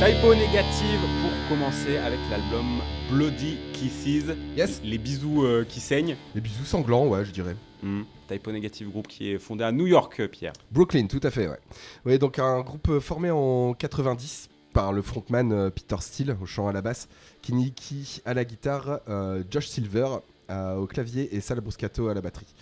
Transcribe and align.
Typo 0.00 0.34
négative 0.34 1.00
pour 1.20 1.30
commencer 1.50 1.98
avec 1.98 2.18
l'album 2.30 2.80
Bloody 3.10 3.58
Kisses. 3.74 4.34
Yes. 4.56 4.80
Les 4.82 4.96
bisous 4.96 5.44
euh, 5.44 5.66
qui 5.68 5.78
saignent. 5.78 6.16
Les 6.34 6.40
bisous 6.40 6.64
sanglants, 6.64 7.06
ouais, 7.06 7.26
je 7.26 7.30
dirais. 7.32 7.54
Hmm. 7.82 8.04
Typo 8.26 8.50
Negative 8.50 8.88
Group 8.88 9.06
qui 9.06 9.30
est 9.30 9.38
fondé 9.38 9.62
à 9.62 9.72
New 9.72 9.86
York, 9.86 10.18
euh, 10.20 10.26
Pierre. 10.26 10.54
Brooklyn, 10.70 11.06
tout 11.06 11.20
à 11.22 11.30
fait, 11.30 11.48
ouais. 11.48 11.58
Ouais, 12.06 12.16
donc 12.16 12.38
un 12.38 12.62
groupe 12.62 12.88
euh, 12.88 12.98
formé 12.98 13.30
en 13.30 13.74
90 13.74 14.48
par 14.72 14.94
le 14.94 15.02
frontman 15.02 15.70
Peter 15.70 15.96
Steele 16.00 16.34
au 16.40 16.46
chant 16.46 16.66
à 16.66 16.72
la 16.72 16.80
basse, 16.80 17.06
Kiniki 17.42 18.22
à 18.24 18.32
la 18.32 18.46
guitare, 18.46 19.00
euh, 19.10 19.42
Josh 19.50 19.66
Silver 19.66 20.06
euh, 20.50 20.76
au 20.76 20.86
clavier 20.86 21.36
et 21.36 21.42
Sal 21.42 21.60
Bruscato 21.60 22.08
à 22.08 22.14
la 22.14 22.22
batterie, 22.22 22.54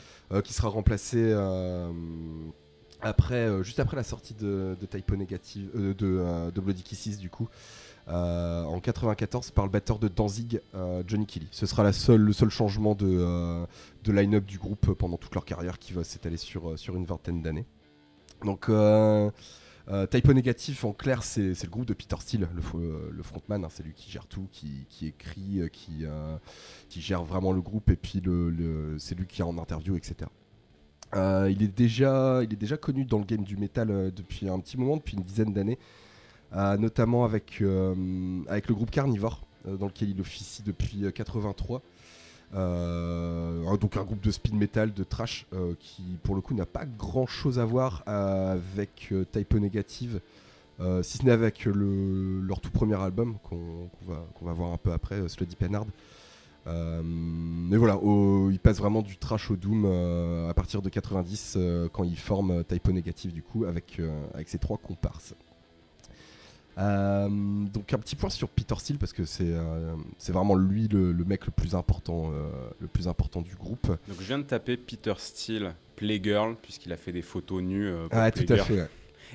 qui 0.42 0.52
sera 0.52 0.70
remplacé 0.70 1.32
après, 3.00 3.46
euh, 3.46 3.62
juste 3.62 3.80
après 3.80 3.96
la 3.96 4.02
sortie 4.02 4.34
de, 4.34 4.76
Typo 4.90 5.16
Negative, 5.16 5.70
euh, 5.76 5.94
de, 5.94 6.06
euh, 6.06 6.50
de 6.50 6.60
Bloody 6.60 6.82
Kisses 6.82 7.18
du 7.18 7.30
coup. 7.30 7.48
en 8.08 8.80
94 8.80 9.50
par 9.50 9.64
le 9.66 9.70
batteur 9.70 9.98
de 9.98 10.08
Danzig, 10.08 10.60
Johnny 11.06 11.26
Kelly. 11.26 11.48
Ce 11.50 11.66
sera 11.66 11.84
le 11.84 12.32
seul 12.32 12.50
changement 12.50 12.94
de, 12.94 13.66
line-up 14.06 14.44
du 14.44 14.58
groupe 14.58 14.94
pendant 14.94 15.18
toute 15.18 15.34
leur 15.34 15.44
carrière 15.44 15.78
qui 15.78 15.92
va 15.92 16.04
s'étaler 16.04 16.38
sur, 16.38 16.74
une 16.94 17.04
vingtaine 17.04 17.42
d'années. 17.42 17.66
Donc, 18.44 18.68
euh, 18.70 19.30
Typo 20.06 20.32
Négatif, 20.32 20.84
en 20.84 20.92
clair, 20.92 21.22
c'est 21.22 21.62
le 21.62 21.70
groupe 21.70 21.86
de 21.86 21.94
Peter 21.94 22.16
Steele, 22.18 22.48
le, 22.54 23.22
frontman. 23.22 23.64
hein, 23.64 23.68
c'est 23.70 23.82
lui 23.82 23.92
qui 23.92 24.10
gère 24.10 24.26
tout, 24.26 24.48
qui, 24.52 24.86
écrit, 25.02 25.60
qui, 25.70 27.00
gère 27.00 27.24
vraiment 27.24 27.52
le 27.52 27.60
groupe, 27.60 27.90
et 27.90 27.96
puis 27.96 28.22
c'est 28.98 29.14
lui 29.14 29.26
qui 29.26 29.42
est 29.42 29.44
en 29.44 29.58
interview, 29.58 29.96
etc. 29.96 30.30
Euh, 31.16 31.50
il, 31.50 31.62
est 31.62 31.68
déjà, 31.68 32.42
connu 32.80 33.04
dans 33.04 33.18
le 33.18 33.24
game 33.24 33.42
du 33.42 33.56
métal 33.56 33.90
euh, 33.90 34.10
depuis 34.14 34.48
un 34.48 34.58
petit 34.60 34.76
moment, 34.76 34.96
depuis 34.98 35.16
une 35.16 35.22
dizaine 35.22 35.52
d'années, 35.52 35.78
euh, 36.54 36.76
notamment 36.76 37.24
avec, 37.24 37.58
euh, 37.62 37.94
avec 38.48 38.68
le 38.68 38.74
groupe 38.74 38.90
Carnivore, 38.90 39.40
dans 39.66 39.86
lequel 39.86 40.10
il 40.10 40.20
officie 40.20 40.62
depuis 40.62 41.04
euh, 41.04 41.10
83. 41.10 41.82
Euh, 42.54 43.66
un- 43.66 43.76
donc 43.76 43.96
un 43.96 44.04
groupe 44.04 44.20
de 44.22 44.30
speed 44.30 44.54
metal, 44.54 44.92
de 44.94 45.04
trash, 45.04 45.46
qui 45.80 46.02
pour 46.22 46.34
le 46.34 46.40
coup 46.40 46.54
n'a 46.54 46.66
pas 46.66 46.84
grand 46.86 47.26
chose 47.26 47.58
à 47.58 47.64
voir 47.64 48.02
avec 48.06 49.12
Typo 49.32 49.58
Negative, 49.58 50.20
euh, 50.80 51.02
si 51.02 51.18
ce 51.18 51.24
n'est 51.24 51.32
avec 51.32 51.64
le- 51.66 52.40
leur 52.40 52.60
tout 52.60 52.70
premier 52.70 52.94
album 53.00 53.36
qu'on 53.42 53.88
va, 54.06 54.24
va 54.40 54.52
voir 54.52 54.72
un 54.72 54.76
peu 54.78 54.92
après, 54.92 55.28
Sluddy 55.28 55.56
Penard. 55.56 55.84
Euh, 56.68 57.00
mais 57.04 57.76
voilà, 57.76 57.96
au- 57.96 58.50
ils 58.50 58.58
passent 58.60 58.78
vraiment 58.78 59.02
du 59.02 59.16
trash 59.16 59.50
au 59.50 59.56
doom 59.56 59.84
euh, 59.86 60.48
à 60.50 60.54
partir 60.54 60.82
de 60.82 60.88
90 60.88 61.54
euh, 61.56 61.88
quand 61.90 62.04
ils 62.04 62.18
forment 62.18 62.50
euh, 62.58 62.62
Typo 62.62 62.92
Negative 62.92 63.32
du 63.32 63.42
coup 63.42 63.64
avec, 63.64 64.00
avec 64.34 64.48
ces 64.48 64.58
trois 64.58 64.76
comparses. 64.76 65.34
Euh, 66.78 67.28
donc 67.28 67.92
un 67.92 67.98
petit 67.98 68.14
point 68.14 68.30
sur 68.30 68.48
Peter 68.48 68.76
Steele 68.78 68.98
parce 68.98 69.12
que 69.12 69.24
c'est 69.24 69.50
euh, 69.52 69.96
c'est 70.16 70.30
vraiment 70.30 70.54
lui 70.54 70.86
le, 70.86 71.10
le 71.10 71.24
mec 71.24 71.44
le 71.46 71.50
plus 71.50 71.74
important 71.74 72.30
euh, 72.32 72.48
le 72.80 72.86
plus 72.86 73.08
important 73.08 73.40
du 73.42 73.56
groupe. 73.56 73.88
Donc 73.88 74.16
je 74.20 74.24
viens 74.26 74.38
de 74.38 74.44
taper 74.44 74.76
Peter 74.76 75.14
Steele 75.16 75.74
Playgirl 75.96 76.54
puisqu'il 76.62 76.92
a 76.92 76.96
fait 76.96 77.10
des 77.10 77.22
photos 77.22 77.62
nues 77.62 77.90
pour 78.10 78.16
Ah 78.20 78.30
tout 78.30 78.44
à 78.52 78.56
fait. 78.58 78.74
ouais. 78.82 78.88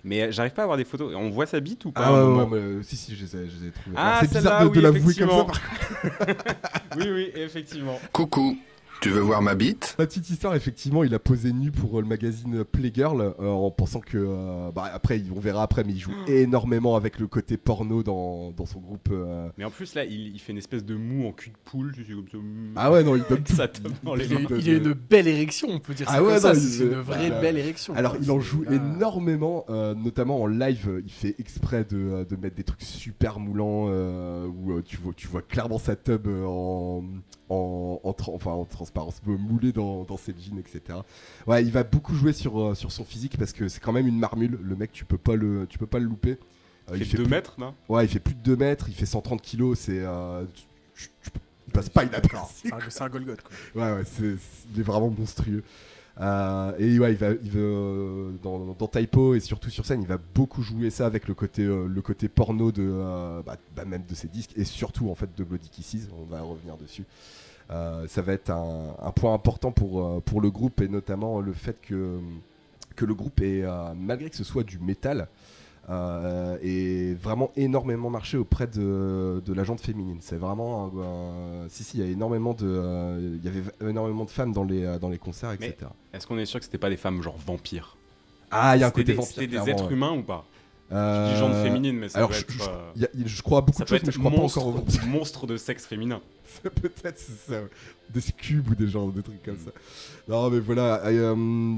Mais 0.03 0.21
euh, 0.21 0.31
j'arrive 0.31 0.53
pas 0.53 0.61
à 0.61 0.65
avoir 0.65 0.77
des 0.77 0.85
photos. 0.85 1.13
On 1.15 1.29
voit 1.29 1.45
sa 1.45 1.59
bite 1.59 1.85
ou 1.85 1.91
pas 1.91 2.03
Ah 2.05 2.13
ouais, 2.27 2.43
ouais, 2.43 2.59
mais, 2.77 2.83
si 2.83 2.95
si 2.95 3.15
je 3.15 3.23
les 3.23 3.35
ai, 3.35 3.49
je 3.49 3.59
les 3.61 3.67
ai 3.67 3.71
trouvés. 3.71 3.95
Ah, 3.97 4.19
c'est 4.21 4.33
bizarre 4.33 4.63
de, 4.63 4.69
de 4.69 4.75
oui, 4.75 4.81
l'avouer 4.81 5.15
comme 5.15 5.29
ça. 5.29 5.45
par 5.45 5.61
Oui, 6.97 7.05
oui, 7.09 7.31
effectivement. 7.35 7.99
Coucou, 8.11 8.57
tu 9.03 9.09
veux 9.09 9.19
voir 9.21 9.41
ma 9.41 9.53
bite? 9.55 9.95
La 9.99 10.07
petite 10.07 10.29
histoire, 10.29 10.55
effectivement, 10.55 11.03
il 11.03 11.13
a 11.13 11.19
posé 11.19 11.51
nu 11.51 11.71
pour 11.71 11.97
euh, 11.99 12.01
le 12.01 12.07
magazine 12.07 12.63
Playgirl 12.63 13.21
euh, 13.21 13.49
en 13.49 13.69
pensant 13.69 13.99
que. 13.99 14.17
euh, 14.17 14.71
bah, 14.73 14.89
après, 14.93 15.21
on 15.35 15.39
verra 15.39 15.63
après, 15.63 15.83
mais 15.83 15.91
il 15.91 15.99
joue 15.99 16.13
énormément 16.27 16.95
avec 16.95 17.19
le 17.19 17.27
côté 17.27 17.57
porno 17.57 18.01
dans, 18.01 18.51
dans 18.51 18.65
son 18.65 18.79
groupe. 18.79 19.09
euh. 19.11 19.49
Mais 19.57 19.65
en 19.65 19.71
plus, 19.71 19.93
là, 19.95 20.05
il, 20.05 20.33
il 20.33 20.39
fait 20.39 20.53
une 20.53 20.57
espèce 20.57 20.85
de 20.85 20.95
mou 20.95 21.27
en 21.27 21.33
cul 21.33 21.49
de 21.49 21.55
poule. 21.65 21.91
Tu 21.93 22.05
sais, 22.05 22.13
comme 22.13 22.25
ça. 22.31 22.37
Ah 22.77 22.91
ouais, 22.91 23.03
non, 23.03 23.15
il 23.17 23.23
donne 23.29 23.43
dans 24.03 24.15
les 24.15 24.25
Il, 24.25 24.47
il 24.59 24.69
a 24.69 24.73
une 24.77 24.93
belle 24.93 25.27
érection, 25.27 25.67
on 25.69 25.79
peut 25.79 25.93
dire 25.93 26.07
ça 26.07 26.13
Ah 26.15 26.19
comme 26.19 26.27
ouais, 26.27 26.39
ça. 26.39 26.53
non, 26.53 26.59
C'est 26.59 26.83
une 26.83 26.89
vraie 26.91 27.27
voilà. 27.27 27.41
belle 27.41 27.57
érection. 27.57 27.93
Alors, 27.95 28.13
quoi. 28.13 28.21
il 28.23 28.31
en 28.31 28.39
joue 28.39 28.63
ah. 28.67 28.73
énormément, 28.73 29.65
euh, 29.69 29.93
notamment 29.95 30.41
en 30.41 30.47
live. 30.47 31.01
Il 31.05 31.11
fait 31.11 31.35
exprès 31.39 31.83
de, 31.83 32.25
de 32.29 32.35
mettre 32.37 32.55
des 32.55 32.63
trucs 32.63 32.81
super 32.81 33.39
moulants 33.39 33.87
euh, 33.89 34.47
où 34.47 34.81
tu, 34.81 34.95
vois, 34.97 35.13
tu 35.15 35.27
vois 35.27 35.41
clairement 35.41 35.77
sa 35.77 35.95
tub 35.97 36.27
euh, 36.27 36.45
en, 36.45 37.03
en, 37.49 37.99
en 38.03 38.11
tra- 38.11 38.33
enfin, 38.33 38.51
en 38.51 38.65
transparence 38.65 39.21
euh, 39.27 39.37
moulée 39.37 39.71
dans, 39.71 40.03
dans 40.03 40.17
ses 40.17 40.33
jeans, 40.39 40.57
etc. 40.59 40.99
Ouais, 41.47 41.63
il 41.63 41.71
va 41.71 41.83
beaucoup 41.83 42.15
jouer 42.15 42.33
sur, 42.33 42.59
euh, 42.59 42.75
sur 42.75 42.91
son 42.91 43.03
physique 43.05 43.37
parce 43.37 43.53
que 43.53 43.67
c'est 43.67 43.79
quand 43.81 43.91
même 43.93 44.07
une 44.07 44.17
marmule. 44.19 44.57
Le 44.61 44.75
mec, 44.75 44.91
tu 44.91 45.05
peux 45.05 45.17
pas 45.17 45.35
le, 45.35 45.67
tu 45.69 45.77
peux 45.77 45.87
pas 45.87 45.99
le 45.99 46.05
louper. 46.05 46.37
Euh, 46.91 46.97
Il 46.97 47.05
fait 47.05 47.17
2 47.17 47.23
plus- 47.23 47.29
mètres, 47.31 47.55
non? 47.59 47.73
Ouais, 47.89 48.05
il 48.05 48.09
fait 48.09 48.19
plus 48.19 48.35
de 48.35 48.41
2 48.41 48.55
mètres, 48.55 48.85
il 48.89 48.95
fait 48.95 49.05
130 49.05 49.41
kilos. 49.41 49.79
C'est. 49.79 49.99
euh, 49.99 50.43
tu- 50.53 50.63
tu- 50.95 51.09
tu- 51.31 51.39
il 51.67 51.71
passe 51.73 51.89
pas 51.89 52.03
inaperçu. 52.03 52.67
C'est 52.67 52.73
un, 52.73 52.79
c'est 52.89 53.01
un 53.03 53.09
Golgoth, 53.09 53.41
quoi. 53.41 53.81
Ouais, 53.81 53.97
ouais, 53.97 54.03
c'est, 54.05 54.35
c'est- 54.37 54.67
il 54.73 54.79
est 54.79 54.83
vraiment 54.83 55.09
monstrueux. 55.09 55.63
Euh, 56.21 56.73
et 56.77 56.99
ouais, 56.99 57.13
il 57.13 57.17
va, 57.17 57.27
euh, 57.55 58.31
dans, 58.43 58.75
dans 58.77 58.87
Typo 58.87 59.33
et 59.33 59.39
surtout 59.39 59.69
sur 59.69 59.85
scène, 59.85 60.01
il 60.01 60.07
va 60.07 60.19
beaucoup 60.35 60.61
jouer 60.61 60.89
ça 60.91 61.07
avec 61.07 61.27
le 61.27 61.33
côté, 61.33 61.63
euh, 61.63 61.87
le 61.87 62.01
côté 62.01 62.27
porno 62.29 62.71
de, 62.71 63.41
bah, 63.45 63.57
bah, 63.75 63.85
même 63.85 64.03
de 64.07 64.13
ses 64.13 64.27
disques 64.27 64.51
et 64.55 64.63
surtout 64.63 65.09
en 65.09 65.15
fait 65.15 65.29
de 65.35 65.43
Bloody 65.43 65.69
Kisses. 65.69 66.09
On 66.19 66.25
va 66.25 66.41
revenir 66.41 66.77
dessus. 66.77 67.05
Ça 67.69 68.21
va 68.21 68.33
être 68.33 68.51
un, 68.51 68.95
un 69.01 69.11
point 69.11 69.33
important 69.33 69.71
pour, 69.71 70.21
pour 70.21 70.41
le 70.41 70.51
groupe 70.51 70.81
et 70.81 70.87
notamment 70.87 71.41
le 71.41 71.53
fait 71.53 71.81
que, 71.81 72.19
que 72.95 73.03
le 73.03 73.15
groupe 73.15 73.41
est, 73.41 73.63
malgré 73.95 74.29
que 74.29 74.35
ce 74.35 74.43
soit 74.43 74.63
du 74.63 74.77
métal, 74.77 75.27
euh, 75.89 76.57
et 76.61 77.13
vraiment 77.15 77.51
énormément 77.55 78.09
marché 78.09 78.37
auprès 78.37 78.67
de, 78.67 79.41
de 79.45 79.53
la 79.53 79.63
gente 79.63 79.81
féminine. 79.81 80.17
C'est 80.21 80.37
vraiment 80.37 80.85
un, 80.85 81.65
un- 81.65 81.69
si 81.69 81.83
si, 81.83 81.97
il 81.97 82.03
y 82.05 82.07
a 82.07 82.11
énormément 82.11 82.53
de, 82.53 82.65
euh, 82.65 83.37
il 83.37 83.43
y 83.43 83.47
avait 83.47 83.63
énormément 83.89 84.25
de 84.25 84.29
femmes 84.29 84.53
dans 84.53 84.63
les 84.63 84.83
euh, 84.83 84.99
dans 84.99 85.09
les 85.09 85.17
concerts, 85.17 85.51
etc. 85.51 85.75
Est-ce 86.13 86.25
qu'on 86.27 86.37
est 86.37 86.45
sûr 86.45 86.59
que 86.59 86.65
c'était 86.65 86.77
pas 86.77 86.89
des 86.89 86.97
femmes 86.97 87.21
genre 87.21 87.37
vampires? 87.37 87.97
Ah, 88.51 88.77
il 88.77 88.81
y 88.81 88.83
a 88.83 88.87
un 88.87 88.91
côté 88.91 89.05
des, 89.05 89.13
vampire. 89.13 89.31
c'était 89.31 89.47
des 89.47 89.69
êtres 89.69 89.87
ouais. 89.87 89.93
humains 89.93 90.11
ou 90.17 90.23
pas? 90.23 90.45
Euh, 90.93 91.27
Je 91.29 91.33
dis 91.33 91.39
genre 91.39 91.63
féminine, 91.63 91.97
mais 91.97 92.09
ça 92.09 92.19
alors, 92.19 92.29
peut 92.29 92.35
je, 92.35 92.41
être. 92.41 92.51
je- 92.53 93.01
euh, 93.03 93.05
a- 93.05 93.27
je 93.27 93.41
crois 93.41 93.57
à 93.59 93.61
beaucoup 93.61 93.79
ça 93.79 93.83
de 93.85 93.89
choses, 93.89 94.01
mais 94.05 94.11
je 94.11 94.19
crois 94.19 94.31
pas 94.31 94.37
monstre, 94.37 94.57
encore 94.59 94.83
au 95.03 95.07
monstre 95.07 95.47
de 95.47 95.57
sexe 95.57 95.85
féminin. 95.85 96.21
Peut-être 96.63 97.17
c'est 97.17 97.51
ça, 97.53 97.61
des 98.13 98.21
cubes 98.37 98.69
ou 98.69 98.75
des 98.75 98.87
genres 98.87 99.11
de 99.11 99.21
trucs 99.21 99.41
comme 99.43 99.57
ça. 99.57 99.71
Non 100.27 100.49
mais 100.51 100.59
voilà, 100.59 101.03
euh, 101.05 101.35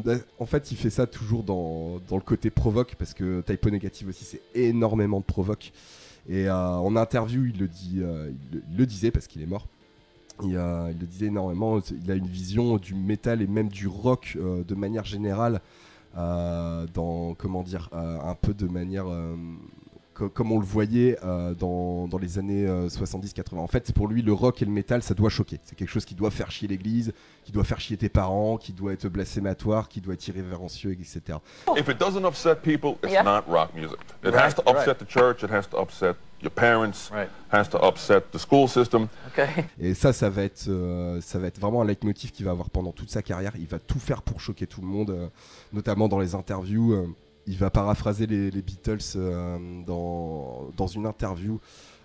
euh, 0.08 0.18
en 0.38 0.46
fait 0.46 0.70
il 0.72 0.78
fait 0.78 0.90
ça 0.90 1.08
toujours 1.08 1.44
dans, 1.44 2.02
dans 2.10 2.16
le 2.18 2.22
côté 2.22 2.50
provoque 2.50 2.96
parce 3.00 3.14
que 3.14 3.42
Typo 3.42 3.70
Négative 3.70 4.10
aussi 4.10 4.26
c'est 4.26 4.42
énormément 4.54 5.20
de 5.20 5.26
provoque. 5.26 5.72
Et 6.28 6.50
en 6.50 6.96
interview 6.98 7.46
il 7.46 7.58
le, 7.60 7.68
dit, 7.70 7.92
il, 7.96 8.00
le- 8.02 8.64
il 8.72 8.78
le 8.78 8.86
disait 8.86 9.12
parce 9.12 9.28
qu'il 9.28 9.42
est 9.42 9.46
mort. 9.48 9.68
Il, 10.44 10.50
il 10.50 11.00
le 11.00 11.06
disait 11.06 11.28
énormément, 11.28 11.80
il 12.04 12.12
a 12.12 12.16
une 12.16 12.28
vision 12.28 12.76
du 12.78 12.94
métal 12.96 13.42
et 13.42 13.48
même 13.48 13.70
du 13.70 13.88
rock 13.88 14.36
de 14.38 14.76
manière 14.76 15.06
générale, 15.06 15.62
dans 16.16 17.34
comment 17.36 17.64
dire, 17.64 17.90
euh, 17.94 18.18
un 18.22 18.36
peu 18.36 18.54
de 18.54 18.68
manière 18.68 19.06
euh, 19.08 19.36
co- 20.14 20.30
comme 20.30 20.52
on 20.52 20.60
le 20.60 20.66
voyait 20.66 21.18
euh, 21.24 21.54
dans, 21.54 22.08
dans 22.08 22.18
les 22.18 22.40
années 22.40 22.66
70-80. 22.68 23.58
En 23.58 23.68
fait, 23.68 23.92
pour 23.94 24.08
lui, 24.08 24.22
le 24.22 24.34
rock 24.34 24.62
et 24.62 24.66
le 24.66 24.72
métal, 24.72 25.04
ça 25.04 25.14
doit 25.14 25.30
choquer. 25.30 25.60
C'est 25.64 25.76
quelque 25.76 25.90
chose 25.90 26.06
qui 26.06 26.16
doit 26.16 26.32
faire 26.32 26.52
chier 26.52 26.68
l'église, 26.68 27.14
qui 27.44 27.52
doit 27.52 27.64
faire 27.64 27.80
chier 27.80 27.98
tes 27.98 28.10
parents, 28.10 28.58
qui 28.58 28.72
doit 28.74 28.94
être 28.94 29.08
blasphématoire, 29.10 29.88
qui 29.90 30.02
doit 30.02 30.14
être 30.14 30.28
irrévérencieux, 30.28 30.92
etc. 30.94 31.40
If 31.78 31.88
it 31.90 32.00
doesn't 32.00 32.26
upset 32.26 32.56
people, 32.62 32.96
it's 33.04 33.12
Yeah. 33.14 33.24
not 33.24 33.44
rock 33.48 33.74
music. 33.76 33.98
It 34.24 34.30
Right, 34.34 34.36
has 34.46 34.54
to 34.56 34.62
upset 34.70 34.96
the 35.00 35.08
church, 35.08 35.44
it 35.44 35.52
has 35.52 35.64
to 35.70 35.78
upset 35.82 36.16
your 36.42 36.52
parents, 36.52 37.10
Right. 37.12 37.30
has 37.52 37.66
to 37.70 37.78
upset 37.84 38.32
the 38.32 38.38
school 38.38 38.68
system. 38.68 39.08
Okay. 39.30 39.48
Et 39.80 39.94
ça, 39.94 40.14
ça 40.14 40.30
va 40.30 40.44
être, 40.44 40.66
euh, 40.68 41.20
ça 41.22 41.40
va 41.40 41.48
être 41.48 41.60
vraiment 41.60 41.82
un 41.82 41.86
leitmotiv 41.86 42.32
qu'il 42.32 42.46
va 42.46 42.52
avoir 42.52 42.70
pendant 42.70 42.92
toute 42.92 43.10
sa 43.10 43.22
carrière. 43.22 43.54
Il 43.58 43.68
va 43.68 43.80
tout 43.80 44.00
faire 44.00 44.22
pour 44.22 44.40
choquer 44.42 44.68
tout 44.68 44.82
le 44.82 44.88
monde, 44.88 45.10
euh, 45.12 45.28
notamment 45.74 46.08
dans 46.08 46.20
les 46.20 46.36
interviews. 46.36 46.94
euh, 46.94 47.08
il 47.48 47.58
va 47.58 47.70
paraphraser 47.70 48.26
les, 48.26 48.50
les 48.50 48.62
Beatles 48.64 48.98
euh, 49.18 49.58
dans, 49.86 50.68
dans 50.76 50.88
une 50.88 51.06
interview. 51.06 51.60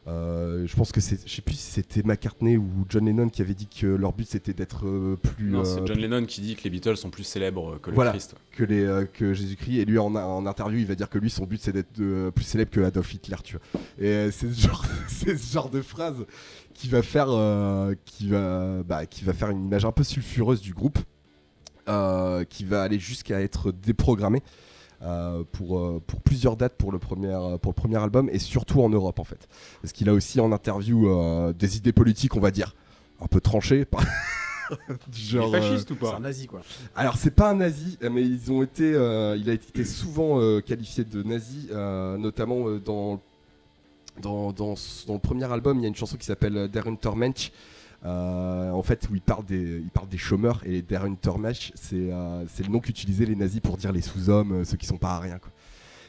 Euh, 0.07 0.67
je 0.67 0.75
pense 0.77 0.93
que 0.93 1.01
c'est, 1.01 1.21
je 1.29 1.33
sais 1.35 1.43
plus 1.43 1.55
si 1.55 1.73
c'était 1.73 2.03
McCartney 2.03 2.57
ou 2.57 2.67
John 2.89 3.05
Lennon 3.05 3.29
qui 3.29 3.43
avait 3.43 3.53
dit 3.55 3.67
que 3.67 3.87
leur 3.87 4.15
but 4.15 4.27
c'était 4.27 4.55
d'être 4.55 4.87
euh, 4.87 5.17
plus 5.17 5.51
Non, 5.51 5.61
euh, 5.61 5.65
c'est 5.65 5.87
John 5.87 5.99
Lennon 5.99 6.25
qui 6.25 6.41
dit 6.41 6.57
que 6.57 6.65
les 6.65 6.71
Beatles 6.71 6.97
sont 6.97 7.11
plus 7.11 7.23
célèbres 7.25 7.79
que 7.79 7.91
le 7.91 7.95
Voilà. 7.97 8.13
Christ. 8.13 8.35
que 8.53 8.65
les 8.65 8.83
euh, 8.83 9.05
que 9.05 9.35
Jésus-Christ 9.35 9.79
et 9.79 9.85
lui 9.85 9.99
en, 9.99 10.15
en 10.15 10.47
interview 10.47 10.79
il 10.79 10.87
va 10.87 10.95
dire 10.95 11.11
que 11.11 11.19
lui 11.19 11.29
son 11.29 11.45
but 11.45 11.61
c'est 11.61 11.73
d'être 11.73 12.31
plus 12.31 12.45
célèbre 12.45 12.71
que 12.71 12.81
Adolf 12.81 13.13
Hitler 13.13 13.37
tu 13.45 13.57
vois 13.59 13.81
et 13.99 14.09
euh, 14.09 14.31
c'est 14.31 14.51
ce 14.51 14.61
genre 14.69 14.85
c'est 15.09 15.37
ce 15.37 15.53
genre 15.53 15.69
de 15.69 15.83
phrase 15.83 16.25
qui 16.73 16.89
va 16.89 17.03
faire 17.03 17.27
euh, 17.29 17.95
qui 18.07 18.29
va 18.31 18.83
bah, 18.83 19.05
qui 19.05 19.25
va 19.25 19.35
faire 19.35 19.51
une 19.51 19.67
image 19.67 19.85
un 19.85 19.93
peu 19.93 20.03
sulfureuse 20.03 20.63
du 20.63 20.73
groupe 20.73 20.99
euh, 21.91 22.45
qui 22.45 22.65
va 22.65 22.83
aller 22.83 22.99
jusqu'à 22.99 23.41
être 23.43 23.71
déprogrammé 23.71 24.43
euh, 25.03 25.45
pour, 25.53 25.79
euh, 25.79 26.03
pour 26.07 26.21
plusieurs 26.21 26.57
dates 26.57 26.77
pour 26.77 26.93
le, 26.93 26.99
premier, 26.99 27.33
pour 27.63 27.73
le 27.73 27.75
premier 27.75 27.97
album 27.97 28.29
et 28.31 28.39
surtout 28.39 28.83
en 28.83 28.89
Europe 28.89 29.19
en 29.19 29.25
fait. 29.25 29.49
Parce 29.81 29.93
qu'il 29.93 30.09
a 30.09 30.13
aussi 30.13 30.41
en 30.41 30.53
interview 30.53 31.09
euh, 31.09 31.53
des 31.53 31.77
idées 31.77 31.93
politiques, 31.93 32.37
on 32.37 32.41
va 32.41 32.51
dire, 32.51 32.75
un 33.21 33.27
peu 33.27 33.41
tranchées. 33.41 33.87
genre, 35.13 35.55
est 35.55 35.59
euh, 35.59 35.63
fasciste 35.63 35.91
ou 35.91 35.97
C'est 36.01 36.15
un 36.15 36.21
nazi, 36.21 36.47
quoi. 36.47 36.61
alors 36.95 37.17
c'est 37.17 37.31
pas 37.31 37.51
un 37.51 37.57
nazi, 37.57 37.99
euh, 38.03 38.11
mais 38.11 38.23
ils 38.23 38.53
ont 38.53 38.63
été, 38.63 38.93
euh, 38.95 39.37
il 39.37 39.49
a 39.51 39.55
été 39.55 39.85
souvent 39.85 40.41
euh, 40.41 40.61
qualifié 40.61 41.05
de 41.05 41.23
nazi, 41.23 41.69
euh, 41.71 42.17
notamment 42.17 42.69
euh, 42.69 42.79
dans 42.79 43.21
dans, 44.21 44.53
dans, 44.53 44.75
le 45.09 45.19
premier 45.19 45.51
album, 45.51 45.79
il 45.79 45.83
y 45.83 45.85
a 45.87 45.89
une 45.89 45.97
chanson 45.97 46.17
qui 46.19 46.27
s'appelle 46.27 46.57
euh, 46.57 46.69
Der 46.69 46.87
Untermensch. 46.87 47.53
Euh, 48.05 48.71
en 48.71 48.83
fait, 48.83 49.09
où 49.11 49.15
il 49.15 49.21
parle 49.21 49.45
des, 49.45 49.79
il 49.79 49.91
parle 49.91 50.09
des 50.09 50.17
chômeurs 50.19 50.61
et 50.65 50.81
Der 50.83 51.05
Untermensch, 51.05 51.73
c'est 51.75 52.11
euh, 52.11 52.45
c'est 52.49 52.65
le 52.67 52.73
nom 52.73 52.81
qu'utilisaient 52.81 53.27
les 53.27 53.37
nazis 53.37 53.61
pour 53.61 53.77
dire 53.77 53.93
les 53.93 54.01
sous-hommes, 54.01 54.53
euh, 54.53 54.65
ceux 54.65 54.77
qui 54.79 54.87
sont 54.87 54.97
pas 54.97 55.11
à 55.17 55.21
rien. 55.21 55.39
Quoi. 55.39 55.51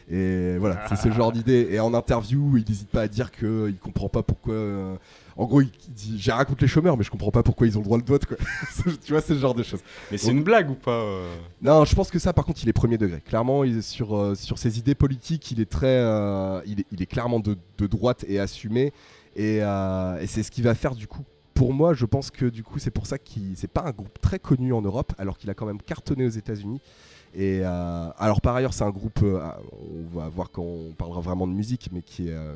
Et 0.09 0.57
voilà, 0.57 0.83
c'est 0.89 0.95
ce 0.95 1.11
genre 1.11 1.31
d'idée. 1.31 1.67
Et 1.71 1.79
en 1.79 1.93
interview, 1.93 2.57
il 2.57 2.65
n'hésite 2.67 2.89
pas 2.89 3.01
à 3.03 3.07
dire 3.07 3.31
qu'il 3.31 3.77
comprend 3.81 4.09
pas 4.09 4.23
pourquoi. 4.23 4.53
euh, 4.53 4.95
en 5.37 5.45
gros, 5.45 5.61
il, 5.61 5.69
il 5.87 5.93
dit 5.93 6.15
J'ai 6.17 6.31
rien 6.31 6.43
contre 6.43 6.63
les 6.63 6.67
chômeurs, 6.67 6.97
mais 6.97 7.03
je 7.03 7.11
comprends 7.11 7.31
pas 7.31 7.43
pourquoi 7.43 7.67
ils 7.67 7.77
ont 7.77 7.81
le 7.81 7.85
droit 7.85 7.97
de 7.99 8.05
vote. 8.05 8.25
Quoi. 8.25 8.37
tu 9.03 9.11
vois, 9.11 9.21
c'est 9.21 9.35
ce 9.35 9.39
genre 9.39 9.53
de 9.53 9.63
choses. 9.63 9.81
Mais 10.11 10.17
c'est 10.17 10.31
une 10.31 10.43
blague 10.43 10.69
ou 10.69 10.75
pas 10.75 11.05
Non, 11.61 11.85
je 11.85 11.95
pense 11.95 12.09
que 12.09 12.19
ça, 12.19 12.33
par 12.33 12.45
contre, 12.45 12.61
il 12.63 12.69
est 12.69 12.73
premier 12.73 12.97
degré. 12.97 13.21
Clairement, 13.21 13.63
il 13.63 13.77
est 13.79 13.81
sur, 13.81 14.35
sur 14.35 14.57
ses 14.57 14.79
idées 14.79 14.95
politiques, 14.95 15.51
il 15.51 15.59
est 15.61 15.69
très, 15.69 15.97
il, 16.65 16.79
est, 16.81 16.85
il 16.91 17.01
est 17.01 17.05
clairement 17.07 17.39
de, 17.39 17.57
de 17.77 17.87
droite 17.87 18.25
et 18.27 18.39
assumé. 18.39 18.91
Et, 19.35 19.59
euh, 19.61 20.19
et 20.19 20.27
c'est 20.27 20.43
ce 20.43 20.51
qui 20.51 20.61
va 20.61 20.75
faire 20.75 20.95
du 20.95 21.07
coup. 21.07 21.23
Pour 21.53 21.73
moi, 21.73 21.93
je 21.93 22.05
pense 22.05 22.31
que 22.31 22.45
du 22.45 22.63
coup, 22.63 22.79
c'est 22.79 22.91
pour 22.91 23.05
ça 23.05 23.17
qu'il 23.17 23.55
c'est 23.55 23.67
pas 23.67 23.83
un 23.85 23.91
groupe 23.91 24.19
très 24.19 24.39
connu 24.39 24.73
en 24.73 24.81
Europe, 24.81 25.13
alors 25.17 25.37
qu'il 25.37 25.49
a 25.49 25.53
quand 25.53 25.65
même 25.65 25.81
cartonné 25.81 26.25
aux 26.25 26.29
États-Unis. 26.29 26.81
Et 27.33 27.61
euh, 27.63 28.09
alors 28.17 28.41
par 28.41 28.55
ailleurs, 28.55 28.73
c'est 28.73 28.83
un 28.83 28.89
groupe, 28.89 29.19
euh, 29.23 29.39
on 30.13 30.17
va 30.17 30.27
voir 30.27 30.51
quand 30.51 30.63
on 30.63 30.91
parlera 30.91 31.21
vraiment 31.21 31.47
de 31.47 31.53
musique, 31.53 31.89
mais 31.91 32.01
qui 32.01 32.27
est 32.27 32.33
euh, 32.33 32.55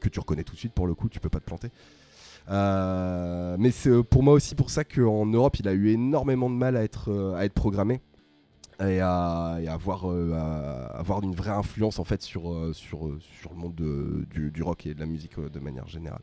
que 0.00 0.08
tu 0.08 0.18
reconnais 0.18 0.42
tout 0.42 0.54
de 0.54 0.58
suite 0.58 0.72
pour 0.72 0.86
le 0.86 0.94
coup, 0.94 1.08
tu 1.08 1.20
peux 1.20 1.28
pas 1.28 1.40
te 1.40 1.44
planter. 1.44 1.70
Mais 3.58 3.70
c'est 3.70 4.02
pour 4.02 4.22
moi 4.22 4.34
aussi 4.34 4.54
pour 4.54 4.70
ça 4.70 4.84
qu'en 4.84 5.26
Europe, 5.26 5.58
il 5.60 5.68
a 5.68 5.72
eu 5.72 5.90
énormément 5.90 6.50
de 6.50 6.56
mal 6.56 6.76
à 6.76 6.82
être, 6.82 7.54
programmé 7.54 8.00
et 8.80 9.00
à, 9.00 9.58
avoir, 9.68 10.04
une 11.22 11.34
vraie 11.34 11.50
influence 11.50 11.98
en 11.98 12.04
fait 12.04 12.22
sur, 12.22 12.52
le 12.54 13.56
monde 13.56 13.74
de- 13.74 14.26
du, 14.30 14.62
rock 14.62 14.86
et 14.86 14.94
de 14.94 15.00
la 15.00 15.06
musique 15.06 15.38
de 15.38 15.60
manière 15.60 15.86
générale. 15.86 16.22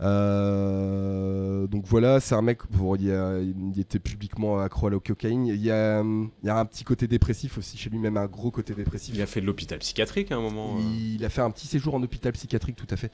Euh, 0.00 1.66
donc 1.66 1.84
voilà, 1.86 2.20
c'est 2.20 2.34
un 2.34 2.42
mec, 2.42 2.60
il, 2.98 3.04
y 3.06 3.12
a- 3.12 3.38
il 3.40 3.80
était 3.80 3.98
publiquement 3.98 4.58
accro 4.60 4.88
à 4.88 4.90
la 4.90 4.98
cocaïne. 4.98 5.46
Il 5.46 5.56
y, 5.62 5.70
a, 5.70 6.02
il 6.02 6.46
y 6.46 6.48
a 6.50 6.58
un 6.58 6.64
petit 6.64 6.84
côté 6.84 7.06
dépressif 7.06 7.58
aussi 7.58 7.76
chez 7.76 7.90
lui, 7.90 7.98
même 7.98 8.16
un 8.16 8.26
gros 8.26 8.50
côté 8.50 8.74
dépressif. 8.74 9.14
Il 9.14 9.22
a 9.22 9.26
fait 9.26 9.40
de 9.40 9.46
l'hôpital 9.46 9.78
psychiatrique 9.78 10.32
à 10.32 10.36
un 10.36 10.40
moment. 10.40 10.76
euh. 10.76 10.80
Il 11.16 11.24
a 11.24 11.28
fait 11.28 11.40
un 11.42 11.50
petit 11.50 11.66
séjour 11.66 11.94
en 11.94 12.02
hôpital 12.02 12.32
psychiatrique, 12.32 12.76
tout 12.76 12.86
à 12.90 12.96
fait. 12.96 13.10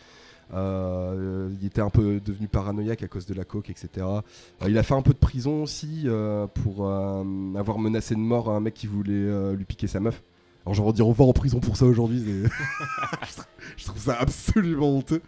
Euh, 0.54 1.48
il 1.60 1.66
était 1.66 1.80
un 1.80 1.88
peu 1.88 2.20
devenu 2.20 2.46
paranoïaque 2.48 3.02
à 3.02 3.08
cause 3.08 3.26
de 3.26 3.34
la 3.34 3.44
coke, 3.44 3.70
etc. 3.70 3.88
Euh, 4.06 4.20
il 4.68 4.76
a 4.76 4.82
fait 4.82 4.94
un 4.94 5.02
peu 5.02 5.12
de 5.12 5.18
prison 5.18 5.62
aussi 5.62 6.06
pour 6.62 6.90
avoir 6.90 7.78
menacé 7.78 8.14
de 8.14 8.20
mort 8.20 8.50
un 8.50 8.60
mec 8.60 8.74
qui 8.74 8.86
voulait 8.86 9.54
lui 9.54 9.64
piquer 9.64 9.86
sa 9.86 10.00
meuf. 10.00 10.22
Alors 10.64 10.74
j'en 10.74 10.92
dire 10.92 11.08
on 11.08 11.12
va 11.12 11.24
en 11.24 11.32
prison 11.32 11.58
pour 11.58 11.76
ça 11.76 11.86
aujourd'hui. 11.86 12.22
je 13.76 13.84
trouve 13.84 13.98
ça 14.00 14.16
absolument 14.20 14.96
honteux. 14.96 15.20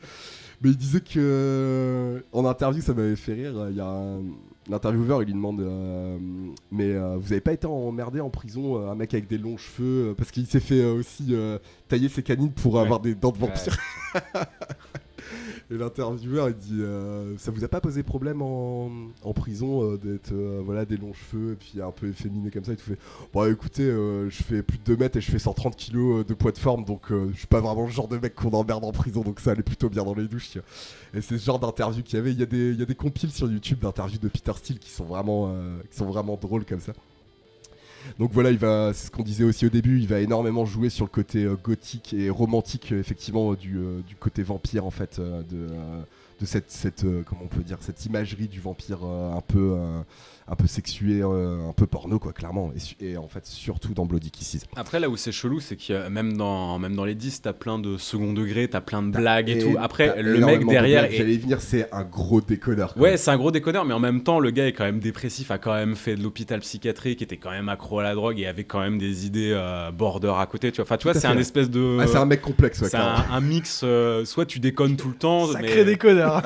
Mais 0.64 0.70
il 0.70 0.76
disait 0.78 1.00
que 1.00 1.18
euh, 1.18 2.20
en 2.32 2.44
interview 2.46 2.80
ça 2.82 2.94
m'avait 2.94 3.16
fait 3.16 3.34
rire. 3.34 3.66
Il 3.70 3.76
y 3.76 3.80
a 3.80 3.86
un, 3.86 4.22
l'intervieweur 4.70 5.20
il 5.22 5.26
lui 5.26 5.34
demande 5.34 5.60
euh, 5.60 6.16
mais 6.72 6.90
euh, 6.94 7.16
vous 7.18 7.32
avez 7.32 7.42
pas 7.42 7.52
été 7.52 7.66
emmerdé 7.66 8.20
en 8.20 8.30
prison 8.30 8.78
euh, 8.80 8.90
un 8.90 8.94
mec 8.94 9.12
avec 9.12 9.28
des 9.28 9.36
longs 9.36 9.58
cheveux 9.58 10.08
euh, 10.10 10.14
parce 10.14 10.30
qu'il 10.30 10.46
s'est 10.46 10.60
fait 10.60 10.80
euh, 10.80 10.94
aussi 10.94 11.26
euh, 11.32 11.58
tailler 11.88 12.08
ses 12.08 12.22
canines 12.22 12.50
pour 12.50 12.74
Ouais. 12.74 12.80
avoir 12.80 13.00
des 13.00 13.14
dents 13.14 13.30
de 13.32 13.36
vampire. 13.38 13.76
Et 15.74 15.76
l'intervieweur 15.76 16.50
il 16.50 16.54
dit 16.54 16.82
euh, 16.82 17.36
ça 17.36 17.50
vous 17.50 17.64
a 17.64 17.68
pas 17.68 17.80
posé 17.80 18.04
problème 18.04 18.42
en, 18.42 18.92
prison 19.34 19.82
euh, 19.82 19.98
d'être 19.98 20.30
euh, 20.30 20.62
voilà 20.64 20.84
des 20.84 20.96
longs 20.96 21.12
cheveux 21.12 21.54
et 21.54 21.56
puis 21.56 21.82
un 21.82 21.90
peu 21.90 22.08
efféminé 22.08 22.52
comme 22.52 22.62
ça? 22.62 22.74
Et 22.74 22.76
tout 22.76 22.84
fait 22.84 22.98
bon 23.32 23.50
écoutez 23.50 23.82
euh, 23.82 24.30
je 24.30 24.42
fais 24.44 24.62
plus 24.62 24.78
de 24.78 24.84
2 24.84 24.96
mètres 24.96 25.16
et 25.16 25.20
je 25.20 25.32
fais 25.32 25.40
130 25.40 25.74
kilos 25.74 26.24
de 26.24 26.32
poids 26.32 26.52
de 26.52 26.58
forme 26.58 26.84
donc 26.84 27.06
je 27.10 27.36
suis 27.36 27.48
pas 27.48 27.60
vraiment 27.60 27.86
le 27.86 27.90
genre 27.90 28.06
de 28.06 28.18
mec 28.18 28.36
qu'on 28.36 28.52
emmerde 28.52 28.84
en 28.84 28.92
prison 28.92 29.22
donc 29.22 29.40
ça 29.40 29.50
allait 29.50 29.64
plutôt 29.64 29.88
bien 29.88 30.04
dans 30.04 30.14
les 30.14 30.28
douches. 30.28 30.58
Et 31.12 31.20
c'est 31.20 31.38
ce 31.38 31.44
genre 31.44 31.58
d'interview 31.58 32.02
qu'il 32.04 32.18
y 32.18 32.20
avait. 32.20 32.30
Il 32.30 32.38
y 32.38 32.42
a 32.42 32.46
des 32.46 32.70
il 32.70 32.78
y 32.78 32.82
a 32.82 32.86
des 32.86 32.94
compiles 32.94 33.32
sur 33.32 33.50
YouTube 33.50 33.80
d'interviews 33.80 34.18
de 34.18 34.28
Peter 34.28 34.52
Steele 34.54 34.78
qui 34.78 34.90
sont 34.90 35.04
vraiment 35.04 35.52
qui 35.90 35.96
sont 35.96 36.06
vraiment 36.06 36.36
drôles 36.36 36.64
comme 36.64 36.80
ça 36.80 36.92
donc 38.18 38.32
voilà, 38.32 38.50
il 38.50 38.58
va, 38.58 38.92
c'est 38.92 39.06
ce 39.06 39.10
qu'on 39.10 39.22
disait 39.22 39.44
aussi 39.44 39.66
au 39.66 39.70
début, 39.70 39.98
il 39.98 40.06
va 40.06 40.20
énormément 40.20 40.64
jouer 40.64 40.90
sur 40.90 41.04
le 41.04 41.10
côté 41.10 41.44
euh, 41.44 41.56
gothique 41.56 42.14
et 42.14 42.30
romantique, 42.30 42.92
euh, 42.92 43.00
effectivement, 43.00 43.52
euh, 43.52 43.56
du, 43.56 44.16
côté 44.18 44.42
vampire, 44.42 44.86
en 44.86 44.90
fait, 44.90 45.20
de, 45.20 45.66
cette, 46.44 46.70
cette 46.70 47.06
comment 47.24 47.42
on 47.44 47.48
peut 47.48 47.62
dire, 47.62 47.78
cette 47.80 48.04
imagerie 48.04 48.48
du 48.48 48.60
vampire 48.60 49.04
un 49.04 49.40
peu, 49.40 49.76
un 50.46 50.56
peu 50.56 50.66
sexué, 50.66 51.20
euh, 51.22 51.68
un 51.68 51.72
peu 51.72 51.86
porno, 51.86 52.18
quoi, 52.18 52.32
clairement, 52.34 52.70
et, 53.00 53.12
et 53.12 53.16
en 53.16 53.28
fait, 53.28 53.46
surtout 53.46 53.94
dans 53.94 54.04
Bloody 54.04 54.30
Kisses. 54.30 54.66
Après, 54.76 55.00
là 55.00 55.08
où 55.08 55.16
c'est 55.16 55.32
chelou, 55.32 55.60
c'est 55.60 55.76
que 55.76 56.08
même 56.08 56.36
dans, 56.36 56.78
même 56.78 56.94
dans 56.94 57.06
les 57.06 57.14
10, 57.14 57.40
t'as 57.42 57.52
plein 57.54 57.78
de 57.78 57.96
second 57.96 58.32
degré, 58.34 58.68
t'as 58.68 58.82
plein 58.82 59.02
de 59.02 59.10
blagues 59.10 59.48
et, 59.48 59.58
tout. 59.58 59.76
Après, 59.80 60.20
le 60.22 60.38
mec 60.44 60.66
derrière 60.66 61.04
est. 61.04 61.12
J'allais 61.12 61.34
y 61.34 61.38
venir, 61.38 61.60
c'est 61.62 61.88
un 61.92 62.04
gros 62.04 62.42
décodeur. 62.42 62.92
quoi. 62.94 63.02
Ouais, 63.02 63.16
c'est 63.16 63.30
un 63.30 63.38
gros 63.38 63.50
déconneur, 63.50 63.84
mais 63.86 63.94
en 63.94 64.00
même 64.00 64.22
temps, 64.22 64.38
le 64.38 64.50
gars 64.50 64.66
est 64.66 64.72
quand 64.72 64.84
même 64.84 65.00
dépressif, 65.00 65.50
a 65.50 65.56
quand 65.58 65.72
même 65.74 65.96
fait 65.96 66.14
de 66.16 66.22
l'hôpital 66.22 66.60
psychiatrique, 66.60 67.22
était 67.22 67.38
quand 67.38 67.50
même 67.50 67.68
accro 67.70 68.00
à 68.00 68.02
la 68.02 68.14
drogue 68.14 68.38
et 68.38 68.46
avait 68.46 68.64
quand 68.64 68.80
même 68.80 68.98
des 68.98 69.24
idées 69.26 69.52
euh, 69.54 69.90
border 69.92 70.34
à 70.38 70.44
côté. 70.46 70.70
Tu 70.72 70.76
vois, 70.76 70.84
enfin, 70.84 70.98
tu 70.98 71.04
vois, 71.04 71.14
c'est 71.14 71.26
un 71.26 71.38
espèce 71.38 71.70
de. 71.70 71.98
Ah, 72.00 72.06
c'est 72.06 72.18
un 72.18 72.26
mec 72.26 72.42
complexe, 72.42 72.82
ouais, 72.82 72.88
c'est 72.90 72.96
un, 72.98 73.24
un 73.30 73.40
mix. 73.40 73.80
euh, 73.82 74.24
soit 74.26 74.44
tu 74.44 74.58
déconnes 74.60 74.96
tout 74.96 75.08
le 75.08 75.14
temps, 75.14 75.46
Sacré 75.46 75.76
mais. 75.76 75.84
déconneur. 75.84 76.42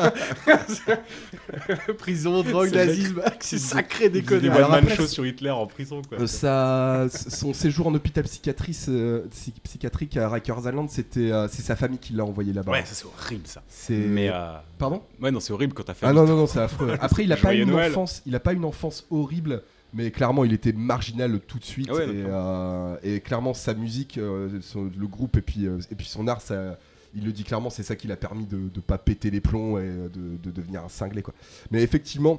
Prison, 1.98 2.42
drogue, 2.42 2.72
nazisme. 2.72 3.22
C'est 3.40 3.56
il- 3.56 3.60
sacré 3.88 4.10
faisait 4.22 4.40
des 4.40 4.48
one-man 4.48 4.88
shows 4.88 5.06
sur 5.06 5.26
Hitler 5.26 5.50
en 5.50 5.66
prison, 5.66 6.02
quoi. 6.08 6.18
Euh, 6.20 6.26
ça, 6.26 7.06
son 7.10 7.52
séjour 7.52 7.86
en 7.86 7.94
hôpital 7.94 8.24
psychiatrique, 8.24 8.76
euh, 8.88 9.22
psy- 9.30 9.52
psychiatrique 9.62 10.16
à 10.16 10.28
Rikers 10.28 10.58
Island, 10.58 10.88
c'était, 10.90 11.32
euh, 11.32 11.48
c'est 11.48 11.62
sa 11.62 11.76
famille 11.76 11.98
qui 11.98 12.12
l'a 12.12 12.24
envoyé 12.24 12.52
là-bas. 12.52 12.72
Ouais, 12.72 12.84
ça 12.84 12.94
c'est 12.94 13.06
horrible 13.06 13.46
ça. 13.46 13.62
C'est. 13.68 13.96
Mais. 13.96 14.28
euh, 14.32 14.52
Pardon? 14.78 15.02
Ouais, 15.20 15.30
non, 15.30 15.40
c'est 15.40 15.52
horrible 15.52 15.72
quand 15.74 15.82
t'as 15.84 15.94
fait. 15.94 16.06
Ah 16.06 16.12
non 16.12 16.26
non 16.26 16.36
non, 16.36 16.46
c'est 16.46 16.60
affreux. 16.60 16.94
Après, 17.00 17.24
il 17.24 17.32
a 17.32 17.36
pas 17.36 17.54
une 17.54 17.70
Noël. 17.70 17.90
enfance, 17.90 18.22
il 18.26 18.34
a 18.34 18.40
pas 18.40 18.52
une 18.52 18.64
enfance 18.64 19.06
horrible, 19.10 19.62
mais 19.94 20.10
clairement, 20.10 20.44
il 20.44 20.52
était 20.52 20.72
marginal 20.72 21.40
tout 21.40 21.58
de 21.58 21.64
suite. 21.64 21.88
Ah 21.90 21.94
ouais, 21.94 22.04
et, 22.08 22.24
euh, 22.26 22.96
et 23.02 23.20
clairement, 23.20 23.54
sa 23.54 23.74
musique, 23.74 24.18
euh, 24.18 24.48
son- 24.60 24.90
le 24.96 25.06
groupe 25.06 25.36
et 25.36 25.42
puis 25.42 25.66
euh, 25.66 25.78
et 25.90 25.94
puis 25.94 26.06
son 26.06 26.26
art, 26.28 26.40
ça. 26.40 26.78
Il 27.14 27.24
le 27.24 27.32
dit 27.32 27.42
clairement, 27.42 27.70
c'est 27.70 27.82
ça 27.82 27.96
qui 27.96 28.06
l'a 28.06 28.16
permis 28.16 28.44
de 28.44 28.56
ne 28.58 28.80
pas 28.86 28.98
péter 28.98 29.30
les 29.30 29.40
plombs 29.40 29.78
et 29.78 29.86
de, 29.88 30.36
de 30.42 30.50
devenir 30.50 30.84
un 30.84 30.90
cinglé. 30.90 31.22
Quoi. 31.22 31.32
Mais 31.70 31.82
effectivement, 31.82 32.38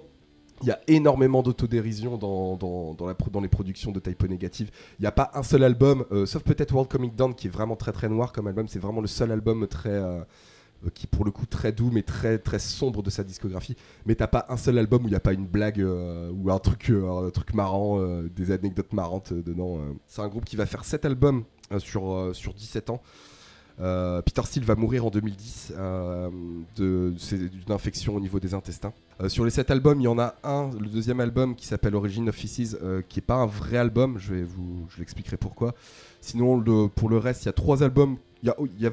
il 0.61 0.67
y 0.67 0.71
a 0.71 0.79
énormément 0.87 1.41
d'autodérision 1.41 2.17
dans, 2.17 2.55
dans, 2.57 2.93
dans, 2.93 3.41
les 3.41 3.47
productions 3.47 3.91
de 3.91 3.99
Typo 3.99 4.27
Négative. 4.27 4.69
Il 4.99 5.03
n'y 5.03 5.07
a 5.07 5.11
pas 5.11 5.31
un 5.33 5.43
seul 5.43 5.63
album, 5.63 6.05
euh, 6.11 6.25
sauf 6.25 6.43
peut-être 6.43 6.73
World 6.73 6.91
Comic 6.91 7.15
Down 7.15 7.33
qui 7.33 7.47
est 7.47 7.49
vraiment 7.49 7.75
très 7.75 7.91
très 7.91 8.09
noir 8.09 8.31
comme 8.31 8.47
album. 8.47 8.67
C'est 8.67 8.79
vraiment 8.79 9.01
le 9.01 9.07
seul 9.07 9.31
album 9.31 9.67
très. 9.67 9.89
euh, 9.89 10.21
euh, 10.85 10.89
qui 10.93 11.07
pour 11.07 11.25
le 11.25 11.31
coup 11.31 11.45
très 11.45 11.73
doux 11.73 11.89
mais 11.91 12.03
très 12.03 12.37
très 12.37 12.57
sombre 12.57 13.03
de 13.03 13.09
sa 13.09 13.25
discographie 13.25 13.75
mais 14.05 14.15
t'as 14.15 14.27
pas 14.27 14.45
un 14.47 14.55
seul 14.55 14.77
album 14.77 15.03
où 15.03 15.07
il 15.07 15.09
n'y 15.09 15.15
a 15.17 15.19
pas 15.19 15.33
une 15.33 15.45
blague 15.45 15.81
euh, 15.81 16.31
ou 16.31 16.49
un 16.49 16.59
truc 16.59 16.89
un 16.89 17.29
truc 17.31 17.53
marrant 17.53 17.99
des 18.33 18.51
anecdotes 18.51 18.93
marrantes 18.93 19.33
dedans 19.33 19.77
c'est 20.07 20.21
un 20.21 20.29
groupe 20.29 20.45
qui 20.45 20.55
va 20.55 20.65
faire 20.65 20.85
7 20.85 21.03
albums 21.03 21.43
sur, 21.79 22.29
sur 22.33 22.53
17 22.53 22.91
ans 22.91 23.01
Euh, 23.81 24.21
Peter 24.21 24.41
Steele 24.43 24.65
va 24.65 24.75
mourir 24.75 25.05
en 25.05 25.09
2010 25.09 25.73
euh, 25.77 26.29
d'une 26.77 27.53
infection 27.69 28.15
au 28.15 28.19
niveau 28.19 28.39
des 28.39 28.53
intestins. 28.53 28.93
Euh, 29.21 29.29
sur 29.29 29.45
les 29.45 29.51
7 29.51 29.71
albums, 29.71 30.01
il 30.01 30.03
y 30.03 30.07
en 30.07 30.19
a 30.19 30.35
un, 30.43 30.69
le 30.79 30.87
deuxième 30.87 31.19
album 31.19 31.55
qui 31.55 31.65
s'appelle 31.65 31.95
Origin 31.95 32.27
of 32.27 32.35
Feces, 32.35 32.77
qui 33.07 33.19
est 33.19 33.25
pas 33.25 33.35
un 33.35 33.45
vrai 33.45 33.77
album, 33.77 34.17
je, 34.17 34.33
vais 34.33 34.43
vous, 34.43 34.87
l'expliquerai 34.97 35.37
pourquoi. 35.37 35.73
Sinon, 36.21 36.61
pour 36.89 37.09
le 37.09 37.17
reste, 37.17 37.43
il 37.43 37.45
y 37.45 37.49
a 37.49 37.53
trois 37.53 37.83
albums, 37.83 38.17
il 38.43 38.51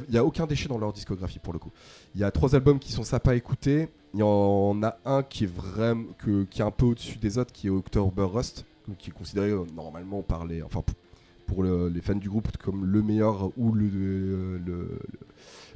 n'y 0.09 0.17
a, 0.17 0.25
aucun 0.25 0.47
déchet 0.47 0.69
dans 0.69 0.79
leur 0.79 0.93
discographie 0.93 1.39
pour 1.39 1.53
le 1.53 1.59
coup. 1.59 1.71
Il 2.15 2.21
y 2.21 2.25
a 2.25 2.31
trois 2.31 2.55
albums 2.55 2.79
qui 2.79 2.93
sont 2.93 3.03
sympas 3.05 3.33
à 3.33 3.35
écouter, 3.35 3.89
il 4.15 4.21
y 4.21 4.23
en 4.23 4.83
a 4.83 4.97
un 5.05 5.23
qui 5.23 5.45
est 5.45 5.53
vraiment, 5.53 6.05
que, 6.19 6.45
qui 6.45 6.63
est 6.63 6.65
un 6.65 6.71
peu 6.71 6.87
au-dessus 6.87 7.19
des 7.19 7.39
autres, 7.39 7.53
qui 7.53 7.67
est 7.67 7.71
October 7.71 8.27
Rust, 8.33 8.65
qui 8.99 9.11
est 9.11 9.13
considéré 9.13 9.53
normalement 9.75 10.23
par 10.23 10.47
les, 10.47 10.63
pour- 11.47 11.57
pour 11.57 11.63
le- 11.63 11.89
les 11.89 12.01
fans 12.01 12.15
du 12.15 12.29
groupe 12.29 12.49
comme 12.59 12.85
le 12.85 13.03
meilleur 13.03 13.51
ou 13.57 13.73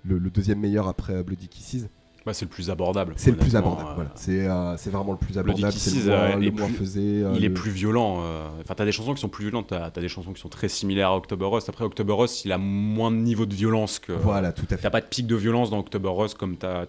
le, 0.05 0.31
deuxième 0.31 0.61
meilleur 0.61 0.89
après 0.89 1.23
Bloody 1.23 1.49
Kisses. 1.49 1.87
Ouais, 2.27 2.35
c'est 2.35 2.45
le 2.45 2.51
plus 2.51 2.69
abordable. 2.69 3.15
C'est 3.17 3.31
le 3.31 3.39
plus 3.39 3.57
abordable, 3.57 3.89
euh, 3.93 3.95
voilà. 3.95 4.11
C'est 4.15 4.47
euh, 4.47 4.77
c'est 4.77 4.91
vraiment 4.91 5.13
le 5.13 5.19
plus 5.19 5.39
abordable, 5.39 5.73
Kisses, 5.73 6.05
le 6.05 6.11
moins, 6.11 6.21
euh, 6.21 6.37
le 6.37 6.47
est 6.49 6.51
moins 6.51 6.67
plus- 6.67 6.75
faisé. 6.77 7.23
euh, 7.25 7.33
il 7.35 7.45
est 7.47 7.51
plus 7.51 7.71
violent. 7.71 8.19
euh, 8.21 8.47
Enfin, 8.61 8.75
t'as 8.75 8.85
des 8.85 8.93
chansons 8.93 9.15
qui 9.15 9.23
sont 9.23 9.31
plus 9.31 9.45
violentes, 9.47 9.69
t'as 9.69 9.87
as 9.87 9.91
des 9.91 10.09
chansons 10.09 10.35
qui 10.35 10.41
sont 10.41 10.51
très 10.51 10.69
similaires 10.69 11.09
à 11.09 11.17
October 11.17 11.47
Rust. 11.47 11.71
Après, 11.71 11.83
October 11.83 12.13
Rust, 12.13 12.45
il 12.45 12.53
a 12.53 12.59
moins 12.59 13.11
de 13.11 13.17
niveau 13.17 13.47
de 13.47 13.55
violence 13.55 13.99
que. 13.99 14.13
Voilà, 14.13 14.53
tout 14.53 14.67
à 14.71 14.77
fait. 14.77 14.83
T'as 14.83 14.91
pas 14.91 15.01
de 15.01 15.07
pic 15.07 15.27
de 15.27 15.35
violence 15.35 15.71
dans 15.71 15.79
October 15.79 16.11
Rust 16.13 16.37
comme 16.37 16.59
t'as 16.59 16.85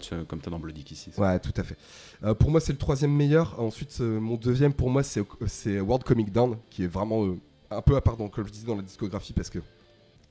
dans 0.50 0.58
Bloody 0.58 0.84
Kisses. 0.84 1.16
Ouais, 1.16 1.38
tout 1.38 1.54
à 1.56 1.62
fait. 1.62 1.78
Euh, 2.24 2.34
pour 2.34 2.50
moi, 2.50 2.60
c'est 2.60 2.72
le 2.72 2.78
troisième 2.78 3.12
meilleur. 3.16 3.58
Ensuite, 3.58 3.96
euh, 4.02 4.20
mon 4.20 4.36
deuxième, 4.36 4.74
pour 4.74 4.90
moi, 4.90 5.02
c'est 5.02 5.22
c'est 5.46 5.80
World 5.80 6.04
Comic 6.04 6.30
Down, 6.30 6.58
qui 6.68 6.84
est 6.84 6.88
vraiment 6.88 7.24
euh, 7.24 7.38
un 7.76 7.82
peu 7.82 7.96
à 7.96 8.00
part, 8.00 8.16
dans, 8.16 8.28
comme 8.28 8.46
je 8.46 8.52
disais, 8.52 8.66
dans 8.66 8.76
la 8.76 8.82
discographie, 8.82 9.32
parce 9.32 9.50
que 9.50 9.60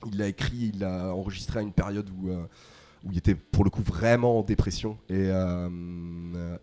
il 0.06 0.18
l'a 0.18 0.28
écrit, 0.28 0.72
il 0.74 0.80
l'a 0.80 1.14
enregistré 1.14 1.60
à 1.60 1.62
une 1.62 1.72
période 1.72 2.08
où, 2.10 2.28
euh, 2.28 2.44
il 3.10 3.18
était 3.18 3.34
pour 3.34 3.64
le 3.64 3.70
coup 3.70 3.82
vraiment 3.82 4.38
en 4.38 4.42
dépression. 4.42 4.96
Et, 5.08 5.26
euh, 5.28 5.68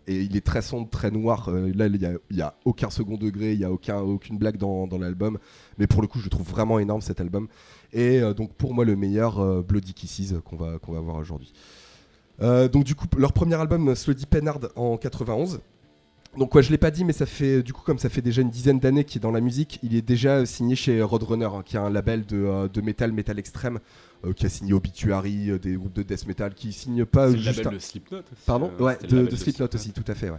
il 0.06 0.36
est 0.36 0.44
très 0.44 0.62
sombre, 0.62 0.88
très 0.88 1.10
noir. 1.10 1.48
Euh, 1.50 1.70
là, 1.74 1.86
il 1.86 2.18
n'y 2.30 2.40
a, 2.40 2.54
aucun 2.64 2.88
second 2.88 3.16
degré, 3.18 3.52
il 3.52 3.58
n'y 3.58 3.64
a 3.64 3.70
aucun, 3.70 3.98
aucune 3.98 4.38
blague 4.38 4.56
dans, 4.56 4.86
l'album. 4.98 5.38
Mais 5.78 5.86
pour 5.86 6.00
le 6.00 6.08
coup, 6.08 6.18
je 6.18 6.24
le 6.24 6.30
trouve 6.30 6.48
vraiment 6.48 6.78
énorme 6.78 7.02
cet 7.02 7.20
album. 7.20 7.48
Et 7.92 8.20
donc, 8.34 8.54
pour 8.54 8.72
moi, 8.72 8.86
le 8.86 8.96
meilleur, 8.96 9.62
Bloody 9.64 9.92
Kisses, 9.92 10.34
qu'on 10.44 10.56
va, 10.56 10.78
voir 11.00 11.16
aujourd'hui. 11.16 11.52
Donc 12.40 12.84
du 12.84 12.94
coup, 12.94 13.06
leur 13.18 13.34
premier 13.34 13.56
album, 13.56 13.94
Slowdy 13.94 14.24
Pennard, 14.24 14.60
en 14.76 14.96
91. 14.96 15.60
Donc 16.36 16.54
ouais, 16.54 16.62
je 16.62 16.70
l'ai 16.70 16.78
pas 16.78 16.90
dit, 16.92 17.04
mais 17.04 17.12
ça 17.12 17.26
fait 17.26 17.62
du 17.62 17.72
coup 17.72 17.82
comme 17.84 17.98
ça 17.98 18.08
fait 18.08 18.22
déjà 18.22 18.40
une 18.42 18.50
dizaine 18.50 18.78
d'années 18.78 19.04
qu'il 19.04 19.18
est 19.18 19.22
dans 19.22 19.32
la 19.32 19.40
musique, 19.40 19.80
il 19.82 19.96
est 19.96 20.02
déjà 20.02 20.46
signé 20.46 20.76
chez 20.76 21.02
Roadrunner, 21.02 21.46
hein, 21.46 21.62
qui 21.64 21.76
est 21.76 21.80
un 21.80 21.90
label 21.90 22.24
de, 22.24 22.36
euh, 22.36 22.68
de 22.68 22.80
métal, 22.80 23.10
métal 23.12 23.38
extrême, 23.40 23.80
euh, 24.24 24.32
qui 24.32 24.46
a 24.46 24.48
signé 24.48 24.72
Obituary, 24.72 25.50
euh, 25.50 25.58
des 25.58 25.74
groupes 25.74 25.92
de 25.92 26.04
death 26.04 26.26
metal, 26.28 26.54
qui 26.54 26.72
signe 26.72 27.04
pas 27.04 27.26
C'est 27.30 27.36
le 27.36 27.42
juste. 27.42 27.56
label 27.58 27.66
un- 27.72 27.74
de 27.74 27.78
Slipknot 27.80 28.18
aussi. 28.18 28.42
Pardon 28.46 28.70
euh, 28.80 28.84
Ouais, 28.84 28.98
de, 29.08 29.34
Slipknot 29.34 29.68
aussi, 29.74 29.90
tout 29.92 30.04
à 30.06 30.14
fait, 30.14 30.30
ouais. 30.30 30.38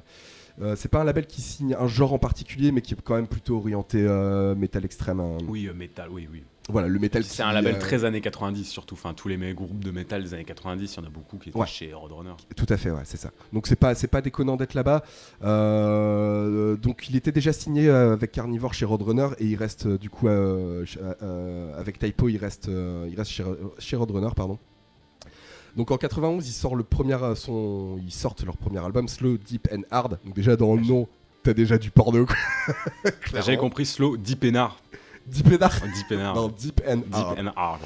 Euh, 0.61 0.75
c'est 0.77 0.89
pas 0.89 1.01
un 1.01 1.03
label 1.03 1.27
qui 1.27 1.41
signe 1.41 1.75
un 1.77 1.87
genre 1.87 2.13
en 2.13 2.19
particulier, 2.19 2.71
mais 2.71 2.81
qui 2.81 2.93
est 2.93 2.97
quand 3.03 3.15
même 3.15 3.27
plutôt 3.27 3.57
orienté 3.57 4.01
euh, 4.07 4.55
métal 4.55 4.85
extrême. 4.85 5.19
hein. 5.19 5.37
Oui, 5.47 5.67
euh, 5.67 5.73
métal, 5.73 6.09
oui, 6.09 6.27
oui. 6.31 6.43
Voilà, 6.69 6.87
le 6.87 6.99
métal. 6.99 7.23
C'est 7.23 7.41
un 7.43 7.51
label 7.51 7.75
euh, 7.75 7.79
très 7.79 8.05
années 8.05 8.21
90 8.21 8.65
surtout. 8.65 8.93
Enfin, 8.93 9.13
tous 9.13 9.27
les 9.27 9.37
groupes 9.53 9.83
de 9.83 9.91
métal 9.91 10.23
des 10.23 10.33
années 10.33 10.43
90, 10.45 10.93
il 10.93 10.97
y 10.99 11.03
en 11.03 11.07
a 11.07 11.09
beaucoup 11.09 11.37
qui 11.37 11.49
étaient 11.49 11.57
Ouais. 11.57 11.65
chez 11.67 11.91
Roadrunner. 11.93 12.33
Tout 12.55 12.67
à 12.69 12.77
fait, 12.77 12.91
ouais, 12.91 13.01
c'est 13.03 13.17
ça. 13.17 13.31
Donc 13.51 13.67
c'est 13.67 13.75
pas 13.75 13.95
c'est 13.95 14.07
pas 14.07 14.21
déconnant 14.21 14.57
d'être 14.57 14.75
là-bas. 14.75 15.03
Euh, 15.43 16.75
donc 16.77 17.09
il 17.09 17.15
était 17.15 17.31
déjà 17.31 17.51
signé 17.53 17.89
euh, 17.89 18.13
avec 18.13 18.31
Carnivore 18.31 18.73
chez 18.73 18.85
Roadrunner 18.85 19.29
et 19.39 19.45
il 19.45 19.55
reste 19.55 19.87
du 19.87 20.09
coup 20.09 20.27
euh, 20.27 20.85
avec 21.77 21.99
Typo, 21.99 22.29
il 22.29 22.37
reste 22.37 22.67
il 22.67 23.15
reste 23.17 23.31
chez, 23.31 23.43
chez 23.79 23.95
Roadrunner, 23.95 24.29
pardon. 24.35 24.57
Donc 25.75 25.89
en 25.91 25.97
91, 25.97 26.47
ils 26.47 26.51
sortent 26.51 26.75
le 26.75 26.83
premier 26.83 27.17
son, 27.35 27.97
ils 28.05 28.11
sortent 28.11 28.43
leur 28.43 28.57
premier 28.57 28.79
album 28.79 29.07
Slow, 29.07 29.37
Deep 29.37 29.67
and 29.73 29.81
Hard. 29.89 30.19
Donc 30.25 30.35
déjà 30.35 30.55
dans 30.55 30.75
le 30.75 30.81
nom, 30.81 31.07
t'as 31.43 31.53
déjà 31.53 31.77
du 31.77 31.91
porno. 31.91 32.25
quoi. 32.25 32.35
J'avais 33.33 33.57
compris 33.57 33.85
slow, 33.85 34.17
deep 34.17 34.45
and 34.45 34.55
hard. 34.55 34.73
Deep 35.31 35.47
and 35.47 35.63
Hard. 35.65 35.91
Deep 35.93 36.11
and 36.11 36.23
hard. 36.23 36.35
Non, 36.35 36.47
Deep 36.49 36.81
and 36.87 36.97
Deep 36.97 37.13
Hard. 37.13 37.39
and 37.39 37.51
hard. 37.55 37.81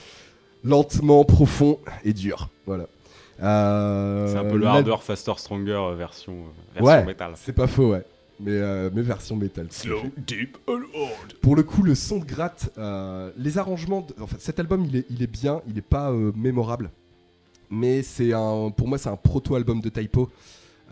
Lentement, 0.63 1.23
profond 1.25 1.79
et 2.03 2.13
dur. 2.13 2.49
Voilà. 2.65 2.87
Euh, 3.43 4.27
C'est 4.31 4.37
un 4.37 4.45
peu 4.45 4.57
le 4.57 4.63
la- 4.63 4.71
harder, 4.73 4.95
faster, 5.01 5.33
stronger 5.37 5.73
euh, 5.73 5.95
version, 5.95 6.33
euh, 6.33 6.79
version 6.79 6.85
Ouais, 6.85 7.05
métal. 7.05 7.33
c'est 7.35 7.53
pas 7.53 7.67
faux, 7.67 7.91
ouais. 7.91 8.03
Mais, 8.39 8.51
euh, 8.51 8.89
mais 8.93 9.01
version 9.01 9.37
à 9.37 9.39
fait. 9.41 10.11
deep 10.17 10.57
and 10.67 10.81
hard. 10.93 11.33
Pour 11.41 11.55
le 11.55 11.63
coup, 11.63 11.83
le 11.83 11.95
son 11.95 12.17
de 12.19 12.25
gratte, 12.25 12.69
euh, 12.77 13.31
les 13.37 13.57
arrangements, 13.57 14.01
de- 14.01 14.15
enfin, 14.21 14.37
cet 14.39 14.59
album, 14.59 14.85
il 14.85 14.95
est, 14.97 15.05
il 15.09 15.21
est 15.21 15.27
bien, 15.27 15.61
il 15.67 15.77
est 15.77 15.81
pas 15.81 16.11
euh, 16.11 16.31
mémorable, 16.35 16.89
mais 17.69 18.01
c'est 18.03 18.33
un, 18.33 18.71
pour 18.75 18.87
moi, 18.87 18.97
c'est 18.97 19.09
un 19.09 19.15
proto-album 19.15 19.79
de 19.81 19.89
Typo. 19.89 20.29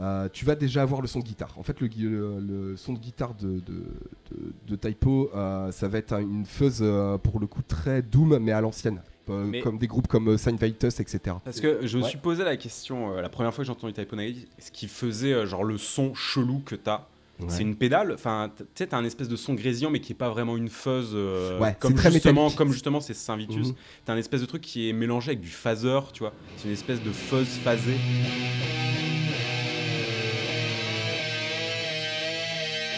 Euh, 0.02 0.28
tu 0.34 0.44
vas 0.44 0.56
déjà 0.56 0.82
avoir 0.82 1.02
le 1.02 1.08
son 1.08 1.20
de 1.20 1.24
guitare. 1.26 1.54
En 1.58 1.64
fait, 1.64 1.80
le, 1.80 1.88
gui- 1.88 2.04
le- 2.10 2.40
le 2.40 2.76
son 2.78 2.94
de 2.94 3.00
guitare 3.00 3.36
de, 3.36 3.60
de, 3.60 3.84
de- 4.32 4.54
de 4.68 4.76
Typo, 4.76 5.30
euh, 5.36 5.72
ça 5.72 5.88
va 5.88 6.00
être 6.00 6.14
un- 6.14 6.22
une 6.22 6.46
fuzz 6.46 6.80
euh, 6.82 7.18
pour 7.20 7.40
le 7.40 7.46
coup 7.48 7.62
très 7.62 8.02
doom, 8.02 8.38
mais 8.40 8.52
à 8.52 8.62
l'ancienne, 8.62 9.02
Euh, 9.30 9.46
Mais- 9.46 9.62
comme 9.62 9.78
des 9.78 9.88
groupes 9.88 10.08
comme 10.08 10.28
euh, 10.30 10.38
Sign 10.38 10.58
Vitus, 10.58 11.00
etc. 11.00 11.38
Parce 11.46 11.62
que 11.62 11.86
je 11.88 11.98
me 11.98 12.04
Ouais. 12.04 12.10
suis 12.10 12.18
posé 12.18 12.44
la 12.44 12.58
question 12.58 13.14
euh, 13.16 13.22
la 13.22 13.30
première 13.30 13.54
fois 13.54 13.64
que 13.64 13.68
j'ai 13.68 13.72
entendu 13.72 13.94
Typo 13.94 14.18
Negative, 14.18 14.48
ce 14.60 14.70
qui 14.70 14.88
faisait 14.90 15.32
euh, 15.32 15.46
genre 15.46 15.64
le 15.64 15.78
son 15.78 16.14
chelou 16.14 16.62
que 16.66 16.76
t'as? 16.76 17.06
Ouais. 17.40 17.46
C'est 17.48 17.62
une 17.62 17.76
pédale, 17.76 18.12
enfin, 18.14 18.52
tu 18.58 18.64
sais, 18.76 18.88
t'as 18.88 18.98
un 18.98 19.06
espèce 19.06 19.30
de 19.30 19.36
son 19.38 19.54
grésillant, 19.54 19.90
mais 19.92 20.02
qui 20.02 20.12
est 20.12 20.16
pas 20.16 20.30
vraiment 20.30 20.58
une 20.58 20.68
fuzz. 20.70 21.12
euh, 21.14 21.58
Ouais, 21.60 21.74
comme, 21.80 21.96
justement, 21.98 22.42
métallique. 22.42 22.58
comme 22.58 22.72
justement, 22.74 23.00
c'est 23.00 23.14
Saint 23.14 23.38
Vitus. 23.38 23.70
Mhm. 23.70 23.76
T'as 24.06 24.14
un 24.14 24.18
espèce 24.18 24.42
de 24.42 24.46
truc 24.46 24.62
qui 24.62 24.90
est 24.90 24.94
mélangé 24.94 25.30
avec 25.32 25.40
du 25.42 25.50
phaser, 25.50 26.00
tu 26.12 26.20
vois. 26.20 26.34
C'est 26.58 26.68
une 26.68 26.74
espèce 26.74 27.02
de 27.02 27.12
fuzz 27.12 27.48
phasée. 27.64 27.96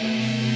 Avec 0.03 0.11
Alors, 0.11 0.54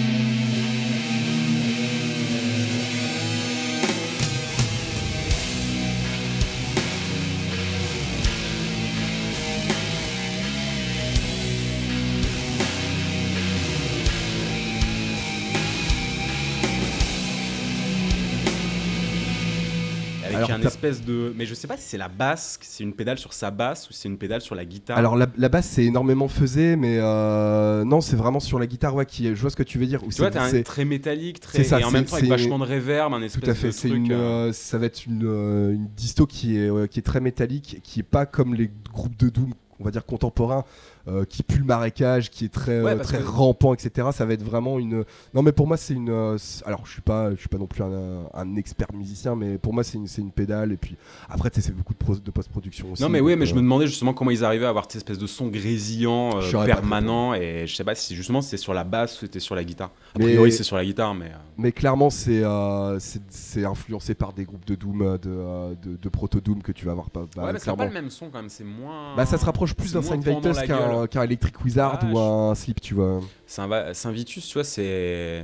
un 20.64 20.68
espèce 20.68 21.04
de. 21.04 21.34
Mais 21.36 21.46
je 21.46 21.54
sais 21.54 21.68
pas 21.68 21.78
si 21.78 21.84
c'est 21.84 21.98
la 21.98 22.08
basse, 22.08 22.58
c'est 22.62 22.84
une 22.84 22.94
pédale 22.94 23.18
sur 23.18 23.34
sa 23.34 23.52
basse 23.52 23.90
ou 23.90 23.94
c'est 23.94 24.08
une 24.10 24.18
pédale 24.18 24.42
sur 24.42 24.56
la 24.56 24.66
guitare. 24.66 24.98
Alors 24.98 25.16
la, 25.16 25.28
la 25.38 25.50
basse 25.50 25.68
c'est 25.68 25.86
énormément 25.86 26.28
faisé, 26.28 26.76
mais 26.76 26.98
euh, 27.00 27.84
non 27.84 28.02
c'est 28.02 28.16
vraiment 28.16 28.40
sur 28.40 28.60
la 28.60 28.68
guitare 28.68 28.96
ouais 28.96 29.06
qui 29.06 29.28
est- 29.28 29.36
je 29.36 29.42
vois 29.42 29.50
ce 29.50 29.56
que 29.56 29.64
tu 29.64 29.78
veux 29.78 29.86
dire. 29.86 30.04
Où 30.04 30.10
tu 30.10 30.18
vois, 30.18 30.32
t'as 30.32 30.44
un 30.44 30.62
très 30.62 30.86
métallique, 30.86 31.40
très. 31.40 31.60
c'est 31.60 31.64
ça, 31.64 31.80
et 31.80 31.84
en 31.84 31.92
même 31.92 32.06
temps 32.06 32.16
avec 32.18 32.30
vachement 32.30 32.60
de 32.60 32.66
reverb, 32.66 33.14
un 33.14 33.22
espèce 33.22 33.42
Tout 33.44 33.50
à 33.50 33.54
fait, 33.54 33.68
de 33.70 33.74
truc. 33.74 33.92
une, 33.94 34.12
euh, 34.12 34.50
euh, 34.50 34.54
ça 34.54 34.78
va 34.78 34.86
être 34.86 35.06
une, 35.06 35.24
une 35.24 35.88
disto 35.96 36.26
qui 36.26 36.58
est, 36.58 36.90
qui 36.90 37.00
est 37.00 37.04
très 37.04 37.20
métallique, 37.22 37.80
qui 37.84 38.00
est 38.00 38.04
pas 38.04 38.26
comme 38.26 38.54
les 38.56 38.70
groupes 38.94 39.18
de 39.18 39.30
Doom, 39.30 39.54
on 39.80 39.84
va 39.84 39.92
dire 39.92 40.06
contemporains, 40.06 40.66
euh, 41.10 41.26
qui 41.26 41.44
pue 41.44 41.58
le 41.60 41.66
marécage, 41.66 42.30
qui 42.30 42.46
est 42.46 42.54
très, 42.54 42.82
Ouais, 42.82 42.92
euh, 42.92 43.00
très 43.04 43.18
que- 43.20 43.24
rampant, 43.28 43.74
etc. 43.74 44.10
Ça 44.14 44.26
va 44.26 44.34
être 44.34 44.44
vraiment 44.44 44.80
une. 44.80 45.04
Non, 45.34 45.42
mais 45.42 45.52
pour 45.52 45.68
moi, 45.68 45.76
c'est 45.78 45.94
une. 45.94 46.10
euh, 46.10 46.38
c'est- 46.38 46.66
Alors, 46.66 46.86
je 46.86 46.92
suis 46.92 47.02
pas, 47.02 47.32
je 47.32 47.36
suis 47.40 47.50
pas 47.50 47.58
non 47.58 47.68
plus 47.68 47.84
un, 47.84 48.24
un 48.34 48.56
expert 48.56 48.88
musicien, 48.94 49.36
mais 49.36 49.58
pour 49.58 49.74
moi, 49.74 49.84
c'est 49.84 49.98
une, 49.98 50.08
c'est 50.08 50.22
une 50.22 50.32
pédale. 50.32 50.72
Et 50.72 50.78
puis 50.78 50.96
après, 51.30 51.50
tu 51.50 51.60
sais, 51.62 51.68
c'est 51.68 51.76
beaucoup 51.76 51.94
de, 51.94 51.98
pro- 52.00 52.16
de 52.16 52.32
post-production 52.32 52.92
aussi. 52.92 53.02
Non 53.02 53.10
mais 53.10 53.20
oui, 53.20 53.36
mais 53.36 53.46
je 53.46 53.56
me 53.56 53.62
demandais 53.62 53.88
justement 53.88 54.14
comment 54.14 54.32
ils 54.32 54.44
arrivaient 54.46 54.66
à 54.66 54.70
avoir 54.70 54.86
cette 54.86 54.98
espèce 54.98 55.18
de 55.18 55.28
son 55.28 55.48
grésillant 55.48 56.40
euh, 56.40 56.66
permanent 56.66 57.34
et 57.34 57.66
je 57.68 57.76
sais 57.76 57.84
pas 57.84 57.96
si 57.96 58.16
justement 58.16 58.42
c'était 58.42 58.58
sur 58.58 58.74
la 58.74 58.84
basse 58.84 59.18
ou 59.18 59.20
c'était 59.22 59.40
sur 59.40 59.56
la 59.56 59.64
guitare. 59.64 59.90
A 60.16 60.20
Mais- 60.20 60.26
priori 60.26 60.52
c'est 60.52 60.64
sur 60.64 60.76
la 60.76 60.86
guitare 60.86 61.14
mais 61.16 61.32
Mais 61.58 61.72
clairement, 61.72 62.10
c'est 62.10 62.44
euh, 62.44 63.00
c'est- 63.00 63.22
c'est 63.30 63.66
influencé 63.66 64.14
par 64.16 64.34
des 64.34 64.46
groupes 64.46 64.66
de 64.66 64.76
Doom, 64.76 65.18
de, 65.22 65.76
de, 65.90 65.96
de 66.02 66.10
proto-Doom 66.10 66.62
que 66.62 66.72
tu 66.72 66.86
vas 66.86 66.94
voir. 66.94 67.08
Bah, 67.14 67.22
ouais, 67.38 67.54
mais 67.54 67.60
c'est 67.60 67.76
pas 67.76 67.86
le 67.86 67.92
même 67.92 68.10
son 68.10 68.30
quand 68.30 68.40
même, 68.40 68.50
c'est 68.50 68.64
moins 68.64 69.16
Bah, 69.16 69.26
ça 69.26 69.38
se 69.38 69.46
rapproche 69.46 69.74
plus 69.74 69.88
c'est 69.90 69.94
d'un 69.96 70.02
Saint 70.02 70.18
la 70.18 70.68
qu'un 70.68 70.99
gueule. 71.02 71.10
qu'un 71.10 71.24
Electric 71.24 71.64
Wizard 71.64 72.00
Ouais, 72.04 72.12
ou 72.14 72.20
un 72.20 72.56
Slip, 72.56 72.82
tu 72.82 72.94
vois. 72.94 73.22
Un 73.58 73.94
Saint 73.94 74.12
Vitus, 74.12 74.48
tu 74.48 74.54
vois, 74.54 74.64
c'est 74.64 75.44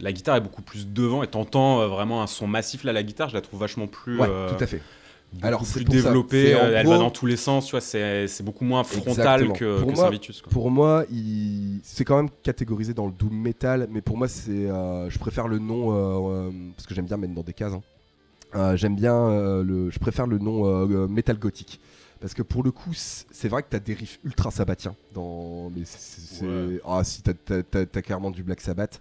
la 0.00 0.12
guitare 0.12 0.36
est 0.36 0.40
beaucoup 0.40 0.62
plus 0.62 0.86
devant 0.88 1.22
et 1.22 1.26
t'entends 1.26 1.80
euh, 1.80 1.86
vraiment 1.88 2.22
un 2.22 2.26
son 2.26 2.46
massif 2.46 2.84
là 2.84 2.92
la 2.92 3.02
guitare, 3.02 3.28
je 3.28 3.34
la 3.34 3.40
trouve 3.40 3.60
vachement 3.60 3.86
plus 3.86 4.18
Ouais, 4.20 4.26
euh, 4.28 4.48
tout 4.54 4.62
à 4.62 4.66
fait. 4.66 4.80
beaucoup 5.32 5.46
Alors, 5.46 5.62
plus 5.64 5.84
développée, 5.84 6.50
elle 6.50 6.84
gros- 6.84 6.92
va 6.94 6.98
dans 6.98 7.10
tous 7.10 7.26
les 7.26 7.36
sens, 7.36 7.66
tu 7.66 7.72
vois, 7.72 7.80
c'est 7.80 8.42
beaucoup 8.42 8.64
moins 8.64 8.84
frontal 8.84 9.42
Exactement. 9.42 9.52
que, 9.54 9.78
Pour 9.80 9.88
que 9.90 9.94
moi- 9.96 10.10
Saint. 10.10 10.42
Pour 10.50 10.70
moi, 10.70 11.04
il... 11.10 11.80
c'est 11.82 12.04
quand 12.04 12.16
même 12.16 12.30
catégorisé 12.42 12.94
dans 12.94 13.06
le 13.06 13.12
doom 13.12 13.34
metal, 13.36 13.88
mais 13.90 14.00
pour 14.02 14.16
moi, 14.16 14.28
c'est, 14.28 14.50
euh, 14.70 15.10
je 15.10 15.18
préfère 15.18 15.48
le 15.48 15.58
nom 15.58 15.88
euh, 16.28 16.50
parce 16.76 16.86
que 16.86 16.94
j'aime 16.94 17.06
bien 17.06 17.16
mettre 17.16 17.34
dans 17.34 17.42
des 17.42 17.52
cases. 17.52 17.72
hein. 17.74 17.82
J'aime 18.76 18.96
bien 18.96 19.28
le, 19.62 19.90
je 19.90 19.98
préfère 19.98 20.26
le 20.26 20.38
nom 20.38 20.86
metal 21.08 21.38
gothique. 21.38 21.78
Parce 22.26 22.34
que 22.34 22.42
pour 22.42 22.64
le 22.64 22.72
coup, 22.72 22.90
c'est 22.92 23.46
vrai 23.46 23.62
que 23.62 23.68
t'as 23.70 23.78
des 23.78 23.94
riffs 23.94 24.18
ultra 24.24 24.50
sabbatiens. 24.50 24.96
Dans... 25.14 25.70
Mais 25.70 25.82
c'est, 25.84 26.00
c'est- 26.00 26.34
c'est- 26.38 26.44
Ouais. 26.44 26.80
Ah, 26.84 27.04
si, 27.04 27.22
t'as, 27.22 28.02
clairement 28.02 28.32
du 28.32 28.42
Black 28.42 28.60
Sabbath. 28.60 29.00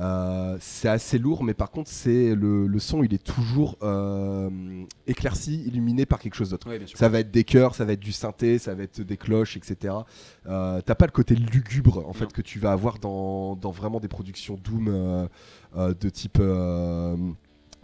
Euh, 0.00 0.58
c'est 0.60 0.88
assez 0.88 1.16
lourd, 1.20 1.44
mais 1.44 1.54
par 1.54 1.70
contre, 1.70 1.88
c'est 1.88 2.34
le, 2.34 2.66
le 2.66 2.78
son, 2.80 3.04
il 3.04 3.14
est 3.14 3.22
toujours 3.22 3.76
euh, 3.84 4.50
éclairci, 5.06 5.62
illuminé 5.64 6.06
par 6.06 6.18
quelque 6.18 6.34
chose 6.34 6.50
d'autre. 6.50 6.68
Ouais. 6.68 6.80
Ça 6.96 7.08
va 7.08 7.20
être 7.20 7.30
des 7.30 7.44
chœurs, 7.44 7.76
ça 7.76 7.84
va 7.84 7.92
être 7.92 8.00
du 8.00 8.10
synthé, 8.10 8.58
ça 8.58 8.74
va 8.74 8.82
être 8.82 9.00
des 9.00 9.16
cloches, 9.16 9.56
etc. 9.56 9.94
Euh, 10.48 10.80
T'as 10.84 10.96
pas 10.96 11.06
le 11.06 11.12
côté 11.12 11.36
lugubre 11.36 12.04
en 12.08 12.12
fait 12.14 12.24
Non. 12.24 12.30
que 12.30 12.42
tu 12.42 12.58
vas 12.58 12.72
avoir 12.72 12.98
dans, 12.98 13.54
dans 13.54 13.70
vraiment 13.70 14.00
des 14.00 14.08
productions 14.08 14.58
Doom 14.62 14.88
euh, 14.88 15.94
de 15.94 16.08
type 16.10 16.40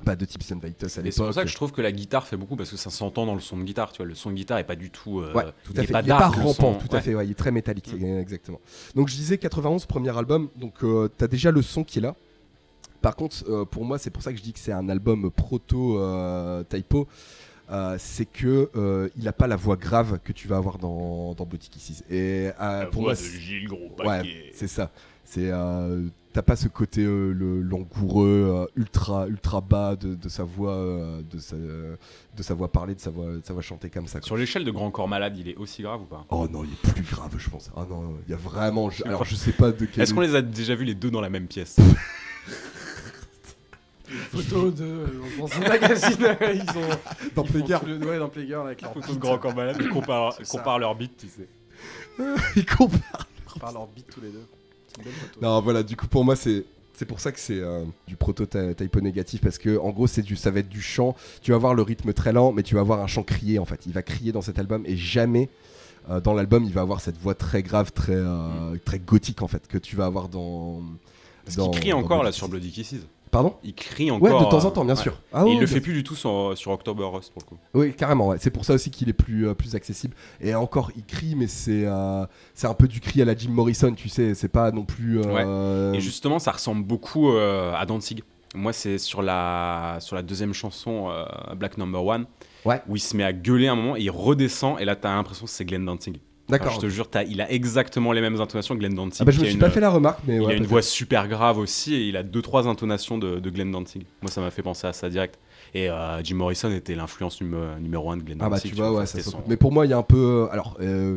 euh, 0.02 0.04
bah, 0.06 0.16
de 0.16 0.24
type 0.24 0.42
Sun 0.42 0.58
Vitus 0.62 0.98
à 0.98 1.00
Et 1.02 1.10
c'est 1.10 1.16
pour 1.16 1.24
l'époque. 1.26 1.34
ça 1.34 1.42
que 1.44 1.48
je 1.48 1.54
trouve 1.54 1.72
que 1.72 1.80
la 1.82 1.92
guitare 1.92 2.26
fait 2.26 2.36
beaucoup 2.36 2.56
parce 2.56 2.70
que 2.70 2.76
ça 2.76 2.90
s'entend 2.90 3.26
dans 3.26 3.34
le 3.34 3.40
son 3.40 3.56
de 3.58 3.64
guitare, 3.64 3.92
tu 3.92 3.98
vois, 3.98 4.06
le 4.06 4.14
son 4.14 4.30
de 4.30 4.34
guitare 4.36 4.58
est 4.58 4.64
pas 4.64 4.76
du 4.76 4.90
tout 4.90 5.20
euh, 5.20 5.32
Ouais, 5.32 5.44
tout 5.64 5.72
il 5.74 5.80
est 5.80 5.86
fait. 5.86 5.92
pas 5.92 6.00
il 6.02 6.06
est 6.06 6.10
pas 6.10 6.28
rampant, 6.28 6.52
son. 6.52 6.86
tout 6.86 6.88
à 6.92 6.96
Ouais. 6.96 7.00
fait. 7.02 7.14
ouais, 7.14 7.26
il 7.26 7.30
est 7.30 7.34
très 7.34 7.50
métallique, 7.50 7.92
Mm. 7.92 8.18
exactement. 8.18 8.60
Donc 8.94 9.08
je 9.08 9.14
disais 9.16 9.38
91, 9.38 9.86
premier 9.86 10.16
album. 10.16 10.48
Donc 10.56 10.82
euh, 10.84 11.08
t'as 11.16 11.26
déjà 11.28 11.50
le 11.50 11.62
son 11.62 11.84
qui 11.84 11.98
est 11.98 12.02
là. 12.02 12.14
Par 13.00 13.16
contre, 13.16 13.36
euh, 13.48 13.64
pour 13.64 13.84
moi, 13.84 13.98
c'est 13.98 14.10
pour 14.10 14.22
ça 14.22 14.30
que 14.32 14.38
je 14.38 14.42
dis 14.42 14.52
que 14.52 14.60
c'est 14.60 14.72
un 14.72 14.88
album 14.88 15.30
proto 15.30 15.98
euh, 15.98 16.62
typo. 16.64 17.08
Euh, 17.70 17.96
c'est 17.98 18.26
que 18.26 18.68
euh, 18.76 19.08
il 19.16 19.26
a 19.26 19.32
pas 19.32 19.46
la 19.46 19.56
voix 19.56 19.76
grave 19.76 20.18
que 20.22 20.32
tu 20.32 20.46
vas 20.46 20.56
avoir 20.58 20.78
dans, 20.78 21.32
dans 21.34 21.46
Boutique 21.46 21.72
Kisses. 21.72 22.04
Et 22.10 22.50
euh, 22.60 22.86
pour 22.86 23.02
moi, 23.02 23.14
c'est- 23.14 23.38
Gilles 23.40 23.66
Gros 23.66 23.90
Ouais, 24.04 24.50
c'est 24.54 24.68
ça. 24.68 24.90
C'est 25.24 25.50
euh, 25.50 26.04
t'as 26.32 26.42
pas 26.42 26.56
ce 26.56 26.68
côté 26.68 27.02
euh, 27.04 27.32
le 27.32 27.60
langoureux 27.62 28.66
euh, 28.76 28.80
ultra 28.80 29.26
ultra 29.28 29.60
bas 29.60 29.96
de, 29.96 30.14
de 30.14 30.28
sa 30.28 30.44
voix 30.44 30.72
euh, 30.72 31.20
de 31.30 31.38
sa 31.38 31.56
de 31.56 32.42
sa 32.42 32.54
voix 32.54 32.70
parler 32.72 32.94
de 32.94 33.00
sa 33.00 33.10
voix 33.10 33.26
de 33.26 33.42
sa 33.44 33.52
voix 33.52 33.62
chanter 33.62 33.90
comme 33.90 34.06
ça. 34.06 34.18
quoi. 34.20 34.26
Sur 34.26 34.36
l'échelle 34.36 34.64
de 34.64 34.70
Grand 34.70 34.90
Corps 34.90 35.08
Malade, 35.08 35.36
il 35.38 35.48
est 35.48 35.56
aussi 35.56 35.82
grave 35.82 36.02
ou 36.02 36.06
pas? 36.06 36.24
Oh 36.30 36.48
non, 36.50 36.64
il 36.64 36.70
est 36.72 36.92
plus 36.92 37.02
grave, 37.02 37.34
je 37.36 37.50
pense. 37.50 37.70
Ah 37.76 37.86
non, 37.88 38.16
il 38.26 38.30
y 38.30 38.34
a 38.34 38.38
vraiment. 38.38 38.88
je- 38.90 39.04
alors 39.04 39.24
je 39.24 39.34
sais 39.34 39.52
pas 39.52 39.70
de 39.72 39.84
quel. 39.84 40.02
Est-ce 40.02 40.14
qu'on 40.14 40.20
les 40.20 40.34
a 40.34 40.42
déjà 40.42 40.74
vus 40.74 40.84
les 40.86 40.94
deux 40.94 41.10
dans 41.10 41.20
la 41.20 41.30
même 41.30 41.46
pièce? 41.46 41.76
Photo 44.30 44.70
de. 44.70 45.06
Dans 45.38 45.46
un 45.54 45.60
magazine, 45.68 46.18
ils 46.54 46.60
ont. 46.78 46.98
dans 47.34 47.44
Playgirl, 47.44 47.86
le- 47.86 48.06
Ouais, 48.06 48.18
dans 48.18 48.28
Playgirl 48.28 48.66
avec 48.66 48.82
leur 48.82 48.92
Photo 48.92 49.06
beat. 49.06 49.16
de 49.16 49.20
Grand 49.20 49.38
Corps 49.38 49.54
Malade, 49.54 49.76
ils 49.80 49.88
comparent, 49.88 50.36
comparent 50.50 50.78
leurs 50.78 50.94
beats, 50.94 51.06
tu 51.18 51.28
sais. 51.28 51.48
il 52.56 52.66
compare. 52.76 53.26
Ils 53.56 53.60
parlent 53.60 53.74
leur 53.74 53.86
beat 53.86 54.06
tous 54.10 54.20
les 54.20 54.28
deux. 54.30 54.44
Non, 55.40 55.60
voilà. 55.60 55.82
Du 55.82 55.96
coup, 55.96 56.06
pour 56.06 56.24
moi, 56.24 56.36
c'est 56.36 56.64
c'est 56.94 57.06
pour 57.06 57.20
ça 57.20 57.32
que 57.32 57.40
c'est 57.40 57.58
euh, 57.58 57.84
du 58.06 58.16
proto 58.16 58.44
ty- 58.46 58.74
typo 58.76 59.00
négatif 59.00 59.40
parce 59.40 59.58
que 59.58 59.78
en 59.78 59.90
gros, 59.90 60.06
c'est 60.06 60.22
du 60.22 60.36
ça 60.36 60.50
va 60.50 60.60
être 60.60 60.68
du 60.68 60.82
chant. 60.82 61.16
Tu 61.42 61.50
vas 61.52 61.58
voir 61.58 61.74
le 61.74 61.82
rythme 61.82 62.12
très 62.12 62.32
lent, 62.32 62.52
mais 62.52 62.62
tu 62.62 62.74
vas 62.74 62.80
avoir 62.82 63.00
un 63.00 63.06
chant 63.06 63.22
crié 63.22 63.58
en 63.58 63.64
fait. 63.64 63.80
Il 63.86 63.92
va 63.92 64.02
crier 64.02 64.30
dans 64.32 64.42
cet 64.42 64.58
album 64.58 64.82
et 64.86 64.96
jamais 64.96 65.48
Euh, 66.10 66.20
dans 66.20 66.34
l'album, 66.34 66.64
il 66.64 66.72
va 66.72 66.80
avoir 66.80 67.00
cette 67.00 67.16
voix 67.16 67.36
très 67.36 67.62
grave, 67.62 67.92
très, 67.92 68.16
euh, 68.16 68.76
très 68.84 68.98
gothique 68.98 69.40
en 69.40 69.46
fait, 69.46 69.68
que 69.68 69.78
tu 69.78 69.94
vas 69.94 70.04
avoir 70.06 70.28
dans. 70.28 70.82
Parce 71.44 71.56
dans- 71.56 71.70
qu'il 71.70 71.78
crie 71.80 71.90
dans 71.90 71.98
encore 72.00 72.24
là 72.24 72.32
sur. 72.32 72.48
Bloody 72.48 72.72
Kisses. 72.72 72.96
Pardon 73.32 73.56
Il 73.64 73.74
crie 73.74 74.10
encore. 74.12 74.38
Ouais, 74.40 74.44
de 74.44 74.50
temps 74.50 74.64
en 74.64 74.70
temps, 74.70 74.84
bien 74.84 74.94
ouais. 74.94 75.00
sûr. 75.02 75.18
Ah 75.32 75.40
Et 75.40 75.44
ouais, 75.46 75.52
il 75.54 75.60
le 75.60 75.66
fait 75.66 75.80
plus 75.80 75.94
du 75.94 76.04
tout 76.04 76.14
sur, 76.14 76.52
sur 76.54 76.70
October 76.70 77.04
Rust 77.12 77.32
pour 77.32 77.42
le 77.42 77.46
coup. 77.48 77.58
Oui, 77.74 77.92
carrément. 77.94 78.28
ouais. 78.28 78.36
C'est 78.38 78.50
pour 78.50 78.64
ça 78.64 78.74
aussi 78.74 78.90
qu'il 78.90 79.08
est 79.08 79.12
plus, 79.14 79.48
euh, 79.48 79.54
plus 79.54 79.74
accessible. 79.74 80.14
Et 80.40 80.54
encore, 80.54 80.92
il 80.96 81.04
crie, 81.04 81.34
mais 81.34 81.46
c'est 81.48 81.84
euh, 81.86 82.24
c'est 82.54 82.66
un 82.68 82.74
peu 82.74 82.86
du 82.86 83.00
cri 83.00 83.20
à 83.22 83.24
la 83.24 83.34
Jim 83.34 83.50
Morrison, 83.50 83.92
tu 83.94 84.08
sais. 84.08 84.34
C'est 84.34 84.48
pas 84.48 84.70
non 84.70 84.84
plus. 84.84 85.20
euh, 85.24 85.92
Et 85.94 86.00
justement, 86.00 86.38
ça 86.38 86.52
ressemble 86.52 86.84
beaucoup 86.84 87.30
euh, 87.32 87.72
à 87.74 87.84
Danzig. 87.86 88.22
Moi, 88.54 88.74
c'est 88.74 88.98
sur 88.98 89.22
la, 89.22 89.96
sur 90.00 90.14
la 90.14 90.20
deuxième 90.20 90.52
chanson, 90.52 91.08
euh, 91.10 91.24
Black 91.56 91.78
Number 91.78 92.04
One, 92.04 92.26
Ouais. 92.66 92.82
où 92.86 92.96
il 92.96 93.00
se 93.00 93.16
met 93.16 93.24
à 93.24 93.32
gueuler 93.32 93.66
un 93.68 93.74
moment 93.76 93.96
et 93.96 94.02
il 94.02 94.10
redescend. 94.10 94.78
Et 94.78 94.84
là, 94.84 94.94
t'as 94.94 95.14
l'impression 95.14 95.46
que 95.46 95.50
c'est 95.50 95.64
Glenn 95.64 95.86
Danzig. 95.86 96.20
Enfin, 96.54 96.64
D'accord. 96.64 96.80
je 96.80 96.86
te 96.86 96.88
jure, 96.90 97.08
il 97.28 97.40
a 97.40 97.50
exactement 97.50 98.12
les 98.12 98.20
mêmes 98.20 98.40
intonations 98.40 98.74
que 98.74 98.80
Glenn 98.80 98.94
Danzig. 98.94 99.18
Ah 99.20 99.24
bah, 99.24 99.30
je 99.32 99.40
me 99.40 99.44
suis 99.44 99.54
une- 99.54 99.60
pas 99.60 99.70
fait 99.70 99.80
la 99.80 99.90
remarque, 99.90 100.20
mais 100.26 100.36
Il 100.36 100.46
a 100.50 100.54
une 100.54 100.66
voix 100.66 100.82
super 100.82 101.28
grave 101.28 101.58
aussi 101.58 101.94
et 101.94 102.08
il 102.08 102.16
a 102.16 102.22
deux 102.22 102.42
trois 102.42 102.68
intonations 102.68 103.16
de, 103.18 103.38
de 103.40 103.50
Glenn 103.50 103.70
Danzig. 103.70 104.04
Moi, 104.20 104.30
ça 104.30 104.40
m'a 104.40 104.50
fait 104.50 104.62
penser 104.62 104.86
à 104.86 104.92
ça 104.92 105.08
direct. 105.08 105.38
Et 105.74 105.88
euh, 105.88 106.22
Jim 106.22 106.36
Morrison 106.36 106.70
était 106.70 106.94
l'influence 106.94 107.40
numé- 107.40 107.78
numéro 107.80 108.10
un 108.10 108.18
de 108.18 108.22
Glenn 108.22 108.38
Ah 108.42 108.50
bah 108.50 108.60
tu 108.60 108.74
vois, 108.74 108.92
ouais, 108.92 109.06
ça 109.06 109.20
son- 109.22 109.42
Mais 109.48 109.56
pour 109.56 109.72
moi, 109.72 109.86
il 109.86 109.90
y 109.90 109.92
a 109.94 109.98
un 109.98 110.02
peu. 110.02 110.48
Alors, 110.52 110.76
euh, 110.80 111.16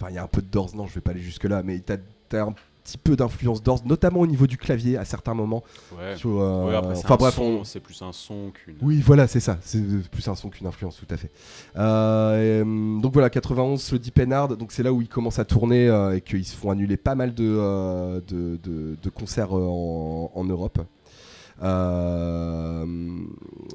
enfin, 0.00 0.06
il 0.10 0.14
y 0.14 0.18
a 0.18 0.22
un 0.22 0.26
peu 0.28 0.40
de 0.40 0.46
Doors. 0.46 0.70
Non, 0.74 0.86
je 0.86 0.94
vais 0.94 1.00
pas 1.02 1.10
aller 1.10 1.20
jusque 1.20 1.44
là, 1.44 1.62
mais 1.62 1.78
t'as 1.80 1.96
as 2.32 2.42
un 2.42 2.54
petit 2.82 2.98
peu 2.98 3.16
d'influence 3.16 3.62
Doors, 3.62 3.82
notamment 3.84 4.20
au 4.20 4.26
niveau 4.26 4.46
du 4.46 4.56
clavier 4.56 4.96
à 4.96 5.04
certains 5.04 5.34
moments. 5.34 5.62
Ouais. 5.98 6.16
Sur, 6.16 6.40
euh, 6.40 6.66
Ouais, 6.68 6.74
après, 6.76 6.94
c'est 6.94 7.04
enfin 7.04 7.16
bref, 7.16 7.38
on- 7.38 7.64
c'est 7.64 7.80
plus 7.80 8.00
un 8.02 8.12
son 8.12 8.50
qu'une. 8.50 8.76
Oui, 8.82 9.02
voilà, 9.04 9.26
c'est 9.26 9.40
ça. 9.40 9.58
C'est 9.62 9.80
plus 10.10 10.26
un 10.28 10.34
son 10.34 10.48
qu'une 10.48 10.66
influence, 10.66 10.96
tout 10.96 11.12
à 11.14 11.16
fait. 11.16 11.30
Euh, 11.76 12.58
et, 12.58 12.62
hum, 12.62 13.00
donc 13.00 13.12
voilà, 13.12 13.30
91, 13.30 13.92
le 13.92 13.98
Deep 13.98 14.14
Pennard. 14.14 14.48
Donc 14.56 14.72
c'est 14.72 14.82
là 14.82 14.92
où 14.92 15.00
ils 15.02 15.08
commencent 15.08 15.38
à 15.38 15.44
tourner 15.44 15.88
euh, 15.88 16.16
et 16.16 16.20
qu'ils 16.20 16.44
se 16.44 16.56
font 16.56 16.70
annuler 16.70 16.96
pas 16.96 17.14
mal 17.14 17.34
de, 17.34 18.20
de, 18.28 18.58
de- 18.62 18.96
de 19.02 19.10
concerts 19.10 19.52
en, 19.52 20.30
en 20.34 20.44
Europe. 20.44 20.78
Euh, 21.62 22.86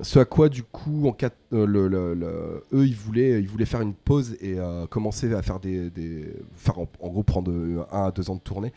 ce 0.01 0.19
à 0.19 0.25
quoi 0.25 0.49
du 0.49 0.63
coup, 0.63 1.13
euh, 1.53 2.59
eux, 2.73 2.85
ils 2.85 2.95
voulaient, 2.95 3.65
faire 3.65 3.81
une 3.81 3.93
pause 3.93 4.37
et 4.41 4.55
euh, 4.57 4.87
commencer 4.87 5.33
à 5.33 5.41
faire 5.41 5.59
des, 5.59 5.91
en, 6.75 6.87
gros 7.09 7.23
prendre 7.23 7.51
un 7.91 8.05
à 8.05 8.11
deux 8.11 8.29
ans 8.29 8.35
de 8.35 8.41
tournée. 8.41 8.73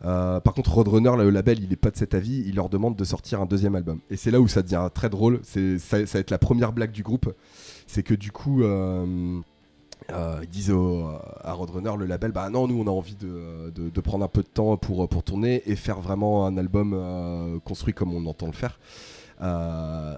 Par 0.00 0.54
contre, 0.54 0.72
Roadrunner, 0.72 1.12
le 1.16 1.30
label, 1.30 1.62
il 1.62 1.72
est 1.72 1.76
pas 1.76 1.90
de 1.90 1.96
cet 1.96 2.14
avis. 2.14 2.44
Il 2.46 2.56
leur 2.56 2.68
demande 2.68 2.96
de 2.96 3.04
sortir 3.04 3.40
un 3.40 3.46
deuxième 3.46 3.74
album. 3.74 4.00
Et 4.10 4.16
c'est 4.16 4.30
là 4.30 4.40
où 4.40 4.48
ça 4.48 4.62
devient 4.62 4.88
très 4.92 5.08
drôle. 5.08 5.40
Ça 5.42 5.60
va 5.98 6.20
être 6.20 6.30
la 6.30 6.38
première 6.38 6.72
blague 6.72 6.92
du 6.92 7.02
groupe. 7.02 7.32
C'est 7.86 8.02
que 8.02 8.14
du 8.14 8.30
coup, 8.32 8.62
euh, 10.12 10.38
ils 10.42 10.48
disent 10.48 10.72
à 11.42 11.52
Roadrunner, 11.52 11.92
le 11.98 12.06
label, 12.06 12.32
bah 12.32 12.48
non, 12.50 12.68
nous 12.68 12.80
on 12.80 12.86
a 12.86 12.90
envie 12.90 13.16
de, 13.16 13.70
de- 13.74 14.00
prendre 14.00 14.24
un 14.24 14.28
peu 14.28 14.42
de 14.42 14.48
temps 14.48 14.76
pour, 14.76 15.08
pour 15.08 15.22
tourner 15.24 15.62
et 15.66 15.74
faire 15.74 16.00
vraiment 16.00 16.46
un 16.46 16.56
album 16.56 16.92
euh, 16.94 17.58
construit 17.60 17.92
comme 17.94 18.14
on 18.14 18.24
entend 18.26 18.46
le 18.46 18.52
faire. 18.52 18.78
Euh, 19.42 20.16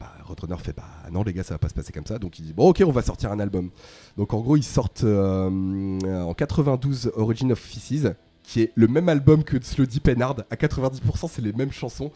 bah, 0.00 0.12
Roadrunner 0.24 0.56
fait 0.58 0.74
bah 0.74 0.84
non 1.12 1.22
les 1.22 1.32
gars 1.32 1.42
ça 1.44 1.54
va 1.54 1.58
pas 1.58 1.68
se 1.68 1.74
passer 1.74 1.92
comme 1.92 2.06
ça. 2.06 2.18
Donc 2.18 2.38
il 2.38 2.46
dit 2.46 2.52
bon 2.52 2.70
ok 2.70 2.82
on 2.86 2.90
va 2.90 3.02
sortir 3.02 3.30
un 3.32 3.38
album. 3.38 3.70
Donc 4.16 4.32
en 4.34 4.40
gros 4.40 4.56
ils 4.56 4.64
sortent 4.64 5.04
euh, 5.04 6.00
en 6.24 6.34
92 6.34 7.12
Origin 7.16 7.52
of 7.52 7.58
Feces 7.58 8.08
qui 8.42 8.62
est 8.62 8.72
le 8.74 8.88
même 8.88 9.08
album 9.08 9.44
que 9.44 9.62
Slow 9.62 9.86
Deep 9.86 10.08
à 10.08 10.14
90% 10.56 11.28
c'est 11.30 11.42
les 11.42 11.52
mêmes 11.52 11.70
chansons 11.70 12.10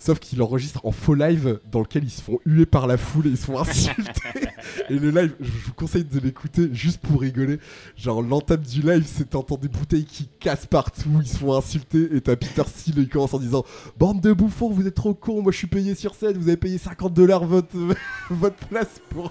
sauf 0.00 0.18
qu'ils 0.18 0.42
enregistrent 0.42 0.84
en 0.84 0.90
faux 0.90 1.14
live 1.14 1.60
dans 1.70 1.80
lequel 1.80 2.02
ils 2.02 2.10
se 2.10 2.22
font 2.22 2.40
huer 2.44 2.66
par 2.66 2.88
la 2.88 2.96
foule 2.96 3.28
et 3.28 3.30
ils 3.30 3.36
se 3.36 3.44
font 3.46 3.58
insulter 3.60 4.48
et 4.88 4.98
le 4.98 5.10
live 5.10 5.34
je 5.40 5.50
vous 5.66 5.72
conseille 5.74 6.04
de 6.04 6.18
l'écouter 6.18 6.70
juste 6.72 6.98
pour 6.98 7.20
rigoler 7.20 7.60
genre 7.96 8.22
l'entame 8.22 8.62
du 8.62 8.82
live 8.82 9.04
c'est 9.06 9.30
t'entends 9.30 9.56
des 9.56 9.68
bouteilles 9.68 10.06
qui 10.06 10.28
cassent 10.40 10.66
partout 10.66 11.20
ils 11.20 11.28
se 11.28 11.36
font 11.36 11.54
insulter 11.54 12.08
et 12.16 12.20
t'as 12.20 12.34
Peter 12.34 12.62
Steele 12.66 12.98
il 12.98 13.08
commence 13.08 13.34
en 13.34 13.38
disant 13.38 13.64
bande 13.98 14.20
de 14.20 14.32
bouffons 14.32 14.70
vous 14.70 14.86
êtes 14.86 14.94
trop 14.94 15.14
cons 15.14 15.42
moi 15.42 15.52
je 15.52 15.58
suis 15.58 15.66
payé 15.66 15.94
sur 15.94 16.14
scène 16.14 16.36
vous 16.36 16.48
avez 16.48 16.56
payé 16.56 16.78
50 16.78 17.12
dollars 17.14 17.44
votre 17.44 17.76
votre 18.30 18.66
place 18.68 19.00
pour 19.10 19.30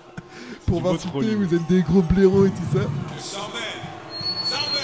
pour 0.67 0.81
m'insulter 0.81 1.35
vous 1.35 1.53
êtes 1.55 1.67
des 1.67 1.81
gros 1.81 2.03
blaireaux 2.03 2.45
et 2.45 2.51
tout 2.51 2.77
ça 2.77 2.85
Salman, 3.19 3.49
Salman, 4.45 4.79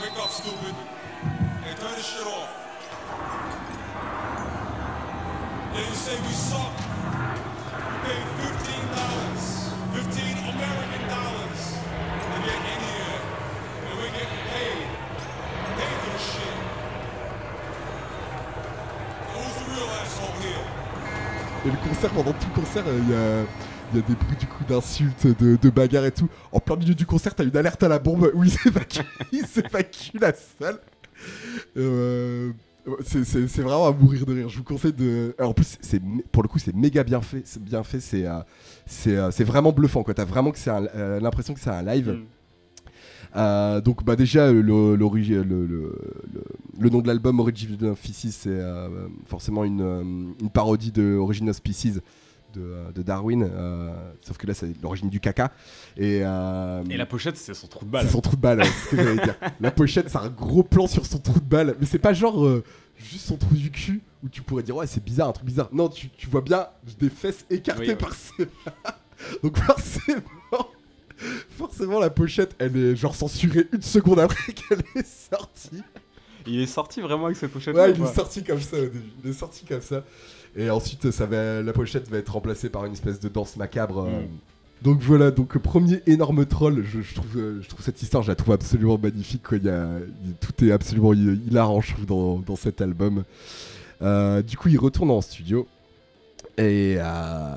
wake 0.00 0.18
up, 0.18 0.30
stupid. 0.30 0.74
Hey, 1.64 1.74
turn 1.76 1.94
this 1.96 2.04
shit 2.06 2.26
off. 2.26 2.37
You 5.78 5.94
say 5.94 6.16
we 6.26 6.32
suck. 6.32 6.74
We 7.88 7.94
paid 8.04 8.24
fifteen 8.42 8.84
dollars, 8.98 9.44
fifteen 9.94 10.36
American 10.52 11.02
dollars 11.14 11.60
to 12.32 12.38
get 12.46 12.60
in 12.72 12.80
here, 12.88 13.16
and 13.86 13.94
we're 13.98 14.14
getting 14.18 14.42
paid, 14.52 14.86
paid 15.78 15.96
for 16.02 16.10
the 16.16 16.22
shit. 16.30 16.56
Who's 19.32 19.54
the 19.58 19.66
real 19.72 19.90
asshole 20.02 20.34
here? 20.42 20.64
Et 21.66 21.70
le 21.70 21.76
concert, 21.88 22.10
pendant 22.10 22.32
tout 22.32 22.48
le 22.54 22.60
concert, 22.60 22.84
euh, 22.86 22.98
il 23.02 23.10
y 23.10 23.14
a. 23.14 23.46
Il 23.90 24.00
y 24.00 24.02
a 24.02 24.06
des 24.06 24.14
bruits 24.16 24.36
du 24.36 24.46
coup 24.46 24.64
d'insultes, 24.68 25.26
de, 25.26 25.56
de 25.56 25.70
bagarres 25.70 26.04
et 26.04 26.12
tout. 26.12 26.28
En 26.52 26.60
plein 26.60 26.76
milieu 26.76 26.94
du 26.94 27.06
concert, 27.06 27.34
t'as 27.34 27.44
une 27.44 27.56
alerte 27.56 27.82
à 27.82 27.88
la 27.88 27.98
bombe 27.98 28.30
où 28.34 28.44
ils 28.44 28.50
s'évacuent, 28.58 29.00
ils 29.32 29.46
s'évacuent 29.46 30.18
la 30.20 30.34
salle. 30.34 30.78
Euh, 31.78 32.52
c'est- 33.04 33.62
vraiment 33.62 33.86
à 33.86 33.92
mourir 33.92 34.24
de 34.26 34.32
rire. 34.34 34.48
Je 34.48 34.58
vous 34.58 34.64
conseille 34.64 34.92
de. 34.92 35.34
Alors, 35.38 35.50
en 35.50 35.54
plus, 35.54 35.78
c'est 35.80 36.00
pour 36.32 36.42
le 36.42 36.48
coup, 36.48 36.58
c'est 36.58 36.74
méga 36.74 37.04
bien 37.04 37.20
fait. 37.20 37.42
C'est 37.44 37.62
bien 37.62 37.82
fait. 37.82 38.00
C'est 38.00 38.26
euh, 38.26 38.40
c'est 38.86 39.16
euh, 39.16 39.30
vraiment 39.44 39.72
bluffant. 39.72 40.02
T'as 40.04 40.24
vraiment 40.24 40.50
que 40.50 40.58
c'est 40.58 40.70
euh, 40.70 41.20
l'impression 41.20 41.54
que 41.54 41.60
c'est 41.60 41.70
un 41.70 41.82
live. 41.82 42.10
Mm. 42.10 42.24
Euh, 43.36 43.82
donc 43.82 44.04
bah 44.04 44.16
déjà 44.16 44.50
le, 44.50 44.62
le, 44.62 44.96
le- 44.96 45.42
le- 46.78 46.88
nom 46.88 47.00
de 47.02 47.06
l'album 47.08 47.40
Origin 47.40 47.76
of 47.84 47.98
Feces 47.98 48.34
c'est 48.34 48.48
euh, 48.48 48.88
forcément 49.26 49.64
une, 49.64 50.34
une 50.40 50.48
parodie 50.48 50.92
de 50.92 51.14
Origin 51.16 51.50
of 51.50 51.56
Species 51.56 51.98
de, 52.54 52.60
euh, 52.62 52.90
de 52.92 53.02
Darwin 53.02 53.42
euh, 53.42 53.90
sauf 54.22 54.36
que 54.38 54.46
là 54.46 54.54
c'est 54.54 54.68
l'origine 54.82 55.08
du 55.10 55.20
caca. 55.20 55.52
Et, 55.96 56.20
euh, 56.22 56.82
Et 56.90 56.96
la 56.96 57.06
pochette, 57.06 57.36
c'est 57.36 57.54
son 57.54 57.66
trou 57.66 57.80
de 57.84 57.90
c'est 57.90 57.90
balle. 57.92 58.08
son 58.10 58.20
trou 58.20 58.36
de 58.36 58.40
balle 58.40 58.64
c'est 58.64 58.84
ce 58.84 58.88
que 58.90 58.96
j'allais 58.96 59.22
dire. 59.22 59.36
La 59.60 59.70
pochette 59.70 60.08
c'est 60.08 60.18
un 60.18 60.28
gros 60.28 60.62
plan 60.62 60.86
sur 60.86 61.04
son 61.06 61.18
trou 61.18 61.40
de 61.40 61.44
balle. 61.44 61.76
Mais 61.80 61.86
c'est 61.86 61.98
pas 61.98 62.12
genre 62.12 62.44
euh, 62.46 62.64
juste 62.96 63.26
son 63.26 63.36
trou 63.36 63.54
du 63.54 63.70
cul 63.70 64.00
où 64.24 64.28
tu 64.28 64.42
pourrais 64.42 64.62
dire 64.62 64.76
ouais 64.76 64.86
c'est 64.86 65.02
bizarre 65.04 65.28
un 65.28 65.32
truc 65.32 65.46
bizarre. 65.46 65.68
Non 65.72 65.88
tu, 65.88 66.08
tu 66.10 66.26
vois 66.28 66.40
bien 66.42 66.66
des 66.98 67.10
fesses 67.10 67.44
écartées 67.50 67.82
Oui, 67.82 67.88
ouais. 67.88 67.96
par 67.96 68.14
ses 68.14 68.48
donc 69.42 69.56
forcément 69.58 70.68
forcément 71.50 71.98
la 71.98 72.10
pochette 72.10 72.54
elle 72.58 72.76
est 72.76 72.96
genre 72.96 73.14
censurée 73.14 73.66
une 73.72 73.82
seconde 73.82 74.20
après 74.20 74.52
qu'elle 74.54 74.82
est 74.94 75.06
sortie. 75.06 75.82
Il 76.46 76.60
est 76.60 76.66
sorti 76.66 77.00
vraiment 77.02 77.26
avec 77.26 77.36
cette 77.36 77.50
pochette. 77.52 77.74
ouais 77.76 77.90
il 77.92 78.02
est 78.02 78.14
sorti 78.14 78.42
comme 78.42 78.60
ça 78.60 78.76
au 78.78 78.82
début. 78.82 79.02
Il 79.22 79.30
est 79.30 79.34
sorti 79.34 79.64
comme 79.66 79.82
ça 79.82 80.02
et 80.58 80.68
ensuite 80.70 81.10
ça 81.10 81.24
va 81.24 81.62
la 81.62 81.72
pochette 81.72 82.08
va 82.10 82.18
être 82.18 82.32
remplacée 82.34 82.68
par 82.68 82.84
une 82.84 82.92
espèce 82.92 83.20
de 83.20 83.28
danse 83.30 83.56
macabre 83.56 84.00
euh. 84.06 84.20
Mm. 84.22 84.28
donc 84.84 85.00
voilà 85.00 85.30
donc 85.30 85.56
euh, 85.56 85.60
premier 85.60 86.02
énorme 86.06 86.44
troll 86.44 86.84
je, 86.84 87.00
je 87.00 87.14
trouve 87.14 87.36
euh, 87.38 87.60
je 87.62 87.68
trouve 87.68 87.82
cette 87.82 88.02
histoire 88.02 88.22
je 88.22 88.28
la 88.28 88.34
trouve 88.34 88.52
absolument 88.54 88.98
magnifique 88.98 89.42
quoi. 89.44 89.56
Il 89.58 89.64
y 89.64 89.68
a, 89.70 89.88
il- 90.26 90.34
tout 90.34 90.64
est 90.64 90.72
absolument 90.72 91.12
hi- 91.14 91.40
hilarant 91.46 91.80
je 91.80 91.92
trouve 91.94 92.06
dans, 92.06 92.38
dans 92.40 92.56
cet 92.56 92.80
album 92.82 93.24
Euh, 94.02 94.42
du 94.42 94.56
coup 94.56 94.68
ils 94.68 94.78
retournent 94.78 95.10
en 95.10 95.20
studio 95.20 95.66
et, 96.56 96.96
euh, 96.98 97.56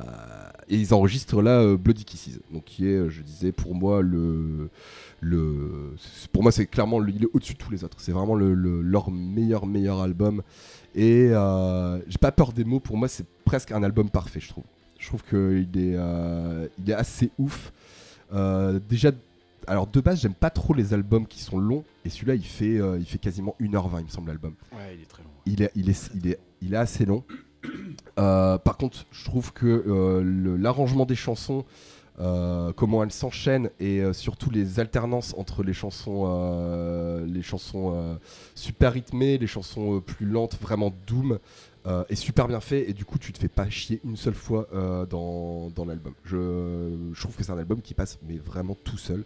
et 0.70 0.76
ils 0.78 0.94
enregistrent 0.94 1.42
là 1.42 1.60
euh, 1.62 1.78
Bloody 1.78 2.04
Kisses, 2.06 2.40
donc 2.52 2.64
qui 2.66 2.88
est, 2.88 3.10
je 3.10 3.22
disais, 3.22 3.52
pour 3.52 3.76
moi 3.76 4.02
le, 4.02 4.70
pour 6.32 6.44
moi 6.44 6.52
c'est 6.52 6.66
clairement 6.66 7.00
le- 7.00 7.12
il 7.12 7.24
est 7.24 7.28
au-dessus 7.34 7.54
de 7.54 7.58
tous 7.60 7.72
les 7.72 7.84
autres. 7.84 7.98
C'est 8.00 8.12
vraiment 8.12 8.36
le, 8.36 8.54
le- 8.54 8.82
leur 8.82 9.12
meilleur 9.12 9.66
meilleur 9.66 10.02
album. 10.02 10.42
Et 10.96 11.30
euh, 11.32 12.00
j'ai 12.08 12.18
pas 12.18 12.32
peur 12.32 12.52
des 12.54 12.64
mots. 12.64 12.80
Pour 12.80 12.98
moi 12.98 13.08
c'est 13.08 13.26
presque 13.46 13.72
un 13.72 13.84
album 13.84 14.10
parfait, 14.10 14.40
je 14.40 14.50
trouve. 14.50 14.64
Je 15.00 15.08
trouve 15.08 15.24
qu'il 15.24 15.70
est, 15.80 15.96
euh, 15.96 16.68
il 16.80 16.90
est 16.90 16.94
assez 16.94 17.32
ouf. 17.40 17.72
Euh, 18.34 18.80
déjà, 18.88 19.12
alors 19.68 19.88
de 19.88 20.00
base 20.02 20.22
j'aime 20.22 20.34
pas 20.36 20.50
trop 20.50 20.74
les 20.74 20.94
albums 20.94 21.26
qui 21.26 21.40
sont 21.42 21.58
longs. 21.60 21.84
Et 22.06 22.10
celui-là 22.10 22.36
il 22.36 22.46
fait, 22.46 22.78
euh, 22.80 22.98
il 23.00 23.06
fait 23.06 23.18
quasiment 23.18 23.56
1h20 23.60 24.00
il 24.00 24.06
me 24.06 24.10
semble 24.10 24.28
l'album 24.30 24.54
Ouais, 24.74 24.96
il 24.96 25.02
est 25.02 25.06
très 25.06 25.24
long. 25.24 25.30
il 25.46 25.62
est, 25.62 25.72
il 25.76 25.90
est, 25.90 26.12
il 26.16 26.28
est, 26.28 26.40
il 26.62 26.74
est 26.74 26.78
assez 26.78 27.06
long. 27.06 27.24
Euh, 28.20 28.58
par 28.58 28.78
contre, 28.78 29.06
je 29.12 29.24
trouve 29.24 29.54
que 29.54 29.66
euh, 29.88 30.58
l'arrangement 30.58 31.06
des 31.06 31.16
chansons, 31.16 31.64
euh, 32.20 32.74
comment 32.74 33.04
elles 33.04 33.12
s'enchaînent 33.12 33.70
et 33.80 34.02
euh, 34.02 34.12
surtout 34.12 34.50
les 34.50 34.80
alternances 34.80 35.34
entre 35.38 35.64
les 35.64 35.74
chansons, 35.74 36.26
euh, 36.28 37.26
les 37.26 37.42
chansons 37.42 38.20
super 38.54 38.94
rythmées, 38.94 39.38
les 39.38 39.48
chansons 39.48 40.02
plus 40.02 40.26
lentes, 40.26 40.58
vraiment 40.62 40.94
doom, 41.08 41.40
est 42.10 42.16
super 42.16 42.48
bien 42.48 42.60
fait 42.60 42.88
et 42.88 42.94
du 42.94 43.06
coup 43.06 43.18
tu 43.18 43.34
te 43.34 43.40
fais 43.40 43.48
pas 43.48 43.68
chier 43.70 44.02
une 44.04 44.16
seule 44.16 44.36
fois 44.36 44.68
dans, 45.10 45.70
dans 45.72 45.86
l'album. 45.86 46.14
Je, 46.26 47.20
trouve 47.20 47.36
que 47.36 47.44
c'est 47.44 47.52
un 47.52 47.58
album 47.58 47.82
qui 47.82 47.94
passe 47.94 48.20
mais 48.28 48.38
vraiment 48.38 48.76
tout 48.84 48.98
seul. 49.00 49.24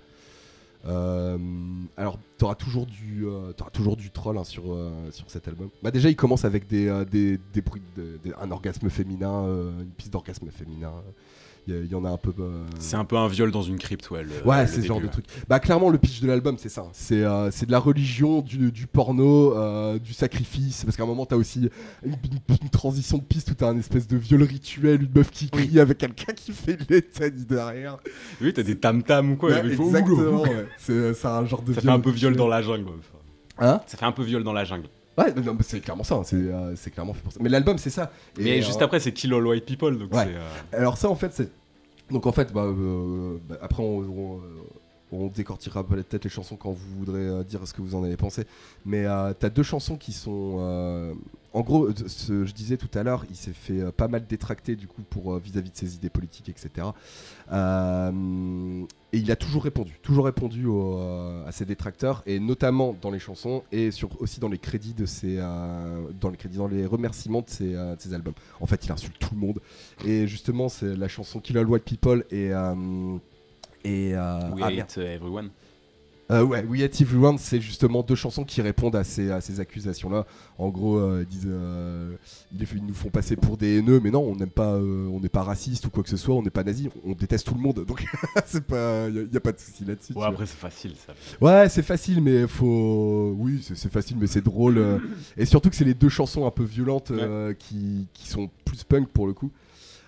Alors, 0.85 2.19
t'auras 2.37 2.55
toujours 2.55 2.85
du, 2.85 3.25
toujours 3.73 3.97
du 3.97 4.09
troll 4.11 4.37
hein, 4.37 4.45
sur 4.45 4.63
sur 5.11 5.29
cet 5.29 5.49
album. 5.49 5.69
Bah 5.83 5.91
déjà, 5.91 6.09
il 6.09 6.15
commence 6.15 6.45
avec 6.45 6.67
des 6.67 7.03
des, 7.11 7.39
des 7.51 7.61
bruits, 7.61 7.81
un 8.39 8.51
orgasme 8.51 8.89
féminin, 8.89 9.43
une 9.81 9.91
piste 9.97 10.13
d'orgasme 10.13 10.49
féminin. 10.49 10.93
Il 11.67 11.73
y, 11.73 11.77
a- 11.77 11.81
il 11.81 11.91
y 11.91 11.95
en 11.95 12.05
a 12.05 12.09
un 12.09 12.17
peu. 12.17 12.31
euh, 12.39 12.63
C'est 12.79 12.95
un 12.95 13.05
peu 13.05 13.17
un 13.17 13.27
viol 13.27 13.51
dans 13.51 13.63
une 13.63 13.77
crypte, 13.79 14.09
ouais. 14.11 14.23
le- 14.23 14.47
Ouais, 14.47 14.67
c'est 14.67 14.81
ce 14.81 14.87
genre 14.87 15.01
de 15.01 15.07
truc. 15.07 15.25
Bah, 15.49 15.59
clairement, 15.59 15.89
le 15.89 15.97
pitch 15.97 16.21
de 16.21 16.27
l'album, 16.27 16.57
c'est 16.59 16.69
ça. 16.69 16.85
C'est 16.93 17.23
euh, 17.23 17.49
de 17.49 17.71
la 17.71 17.79
religion, 17.79 18.41
du, 18.41 18.71
du 18.71 18.85
porno, 18.87 19.55
euh, 19.57 19.97
du 19.97 20.13
sacrifice. 20.13 20.83
Parce 20.83 20.95
qu'à 20.95 21.03
un 21.03 21.07
moment, 21.07 21.25
t'as 21.25 21.35
aussi 21.37 21.69
une, 22.03 22.11
une- 22.11 22.57
une 22.61 22.69
transition 22.69 23.17
de 23.17 23.23
piste 23.23 23.49
où 23.51 23.53
t'as 23.55 23.69
un 23.69 23.77
espèce 23.77 24.07
de 24.07 24.15
viol 24.17 24.43
rituel, 24.43 25.01
une 25.03 25.11
meuf 25.15 25.31
qui 25.31 25.49
crie 25.49 25.79
avec 25.79 25.97
quelqu'un 25.97 26.33
qui 26.33 26.51
fait 26.51 26.73
une 26.79 26.95
litanie 26.95 27.45
derrière. 27.45 27.97
Oui, 28.41 28.53
t'as 28.53 28.63
des 28.63 28.77
tam-tams 28.77 29.31
ou 29.31 29.35
quoi. 29.35 29.49
Ouais, 29.49 29.71
exactement, 29.71 30.41
ouais. 30.43 30.67
C'est 30.77 31.25
un 31.25 31.45
genre 31.45 31.61
de 31.63 31.73
Ça 31.73 31.81
fait 31.81 31.89
un 31.89 31.99
peu 31.99 32.11
viol 32.11 32.35
dans 32.35 32.47
la 32.47 32.61
jungle. 32.61 32.85
Hein? 33.57 33.81
Ça 33.87 33.97
fait 33.97 34.05
un 34.05 34.11
peu 34.11 34.23
viol 34.23 34.43
dans 34.43 34.53
la 34.53 34.65
jungle. 34.65 34.87
Ouais, 35.17 35.33
non, 35.33 35.53
mais 35.53 35.63
c'est 35.63 35.79
clairement 35.79 36.03
ça. 36.03 36.15
hein. 36.15 36.23
C'est 36.25 36.35
euh, 36.35 36.75
c'est 36.75 36.91
clairement 36.91 37.13
fait 37.13 37.21
pour 37.21 37.31
ça. 37.31 37.39
Mais 37.41 37.49
l'album, 37.49 37.77
c'est 37.77 37.89
ça. 37.89 38.11
Et, 38.37 38.43
Mais 38.43 38.59
euh, 38.59 38.61
juste 38.61 38.81
après, 38.81 38.99
c'est 38.99 39.11
Kill 39.13 39.33
All 39.33 39.45
White 39.47 39.65
People. 39.65 39.97
Donc 39.97 40.13
Ouais. 40.13 40.25
c'est. 40.25 40.35
euh, 40.35 40.79
Alors 40.81 40.97
ça 40.97 41.09
en 41.09 41.15
fait 41.15 41.31
c'est 41.33 41.49
donc 42.11 42.25
en 42.27 42.31
fait 42.31 42.51
bah, 42.53 42.61
euh, 42.65 43.37
bah, 43.49 43.57
après 43.61 43.81
on, 43.81 43.97
on, 43.99 44.37
euh, 44.37 44.41
on 45.11 45.27
décortiquera 45.27 45.83
peut-être 45.83 46.23
les 46.23 46.29
chansons 46.29 46.55
quand 46.55 46.69
vous 46.71 46.97
voudrez 46.99 47.21
euh, 47.27 47.43
dire 47.43 47.61
ce 47.65 47.73
que 47.73 47.81
vous 47.81 47.95
en 47.95 48.03
avez 48.03 48.15
pensé 48.17 48.45
mais 48.85 49.05
euh, 49.07 49.33
t'as 49.39 49.49
deux 49.49 49.63
chansons 49.63 49.95
qui 49.97 50.11
sont 50.11 50.57
euh, 50.59 51.13
en 51.55 51.61
gros 51.61 51.89
ce, 52.07 52.45
je 52.45 52.53
disais 52.53 52.77
tout 52.77 52.89
à 52.93 53.01
l'heure 53.03 53.25
il 53.29 53.35
s'est 53.35 53.53
fait 53.53 53.81
euh, 53.81 53.91
pas 53.91 54.07
mal 54.07 54.25
détracter 54.27 54.75
du 54.75 54.87
coup 54.87 55.01
pour 55.09 55.33
euh, 55.33 55.39
vis-à-vis 55.39 55.71
de 55.71 55.75
ses 55.77 55.95
idées 55.95 56.09
politiques 56.09 56.49
etc 56.49 56.87
Euh, 57.51 58.83
et 59.13 59.17
il 59.19 59.31
a 59.31 59.35
toujours 59.35 59.63
répondu 59.63 59.93
toujours 60.01 60.25
répondu 60.25 60.65
au, 60.65 60.97
euh, 60.97 61.47
à 61.47 61.51
ses 61.51 61.65
détracteurs 61.65 62.23
et 62.25 62.39
notamment 62.39 62.95
dans 63.01 63.11
les 63.11 63.19
chansons 63.19 63.63
et 63.71 63.91
sur, 63.91 64.09
aussi 64.21 64.39
dans 64.39 64.49
les 64.49 64.57
crédits 64.57 64.95
de 64.95 65.05
ses 65.05 65.37
euh, 65.39 66.01
dans 66.19 66.29
les 66.29 66.37
crédits 66.37 66.57
dans 66.57 66.67
les 66.67 66.85
remerciements 66.87 67.41
de 67.41 67.49
ses, 67.49 67.75
euh, 67.75 67.95
de 67.95 68.01
ses 68.01 68.13
albums 68.15 68.33
en 68.59 68.65
fait 68.65 68.83
il 68.85 68.91
insulte 68.91 69.17
tout 69.19 69.33
le 69.35 69.39
monde 69.39 69.59
et 70.03 70.27
justement, 70.27 70.69
c'est 70.69 70.95
la 70.95 71.07
chanson 71.07 71.39
Kill 71.39 71.57
All 71.57 71.67
White 71.69 71.83
People 71.85 72.25
et. 72.31 72.53
euh, 72.53 73.17
et 73.83 74.15
euh, 74.15 74.49
We 74.53 74.63
ah. 74.63 74.81
Hate 74.81 74.97
Everyone. 74.97 75.49
Euh, 76.31 76.43
ouais, 76.43 76.63
We 76.63 76.81
Hate 76.81 76.99
Everyone, 77.01 77.37
c'est 77.37 77.61
justement 77.61 78.01
deux 78.01 78.15
chansons 78.15 78.43
qui 78.43 78.61
répondent 78.61 78.95
à 78.95 79.03
ces, 79.03 79.29
à 79.29 79.41
ces 79.41 79.59
accusations-là. 79.59 80.25
En 80.57 80.69
gros, 80.69 80.97
euh, 80.97 81.21
ils 81.23 81.27
disent. 81.27 81.47
euh, 81.47 82.15
ils, 82.51 82.83
nous 82.83 82.95
font 82.95 83.09
passer 83.09 83.35
pour 83.35 83.57
des 83.57 83.77
haineux, 83.77 83.99
mais 84.03 84.09
non, 84.09 84.23
on 84.23 84.35
n'aime 84.35 84.49
pas. 84.49 84.73
euh, 84.73 85.07
on 85.07 85.19
n'est 85.19 85.29
pas 85.29 85.43
raciste 85.43 85.85
ou 85.85 85.89
quoi 85.91 86.01
que 86.01 86.09
ce 86.09 86.17
soit, 86.17 86.33
on 86.33 86.41
n'est 86.41 86.49
pas 86.49 86.63
nazi, 86.63 86.89
on 87.05 87.13
déteste 87.13 87.45
tout 87.45 87.53
le 87.53 87.61
monde. 87.61 87.85
Donc, 87.85 88.03
c'est 88.45 88.65
pas. 88.65 89.07
Il 89.07 89.29
n'y 89.29 89.37
a, 89.37 89.39
pas 89.39 89.51
de 89.51 89.59
souci 89.59 89.85
là-dessus. 89.85 90.13
Ouais, 90.13 90.25
après, 90.25 90.47
c'est 90.47 90.57
facile 90.57 90.93
ça. 91.05 91.13
Ouais, 91.39 91.69
c'est 91.69 91.83
facile, 91.83 92.21
mais 92.21 92.47
faut. 92.47 93.35
Oui, 93.37 93.63
c'est 93.63 93.91
facile, 93.91 94.17
mais 94.19 94.27
c'est 94.27 94.43
drôle. 94.43 94.83
Et 95.37 95.45
surtout 95.45 95.69
que 95.69 95.75
c'est 95.75 95.85
les 95.85 95.93
deux 95.93 96.09
chansons 96.09 96.47
un 96.47 96.51
peu 96.51 96.63
violentes 96.63 97.11
qui, 97.59 98.07
qui 98.13 98.27
sont 98.27 98.49
plus 98.65 98.83
punk 98.83 99.09
pour 99.09 99.27
le 99.27 99.33
coup. 99.33 99.51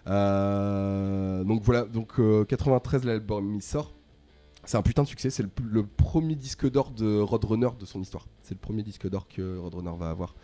Donc 0.08 1.64
voilà, 1.64 1.84
donc 1.84 2.20
euh, 2.20 2.46
93, 2.46 3.04
l'album 3.04 3.56
il 3.56 3.62
sort. 3.62 3.94
C'est 4.68 4.78
un 4.78 4.82
putain 4.84 5.02
de 5.04 5.08
succès. 5.08 5.30
C'est 5.32 5.42
le, 5.44 5.50
le 5.64 5.84
premier 5.86 6.36
disque 6.36 6.70
d'or 6.70 6.92
de 6.92 7.20
Roadrunner 7.20 7.70
de 7.80 7.86
son 7.86 8.02
histoire. 8.02 8.28
C'est 8.44 8.54
le 8.54 8.60
premier 8.60 8.84
disque 8.84 9.10
d'or 9.10 9.28
que 9.28 9.58
Roadrunner 9.58 9.94
va 9.98 10.10
avoir. 10.12 10.36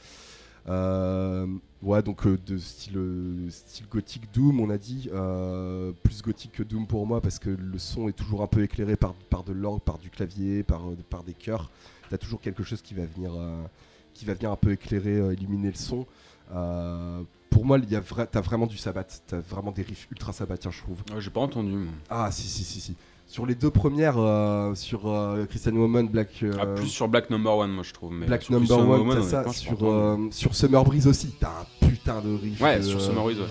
Euh, 0.70 1.46
ouais, 1.82 2.02
donc 2.02 2.26
euh, 2.26 2.38
de 2.46 2.58
style, 2.58 2.98
euh, 2.98 3.50
style 3.50 3.86
gothique 3.90 4.32
Doom, 4.34 4.62
on 4.62 4.70
a 4.70 4.78
dit. 4.78 5.10
euh, 5.14 5.92
plus 6.04 6.22
gothique 6.22 6.54
que 6.54 6.64
Doom 6.64 6.88
pour 6.88 7.06
moi 7.06 7.20
parce 7.20 7.38
que 7.38 7.50
le 7.50 7.78
son 7.78 8.08
est 8.08 8.14
toujours 8.14 8.42
un 8.44 8.48
peu 8.48 8.64
éclairé 8.64 8.96
par, 8.96 9.14
par 9.14 9.44
de 9.44 9.52
l'orgue, 9.52 9.82
par 9.82 9.98
du 9.98 10.10
clavier, 10.10 10.64
par, 10.64 10.82
par 11.10 11.24
des 11.24 11.34
chœurs. 11.34 11.70
T'as 12.10 12.18
toujours 12.18 12.40
quelque 12.40 12.64
chose 12.64 12.82
qui 12.82 12.94
va 12.94 13.06
venir, 13.06 13.34
qui 14.14 14.24
va 14.24 14.34
venir 14.36 14.52
un 14.52 14.56
peu 14.56 14.72
éclairer, 14.72 15.34
illuminer 15.34 15.68
le 15.70 15.76
son. 15.76 16.06
Pour 17.50 17.66
moi, 17.66 17.78
vra- 17.78 18.28
t'as 18.32 18.42
vraiment 18.42 18.66
du 18.68 18.78
sabbat. 18.78 19.04
T'as 19.28 19.40
vraiment 19.40 19.72
des 19.72 19.82
riffs 19.84 20.08
ultra 20.12 20.32
sabbatiens, 20.34 20.72
je 20.72 20.80
trouve. 20.82 21.04
Ouais, 21.14 21.20
J'ai 21.22 21.30
pas 21.30 21.42
entendu. 21.42 21.72
moi. 21.72 21.92
Ah, 22.10 22.32
si, 22.32 22.48
si, 22.48 22.64
si, 22.64 22.80
si. 22.80 22.96
Sur 23.34 23.48
les 23.48 23.56
deux 23.56 23.72
premières, 23.72 24.20
euh, 24.20 24.76
sur 24.76 25.08
euh, 25.08 25.46
Christian 25.48 25.72
Woman, 25.72 26.08
Black. 26.08 26.28
euh, 26.44 26.52
Ah, 26.62 26.68
plus 26.68 26.86
sur 26.86 27.08
Black 27.08 27.32
Number 27.32 27.58
One, 27.58 27.72
moi 27.72 27.84
je 27.84 27.92
trouve. 27.92 28.14
Mais 28.14 28.28
Black 28.28 28.48
Number 28.52 28.68
Christian 28.68 28.92
One, 28.92 29.00
Woman, 29.00 29.24
ça. 29.24 29.52
Sur, 29.52 29.78
euh, 29.82 30.18
sur 30.30 30.54
Summer 30.54 30.84
Breeze 30.84 31.08
aussi, 31.08 31.34
t'as 31.40 31.48
un 31.48 31.88
putain 31.88 32.22
de 32.22 32.36
riff. 32.40 32.62
Ouais, 32.62 32.80
sur 32.84 33.02
Summer 33.02 33.24
Breeze, 33.24 33.40
ouais. 33.40 33.46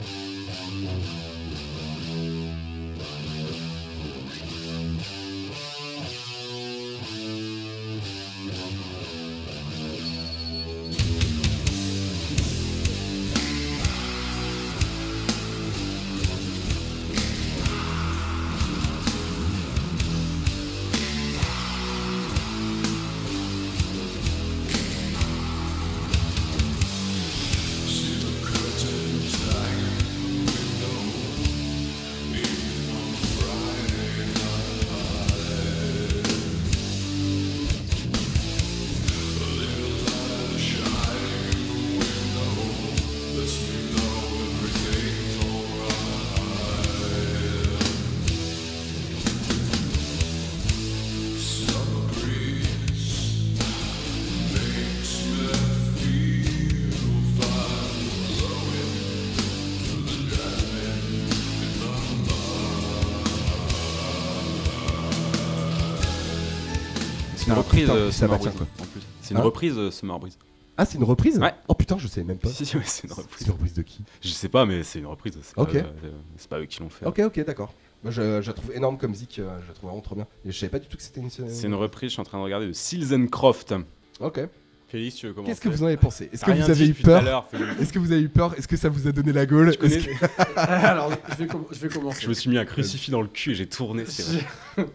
C'est 67.92 67.98
une 67.98 68.00
reprise 68.00 68.00
putain, 68.00 68.00
euh, 68.06 68.10
ça 68.10 68.18
Summer 68.18 68.30
va, 68.30 68.38
tiens, 68.38 68.50
Breeze. 68.52 68.68
En 68.80 68.84
plus. 68.92 69.00
C'est 69.22 69.30
une 69.34 69.36
Hein 69.40 69.42
reprise 69.42 69.78
euh, 69.78 69.90
Summer 69.90 70.18
Breeze. 70.18 70.38
Ah, 70.76 70.84
c'est 70.86 70.96
une 70.98 71.04
reprise 71.04 71.38
Ouais. 71.38 71.52
Oh 71.68 71.74
putain, 71.74 71.98
je 71.98 72.06
sais 72.08 72.24
même 72.24 72.38
pas. 72.38 72.48
Si, 72.52 72.64
si, 72.64 72.76
ouais, 72.76 72.82
c'est 72.86 73.04
une 73.04 73.10
C'est 73.14 73.20
reprise. 73.20 73.46
une 73.46 73.52
reprise 73.52 73.74
de 73.74 73.82
qui? 73.82 74.00
Je 74.22 74.28
sais 74.28 74.48
pas, 74.48 74.64
mais 74.66 74.82
c'est 74.82 74.98
une 75.00 75.06
reprise. 75.06 75.36
C'est 75.42 75.58
Ok. 75.58 75.72
pas, 75.72 75.78
euh, 75.78 76.10
c'est 76.36 76.48
pas 76.48 76.58
eux 76.60 76.64
qui 76.66 76.80
l'ont 76.80 76.88
fait. 76.88 77.06
Ok, 77.06 77.18
ok, 77.20 77.44
d'accord. 77.44 77.72
Moi, 78.02 78.10
je, 78.10 78.40
je 78.42 78.46
la 78.48 78.52
trouve 78.54 78.72
énorme 78.74 78.98
comme 78.98 79.14
zik, 79.14 79.38
euh, 79.38 79.58
je 79.62 79.68
la 79.68 79.74
trouve 79.74 79.90
vraiment 79.90 80.02
trop 80.02 80.14
bien. 80.16 80.26
Et 80.44 80.50
je 80.50 80.58
savais 80.58 80.70
pas 80.70 80.78
du 80.80 80.86
tout 80.88 80.96
que 80.96 81.02
c'était 81.02 81.20
une. 81.20 81.30
C'est 81.30 81.66
une 81.66 81.74
reprise, 81.74 82.08
je 82.10 82.14
suis 82.14 82.20
en 82.20 82.24
train 82.24 82.38
de 82.38 82.42
regarder, 82.42 82.66
de 82.66 82.72
Seals 82.72 83.14
and 83.14 83.26
Croft. 83.28 83.74
Ok. 84.20 84.40
Félix, 84.88 85.14
tu 85.16 85.26
veux 85.26 85.32
commencer 85.32 85.52
Qu'est-ce 85.52 85.60
que 85.62 85.68
vous 85.70 85.82
en 85.84 85.86
avez 85.86 85.96
pensé? 85.96 86.28
Est-ce 86.32 86.40
T'as 86.40 86.48
que 86.48 86.52
rien 86.52 86.64
vous 86.66 86.70
avez 86.70 86.84
eu 86.84 86.88
depuis 86.88 87.02
tout 87.04 87.10
à 87.10 87.14
peur? 87.14 87.22
l'heure, 87.22 87.48
Félix. 87.50 87.80
Est-ce 87.80 87.92
que 87.94 87.98
vous 87.98 88.12
avez 88.12 88.20
eu 88.20 88.28
peur? 88.28 88.54
Est-ce 88.58 88.68
que 88.68 88.76
ça 88.76 88.90
vous 88.90 89.06
a 89.08 89.12
donné 89.12 89.32
la 89.32 89.46
gaule 89.46 89.70
Tu 89.72 89.78
connais- 89.78 89.94
Est-ce 89.96 90.06
que- 90.06 90.26
Alors, 90.58 91.10
je 91.30 91.34
vais, 91.36 91.46
com- 91.46 91.64
je 91.70 91.78
vais 91.78 91.88
commencer. 91.88 92.20
Je 92.22 92.28
me 92.28 92.34
suis 92.34 92.50
mis 92.50 92.58
un 92.58 92.64
crucifix 92.66 93.10
dans 93.10 93.22
le 93.22 93.28
cul 93.28 93.52
et 93.52 93.54
j'ai 93.54 93.66
tourné. 93.66 94.04
c'est 94.06 94.22
vrai. 94.24 94.86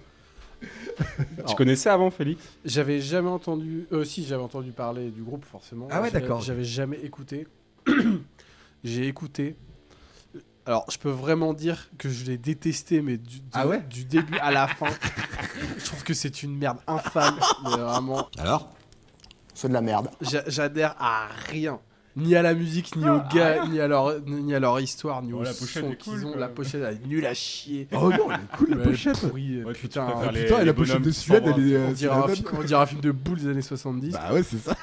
Tu 1.47 1.55
connaissais 1.55 1.89
avant, 1.89 2.09
Félix? 2.11 2.41
J'avais 2.65 2.99
jamais 2.99 3.29
entendu. 3.29 3.87
Euh, 3.91 4.03
si, 4.03 4.25
j'avais 4.25 4.41
entendu 4.43 4.71
parler 4.71 5.09
du 5.11 5.21
groupe, 5.23 5.45
forcément. 5.45 5.87
Ah 5.91 6.01
ouais, 6.01 6.11
d'accord. 6.11 6.41
J'avais 6.41 6.63
jamais 6.63 6.97
écouté. 7.03 7.47
J'ai 8.83 9.07
écouté. 9.07 9.55
Alors, 10.65 10.85
je 10.91 10.97
peux 10.97 11.09
vraiment 11.09 11.53
dire 11.53 11.89
que 11.97 12.09
je 12.09 12.25
l'ai 12.25 12.37
détesté, 12.37 13.01
mais 13.01 13.17
du, 13.17 13.39
du- 13.39 13.45
Ah 13.53 13.67
ouais? 13.67 13.81
du 13.89 14.03
début 14.03 14.37
à 14.39 14.51
la 14.51 14.67
fin. 14.67 14.89
je 15.77 15.85
trouve 15.85 16.03
que 16.03 16.13
c'est 16.13 16.43
une 16.43 16.57
merde 16.57 16.79
infâme. 16.87 17.39
mais 17.63 17.69
vraiment, 17.77 18.27
Alors? 18.37 18.69
C'est 19.53 19.69
de 19.69 19.73
la 19.73 19.81
merde. 19.81 20.09
j'a- 20.21 20.43
j'adhère 20.47 20.95
à 20.99 21.27
rien. 21.49 21.79
Ni 22.17 22.35
à 22.35 22.41
la 22.41 22.53
musique, 22.53 22.95
ni 22.95 23.07
aux 23.07 23.21
gars, 23.33 23.65
ni 23.67 23.79
à 23.79 23.87
leur, 23.87 24.19
ni 24.25 24.53
à 24.53 24.59
leur 24.59 24.79
histoire, 24.79 25.21
ni 25.21 25.31
Oh, 25.33 25.41
au 25.41 25.45
son 25.45 25.91
qu'ils 25.93 26.25
ont. 26.25 26.35
La 26.35 26.47
pochette, 26.47 26.81
elle 26.83 26.95
est 26.95 27.05
nulle 27.07 27.25
à 27.25 27.33
chier. 27.33 27.87
Oh 27.93 28.09
non, 28.11 28.31
elle 28.31 28.39
est 28.41 28.57
cool 28.57 28.69
la 28.71 28.77
pochette 28.83 29.25
putain. 29.79 30.07
Ah, 30.13 30.31
les- 30.31 30.43
putain, 30.43 30.55
et 30.57 30.59
les 30.61 30.65
la 30.65 30.73
pochette 30.73 31.01
de 31.01 31.11
Suède, 31.11 31.43
elle 31.45 31.71
est. 31.71 31.75
euh, 31.75 31.87
On 31.89 31.91
dirait, 31.93 32.15
un 32.15 32.27
film, 32.27 32.45
quoi. 32.47 32.59
on 32.59 32.63
dirait 32.63 32.81
un 32.81 32.85
film 32.87 33.01
de 33.01 33.11
boules 33.11 33.39
des 33.39 33.47
années 33.49 33.61
70. 33.61 34.11
Bah 34.13 34.33
ouais, 34.33 34.43
c'est 34.43 34.57
ça. 34.57 34.75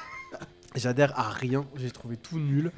J'adhère 0.77 1.19
à 1.19 1.29
rien, 1.31 1.65
j'ai 1.77 1.91
trouvé 1.91 2.17
tout 2.17 2.39
nul. 2.39 2.73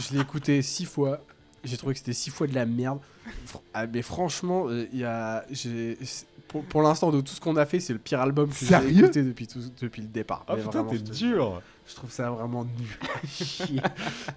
je 0.00 0.14
l'ai 0.14 0.20
écouté 0.20 0.62
six 0.62 0.84
fois, 0.84 1.20
j'ai 1.64 1.76
trouvé 1.76 1.94
que 1.94 1.98
c'était 1.98 2.12
six 2.12 2.30
fois 2.30 2.46
de 2.46 2.54
la 2.54 2.66
merde. 2.66 2.98
Fr- 3.46 3.60
ah, 3.74 3.86
mais 3.86 4.02
franchement, 4.02 4.66
euh, 4.68 4.86
il 4.92 4.98
y 5.00 5.04
a, 5.04 5.44
pour, 6.48 6.64
pour 6.64 6.82
l'instant, 6.82 7.10
de 7.10 7.20
tout 7.20 7.32
ce 7.34 7.40
qu'on 7.40 7.56
a 7.56 7.66
fait, 7.66 7.80
c'est 7.80 7.92
le 7.92 7.98
pire 7.98 8.20
album 8.20 8.48
que 8.50 8.54
j'ai 8.56 8.66
Sérieux? 8.66 9.04
écouté 9.04 9.22
depuis, 9.22 9.46
tout- 9.46 9.60
depuis 9.80 10.02
le 10.02 10.08
départ. 10.08 10.44
Ah 10.48 10.54
Mais 10.56 10.62
putain, 10.62 10.84
t'es 10.84 10.98
dur 10.98 11.62
Je 11.92 11.96
trouve 11.96 12.10
ça 12.10 12.30
vraiment 12.30 12.64
nul 12.64 12.88
à 13.02 13.26
chier. 13.44 13.82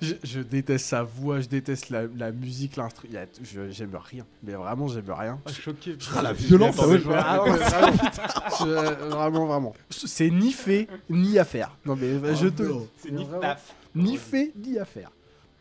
je, 0.01 0.15
je 0.23 0.41
déteste 0.41 0.87
sa 0.87 1.03
voix, 1.03 1.39
je 1.39 1.47
déteste 1.47 1.89
la, 1.89 2.01
la 2.17 2.31
musique, 2.33 2.75
l'instru. 2.75 3.07
je- 3.41 3.69
J'aime 3.71 3.95
rien, 3.95 4.25
mais 4.43 4.51
vraiment, 4.53 4.89
j'aime 4.89 5.09
rien. 5.09 5.39
choqué. 5.49 5.95
Ah, 6.17 6.21
la 6.21 6.33
violence, 6.33 6.75
je. 6.75 7.09
Ah 7.13 7.37
vraiment, 7.39 7.57
Je- 8.59 9.05
vraiment, 9.09 9.45
vraiment. 9.45 9.73
C'est 9.89 10.29
ni 10.29 10.51
fait, 10.51 10.87
ni 11.09 11.39
à 11.39 11.45
faire. 11.45 11.71
Non, 11.85 11.95
mais 11.95 12.15
Oh 12.21 12.35
je 12.35 12.47
te. 12.49 12.63
C'est 12.97 13.11
ni 13.11 13.25
taf. 13.39 13.73
Ni 13.95 14.17
fait, 14.17 14.51
ni 14.57 14.77
à 14.77 14.83
faire. 14.85 15.09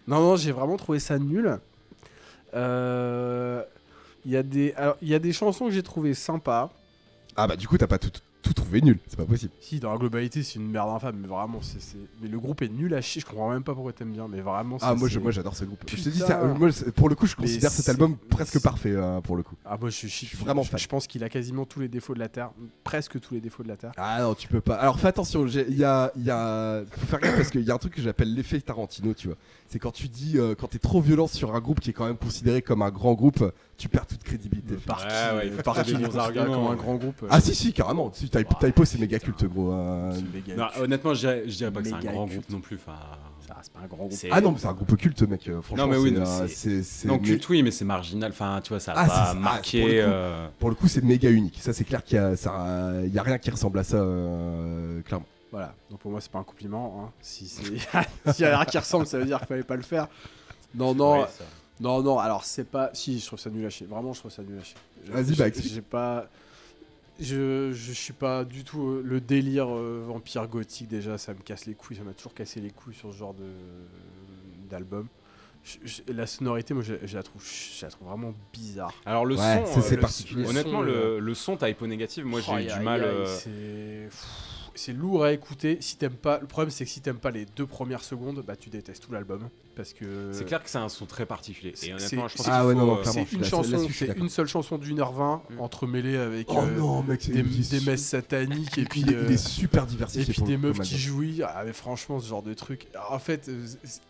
Non, 0.09 0.19
non, 0.21 0.37
j'ai 0.37 0.51
vraiment 0.53 0.77
trouvé 0.77 0.99
ça 0.99 1.19
nul. 1.19 1.59
Euh, 2.55 3.63
Il 4.25 4.33
y 4.33 4.37
a 4.37 4.43
des, 4.43 4.73
alors, 4.77 4.97
il 5.03 5.09
y 5.09 5.15
a 5.15 5.19
des 5.19 5.33
chansons 5.33 5.67
que 5.67 5.71
j'ai 5.73 5.83
trouvées 5.83 6.15
sympas. 6.15 6.73
Ah 7.37 7.47
bah 7.47 7.57
du 7.57 7.67
coup 7.69 7.77
t'as 7.79 7.87
pas 7.87 7.99
tout, 7.99 8.11
tout 8.45 8.53
trouvé 8.53 8.81
nul, 8.83 8.99
c'est 9.09 9.17
pas 9.17 9.25
possible. 9.25 9.53
Si, 9.61 9.81
dans 9.81 9.91
la 9.91 9.99
globalité, 9.99 10.43
c'est 10.43 10.57
une 10.61 10.71
merde 10.71 10.91
infâme, 10.91 11.17
mais 11.21 11.27
vraiment, 11.29 11.61
c'est, 11.63 11.81
c'est- 11.81 11.97
mais 12.21 12.29
le 12.29 12.39
groupe 12.39 12.63
est 12.63 12.69
nul 12.69 12.95
à 12.95 13.01
chier. 13.01 13.21
Je 13.21 13.27
comprends 13.27 13.51
même 13.51 13.65
pas 13.65 13.75
pourquoi 13.75 13.93
t'aimes 13.93 14.13
bien, 14.13 14.29
mais 14.29 14.41
vraiment. 14.41 14.77
Ah 14.81 14.91
c'est- 14.93 15.01
moi 15.01 15.09
je- 15.09 15.19
moi 15.19 15.31
j'adore 15.33 15.57
ce 15.57 15.65
groupe. 15.65 15.81
Je 15.89 15.97
te 15.97 16.09
dis 16.11 16.19
Putain. 16.21 16.27
ça, 16.27 16.41
euh, 16.43 16.55
moi, 16.55 16.69
pour 16.95 17.09
le 17.09 17.15
coup 17.15 17.27
je 17.27 17.35
considère 17.35 17.71
cet 17.71 17.89
album 17.89 18.17
presque 18.29 18.61
parfait 18.63 18.93
euh, 18.93 19.21
pour 19.23 19.37
le 19.37 19.43
coup. 19.43 19.57
Ah 19.65 19.77
moi 19.81 19.89
je 19.91 19.97
suis, 19.97 20.09
suis 20.11 20.37
vraiment 20.37 20.63
je, 20.63 20.71
fan. 20.71 20.79
je 20.79 20.87
pense 20.89 21.07
qu'il 21.07 21.25
a 21.25 21.29
quasiment 21.29 21.65
tous 21.65 21.81
les 21.81 21.89
défauts 21.89 22.15
de 22.15 22.19
la 22.21 22.29
terre, 22.29 22.51
presque 22.85 23.19
tous 23.19 23.35
les 23.35 23.41
défauts 23.41 23.63
de 23.63 23.69
la 23.69 23.77
terre. 23.77 23.93
Ah 23.97 24.21
non 24.23 24.35
tu 24.35 24.47
peux 24.47 24.61
pas. 24.61 24.75
Alors 24.77 25.01
fais 25.01 25.09
attention, 25.09 25.47
il 25.47 25.77
y 25.77 25.85
a, 25.85 26.13
il 26.17 26.25
y 26.25 26.31
a, 26.31 26.83
faut 26.91 27.07
faire 27.07 27.21
gaffe 27.21 27.37
parce 27.37 27.51
qu'il 27.51 27.63
y 27.63 27.71
a 27.71 27.75
un 27.75 27.79
truc 27.79 27.95
que 27.95 28.03
j'appelle 28.03 28.33
l'effet 28.35 28.61
Tarantino, 28.61 29.15
tu 29.15 29.29
vois. 29.29 29.37
C'est 29.69 29.79
quand 29.79 29.91
tu 29.93 30.09
dis, 30.09 30.39
euh, 30.39 30.55
quand 30.55 30.69
t'es 30.69 30.79
trop 30.79 31.01
violent 31.01 31.27
sur 31.27 31.55
un 31.55 31.61
groupe 31.61 31.81
qui 31.81 31.91
est 31.91 31.95
quand 31.95 32.07
même 32.07 32.17
considéré 32.19 32.61
comme 32.63 32.83
un 32.83 32.91
grand 32.91 33.15
groupe, 33.15 33.43
tu 33.77 33.89
perds 33.89 34.07
toute 34.07 34.23
crédibilité. 34.23 34.75
Par 34.87 34.99
Ouais, 34.99 35.05
qui, 35.05 35.37
ouais, 35.37 35.47
il 35.49 35.53
faut 35.53 35.63
par 35.63 35.75
qui 35.75 35.81
arguments, 35.95 36.09
comme 36.09 36.67
un 36.67 36.71
ouais. 36.71 36.77
grand 36.77 36.95
groupe. 36.97 37.25
Ah 37.31 37.41
si 37.41 37.55
si 37.55 37.73
carrément, 37.73 38.11
si 38.13 38.29
Typo 38.29 38.85
c'est 38.85 38.99
méga 38.99 39.19
culte 39.19 39.45
gros. 39.45 39.73
euh. 39.73 40.13
c'est 40.15 40.33
méga 40.35 40.57
Non, 40.57 40.69
culte. 40.69 40.83
honnêtement, 40.85 41.15
je 41.15 41.21
dirais, 41.21 41.43
je 41.47 41.57
dirais 41.57 41.71
pas 41.71 41.81
que 41.83 41.89
c'est 41.89 41.95
un 41.95 41.99
grand 42.01 42.27
culte. 42.27 42.41
groupe 42.41 42.51
non 42.51 42.61
plus. 42.61 42.77
Enfin, 42.77 42.99
c'est 43.63 43.73
pas 43.73 43.81
un 43.81 43.87
grand 43.87 44.07
groupe. 44.07 44.13
Ah 44.31 44.41
non 44.41 44.53
mais 44.53 44.59
c'est 44.59 44.67
un 44.67 44.73
groupe 44.73 44.97
culte 44.97 45.23
mec, 45.23 45.49
euh, 45.49 45.63
franchement. 45.63 45.87
Non, 45.87 45.93
mais 45.93 45.97
oui, 45.99 46.15
c'est, 46.49 47.07
non, 47.07 47.15
euh, 47.15 47.19
culte, 47.19 47.49
oui, 47.49 47.63
mais 47.63 47.71
c'est 47.71 47.85
marginal. 47.85 48.31
Enfin, 48.31 48.61
tu 48.63 48.71
vois, 48.71 48.81
ça 48.81 48.93
a 48.93 48.95
Ah, 48.99 49.03
c'est- 49.05 49.09
pas 49.11 49.29
ah, 49.31 49.35
marqué. 49.35 49.81
pour 50.59 50.69
le 50.71 50.75
coup. 50.75 50.87
euh, 50.87 50.89
c'est 50.89 51.05
méga 51.05 51.31
unique. 51.31 51.59
Ça 51.61 51.73
c'est 51.73 51.85
clair 51.85 52.05
qu'il 52.05 52.17
y 52.17 52.19
a, 52.21 53.23
rien 53.23 53.39
qui 53.39 53.51
ressemble 53.51 53.79
à 53.79 53.85
ça 53.85 53.97
euh, 53.97 55.01
clairement. 55.03 55.27
Voilà, 55.51 55.73
donc 55.89 56.01
pour 56.01 56.11
moi 56.11 56.21
c'est 56.21 56.33
pas 56.33 56.41
un 56.41 56.45
compliment. 56.45 57.05
Hein. 57.07 57.13
Si 57.21 57.47
c'est 57.47 57.63
y 58.41 58.45
a 58.45 58.57
rien 58.57 58.65
qui 58.65 58.77
ressemble, 58.79 59.07
ça 59.07 59.19
veut 59.19 59.25
dire 59.25 59.39
qu'il 59.39 59.47
fallait 59.47 59.63
pas 59.63 59.77
le 59.77 59.83
faire. 59.83 60.09
Non, 60.75 60.95
non, 60.95 61.21
ouais, 61.21 61.27
non, 61.81 62.03
non. 62.03 62.19
Alors 62.19 62.45
c'est 62.45 62.65
pas. 62.65 62.91
Si, 62.95 63.19
je 63.19 63.27
trouve 63.27 63.39
ça 63.39 63.51
nul 63.51 63.65
à 63.67 63.71
chier. 63.71 63.87
Vraiment, 63.87 64.13
je 64.13 64.21
trouve 64.21 64.31
ça 64.33 64.43
nul 64.43 64.59
à 64.59 64.63
chier. 64.65 64.77
Vas-y, 65.07 65.37
bah. 65.37 65.47
J'ai 65.55 65.81
pas. 65.83 66.29
Je, 67.21 67.71
je 67.73 67.93
suis 67.93 68.13
pas 68.13 68.45
du 68.45 68.65
tout 68.65 68.89
euh, 68.89 69.03
le 69.05 69.21
délire 69.21 69.69
euh, 69.73 70.03
vampire 70.05 70.49
gothique 70.49 70.89
déjà, 70.89 71.17
ça 71.17 71.33
me 71.33 71.39
casse 71.39 71.65
les 71.67 71.75
couilles, 71.75 71.97
ça 71.97 72.03
m'a 72.03 72.13
toujours 72.13 72.35
cassé 72.35 72.59
les 72.61 72.71
couilles 72.71 72.97
sur 72.97 73.13
ce 73.13 73.17
genre 73.17 73.35
de 73.35 73.45
d'album. 74.69 75.07
Je- 75.65 75.79
je- 75.85 76.13
La 76.13 76.27
sonorité, 76.27 76.75
moi, 76.75 76.83
je, 76.83 76.95
je 77.05 77.17
la 77.17 77.23
trouve, 77.23 77.41
je 77.43 77.85
la 77.87 77.91
trouve 77.91 78.09
vraiment 78.09 78.35
bizarre. 78.53 78.93
Alors 79.07 79.25
le 79.25 79.37
Ouais, 79.37 79.63
son, 79.65 79.67
c'est- 79.73 79.79
euh, 79.79 79.83
c'est 79.83 79.95
le- 79.95 80.01
particulier. 80.01 80.45
Honnêtement, 80.47 80.83
Le 80.83 80.93
son, 81.19 81.21
le, 81.25 81.35
son, 81.35 81.57
t'as 81.57 81.69
hypo 81.69 81.87
négative. 81.87 82.25
Moi, 82.27 82.41
j'ai 82.41 82.51
eu 82.53 82.55
Aïe, 82.57 82.67
du 82.79 82.81
mal. 82.85 83.01
aïe, 83.05 83.09
euh, 83.11 83.27
C'est 83.27 84.09
pff, 84.11 84.27
c'est 84.75 84.93
lourd 84.93 85.25
à 85.25 85.33
écouter. 85.33 85.79
Si 85.81 85.97
t'aimes 85.97 86.13
pas, 86.13 86.39
le 86.41 86.47
problème 86.47 86.71
c'est 86.71 86.85
que 86.85 86.91
si 86.91 87.01
t'aimes 87.01 87.19
pas 87.19 87.31
les 87.31 87.47
deux 87.57 87.67
premières 87.67 88.03
secondes, 88.05 88.43
bah 88.47 88.57
tu 88.57 88.71
détestes 88.71 89.03
tout 89.05 89.13
l'album 89.13 89.49
parce 89.77 89.93
que 89.93 90.31
C'est 90.33 90.45
clair 90.45 90.63
que 90.63 90.71
c'est 90.71 90.79
un 90.79 90.89
son 90.89 91.05
très 91.05 91.27
particulier. 91.27 91.73
c'est- 91.75 91.89
Et 91.89 91.95
honnêtement, 91.95 92.29
je 92.29 92.37
pense 92.37 92.47
c'est- 92.47 92.53
Ah 92.53 92.65
ouais, 92.65 92.75
non, 92.77 92.97
euh, 92.99 93.03
c'est 93.05 93.33
une 93.33 93.45
chanson, 93.45 93.89
c'est 93.91 94.29
seule 94.29 94.47
chanson 94.47 94.79
d'une 94.79 95.01
heure 95.01 95.13
vingt 95.13 95.43
Mm. 95.51 95.61
entremêlée 95.61 96.17
avec 96.17 96.47
Oh 96.51 96.59
euh, 96.61 96.79
non 96.79 97.03
mec, 97.03 97.23
c'est 97.23 97.33
des, 97.33 97.43
des 97.43 97.81
messes 97.85 98.05
sataniques 98.05 98.79
et 98.79 98.85
puis 98.91 99.01
il 99.01 99.13
euh, 99.15 99.29
est 99.29 99.37
super 99.37 99.83
et 99.83 99.87
diversifié. 99.87 100.25
puis 100.33 100.35
pour 100.41 100.47
des 100.47 100.57
meufs 100.57 100.79
qui 100.81 100.95
album. 100.95 100.99
jouissent. 100.99 101.43
Ah, 101.45 101.63
mais 101.67 101.73
franchement, 101.73 102.21
ce 102.21 102.29
genre 102.29 102.43
de 102.43 102.55
truc. 102.55 102.87
Alors, 102.95 103.13
en 103.13 103.19
fait, 103.19 103.51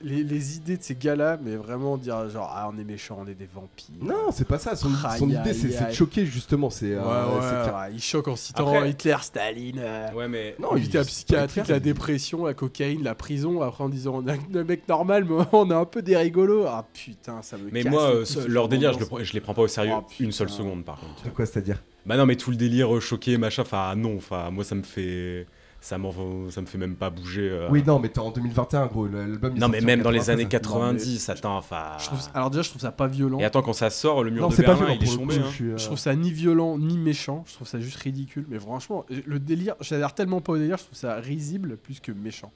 les, 0.03 0.23
les 0.23 0.57
idées 0.57 0.77
de 0.77 0.83
ces 0.83 0.95
gars-là, 0.95 1.39
mais 1.43 1.57
vraiment 1.57 1.97
dire 1.97 2.29
genre 2.29 2.51
ah 2.55 2.71
on 2.73 2.79
est 2.79 2.85
méchants, 2.85 3.19
on 3.21 3.27
est 3.27 3.35
des 3.35 3.49
vampires. 3.53 3.87
Non, 4.03 4.31
c'est 4.33 4.47
pas 4.47 4.59
ça. 4.59 4.77
Son, 4.77 4.91
idée, 5.29 5.55
c'est 5.55 5.87
de 5.89 5.93
choquer 5.93 6.27
justement. 6.27 6.71
C'est 6.71 6.95
Ouais, 6.95 7.01
ouais, 7.01 7.93
il 7.93 8.01
choque 8.03 8.29
en 8.29 8.37
citant 8.37 8.85
Hitler, 8.85 9.17
Staline. 9.23 9.81
Ouais, 10.15 10.29
mais. 10.29 10.54
Non, 10.59 10.77
éviter 10.77 10.99
il- 10.99 11.05
psychiatrie, 11.05 11.61
pas 11.61 11.65
clair, 11.65 11.77
la 11.77 11.81
dépression, 11.81 12.45
la 12.47 12.55
cocaïne, 12.55 13.03
la 13.03 13.15
prison, 13.15 13.61
après 13.63 13.85
en 13.85 13.89
disant 13.89 14.23
on 14.25 14.27
est 14.29 14.57
un 14.59 14.65
mec 14.65 14.89
normal, 14.89 15.25
mais 15.29 15.45
on 15.53 15.71
est 15.71 15.75
un 15.75 15.85
peu 15.85 16.03
des 16.03 16.17
rigolos. 16.17 16.65
Ah 16.67 16.87
putain, 16.93 17.43
ça 17.43 17.57
me 17.57 17.71
Mais 17.73 17.83
casse 17.83 17.93
moi, 17.93 18.03
euh, 18.11 18.25
leur 18.49 18.69
délire, 18.69 18.93
je, 18.93 18.99
le 18.99 19.05
d'ambiance. 19.05 19.09
prends- 19.09 19.25
je 19.25 19.33
les 19.33 19.41
prends 19.41 19.55
pas 19.55 19.63
au 19.63 19.69
sérieux 19.69 19.93
Oh, 19.99 20.05
une 20.21 20.33
seule 20.33 20.51
seconde, 20.51 20.85
par 20.85 20.99
contre. 21.01 21.25
De 21.25 21.31
quoi 21.31 21.47
c'est-à-dire? 21.47 21.83
Bah 22.07 22.17
non, 22.17 22.27
mais 22.27 22.37
tout 22.37 22.51
le 22.51 22.57
délire 22.57 22.95
euh, 22.95 23.01
choqué, 23.01 23.37
machin, 23.39 23.63
enfin 23.63 23.95
non, 23.97 24.17
enfin 24.17 24.51
moi 24.51 24.63
ça 24.65 24.75
me 24.75 24.83
fait, 24.83 25.47
ça 25.85 25.99
m'en, 25.99 26.13
ça 26.51 26.63
me 26.63 26.67
fait 26.67 26.79
même 26.79 26.97
pas 26.97 27.11
bouger. 27.11 27.47
euh. 27.51 27.69
Oui, 27.71 27.83
non, 27.87 27.99
mais 27.99 28.09
t'es 28.09 28.19
en 28.19 28.31
2021, 28.31 28.87
gros. 28.87 29.07
L'album. 29.07 29.53
Non, 29.59 29.69
mais 29.69 29.83
même 29.83 30.01
dans 30.01 30.11
les 30.11 30.17
93, 30.21 30.31
années 30.31 30.43
ça. 30.45 30.49
90, 30.49 31.29
attends, 31.29 31.57
enfin. 31.59 31.83
Je 31.99 32.07
trouve- 32.07 32.19
Alors 32.33 32.49
déjà, 32.51 32.63
je 32.63 32.71
trouve 32.71 32.81
ça 32.81 32.91
pas 32.91 33.07
violent. 33.07 33.39
Et 33.39 33.45
attends, 33.45 33.61
quand 33.61 33.75
ça 33.75 33.91
sort, 33.91 34.25
le 34.25 34.31
mur 34.31 34.41
Non, 34.43 34.49
de 34.49 34.55
c'est 34.55 34.63
pas 34.63 34.73
violent 34.75 34.97
il 34.99 35.07
est 35.07 35.15
tombé. 35.15 35.35
hein. 35.37 35.43
je 35.59 35.65
euh, 35.67 35.77
Je 35.77 35.85
trouve 35.85 35.99
ça 35.99 36.15
ni 36.17 36.31
violent 36.33 36.79
ni 36.79 36.97
méchant, 36.97 37.45
je 37.47 37.53
trouve 37.53 37.69
ça 37.69 37.79
juste 37.81 37.97
ridicule. 37.99 38.47
Mais 38.49 38.59
franchement, 38.59 39.05
le 39.27 39.39
délire, 39.39 39.75
j'adhère 39.83 40.15
tellement 40.15 40.41
pas 40.41 40.53
au 40.55 40.57
délire, 40.59 40.79
je 40.79 40.85
trouve 40.85 40.97
ça 40.99 41.17
risible 41.17 41.77
plus 41.77 42.01
que 42.01 42.13
méchant. 42.13 42.51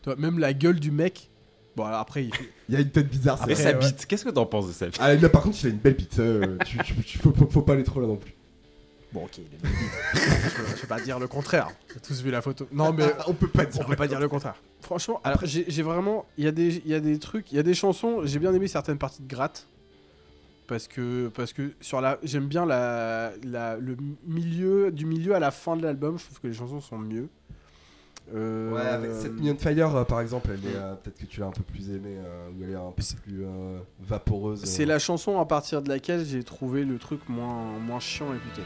Toi, 0.00 0.16
même 0.16 0.38
la 0.38 0.54
gueule 0.54 0.80
du 0.80 0.90
mec. 0.90 1.28
Bon, 1.76 1.84
alors 1.84 2.00
après, 2.00 2.24
il 2.24 2.34
fait- 2.34 2.48
Il 2.70 2.74
y 2.74 2.78
a 2.78 2.80
une 2.80 2.90
tête 2.90 3.10
bizarre. 3.10 3.38
c'est 3.44 3.50
Et 3.50 3.54
vrai. 3.54 3.62
sa 3.62 3.70
Ouais. 3.72 3.78
bite, 3.78 4.06
qu'est-ce 4.06 4.24
que 4.24 4.30
t'en 4.30 4.46
penses 4.46 4.68
de 4.68 4.72
sa 4.72 4.86
bite? 4.86 4.96
Ah, 5.00 5.14
là, 5.14 5.28
par 5.28 5.42
contre, 5.42 5.58
il 5.62 5.66
a 5.66 5.70
une 5.70 5.76
belle 5.76 5.94
bite. 5.94 6.18
euh, 6.18 6.56
tu, 6.66 6.78
tu- 6.78 6.94
tu- 7.04 7.18
faut, 7.18 7.32
faut- 7.32 7.46
faut 7.48 7.62
pas 7.62 7.74
aller 7.74 7.84
trop 7.84 8.00
là 8.00 8.06
non 8.06 8.16
plus. 8.16 8.32
Bon, 9.12 9.24
ok, 9.24 9.38
il 9.38 9.42
est 9.44 9.58
je, 9.64 10.56
peux, 10.56 10.76
je 10.76 10.80
peux 10.82 10.86
pas 10.86 11.00
dire 11.00 11.18
le 11.18 11.26
contraire. 11.26 11.68
On 11.92 11.96
a 11.96 12.00
tous 12.00 12.22
vu 12.22 12.30
la 12.30 12.40
photo. 12.42 12.68
Non, 12.70 12.92
mais 12.92 13.04
Ah, 13.18 13.24
on 13.26 13.34
peut 13.34 13.48
pas 13.48 13.64
dire. 13.64 13.80
on 13.80 13.84
peut 13.88 13.96
pas 13.96 14.06
dire 14.06 14.20
le 14.20 14.28
contraire. 14.28 14.54
Franchement, 14.82 15.20
alors 15.24 15.40
j'ai 15.44 15.64
j'ai 15.68 15.82
vraiment. 15.82 16.26
Il 16.38 16.44
y, 16.44 16.48
a 16.48 16.52
des- 16.52 16.76
il 16.84 16.88
y 16.90 16.94
a 16.94 17.00
des 17.00 17.18
trucs, 17.18 17.50
il 17.50 17.56
y 17.56 17.58
a 17.58 17.62
des 17.64 17.74
chansons, 17.74 18.20
j'ai 18.24 18.38
bien 18.38 18.54
aimé 18.54 18.68
certaines 18.68 18.98
parties 18.98 19.22
de 19.22 19.28
gratte. 19.28 19.66
Parce 20.68 20.86
que, 20.86 21.26
parce 21.34 21.52
que 21.52 21.72
sur 21.80 22.00
la, 22.00 22.18
j'aime 22.22 22.46
bien 22.46 22.64
la, 22.64 23.32
la- 23.42 23.76
le 23.76 23.96
milieu, 24.24 24.92
du 24.92 25.04
milieu 25.06 25.34
à 25.34 25.40
la 25.40 25.50
fin 25.50 25.76
de 25.76 25.82
l'album, 25.82 26.16
je 26.16 26.24
trouve 26.26 26.38
que 26.40 26.46
les 26.46 26.54
chansons 26.54 26.80
sont 26.80 26.96
mieux. 26.98 27.28
Euh, 28.34 28.72
Ouais, 28.72 28.80
avec 28.80 29.12
7 29.14 29.32
Million 29.34 29.56
Fire, 29.56 29.96
euh, 29.96 30.04
par 30.04 30.20
exemple, 30.20 30.50
elle 30.52 30.70
est 30.70 30.76
euh, 30.76 30.94
peut-être 30.94 31.18
que 31.18 31.26
tu 31.26 31.40
l'as 31.40 31.46
un 31.46 31.50
peu 31.50 31.62
plus 31.62 31.90
aimée, 31.90 32.16
euh, 32.18 32.48
ou 32.50 32.62
elle 32.64 32.70
est 32.70 32.74
un 32.74 32.92
peu 32.92 33.02
plus 33.22 33.44
vaporeuse. 34.00 34.64
C'est 34.64 34.86
la 34.86 34.98
chanson 34.98 35.40
à 35.40 35.46
partir 35.46 35.82
de 35.82 35.88
laquelle 35.88 36.24
j'ai 36.24 36.44
trouvé 36.44 36.84
le 36.84 36.98
truc 36.98 37.20
moins, 37.28 37.64
moins 37.80 38.00
chiant 38.00 38.30
à 38.30 38.36
écouter. 38.36 38.62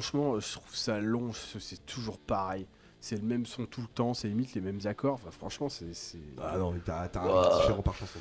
Franchement, 0.00 0.34
euh, 0.34 0.40
je 0.40 0.52
trouve 0.52 0.74
ça 0.74 0.98
long, 1.00 1.30
c'est 1.58 1.84
toujours 1.86 2.18
pareil. 2.18 2.66
C'est 3.00 3.16
le 3.16 3.22
même 3.22 3.46
son 3.46 3.66
tout 3.66 3.80
le 3.82 3.86
temps, 3.86 4.12
c'est 4.14 4.28
limite 4.28 4.54
les 4.54 4.60
mêmes 4.60 4.80
accords. 4.84 5.14
Enfin, 5.14 5.30
franchement, 5.30 5.68
c'est. 5.68 5.86
Ah 6.42 6.56
non, 6.58 6.70
mais 6.72 6.80
t'as 6.84 7.08
t'as 7.08 7.20
un 7.20 7.40
rythme 7.42 7.60
différent 7.60 7.82
par 7.82 7.94
chanson. 7.94 8.18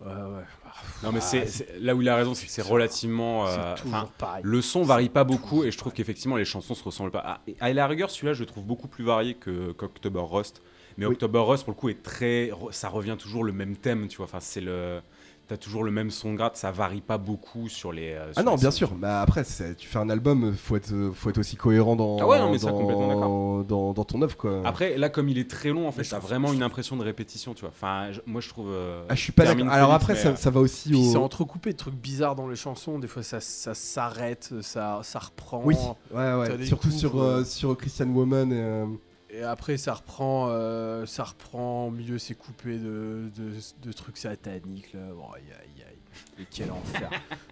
Ouais, 0.00 0.06
ouais. 0.08 0.42
Ah, 0.64 0.70
Non, 1.02 1.12
mais 1.12 1.18
Ah, 1.22 1.46
c'est, 1.46 1.78
là 1.78 1.94
où 1.94 2.00
il 2.02 2.08
a 2.08 2.16
raison, 2.16 2.34
c'est 2.34 2.46
que 2.46 2.52
c'est 2.52 2.62
relativement. 2.62 3.46
c'est 3.46 3.58
euh, 3.58 3.76
toujours 3.76 3.94
enfin, 3.94 4.10
pareil. 4.18 4.42
le 4.44 4.62
son 4.62 4.82
varie 4.82 5.10
pas 5.10 5.24
beaucoup 5.24 5.62
et 5.64 5.70
je 5.70 5.78
trouve 5.78 5.92
qu'effectivement 5.92 6.36
les 6.36 6.44
chansons 6.46 6.74
se 6.74 6.82
ressemblent 6.82 7.10
pas. 7.10 7.22
Ah, 7.24 7.40
à 7.60 7.72
la 7.72 7.86
rigueur, 7.86 8.10
celui-là, 8.10 8.32
je 8.32 8.40
le 8.40 8.46
trouve 8.46 8.64
beaucoup 8.64 8.88
plus 8.88 9.04
varié 9.04 9.34
que 9.34 9.72
qu'October 9.72 10.22
Rust. 10.24 10.62
Mais 10.96 11.06
Oui. 11.06 11.12
October 11.12 11.40
Rust, 11.40 11.64
pour 11.64 11.74
le 11.74 11.78
coup, 11.78 11.88
est 11.88 12.02
très. 12.02 12.50
Ça 12.70 12.88
revient 12.88 13.16
toujours 13.18 13.44
le 13.44 13.52
même 13.52 13.76
thème, 13.76 14.08
tu 14.08 14.16
vois. 14.16 14.26
Enfin, 14.26 14.40
c'est 14.40 14.60
le. 14.60 15.02
T'as 15.50 15.56
toujours 15.56 15.82
le 15.82 15.90
même 15.90 16.12
son 16.12 16.30
de 16.30 16.36
gratte, 16.36 16.56
ça 16.56 16.70
varie 16.70 17.00
pas 17.00 17.18
beaucoup 17.18 17.68
sur 17.68 17.90
les. 17.90 18.12
euh, 18.12 18.30
Ah 18.36 18.44
non, 18.44 18.52
les 18.52 18.60
bien 18.60 18.70
sons. 18.70 18.76
sûr. 18.76 18.90
Bah 18.94 19.20
après, 19.20 19.42
tu 19.76 19.88
fais 19.88 19.98
un 19.98 20.08
album, 20.08 20.54
faut 20.54 20.76
être, 20.76 21.10
faut 21.12 21.28
être 21.28 21.38
aussi 21.38 21.56
cohérent 21.56 21.96
dans, 21.96 22.18
Ah 22.20 22.26
ouais, 22.28 22.38
non, 22.38 22.52
mais 22.52 22.58
ça, 22.60 22.70
dans, 22.70 22.78
complètement 22.78 23.08
d'accord. 23.08 23.64
dans, 23.64 23.92
dans 23.92 24.04
ton 24.04 24.22
œuvre 24.22 24.36
quoi. 24.36 24.62
Après, 24.64 24.96
là, 24.96 25.08
comme 25.08 25.28
il 25.28 25.38
est 25.38 25.50
très 25.50 25.70
long, 25.70 25.88
en 25.88 25.90
fait, 25.90 26.02
Mais 26.02 26.08
t'as 26.08 26.20
vraiment 26.20 26.48
je 26.50 26.54
une 26.54 26.62
impression 26.62 26.96
de 26.96 27.02
répétition, 27.02 27.52
tu 27.54 27.62
vois. 27.62 27.70
Enfin, 27.70 28.12
je- 28.12 28.20
moi, 28.26 28.40
je 28.40 28.48
trouve. 28.48 28.68
euh, 28.70 29.02
ah, 29.08 29.16
je 29.16 29.20
suis 29.22 29.32
pas 29.32 29.44
d'accord. 29.44 29.68
Alors 29.72 29.92
après, 29.92 30.12
mais, 30.12 30.20
ça, 30.20 30.28
euh, 30.28 30.36
ça 30.36 30.50
va 30.50 30.60
aussi 30.60 30.90
Puis 30.90 31.04
c'est 31.10 31.16
au. 31.18 31.22
entrecoupé 31.24 31.72
de 31.72 31.76
trucs 31.76 31.96
bizarres 31.96 32.36
dans 32.36 32.46
les 32.46 32.54
chansons. 32.54 33.00
Des 33.00 33.08
fois, 33.08 33.24
ça, 33.24 33.40
ça 33.40 33.74
s'arrête, 33.74 34.50
ça, 34.62 35.00
ça 35.02 35.18
reprend. 35.18 35.62
Oui, 35.64 35.74
ouais, 36.14 36.32
ouais. 36.34 36.64
Surtout 36.64 36.90
coups, 36.90 37.00
sur, 37.00 37.20
euh, 37.20 37.42
sur 37.42 37.76
Christian 37.76 38.06
Woman 38.06 38.52
et, 38.52 38.56
euh, 38.56 38.86
et 39.32 39.42
après, 39.42 39.76
ça 39.76 39.94
reprend, 39.94 40.48
euh, 40.50 41.06
ça 41.06 41.24
reprend 41.24 41.86
au 41.86 41.90
milieu, 41.90 42.18
c'est 42.18 42.34
coupé 42.34 42.78
de, 42.78 43.30
de, 43.36 43.52
de 43.82 43.92
trucs 43.92 44.16
sataniques. 44.18 44.92
Là. 44.92 45.00
Oh, 45.16 45.32
aïe, 45.34 45.42
aïe, 45.52 45.84
aïe. 45.88 45.96
Mais 46.38 46.46
quel 46.50 46.70
enfer. 46.72 47.08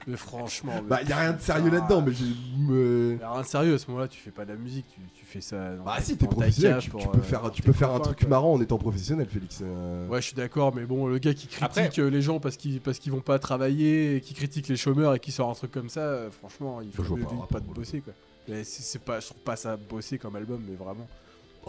mais 0.06 0.16
franchement. 0.16 0.72
mais- 0.82 0.88
Bah, 0.88 1.02
y 1.02 1.12
a 1.12 1.16
rien 1.16 1.32
de 1.32 1.40
sérieux 1.40 1.70
là-dedans, 1.70 2.02
mais 2.02 2.12
j'ai. 2.12 2.24
me- 2.58 3.18
rien 3.22 3.40
de 3.42 3.46
sérieux 3.46 3.74
à 3.74 3.78
ce 3.78 3.86
moment-là, 3.88 4.08
tu 4.08 4.18
fais 4.18 4.32
pas 4.32 4.44
de 4.44 4.50
la 4.52 4.56
musique, 4.58 4.86
tu, 4.92 5.00
tu 5.14 5.24
fais 5.24 5.40
ça. 5.40 5.76
dans 5.76 5.84
Bah, 5.84 5.94
ta- 5.96 6.02
si, 6.02 6.16
t'es 6.16 6.26
professionnel, 6.26 6.74
cage 6.74 6.84
tu, 6.84 6.90
pour, 6.90 7.00
tu 7.02 7.08
peux 7.08 7.18
euh, 7.18 7.22
faire, 7.22 7.50
tu 7.52 7.62
peux 7.62 7.72
faire 7.72 7.92
un 7.92 8.00
truc 8.00 8.18
quoi. 8.20 8.28
marrant 8.28 8.52
en 8.54 8.60
étant 8.60 8.76
professionnel, 8.78 9.28
Félix. 9.28 9.60
euh. 9.62 10.08
Ouais, 10.08 10.20
je 10.20 10.26
suis 10.26 10.34
d'accord, 10.36 10.74
mais 10.74 10.84
bon, 10.86 11.06
le 11.06 11.18
gars 11.18 11.34
qui 11.34 11.46
critique 11.46 11.62
Après- 11.78 12.00
euh, 12.00 12.08
les 12.10 12.20
gens 12.22 12.40
parce 12.40 12.56
qu'ils 12.56 12.80
parce 12.80 12.98
qu'ils 12.98 13.12
vont 13.12 13.20
pas 13.20 13.38
travailler, 13.38 14.16
et 14.16 14.20
qui 14.20 14.34
critique 14.34 14.66
les 14.68 14.76
chômeurs 14.76 15.14
et 15.14 15.20
qui 15.20 15.30
sort 15.30 15.48
un 15.50 15.54
truc 15.54 15.70
comme 15.70 15.88
ça, 15.88 16.00
euh, 16.00 16.30
franchement, 16.30 16.80
il 16.80 16.90
faut 16.90 17.02
mieux 17.16 17.22
pas 17.24 17.46
pas 17.48 17.60
de 17.60 17.66
bosser 17.66 18.00
quoi. 18.00 18.12
Mais 18.48 18.64
c'est 18.64 18.98
pas, 19.02 19.20
je 19.20 19.26
trouve 19.26 19.42
pas 19.42 19.56
ça 19.56 19.76
bosser 19.76 20.18
comme 20.18 20.34
album, 20.34 20.60
mais 20.68 20.74
vraiment. 20.74 21.06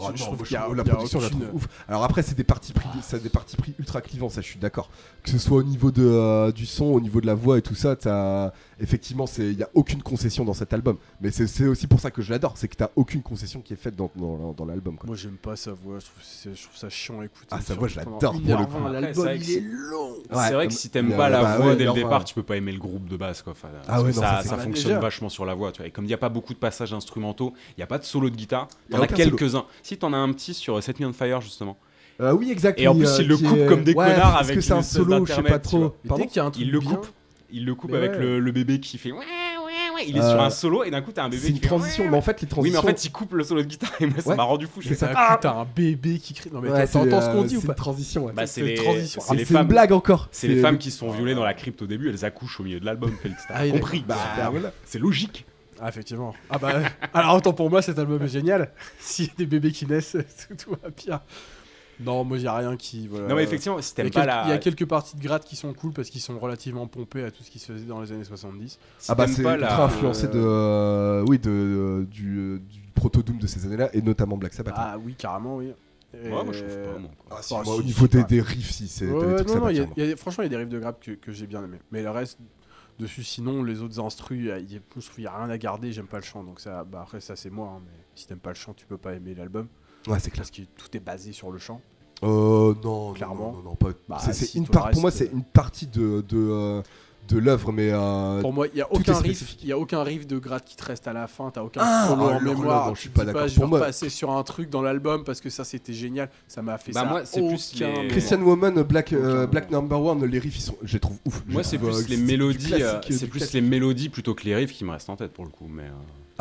Oh 0.02 0.10
Je- 0.12 0.16
je 0.16 0.20
non, 0.22 0.26
trouve 0.26 0.38
moi, 0.38 0.46
qu'il 0.46 0.54
y 0.54 0.56
a- 0.56 0.60
la 0.60 0.68
il 0.72 0.76
y 0.76 0.80
a 0.80 0.84
production, 0.94 1.20
je 1.20 1.24
la 1.24 1.28
aucune- 1.30 1.40
trouve 1.48 1.54
ouf. 1.56 1.68
Alors 1.88 2.04
après, 2.04 2.22
c'est 2.22 2.34
des 2.34 2.44
parties 2.44 2.72
pris, 2.72 2.88
ça 3.02 3.16
a 3.16 3.20
des 3.20 3.28
parties 3.28 3.56
pris 3.56 3.74
ultra 3.78 4.00
clivants, 4.00 4.30
ça, 4.30 4.40
je 4.40 4.46
suis 4.46 4.58
d'accord. 4.58 4.90
Que 5.22 5.30
ce 5.30 5.38
soit 5.38 5.58
au 5.58 5.62
niveau 5.62 5.90
de, 5.90 6.02
euh, 6.04 6.52
du 6.52 6.66
son, 6.66 6.84
au 6.86 7.00
niveau 7.00 7.20
de 7.20 7.26
la 7.26 7.34
voix 7.34 7.58
et 7.58 7.62
tout 7.62 7.74
ça, 7.74 7.96
t'as- 7.96 8.52
effectivement, 8.80 9.26
c'est, 9.26 9.42
il 9.46 9.58
y 9.58 9.62
a 9.62 9.68
aucune 9.74 10.02
concession 10.02 10.44
dans 10.44 10.54
cet 10.54 10.72
album. 10.72 10.96
Mais 11.20 11.30
c'est, 11.30 11.66
aussi 11.66 11.86
pour 11.86 12.00
ça 12.00 12.10
que 12.10 12.22
je 12.22 12.30
l'adore, 12.30 12.54
c'est 12.56 12.68
que 12.68 12.76
t'as 12.76 12.90
aucune 12.96 13.22
concession 13.22 13.60
qui 13.60 13.72
est 13.72 13.76
faite 13.76 13.96
dans, 13.96 14.10
dans, 14.16 14.52
dans 14.52 14.64
l'album. 14.64 14.96
Moi, 15.04 15.16
j'aime 15.16 15.36
pas 15.36 15.56
sa 15.56 15.72
voix, 15.72 15.98
je 15.98 16.06
trouve, 16.06 16.22
c'est- 16.22 16.54
je 16.54 16.62
trouve 16.62 16.76
ça 16.76 16.88
chiant 16.88 17.20
à 17.20 17.24
écouter. 17.24 17.46
Ah, 17.50 17.60
sa 17.60 17.74
voix, 17.74 17.88
je 17.88 17.96
l'adore, 17.96 18.18
pour 18.18 18.32
le 18.32 18.66
coup. 18.66 18.88
L'album, 18.92 19.28
il 19.34 19.40
que 19.40 19.44
est 19.44 19.54
c'est- 19.54 19.60
long. 19.60 20.10
Ouais, 20.30 20.46
c'est 20.48 20.54
vrai 20.54 20.66
que 20.68 20.72
si 20.72 20.90
t'aimes 20.90 21.12
euh, 21.12 21.16
pas 21.16 21.28
la 21.28 21.42
bah 21.42 21.56
voix 21.56 21.66
ouais, 21.66 21.76
dès 21.76 21.84
le 21.84 21.92
départ, 21.92 22.20
euh, 22.20 22.24
tu 22.24 22.34
peux 22.34 22.42
pas 22.42 22.56
aimer 22.56 22.72
le 22.72 22.78
groupe 22.78 23.08
de 23.08 23.16
base 23.16 23.42
quoi. 23.42 23.52
Enfin, 23.52 23.68
Ah 23.88 24.02
ouais, 24.02 24.12
non, 24.12 24.20
ça, 24.20 24.42
fonctionne 24.42 24.92
Déjà. 24.92 24.98
vachement 25.00 25.28
sur 25.28 25.44
la 25.44 25.54
voix. 25.54 25.72
Tu 25.72 25.78
vois. 25.78 25.86
Et 25.88 25.90
comme 25.90 26.04
il 26.04 26.08
n'y 26.08 26.14
a 26.14 26.18
pas 26.18 26.28
beaucoup 26.28 26.54
de 26.54 26.58
passages 26.58 26.92
instrumentaux, 26.92 27.52
il 27.70 27.74
n'y 27.80 27.84
a 27.84 27.86
pas 27.86 27.98
de 27.98 28.04
solo 28.04 28.30
de 28.30 28.36
guitare. 28.36 28.68
Y 28.90 28.94
a 28.94 28.96
T'en 28.98 29.02
as 29.04 29.06
quelques-uns. 29.08 29.64
Si 29.82 29.96
t'en 29.96 30.12
as 30.12 30.18
un 30.18 30.32
petit 30.32 30.54
sur 30.54 30.82
Set 30.82 31.00
Me 31.00 31.06
on 31.06 31.12
Fire 31.12 31.40
justement. 31.40 31.76
Euh, 32.20 32.32
oui, 32.32 32.50
exact. 32.50 32.78
Et 32.78 32.86
en 32.86 32.94
plus, 32.94 33.06
euh, 33.06 33.22
il 33.22 33.28
le 33.28 33.36
qui 33.36 33.44
coupe 33.44 33.66
comme 33.66 33.82
des 33.84 33.94
connards 33.94 34.32
parce 34.32 34.44
avec 34.44 34.56
que 34.56 34.60
c'est 34.60 34.72
un 34.72 34.82
solo, 34.82 35.24
je 35.24 35.32
sais 35.32 35.42
pas 35.42 35.58
tu 35.58 35.68
trop. 35.68 35.94
Il 36.58 36.70
le 36.70 36.80
coupe. 36.80 37.06
Il 37.52 37.64
le 37.66 37.74
coupe 37.74 37.90
Mais 37.92 37.98
avec 37.98 38.12
ouais. 38.12 38.18
le, 38.18 38.40
le 38.40 38.52
bébé 38.52 38.80
qui 38.80 38.98
fait 38.98 39.12
ouais 39.12 39.18
ouais 39.18 39.24
ouais. 39.94 40.04
Il 40.08 40.16
est 40.16 40.20
Euh, 40.20 40.30
sur 40.30 40.40
un 40.40 40.50
solo 40.50 40.84
et 40.84 40.90
d'un 40.90 41.02
coup 41.02 41.12
t'as 41.12 41.24
un 41.24 41.28
bébé 41.28 41.42
C'est 41.42 41.48
une 41.50 41.56
fait 41.58 41.66
transition, 41.66 42.04
ouais, 42.04 42.10
mais 42.10 42.16
en 42.16 42.22
fait, 42.22 42.40
les 42.40 42.46
ouais. 42.48 42.52
Oui, 42.56 42.70
mais 42.70 42.76
transitions. 42.76 42.80
en 42.80 42.86
fait, 42.96 43.04
il 43.04 43.12
coupe 43.12 43.32
le 43.34 43.44
solo 43.44 43.62
de 43.62 43.66
guitare 43.66 43.90
et 44.00 44.06
moi 44.06 44.20
ça 44.20 44.34
m'a 44.34 44.42
rendu 44.44 44.66
fou. 44.66 44.80
C'est 44.82 44.94
ça. 44.94 45.10
ah 45.14 45.36
Putain, 45.36 45.58
un 45.58 45.64
bébé 45.64 46.18
qui 46.18 46.32
crie. 46.34 46.50
Non, 46.52 46.60
mais 46.60 46.70
Ouais, 46.70 46.78
t'as- 46.78 46.86
c'est, 46.86 46.92
t'entends 46.98 47.20
ce 47.20 47.26
qu'on 47.30 47.42
euh, 47.42 47.46
dit 47.46 47.56
ou 47.56 47.60
c'est 47.60 47.66
pas 47.66 47.72
une 47.72 47.76
transition. 47.76 48.24
ouais. 48.26 48.32
Bah, 48.32 48.46
C'est 48.46 48.54
c'est 48.54 48.60
une 48.62 48.66
les, 48.68 48.74
transition. 48.74 49.20
c'est 49.20 49.26
Ah, 49.30 49.34
c'est 49.36 49.40
une 49.50 49.56
femmes. 49.56 49.66
blague 49.68 49.92
encore. 49.92 50.28
C'est 50.32 50.48
les 50.48 50.60
femmes 50.60 50.78
qui 50.78 50.90
se 50.90 50.98
font 50.98 51.10
violer 51.10 51.34
dans 51.34 51.44
la 51.44 51.54
crypte 51.54 51.82
au 51.82 51.86
début, 51.86 52.08
elles 52.08 52.24
accouchent 52.24 52.60
au 52.60 52.64
milieu 52.64 52.80
de 52.80 52.84
l'album, 52.86 53.12
Félix. 53.22 53.42
T'as 53.48 53.54
Ah, 53.56 53.68
compris. 53.68 54.04
Bah, 54.06 54.16
C'est- 54.36 54.50
voilà. 54.50 54.72
C'est 54.84 54.98
logique. 54.98 55.44
Ah, 55.82 55.88
effectivement. 55.88 56.34
Ah 56.50 56.58
bah, 56.58 56.72
alors 57.14 57.36
autant 57.36 57.52
pour 57.54 57.70
moi, 57.70 57.80
cet 57.82 57.98
album 57.98 58.22
est 58.22 58.28
génial. 58.28 58.70
S'il 59.00 59.26
y 59.26 59.30
a 59.30 59.32
des 59.38 59.46
bébés 59.46 59.72
qui 59.72 59.86
naissent, 59.86 60.16
tout, 60.48 60.54
tout 60.56 60.76
va 60.82 60.90
pire. 60.90 61.20
Non, 62.00 62.24
moi, 62.24 62.38
il 62.38 62.46
a 62.46 62.56
rien 62.56 62.76
qui. 62.76 63.06
Voilà. 63.08 63.28
Non, 63.28 63.34
mais 63.36 63.42
effectivement, 63.44 63.80
si 63.82 63.92
Il 63.98 64.04
y, 64.04 64.06
a 64.06 64.10
t'aimes 64.10 64.12
pas 64.12 64.20
quelques, 64.26 64.44
il 64.44 64.48
y 64.48 64.50
a 64.50 64.54
la. 64.54 64.58
quelques 64.58 64.86
parties 64.86 65.16
de 65.16 65.22
gratte 65.22 65.44
qui 65.44 65.56
sont 65.56 65.72
cool 65.74 65.92
parce 65.92 66.08
qu'ils 66.10 66.20
sont 66.20 66.38
relativement 66.38 66.86
pompés 66.86 67.24
à 67.24 67.30
tout 67.30 67.42
ce 67.42 67.50
qui 67.50 67.58
se 67.58 67.72
faisait 67.72 67.84
dans 67.84 68.00
les 68.00 68.10
années 68.12 68.24
70. 68.24 68.70
si 68.70 68.78
Ah 69.10 69.14
bah 69.14 69.26
c'est 69.26 69.42
pas 69.42 69.54
ultra 69.56 69.76
la- 69.76 69.84
influencé 69.84 70.26
de 70.28 70.32
euh, 70.42 71.24
oui 71.28 71.38
de 71.38 71.50
euh, 71.50 72.04
du, 72.06 72.38
euh, 72.38 72.58
du 72.58 72.80
proto 72.94 73.22
doom 73.22 73.38
de 73.38 73.46
ces 73.46 73.66
années-là 73.66 73.90
et 73.92 74.02
notamment 74.02 74.36
Black 74.36 74.54
Sabbath. 74.54 74.74
Ah 74.76 74.96
oui, 75.02 75.14
carrément, 75.14 75.56
oui. 75.56 75.72
Ouais, 76.12 76.28
moi 76.30 76.46
je 76.52 76.58
trouve 76.64 76.82
pas. 76.94 76.98
moi, 76.98 77.10
quoi. 77.18 77.36
Ah, 77.38 77.42
si, 77.42 77.54
moi, 77.54 77.74
au 77.76 77.82
niveau 77.82 78.06
si, 78.06 78.12
des, 78.16 78.24
des 78.24 78.40
riffs 78.40 78.70
si 78.72 78.88
c'est 78.88 79.06
Ouais, 79.06 79.44
franchement, 79.44 79.68
il 79.70 79.76
y 79.76 80.46
a 80.46 80.48
des 80.48 80.56
riffs 80.56 80.68
de 80.68 80.78
grappe 80.80 81.00
que, 81.00 81.12
que 81.12 81.30
j'ai 81.32 81.46
bien 81.46 81.62
aimé. 81.64 81.78
Mais 81.92 82.02
le 82.02 82.10
reste, 82.10 82.38
dessus, 82.98 83.22
sinon, 83.22 83.62
les 83.62 83.80
autres 83.80 84.00
instrus, 84.04 84.40
il 84.42 84.50
a- 84.50 84.60
n'y 84.60 85.26
a 85.26 85.36
rien 85.36 85.48
à 85.50 85.56
garder. 85.58 85.92
J'aime 85.92 86.06
pas 86.08 86.16
le 86.18 86.24
chant. 86.24 86.42
Donc, 86.42 86.58
ça, 86.60 86.82
bah, 86.84 87.00
après, 87.02 87.20
ça, 87.20 87.36
c'est 87.36 87.48
moi. 87.50 87.74
hein, 87.76 87.82
mais 87.86 87.92
si 88.16 88.26
t'aimes 88.26 88.38
pas 88.40 88.50
le 88.50 88.56
chant, 88.56 88.74
tu 88.74 88.86
peux 88.86 88.98
pas 88.98 89.12
aimer 89.14 89.34
l'album. 89.34 89.68
Ouais 90.06 90.18
c'est 90.20 90.30
clair. 90.30 90.42
Parce 90.44 90.50
que 90.50 90.62
tout 90.62 90.96
est 90.96 91.00
basé 91.00 91.32
sur 91.32 91.50
le 91.50 91.58
chant. 91.58 91.80
Euh 92.22 92.74
non 92.84 93.12
Clairement. 93.14 93.52
non 93.52 93.58
non, 93.58 93.62
non, 93.70 93.74
pas. 93.76 93.88
Bah, 94.08 94.18
c'est 94.20 94.32
c'est 94.34 94.46
si, 94.46 94.58
une 94.58 94.66
part 94.68 94.90
pour 94.90 95.00
moi 95.00 95.10
c'est 95.10 95.30
une 95.32 95.42
partie 95.44 95.86
de 95.86 96.22
de 96.28 96.36
euh, 96.36 96.82
de 97.28 97.38
l'œuvre 97.38 97.70
mais 97.70 97.90
euh, 97.92 98.40
Pour 98.40 98.52
moi, 98.52 98.66
il 98.66 98.76
y 98.78 98.82
a 98.82 98.92
aucun 98.92 99.12
riff. 99.12 99.36
spécifique. 99.36 99.60
Il 99.62 99.68
y 99.68 99.72
a 99.72 99.78
aucun 99.78 100.02
riff 100.02 100.26
de 100.26 100.36
gratte 100.38 100.64
qui 100.64 100.74
te 100.74 100.84
reste 100.84 101.06
à 101.06 101.12
la 101.12 101.28
fin. 101.28 101.50
T'as 101.52 101.62
aucun 101.62 101.80
Ah, 101.84 102.08
solo 102.08 102.22
en 102.24 102.40
mémoire. 102.40 102.88
non, 102.88 102.94
je 102.96 103.00
suis 103.02 103.08
pas 103.08 103.24
d'accord. 103.24 103.46
Je 103.46 103.54
Pour 103.54 103.64
vais 103.64 103.70
moi- 103.70 103.78
repasser 103.78 104.08
sur 104.08 104.32
un 104.32 104.42
truc 104.42 104.68
dans 104.68 104.82
l'album 104.82 105.22
parce 105.22 105.40
que 105.40 105.48
ça, 105.48 105.62
c'était 105.62 105.92
génial. 105.92 106.28
Ça 106.48 106.60
m'a 106.60 106.76
fait 106.76 106.90
Bah, 106.92 107.00
ça. 107.02 107.06
moi, 107.06 107.24
c'est 107.24 107.40
plus 107.46 107.74
les-. 107.78 108.08
Christian 108.08 108.40
Woman 108.42 108.82
Black 108.82 109.12
euh, 109.12 109.46
Black 109.46 109.70
Number 109.70 110.02
One 110.02 110.24
les 110.26 110.38
riffs 110.40 110.56
ils 110.58 110.60
sont 110.62 110.76
je 110.82 110.94
les 110.94 110.98
trouve 111.00 111.18
ouf. 111.24 111.42
Moi, 111.46 111.62
c'est 111.62 111.78
plus 111.78 111.88
euh, 111.88 112.02
les 112.08 112.16
mélodies, 112.16 112.66
classique, 112.66 112.82
euh, 112.84 112.94
euh, 112.96 113.00
c'est 113.10 113.18
du 113.26 113.26
plus 113.28 113.38
classique. 113.38 113.54
les 113.54 113.60
mélodies 113.60 114.08
plutôt 114.08 114.34
que 114.34 114.42
les 114.44 114.56
riffs 114.56 114.72
qui 114.72 114.84
me 114.84 114.90
restent 114.90 115.10
en 115.10 115.16
tête 115.16 115.32
pour 115.32 115.44
le 115.44 115.50
coup. 115.50 115.68
Mais 115.70 115.84
euh, 115.84 115.90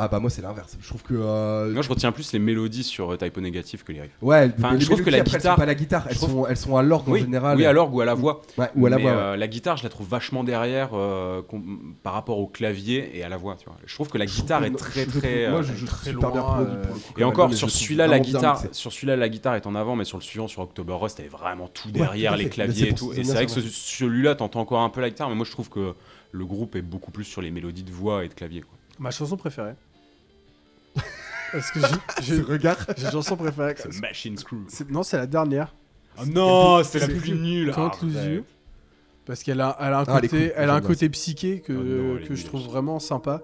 Ah 0.02 0.08
bah 0.08 0.20
moi 0.20 0.30
c'est 0.30 0.42
l'inverse. 0.42 0.78
Je 0.80 0.88
trouve 0.88 1.04
que 1.04 1.14
euh, 1.14 1.74
moi, 1.74 1.82
je 1.82 1.90
retiens 1.90 2.12
plus 2.14 2.32
les 2.32 2.40
mélodies 2.40 2.84
sur 2.84 3.12
euh, 3.12 3.18
Typo 3.18 3.42
Négatif 3.42 3.84
que 3.84 3.92
les 3.92 4.02
riffs. 4.02 4.12
ouais, 4.22 4.50
Enfin, 4.58 4.70
mais 4.72 4.76
les 4.76 4.82
je 4.82 4.86
trouve 4.86 5.04
que 5.04 5.10
la 5.10 5.18
après, 5.18 5.32
elles 5.34 5.40
guitare- 5.42 5.54
sont 5.54 5.58
pas 5.58 5.64
à 5.64 5.66
la 5.66 5.76
guitare, 5.76 6.06
elles 6.10 6.16
trouve- 6.16 6.30
sont 6.32 6.48
elles 6.48 6.58
sont 6.58 6.78
à 6.78 6.82
l'orgue 6.84 7.10
en 7.10 7.12
oui, 7.12 7.20
général. 7.22 7.58
oui, 7.58 7.66
à 7.66 7.74
l'orgue 7.74 7.94
ou 7.96 8.02
à 8.02 8.06
la 8.06 8.14
voix. 8.14 8.42
Ouais, 8.58 8.70
ou 8.76 8.86
à 8.86 8.90
la 8.90 8.96
Mais, 8.96 9.02
voix. 9.04 9.12
ouais. 9.12 9.18
euh, 9.18 9.36
la 9.36 9.48
guitare, 9.48 9.76
je 9.78 9.84
la 9.84 9.90
trouve 9.90 10.08
vachement 10.08 10.44
derrière 10.46 10.92
euh, 10.94 11.42
par 12.04 12.14
rapport 12.14 12.38
au 12.40 12.48
clavier 12.48 13.12
et 13.18 13.24
à 13.24 13.30
la 13.30 13.38
voix. 13.38 13.56
Tu 13.60 13.66
vois. 13.66 13.76
Je 13.86 13.94
trouve 13.94 14.08
que 14.08 14.18
la 14.18 14.26
Je 14.26 14.36
guitare 14.36 14.64
est 14.64 14.72
très 14.72 15.04
je 15.06 15.10
très. 15.20 15.44
trouve- 15.44 15.52
Moi, 15.52 15.62
je, 15.64 15.74
je 15.74 15.86
trouve 15.86 16.00
très 16.00 16.14
bien 16.14 16.20
loin, 16.30 16.64
produit 16.64 16.76
coup. 16.94 17.20
Et 17.20 17.24
encore 17.26 17.54
sur 17.54 17.70
celui-là 17.70 18.08
la 18.08 18.20
guitare, 18.20 18.64
sur 18.72 18.94
celui-là 18.94 19.16
la 19.18 19.28
guitare 19.30 19.56
est 19.56 19.68
en 19.68 19.76
avant, 19.76 19.96
mais 19.98 20.06
sur 20.06 20.18
le 20.18 20.24
suivant 20.24 20.48
sur 20.48 20.62
October 20.62 20.94
Rust 20.94 21.20
elle 21.20 21.26
est 21.26 21.30
vraiment 21.30 21.68
tout 21.68 21.92
derrière 21.92 22.38
les 22.38 22.48
claviers 22.50 22.90
et 22.90 22.94
tout. 22.94 23.12
Et 23.14 23.24
c'est 23.24 23.34
vrai 23.34 23.46
que 23.46 23.52
celui-là 23.52 24.36
t'entends 24.36 24.62
encore 24.62 24.80
un 24.82 24.90
peu 24.90 25.02
la 25.02 25.10
guitare, 25.10 25.30
mais 25.30 25.36
moi 25.36 25.46
je 25.46 25.52
trouve 25.52 25.70
que 25.70 25.94
le 26.32 26.46
groupe 26.46 26.76
est 26.76 26.82
beaucoup 26.84 27.10
plus 27.12 27.24
sur 27.24 27.42
les 27.42 27.50
mélodies 27.52 27.82
de 27.84 27.92
voix 27.92 28.24
et 28.24 28.28
de 28.28 28.34
clavier. 28.36 28.62
Quoi. 28.62 28.70
Ma 29.00 29.10
chanson 29.12 29.36
préférée. 29.38 29.74
Parce 31.52 31.72
que 31.72 31.80
j'ai- 31.80 32.24
j'ai 32.36 32.42
regard. 32.42 32.78
j'ai 32.98 33.06
une 33.06 33.12
chanson 33.12 33.36
préférée. 33.36 33.76
C'est 33.78 34.00
Machine 34.02 34.38
Screw. 34.38 34.58
C'est- 34.68 34.90
Non, 34.90 35.04
c'est 35.04 35.18
la 35.18 35.28
dernière. 35.28 35.74
Oh 36.22 36.26
non, 36.26 36.84
c'est 36.84 37.00
la 37.00 37.08
plus 37.08 37.20
plus- 37.20 37.32
nulle. 37.34 37.72
Can't 37.74 37.92
Arrête. 37.94 38.02
You. 38.36 38.44
Parce 39.26 39.44
qu'elle 39.44 39.62
a, 39.62 39.78
elle 39.80 39.94
a 39.94 40.00
un 40.00 40.04
Ah, 40.08 40.16
elle 40.18 40.26
est 40.26 40.28
côté, 40.28 40.44
cool, 40.50 40.54
elle 40.56 40.70
a 40.70 40.74
un 40.74 40.76
j'aime 40.78 40.82
bien 40.82 40.88
côté 40.88 41.10
psyché 41.10 41.60
que, 41.62 41.72
Oh 41.74 41.76
non, 41.76 42.16
elle 42.18 42.24
est 42.24 42.28
que 42.28 42.36
je 42.36 42.42
nulle. 42.42 42.50
trouve 42.50 42.62
vraiment 42.66 43.00
sympa. 43.00 43.42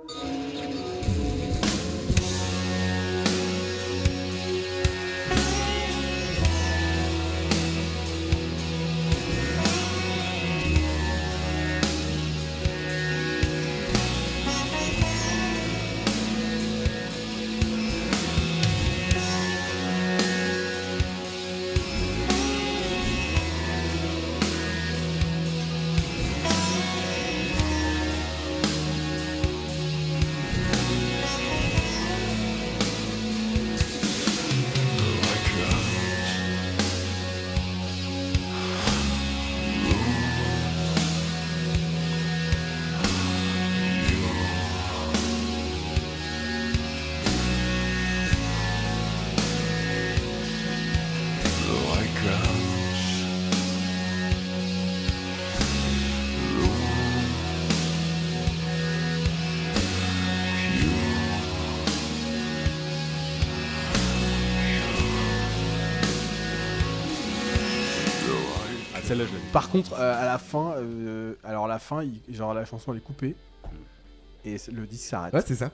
Celle-là 69.05 69.25
je 69.25 69.31
l'aime. 69.31 69.41
Par 69.53 69.69
contre, 69.69 69.93
euh, 69.93 70.21
à 70.21 70.25
la 70.25 70.37
fin, 70.37 70.73
euh, 70.77 71.33
alors 71.43 71.67
la 71.67 71.79
fin, 71.79 72.03
il- 72.03 72.21
genre 72.35 72.53
la 72.53 72.65
chanson 72.65 72.91
elle 72.91 72.97
est 72.99 73.01
coupée 73.01 73.35
et 74.43 74.57
c'est- 74.57 74.71
le 74.71 74.85
disque 74.85 75.05
s'arrête. 75.09 75.33
Ouais, 75.33 75.41
c'est 75.45 75.55
ça. 75.55 75.71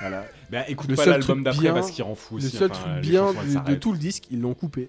Voilà. 0.00 0.24
Bah 0.50 0.68
écoute 0.68 0.88
Le 0.88 0.96
pas 0.96 1.04
seul 1.04 1.12
l'album 1.14 1.36
truc 1.38 1.44
d'après 1.44 1.60
bien- 1.62 1.74
parce 1.74 1.90
qu'il 1.90 2.04
rend 2.04 2.14
fou 2.14 2.36
aussi. 2.36 2.46
le 2.46 2.50
seul 2.58 2.70
enfin, 2.70 2.80
truc 2.82 2.94
les 2.96 3.00
bien 3.10 3.20
chansons, 3.26 3.38
elles 3.40 3.46
du- 3.48 3.52
de 3.54 3.58
s'arrêtent. 3.58 3.80
tout 3.80 3.92
le 3.92 3.98
disque, 3.98 4.24
ils 4.30 4.40
l'ont 4.40 4.54
coupé. 4.54 4.88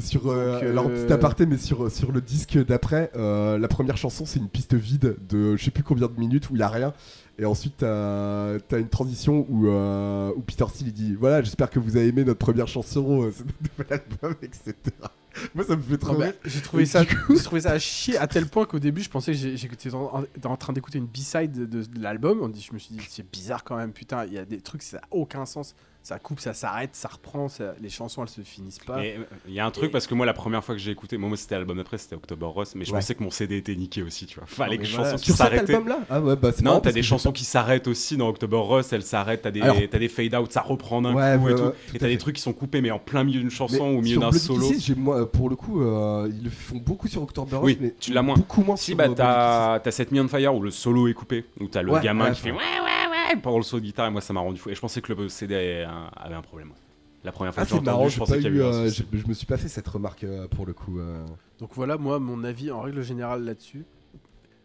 Sur, 0.00 0.28
euh, 0.30 0.54
Donc, 0.54 0.62
euh, 0.62 0.70
alors 0.70 0.88
petit 0.88 1.12
aparté, 1.12 1.44
mais 1.44 1.58
sur, 1.58 1.90
sur 1.90 2.10
le 2.10 2.22
disque 2.22 2.56
d'après, 2.64 3.10
euh, 3.16 3.58
la 3.58 3.68
première 3.68 3.98
chanson 3.98 4.24
c'est 4.24 4.38
une 4.38 4.48
piste 4.48 4.72
vide 4.72 5.16
de 5.28 5.56
je 5.56 5.62
sais 5.64 5.70
plus 5.70 5.82
combien 5.82 6.06
de 6.08 6.18
minutes 6.18 6.48
où 6.48 6.54
il 6.54 6.60
y 6.60 6.62
a 6.62 6.68
rien. 6.68 6.94
Et 7.38 7.44
ensuite 7.44 7.78
t'as 7.78 8.54
as 8.54 8.78
une 8.78 8.88
transition 8.88 9.44
où, 9.48 9.66
euh, 9.66 10.32
où 10.36 10.40
Peter 10.40 10.64
Steele 10.68 10.92
dit 10.92 11.14
voilà 11.14 11.42
j'espère 11.42 11.68
que 11.68 11.80
vous 11.80 11.96
avez 11.96 12.08
aimé 12.08 12.24
notre 12.24 12.38
première 12.38 12.68
chanson, 12.68 13.24
euh, 13.24 13.32
c'est 13.32 13.44
notre 13.44 13.58
nouvel 13.78 14.00
album, 14.00 14.34
etc. 14.42 14.74
Moi 15.54 15.64
ça 15.64 15.74
me 15.74 15.82
fait 15.82 15.98
trop. 15.98 16.16
J'ai 16.44 16.60
trouvé 16.60 16.86
ça, 16.86 17.04
coup- 17.04 17.34
trouvé 17.36 17.62
ça 17.62 17.72
à 17.72 17.78
chier 17.80 18.16
à 18.18 18.28
tel 18.28 18.46
point 18.46 18.66
qu'au 18.66 18.78
début 18.78 19.02
je 19.02 19.10
pensais 19.10 19.32
que 19.32 19.38
j'étais 19.56 19.90
en, 19.94 20.56
train 20.56 20.72
d'écouter 20.72 20.98
une 20.98 21.06
B-side 21.06 21.68
de, 21.68 21.82
de 21.82 22.02
l'album. 22.02 22.38
On 22.40 22.48
dit, 22.48 22.64
je 22.68 22.72
me 22.72 22.78
suis 22.78 22.94
dit 22.94 23.04
c'est 23.08 23.28
bizarre 23.28 23.64
quand 23.64 23.76
même, 23.76 23.92
putain, 23.92 24.26
il 24.26 24.32
y 24.32 24.38
a 24.38 24.44
des 24.44 24.60
trucs 24.60 24.82
ça 24.82 24.98
a 24.98 25.02
aucun 25.10 25.44
sens. 25.44 25.74
Ça 26.06 26.18
coupe, 26.18 26.38
ça 26.38 26.52
s'arrête, 26.52 26.90
ça 26.92 27.08
reprend, 27.08 27.48
ça- 27.48 27.74
les 27.80 27.88
chansons 27.88 28.20
elles 28.22 28.28
se 28.28 28.42
finissent 28.42 28.78
pas. 28.78 28.98
Mais 28.98 29.16
euh, 29.18 29.24
il 29.48 29.54
y 29.54 29.58
a 29.60 29.64
un 29.64 29.70
truc 29.70 29.86
Et- 29.86 29.90
parce 29.90 30.06
que 30.06 30.12
moi 30.14 30.26
la 30.26 30.34
première 30.34 30.62
fois 30.62 30.74
que 30.74 30.80
j'ai 30.80 30.90
écouté, 30.90 31.16
moi, 31.16 31.28
moi, 31.30 31.38
c'était 31.38 31.54
l'album 31.54 31.78
d'après, 31.78 31.96
c'était 31.96 32.14
October 32.14 32.44
Rose, 32.44 32.74
mais 32.76 32.84
je 32.84 32.92
Ouais. 32.92 32.98
pensais 32.98 33.14
que 33.14 33.22
mon 33.22 33.30
CD 33.30 33.56
était 33.56 33.74
niqué 33.74 34.02
aussi, 34.02 34.26
tu 34.26 34.38
vois. 34.38 34.46
Fallait 34.46 34.76
Non, 34.76 34.82
que 34.82 34.86
les 34.86 34.92
voilà, 34.96 35.10
chansons 35.12 35.24
Sur 35.24 35.36
cet 35.36 35.52
album-là 35.70 36.00
Ah 36.10 36.20
ouais, 36.20 36.36
bah 36.36 36.50
Non, 36.62 36.80
t'as 36.80 36.92
des 36.92 37.02
chansons 37.02 37.32
qui 37.32 37.44
s'arrêtent 37.44 37.88
aussi 37.88 38.18
dans 38.18 38.28
October 38.28 38.58
Rose, 38.58 38.86
elles 38.92 39.02
s'arrêtent, 39.02 39.40
t'as 39.42 39.50
des, 39.50 39.62
Alors- 39.62 39.76
des 39.78 40.08
fade 40.08 40.34
out, 40.34 40.52
ça 40.52 40.60
reprend 40.60 41.00
d'un 41.00 41.14
Ouais, 41.14 41.38
coup 41.40 41.48
et 41.48 41.54
tout. 41.54 41.62
tout 41.70 41.96
et 41.96 41.98
t'as 41.98 42.08
des 42.08 42.18
trucs 42.18 42.36
qui 42.36 42.42
sont 42.42 42.52
coupés, 42.52 42.82
mais 42.82 42.90
en 42.90 42.98
plein 42.98 43.24
milieu 43.24 43.38
d'une 43.40 43.48
Mais 43.48 43.54
chanson 43.54 43.84
ou 43.94 43.98
au 43.98 44.02
milieu 44.02 44.18
d'un 44.20 44.30
solo. 44.30 44.70
Moi, 44.98 45.32
pour 45.32 45.48
le 45.48 45.56
coup, 45.56 45.80
euh, 45.80 46.28
ils 46.30 46.44
le 46.44 46.50
font 46.50 46.76
beaucoup 46.76 47.08
sur 47.08 47.22
October 47.22 47.56
Rose, 47.56 47.64
Oui, 47.64 47.78
mais 47.80 47.94
tu 47.98 48.12
l'as 48.12 48.20
moins. 48.20 48.36
beaucoup 48.36 48.62
moins 48.62 48.76
Si, 48.76 48.94
bah 48.94 49.04
euh, 49.08 49.14
t'as 49.14 49.78
t'as 49.80 49.90
cette 49.90 50.12
Me 50.12 50.20
on 50.20 50.28
Fire 50.28 50.54
où 50.54 50.60
le 50.60 50.70
solo 50.70 51.08
est 51.08 51.14
coupé, 51.14 51.46
où 51.60 51.66
t'as 51.66 51.80
le 51.80 51.98
gamin 52.00 52.30
qui 52.32 52.42
fait 52.42 52.50
ouais. 52.50 52.56
ouais, 52.58 53.13
ouais, 53.28 53.56
le 53.56 53.62
solo 53.62 53.80
de 53.80 53.86
guitare, 53.86 54.06
et 54.06 54.10
moi 54.10 54.20
ça 54.20 54.32
m'a 54.32 54.40
rendu 54.40 54.58
fou. 54.58 54.70
Et 54.70 54.74
je 54.74 54.80
pensais 54.80 55.00
que 55.00 55.12
le 55.12 55.28
CD 55.28 55.54
avait 55.54 55.84
un, 55.84 56.10
avait 56.16 56.34
un 56.34 56.42
problème. 56.42 56.72
La 57.24 57.32
première 57.32 57.54
fois 57.54 57.62
Ah, 57.62 57.66
que 57.66 57.74
j'ai 57.74 57.80
marrant, 57.80 57.98
entendu, 58.00 58.12
je 58.14 58.18
pensais 58.18 58.34
qu'il 58.34 58.44
y 58.44 58.46
avait 58.48 58.56
eu 58.58 58.62
un 58.62 58.66
euh, 58.66 58.88
souci. 58.88 59.06
je 59.12 59.26
me 59.26 59.32
suis 59.32 59.46
pas 59.46 59.56
fait 59.56 59.68
cette 59.68 59.88
remarque 59.88 60.24
euh, 60.24 60.46
pour 60.46 60.66
le 60.66 60.74
coup. 60.74 60.98
euh. 60.98 61.24
Donc 61.58 61.70
voilà, 61.74 61.96
moi, 61.96 62.18
mon 62.18 62.44
avis 62.44 62.70
en 62.70 62.82
règle 62.82 63.02
générale 63.02 63.44
là-dessus. 63.44 63.86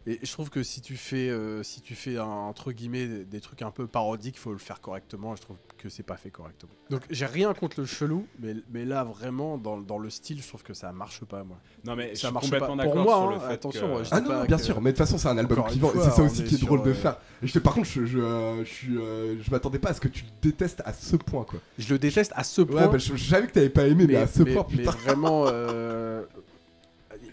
Et 0.06 0.18
je 0.22 0.32
trouve 0.32 0.48
que 0.50 0.62
si 0.62 0.80
tu 0.80 0.96
fais, 0.96 1.28
euh, 1.28 1.62
si 1.62 1.82
tu 1.82 1.94
fais 1.94 2.16
un- 2.16 2.24
entre 2.24 2.72
guillemets 2.72 3.06
des, 3.06 3.24
des 3.24 3.40
trucs 3.40 3.60
un 3.62 3.70
peu 3.70 3.86
parodiques, 3.86 4.38
faut 4.38 4.52
le 4.52 4.58
faire 4.58 4.80
correctement. 4.80 5.34
Et 5.34 5.36
je 5.36 5.42
trouve 5.42 5.56
que 5.76 5.88
c'est 5.90 6.02
pas 6.02 6.16
fait 6.16 6.30
correctement. 6.30 6.72
Donc 6.88 7.02
j'ai 7.10 7.26
rien 7.26 7.52
contre 7.54 7.80
le 7.80 7.86
chelou, 7.86 8.26
mais, 8.38 8.54
mais 8.70 8.84
là 8.86 9.04
vraiment 9.04 9.58
dans, 9.58 9.78
dans 9.78 9.98
le 9.98 10.08
style, 10.10 10.40
je 10.42 10.48
trouve 10.48 10.62
que 10.62 10.72
ça 10.74 10.90
marche 10.92 11.24
pas 11.26 11.44
moi. 11.44 11.58
Non, 11.84 11.96
mais 11.96 12.10
je 12.14 12.20
ça 12.20 12.28
suis 12.28 12.32
marche 12.34 12.46
complètement 12.46 12.76
pas. 12.78 12.82
Pour 12.84 12.96
moi, 12.96 13.14
sur 13.14 13.22
hein, 13.28 13.32
le 13.34 13.38
fait 13.40 13.52
attention, 13.52 13.80
que... 13.82 13.86
moi, 13.92 14.02
je 14.02 14.08
Ah 14.12 14.20
non, 14.20 14.26
pas 14.28 14.38
non, 14.40 14.44
bien 14.46 14.56
que- 14.56 14.62
sûr, 14.62 14.80
mais 14.80 14.92
de 14.92 14.96
toute 14.96 15.06
façon, 15.06 15.18
c'est 15.18 15.28
un 15.28 15.38
album 15.38 15.62
vivant. 15.68 15.88
fois, 15.88 16.04
C'est 16.04 16.10
ça 16.16 16.22
aussi 16.22 16.44
qui 16.44 16.54
est 16.54 16.58
drôle 16.64 16.82
de 16.82 16.90
euh, 16.90 16.94
faire. 16.94 17.16
Et 17.42 17.46
je 17.46 17.52
te, 17.52 17.58
par 17.58 17.74
contre, 17.74 17.86
je, 17.88 18.04
je, 18.06 18.18
euh, 18.18 18.64
je 18.64 19.38
je 19.42 19.50
m'attendais 19.50 19.78
pas 19.78 19.90
à 19.90 19.94
ce 19.94 20.00
que 20.00 20.08
tu 20.08 20.24
le 20.24 20.30
détestes 20.40 20.82
à 20.86 20.92
ce 20.94 21.16
point, 21.16 21.44
quoi. 21.44 21.60
Je 21.78 21.92
le 21.92 21.98
déteste 21.98 22.32
à 22.36 22.44
ce 22.44 22.62
point. 22.62 22.86
Ouais, 22.86 22.92
bah, 22.92 22.98
je, 22.98 23.14
je 23.16 23.24
savais 23.28 23.46
que 23.46 23.52
t'avais 23.52 23.68
pas 23.70 23.86
aimé, 23.86 24.06
mais, 24.08 24.16
à 24.16 24.26
ce 24.26 24.42
point, 24.42 24.66
mais 24.70 24.78
putain. 24.78 24.90
vraiment, 24.92 25.44
euh, 25.52 26.24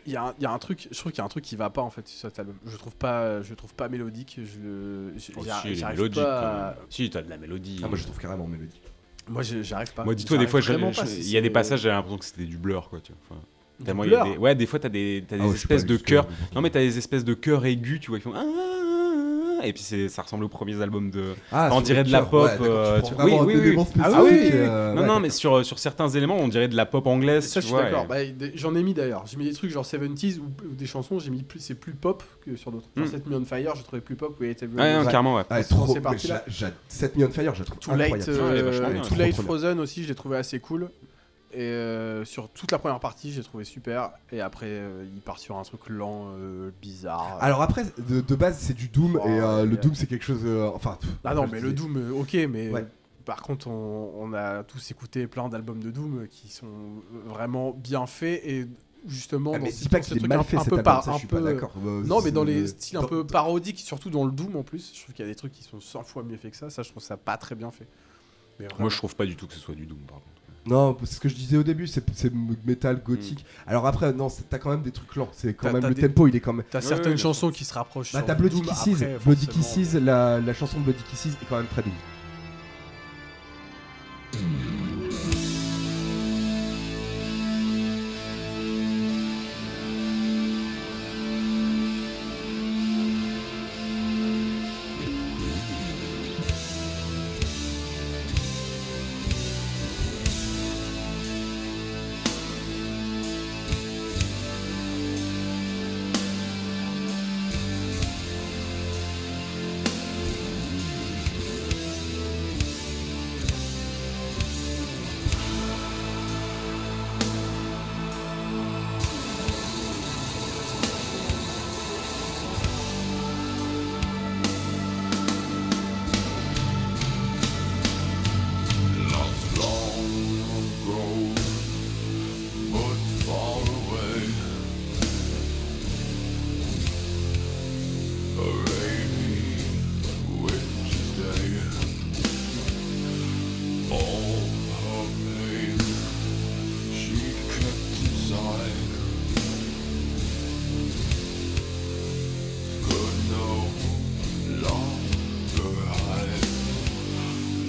il 0.08 0.14
y, 0.14 0.16
a 0.16 0.24
un- 0.28 0.34
il 0.40 0.44
y 0.44 0.46
a 0.46 0.52
un 0.52 0.58
truc, 0.58 0.88
je 0.90 0.98
trouve 0.98 1.12
qu'il 1.12 1.20
y 1.20 1.22
a 1.22 1.26
un 1.26 1.30
truc 1.30 1.44
qui 1.44 1.56
va 1.56 1.70
pas 1.70 1.82
en 1.82 1.90
fait 1.92 2.08
sur 2.08 2.30
cet 2.30 2.40
album. 2.40 2.56
Je 2.66 2.76
trouve 2.78 2.96
pas, 2.96 3.42
je 3.44 3.54
trouve 3.54 3.74
pas 3.76 3.90
mélodique. 3.90 4.40
Je 4.40 5.12
j'ai- 5.18 5.34
Oh, 5.38 5.44
si, 5.44 5.76
j'arrive 5.76 5.98
mélodique, 5.98 6.24
pas. 6.24 6.68
à-. 6.70 6.76
Si, 6.90 7.10
t'as 7.10 7.22
de 7.22 7.30
la 7.30 7.38
mélodie. 7.38 7.82
Ah, 7.84 7.88
moi, 7.88 7.98
je 7.98 8.04
trouve 8.04 8.18
carrément 8.18 8.48
mélodique. 8.48 8.82
Moi, 9.30 9.44
j'arrive 9.44 9.94
pas. 9.94 10.06
Moi, 10.06 10.16
dis-toi, 10.16 10.38
des 10.38 10.48
fois, 10.48 10.62
je- 10.62 10.72
je- 10.74 11.16
il 11.20 11.30
y 11.30 11.38
a 11.38 11.42
des 11.42 11.50
passages, 11.50 11.82
j'ai 11.82 11.90
l'impression 11.90 12.18
que 12.18 12.26
c'était 12.26 12.46
du 12.46 12.58
blur, 12.58 12.90
quoi. 12.90 13.02
Tu 13.02 13.12
vois. 13.12 13.22
Enfin, 13.38 13.42
Du 13.80 13.86
tellement 13.86 14.04
il 14.06 14.12
y 14.12 14.16
a 14.16 14.24
blur 14.24 14.34
des... 14.34 14.40
Ouais, 14.40 14.56
des 14.56 14.66
fois, 14.66 14.80
t'as 14.80 14.90
des, 14.90 15.24
t'as 15.28 15.36
des 15.36 15.42
Ah 15.44 15.46
je 15.48 15.50
pas 15.52 15.56
espèces 15.56 15.86
de 15.86 15.98
bon. 15.98 16.26
Non, 16.56 16.62
mais 16.62 16.70
t'as 16.70 16.80
des 16.80 16.98
espèces 16.98 17.26
de 17.26 17.34
chœurs 17.34 17.66
aigus, 17.66 18.00
tu 18.00 18.10
vois, 18.10 18.18
ils 18.20 18.22
font. 18.22 18.32
Ah, 18.34 18.44
ah, 19.58 19.62
ah, 19.64 19.68
Et 19.68 19.74
puis 19.74 19.84
c'est- 19.84 20.10
ça 20.10 20.22
ressemble 20.22 20.44
aux 20.44 20.50
premiers 20.50 20.82
albums 20.82 21.10
de. 21.12 21.34
Ah, 21.52 21.70
on 21.72 21.82
dirait 21.82 22.04
de 22.04 22.12
la 22.12 22.22
pop, 22.24 22.46
ouais, 22.46 22.58
euh, 22.62 23.02
tu 23.02 23.08
tu- 23.10 23.14
prends 23.14 23.24
vraiment 23.24 23.42
oui, 23.42 23.54
oui, 23.56 23.76
oui. 23.76 23.86
Ah 24.04 24.24
oui, 24.24 24.30
euh, 24.54 24.94
non, 24.94 25.02
ouais, 25.02 25.08
non, 25.08 25.20
mais 25.20 25.30
sur, 25.30 25.66
sur 25.66 25.80
certains 25.80 26.10
éléments, 26.10 26.38
on 26.38 26.48
dirait 26.48 26.68
de 26.68 26.76
la 26.76 26.86
pop 26.86 27.06
anglaise. 27.08 27.46
Ça, 27.48 27.60
je 27.60 27.66
tu 27.66 27.68
suis 27.68 27.74
vois, 27.76 27.84
d'accord. 27.90 28.16
et- 28.16 28.32
Bah, 28.34 28.46
J'en 28.56 28.76
ai 28.76 28.84
mis 28.84 28.94
d'ailleurs. 28.94 29.24
J'ai 29.26 29.38
mis 29.38 29.46
des 29.46 29.54
trucs 29.54 29.72
genre 29.72 29.86
70s 29.86 30.40
ou, 30.40 30.44
ou 30.66 30.74
des 30.74 30.86
chansons, 30.86 31.20
j'ai 31.20 31.30
mis 31.30 31.44
plus, 31.44 31.60
c'est 31.60 31.76
plus 31.76 31.94
pop 31.94 32.24
que 32.46 32.56
sur 32.56 32.72
d'autres. 32.72 32.88
Mm. 32.96 33.06
Set 33.08 33.28
Me 33.28 33.36
on 33.36 33.46
Fire, 33.46 33.76
je 33.76 33.84
trouvais 33.84 34.02
plus 34.02 34.16
pop 34.16 34.38
que 34.38 34.44
non, 35.00 35.06
Day. 35.06 35.12
carrément, 35.12 35.36
ouais. 35.36 35.44
Ah, 35.50 35.64
trop, 35.64 35.94
ces 35.94 36.00
parties-là. 36.02 36.44
j'a- 36.48 36.68
j'a- 36.68 36.74
7 36.88 37.16
millions 37.16 37.28
de 37.30 37.34
Fire, 37.34 37.56
je 37.56 37.64
trouve 37.64 37.80
Too 37.80 37.92
vachement 38.64 38.88
euh. 38.88 39.02
Too 39.02 39.16
bien. 39.16 39.44
Frozen 39.46 39.80
aussi, 39.80 40.04
je 40.04 40.10
l'ai 40.10 40.16
trouvé 40.16 40.38
assez 40.38 40.60
cool. 40.60 40.90
Et 41.58 41.62
euh, 41.62 42.24
sur 42.24 42.50
toute 42.50 42.72
la 42.72 42.78
première 42.78 43.00
partie, 43.00 43.32
j'ai 43.32 43.42
trouvé 43.42 43.64
super. 43.64 44.12
Et 44.32 44.42
après, 44.42 44.68
euh, 44.70 45.06
il 45.12 45.22
part 45.22 45.40
sur 45.40 45.58
un 45.58 45.64
truc 45.64 45.90
lent, 45.90 46.28
euh, 46.38 46.70
bizarre. 46.84 47.38
Alors 47.42 47.64
après, 47.64 47.84
de, 47.98 48.22
de 48.22 48.36
base, 48.36 48.60
c'est 48.60 48.76
du 48.76 48.90
Doom, 48.90 49.20
Oh, 49.24 49.28
et 49.28 49.40
euh, 49.40 49.66
le. 49.66 49.76
Doom, 49.78 49.96
c'est 49.96 50.06
quelque 50.06 50.24
chose... 50.26 50.42
euh, 50.46 50.70
enfin... 50.76 51.00
pff, 51.02 51.10
ah 51.24 51.34
non, 51.34 51.48
mais 51.48 51.60
le 51.60 51.74
Doom, 51.74 52.12
ok, 52.20 52.34
mais 52.48 52.70
Ouais. 52.70 52.86
par 53.26 53.42
contre, 53.42 53.68
on, 53.70 54.12
on 54.20 54.34
a 54.34 54.64
tous 54.64 54.92
écouté 54.92 55.26
plein 55.26 55.50
d'albums 55.50 55.82
de 55.82 55.90
Doom 55.90 56.28
qui 56.30 56.50
sont 56.50 56.68
vraiment 57.26 57.72
bien 57.72 58.06
faits 58.06 58.40
et 58.46 58.68
justement 59.08 59.54
Ah, 59.56 59.58
dans 59.58 59.64
mais 59.64 59.72
ce- 59.72 59.82
dis 59.84 59.90
pas 59.90 59.98
dans 60.00 60.06
qu'il 60.06 60.24
est 60.24 60.28
mal 60.28 60.44
fait 60.44 60.58
un 60.58 60.60
cet 60.60 60.70
peu 60.70 60.76
album, 60.78 60.84
par- 60.84 61.10
un 61.10 61.20
peu- 61.20 61.42
d'accord. 61.42 61.74
Non, 62.06 62.22
mais 62.22 62.30
dans 62.32 62.44
les 62.44 62.68
styles 62.68 62.98
un 62.98 63.02
dans- 63.02 63.08
peu 63.08 63.26
parodiques, 63.26 63.80
surtout 63.80 64.12
dans 64.12 64.26
le 64.26 64.32
Doom 64.32 64.56
en 64.58 64.64
plus, 64.64 64.92
je 64.96 65.02
trouve 65.02 65.16
qu'il 65.16 65.26
y 65.26 65.28
a 65.28 65.32
des 65.32 65.36
trucs 65.36 65.54
qui 65.54 65.64
sont 65.64 65.80
100 65.80 66.04
fois 66.04 66.22
mieux 66.22 66.38
faits 66.38 66.52
que 66.52 66.58
ça. 66.58 66.70
Ça, 66.70 66.84
je 66.84 66.92
trouve 66.92 67.02
ça 67.02 67.18
pas 67.18 67.38
très 67.38 67.56
bien 67.56 67.72
fait. 67.72 67.88
Mais 68.60 68.68
Moi, 68.80 68.90
je 68.90 68.98
trouve 68.98 69.16
pas 69.16 69.26
du 69.26 69.36
tout 69.36 69.48
que 69.48 69.54
ce 69.54 69.60
soit 69.60 69.76
du 69.76 69.88
Doom, 69.88 70.00
par 70.08 70.18
contre. 70.18 70.37
Non, 70.68 70.98
c'est 71.04 71.16
ce 71.16 71.20
que 71.20 71.30
je 71.30 71.36
disais 71.36 71.58
au 71.58 71.64
début, 71.64 71.88
c'est 71.88 72.04
métal 72.66 73.02
gothique. 73.04 73.46
Alors 73.66 73.88
après, 73.88 74.12
non, 74.14 74.28
t'as 74.50 74.58
quand 74.60 74.70
même 74.70 74.82
des 74.82 74.92
trucs 74.92 75.16
lents. 75.16 75.30
C'est 75.32 75.54
quand 75.54 75.72
même 75.72 75.86
le 75.88 75.94
des- 75.94 76.02
tempo, 76.08 76.28
il 76.28 76.36
est 76.36 76.40
quand 76.40 76.54
même. 76.54 76.66
T'as 76.70 76.82
certaines 76.82 77.18
chansons 77.18 77.52
qui 77.52 77.64
se 77.66 77.74
rapprochent. 77.74 78.14
Bah 78.14 78.22
t'as 78.26 78.36
Bloody 78.36 78.62
Kisses, 78.62 79.04
Bloody. 79.26 79.48
Kisses, 79.48 79.94
la, 79.94 80.40
la 80.40 80.54
chanson 80.54 80.78
de 80.80 80.84
Bloody 80.84 81.04
Kisses 81.10 81.34
est 81.42 81.46
quand 81.50 81.58
même 81.58 81.68
très 81.68 81.84
douce. 81.84 81.94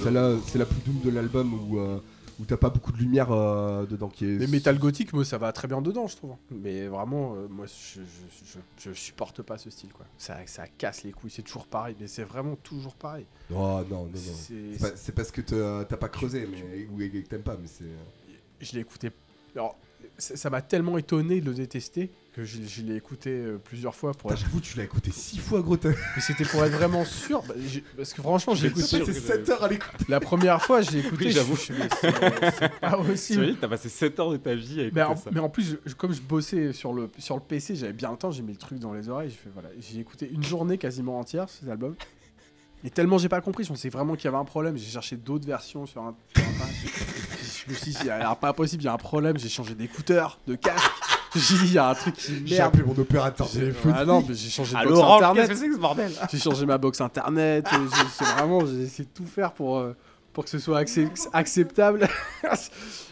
Celle-là, 0.09 0.35
c'est 0.47 0.57
la 0.57 0.65
plus 0.65 0.79
doom 0.85 0.99
de 1.03 1.11
l'album 1.11 1.53
où, 1.53 1.77
euh, 1.79 1.99
où 2.39 2.45
t'as 2.45 2.57
pas 2.57 2.69
beaucoup 2.71 2.91
de 2.91 2.97
lumière 2.97 3.31
euh, 3.31 3.85
dedans 3.85 4.09
qui 4.09 4.25
est. 4.25 4.39
Mais 4.39 4.47
Metal 4.47 4.77
Gothic, 4.79 5.13
moi, 5.13 5.23
ça 5.23 5.37
va 5.37 5.51
très 5.53 5.67
bien 5.67 5.81
dedans, 5.83 6.07
je 6.07 6.15
trouve. 6.15 6.33
Mais 6.49 6.87
vraiment, 6.87 7.35
euh, 7.35 7.47
moi, 7.47 7.67
je, 7.67 7.99
je, 8.01 8.59
je- 8.83 8.89
je 8.89 8.93
supporte 8.97 9.43
pas 9.43 9.59
ce 9.59 9.69
style, 9.69 9.91
quoi. 9.93 10.07
Ça, 10.17 10.37
ça 10.47 10.65
casse 10.67 11.03
les 11.03 11.11
couilles, 11.11 11.29
c'est 11.29 11.43
toujours 11.43 11.67
pareil, 11.67 11.95
mais 11.99 12.07
c'est 12.07 12.23
vraiment 12.23 12.55
toujours 12.55 12.95
pareil. 12.95 13.25
Oh 13.51 13.55
non, 13.55 13.83
non, 13.89 14.05
non. 14.05 14.77
C'est- 14.95 15.11
parce 15.11 15.29
que 15.31 15.41
t'as 15.41 15.97
pas 15.97 16.09
creusé, 16.09 16.47
mais 16.51 16.87
ou 16.91 16.97
que 16.97 17.27
t'aimes 17.27 17.41
pas, 17.43 17.57
mais 17.61 17.67
c'est. 17.67 17.85
je 18.65 18.73
l'ai 18.73 18.79
écouté. 18.81 19.11
Alors, 19.55 19.77
ça 20.17 20.49
m'a 20.49 20.61
tellement 20.63 20.97
étonné 20.97 21.39
de 21.39 21.45
le 21.45 21.53
détester 21.53 22.09
que 22.39 22.45
je, 22.45 22.57
je 22.67 22.81
l'ai 22.83 22.95
écouté 22.95 23.29
euh, 23.31 23.57
plusieurs 23.63 23.95
fois 23.95 24.13
pour 24.13 24.31
être. 24.31 24.39
J'avoue, 24.39 24.59
tu 24.59 24.77
l'as 24.77 24.83
écouté 24.83 25.11
six 25.11 25.37
fois, 25.39 25.61
gros. 25.61 25.77
Mais 25.83 26.21
c'était 26.21 26.45
pour 26.45 26.63
être 26.63 26.73
vraiment 26.73 27.03
sûr. 27.05 27.41
bah, 27.43 27.53
parce 27.97 28.13
que 28.13 28.21
franchement, 28.21 28.55
j'ai 28.55 28.67
écouté. 28.67 28.99
passé 28.99 29.13
7 29.13 29.49
heures 29.49 29.63
à 29.63 29.67
l'écouter. 29.67 30.05
La 30.07 30.19
première 30.19 30.61
fois, 30.61 30.81
j'ai 30.81 30.99
écouté. 30.99 31.25
Oui, 31.25 31.31
j'avoue. 31.31 31.55
je- 31.55 31.73
c'est- 32.01 32.79
pas 32.79 32.97
possible. 32.97 33.55
T'as 33.59 33.67
passé 33.67 33.89
7 33.89 34.19
heures 34.19 34.31
de 34.31 34.37
ta 34.37 34.55
vie 34.55 34.79
à 34.79 34.83
écouter 34.85 34.91
Mais 34.95 35.03
en, 35.03 35.15
ça. 35.15 35.29
mais 35.33 35.39
en 35.39 35.49
plus, 35.49 35.77
je- 35.85 35.93
comme 35.95 36.13
je 36.13 36.21
bossais 36.21 36.73
sur 36.73 36.93
le, 36.93 37.09
sur 37.17 37.35
le 37.35 37.41
PC, 37.41 37.75
j'avais 37.75 37.93
bien 37.93 38.11
le 38.11 38.17
temps, 38.17 38.31
j'ai 38.31 38.41
mis 38.41 38.53
le 38.53 38.57
truc 38.57 38.79
dans 38.79 38.93
les 38.93 39.09
oreilles. 39.09 39.29
J'ai 39.29 39.35
fait, 39.37 39.49
voilà, 39.53 39.69
j'ai 39.79 39.99
écouté 39.99 40.29
une 40.31 40.43
journée 40.43 40.77
quasiment 40.77 41.19
entière 41.19 41.47
cet 41.49 41.67
album. 41.69 41.95
Et 42.85 42.89
tellement 42.89 43.17
j'ai 43.17 43.27
pas 43.27 43.41
compris, 43.41 43.65
je 43.65 43.69
pensais 43.69 43.89
vraiment 43.89 44.15
qu'il 44.15 44.25
y 44.25 44.27
avait 44.29 44.37
un 44.37 44.45
problème. 44.45 44.77
J'ai 44.77 44.89
cherché 44.89 45.17
d'autres 45.17 45.45
versions 45.45 45.85
sur, 45.85 46.01
un, 46.01 46.15
sur 46.33 46.43
Internet. 46.47 46.75
Je 47.65 47.71
me 47.71 47.75
suis 47.75 47.91
dit, 47.91 47.97
il 48.01 48.07
y 48.07 48.09
a 48.09 48.33
pas 48.35 48.53
possible, 48.53 48.81
il 48.83 48.85
y 48.85 48.89
a 48.89 48.93
un 48.93 48.97
problème. 48.97 49.37
J'ai 49.37 49.49
changé 49.49 49.75
d'écouteur, 49.75 50.39
de 50.47 50.55
casque. 50.55 50.89
J'ai 51.35 51.55
dit, 51.57 51.65
il 51.65 51.73
y 51.73 51.77
a 51.77 51.89
un 51.89 51.95
truc 51.95 52.15
qui 52.15 52.33
J'ai 52.45 52.55
merde. 52.57 52.73
appelé 52.73 52.83
mon 52.83 52.97
opérateur 52.99 53.47
J'ai- 53.51 53.59
téléphonique. 53.59 53.97
Ah 53.99 54.05
non, 54.05 54.23
mais 54.27 54.33
j'ai 54.35 54.49
changé 54.49 54.75
de 54.75 54.83
box 54.87 54.99
internet. 54.99 55.35
qu'est-ce 55.47 55.49
que 55.49 55.55
c'est 55.65 55.67
que 55.69 55.75
ce 55.75 55.79
bordel 55.79 56.11
J'ai 56.31 56.39
changé 56.39 56.65
ma 56.65 56.77
box 56.77 57.01
internet. 57.01 57.67
et 57.71 57.75
j'ai- 57.75 58.03
C'est 58.17 58.25
vraiment, 58.25 58.65
j'ai 58.65 58.81
essayé 58.81 59.03
de 59.05 59.09
tout 59.13 59.25
faire 59.27 59.51
pour, 59.53 59.77
euh, 59.77 59.95
pour 60.33 60.43
que 60.43 60.49
ce 60.49 60.59
soit 60.59 60.81
accep- 60.81 61.27
acceptable. 61.33 62.07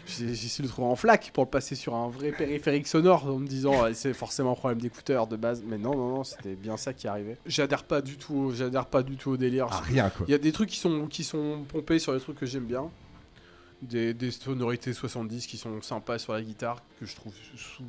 j'ai 0.06 0.28
j'ai 0.28 0.32
essayé 0.32 0.58
de 0.58 0.62
le 0.62 0.68
trouver 0.68 0.88
en 0.88 0.96
flac 0.96 1.30
pour 1.34 1.44
le 1.44 1.50
passer 1.50 1.74
sur 1.74 1.94
un 1.94 2.08
vrai 2.08 2.32
périphérique 2.32 2.86
sonore 2.86 3.26
en 3.26 3.38
me 3.38 3.46
disant 3.46 3.82
ouais, 3.82 3.92
c'est 3.94 4.14
forcément 4.14 4.52
un 4.52 4.54
problème 4.54 4.80
d'écouteur 4.80 5.26
de 5.26 5.36
base. 5.36 5.62
Mais 5.66 5.78
non, 5.78 5.94
non, 5.94 6.08
non, 6.16 6.24
c'était 6.24 6.54
bien 6.54 6.76
ça 6.76 6.92
qui 6.92 7.06
arrivait. 7.08 7.36
J'adhère 7.46 7.84
pas 7.84 8.00
du 8.00 8.16
tout, 8.16 8.34
au- 8.34 8.52
j'adhère 8.54 8.86
pas 8.86 9.02
du 9.02 9.16
tout 9.16 9.30
au 9.32 9.36
délire. 9.36 9.66
Ah, 9.70 9.82
rien 9.86 10.10
quoi. 10.10 10.24
Il 10.28 10.32
y 10.32 10.34
a 10.34 10.38
des 10.38 10.52
trucs 10.52 10.70
qui 10.70 10.78
sont, 10.78 11.06
qui 11.06 11.24
sont 11.24 11.64
pompés 11.68 11.98
sur 11.98 12.12
les 12.14 12.20
trucs 12.20 12.38
que 12.38 12.46
j'aime 12.46 12.64
bien. 12.64 12.84
Des, 13.82 14.12
des 14.14 14.30
sonorités 14.30 14.92
70 14.92 15.46
qui 15.46 15.56
sont 15.56 15.80
sympas 15.82 16.18
sur 16.18 16.32
la 16.32 16.42
guitare, 16.42 16.82
que 16.98 17.06
je 17.06 17.14
trouve 17.14 17.32
sous- 17.56 17.82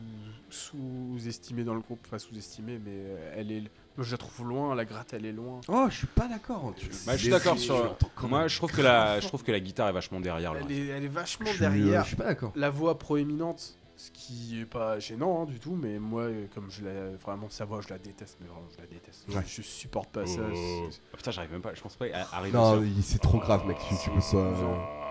sous-estimées 0.50 1.64
dans 1.64 1.74
le 1.74 1.80
groupe. 1.82 2.00
Enfin, 2.06 2.20
sous-estimées, 2.20 2.80
mais 2.84 2.92
euh, 2.94 3.34
elle 3.36 3.52
est. 3.52 3.62
Moi, 3.98 4.06
je 4.06 4.12
la 4.12 4.18
trouve 4.18 4.48
loin, 4.48 4.76
la 4.76 4.86
gratte, 4.86 5.14
elle 5.14 5.26
est 5.26 5.32
loin. 5.32 5.60
Oh, 5.68 5.88
je 5.90 5.96
suis 5.98 6.08
pas 6.08 6.28
d'accord. 6.28 6.74
Tu- 6.78 6.88
Bah, 7.06 7.18
je 7.18 7.22
suis 7.24 7.30
d'accord 7.30 7.58
sur. 7.58 7.98
Moi, 8.24 8.48
je 8.48 8.56
trouve 8.58 8.72
que 8.72 8.82
la, 8.82 9.20
je 9.20 9.28
trouve 9.28 9.44
que 9.44 9.52
la 9.52 9.60
guitare 9.60 9.90
est 9.90 9.94
vachement 9.94 10.20
derrière. 10.20 10.54
le 10.54 10.62
Elle 10.62 10.72
est, 10.72 10.88
elle 10.88 11.04
est 11.04 11.08
vachement 11.08 11.48
Je 11.48 11.54
suis, 11.56 11.66
euh, 11.66 11.70
derrière. 11.70 12.04
Je 12.04 12.08
suis 12.08 12.16
pas 12.16 12.26
d'accord. 12.26 12.52
La 12.56 12.70
voix 12.70 12.98
proéminente, 12.98 13.76
ce 13.98 14.12
qui 14.12 14.62
est 14.62 14.66
pas 14.66 15.00
gênant 15.00 15.42
hein, 15.42 15.46
du 15.46 15.60
tout, 15.60 15.76
mais 15.76 16.00
moi, 16.00 16.22
euh, 16.24 16.46
comme 16.56 16.72
je 16.72 16.86
la, 16.86 17.10
vraiment 17.18 17.50
sa 17.50 17.66
voix, 17.66 17.82
je 17.82 17.90
la 17.90 17.98
déteste, 17.98 18.38
mais 18.40 18.48
vraiment, 18.48 18.68
je 18.74 18.82
la 18.82 18.88
déteste. 18.88 19.26
Ouais. 19.28 19.44
Je, 19.46 19.62
je 19.62 19.68
supporte 19.68 20.10
pas 20.12 20.26
ça. 20.26 20.40
Oh. 20.50 20.56
c'est- 20.92 21.02
Ah, 21.14 21.18
Putain, 21.18 21.32
j'arrive 21.32 21.52
même 21.52 21.62
pas. 21.62 21.74
Je 21.74 21.82
pense 21.82 21.98
pas 21.98 22.06
à- 22.14 22.36
arriver. 22.38 22.58
Non, 22.58 22.82
c'est 23.04 23.20
trop 23.20 23.40
grave, 23.40 23.66
mec. 23.68 23.78
Tu, 23.90 23.96
tu 24.02 24.10
peux 24.12 24.20
pas. 24.20 25.09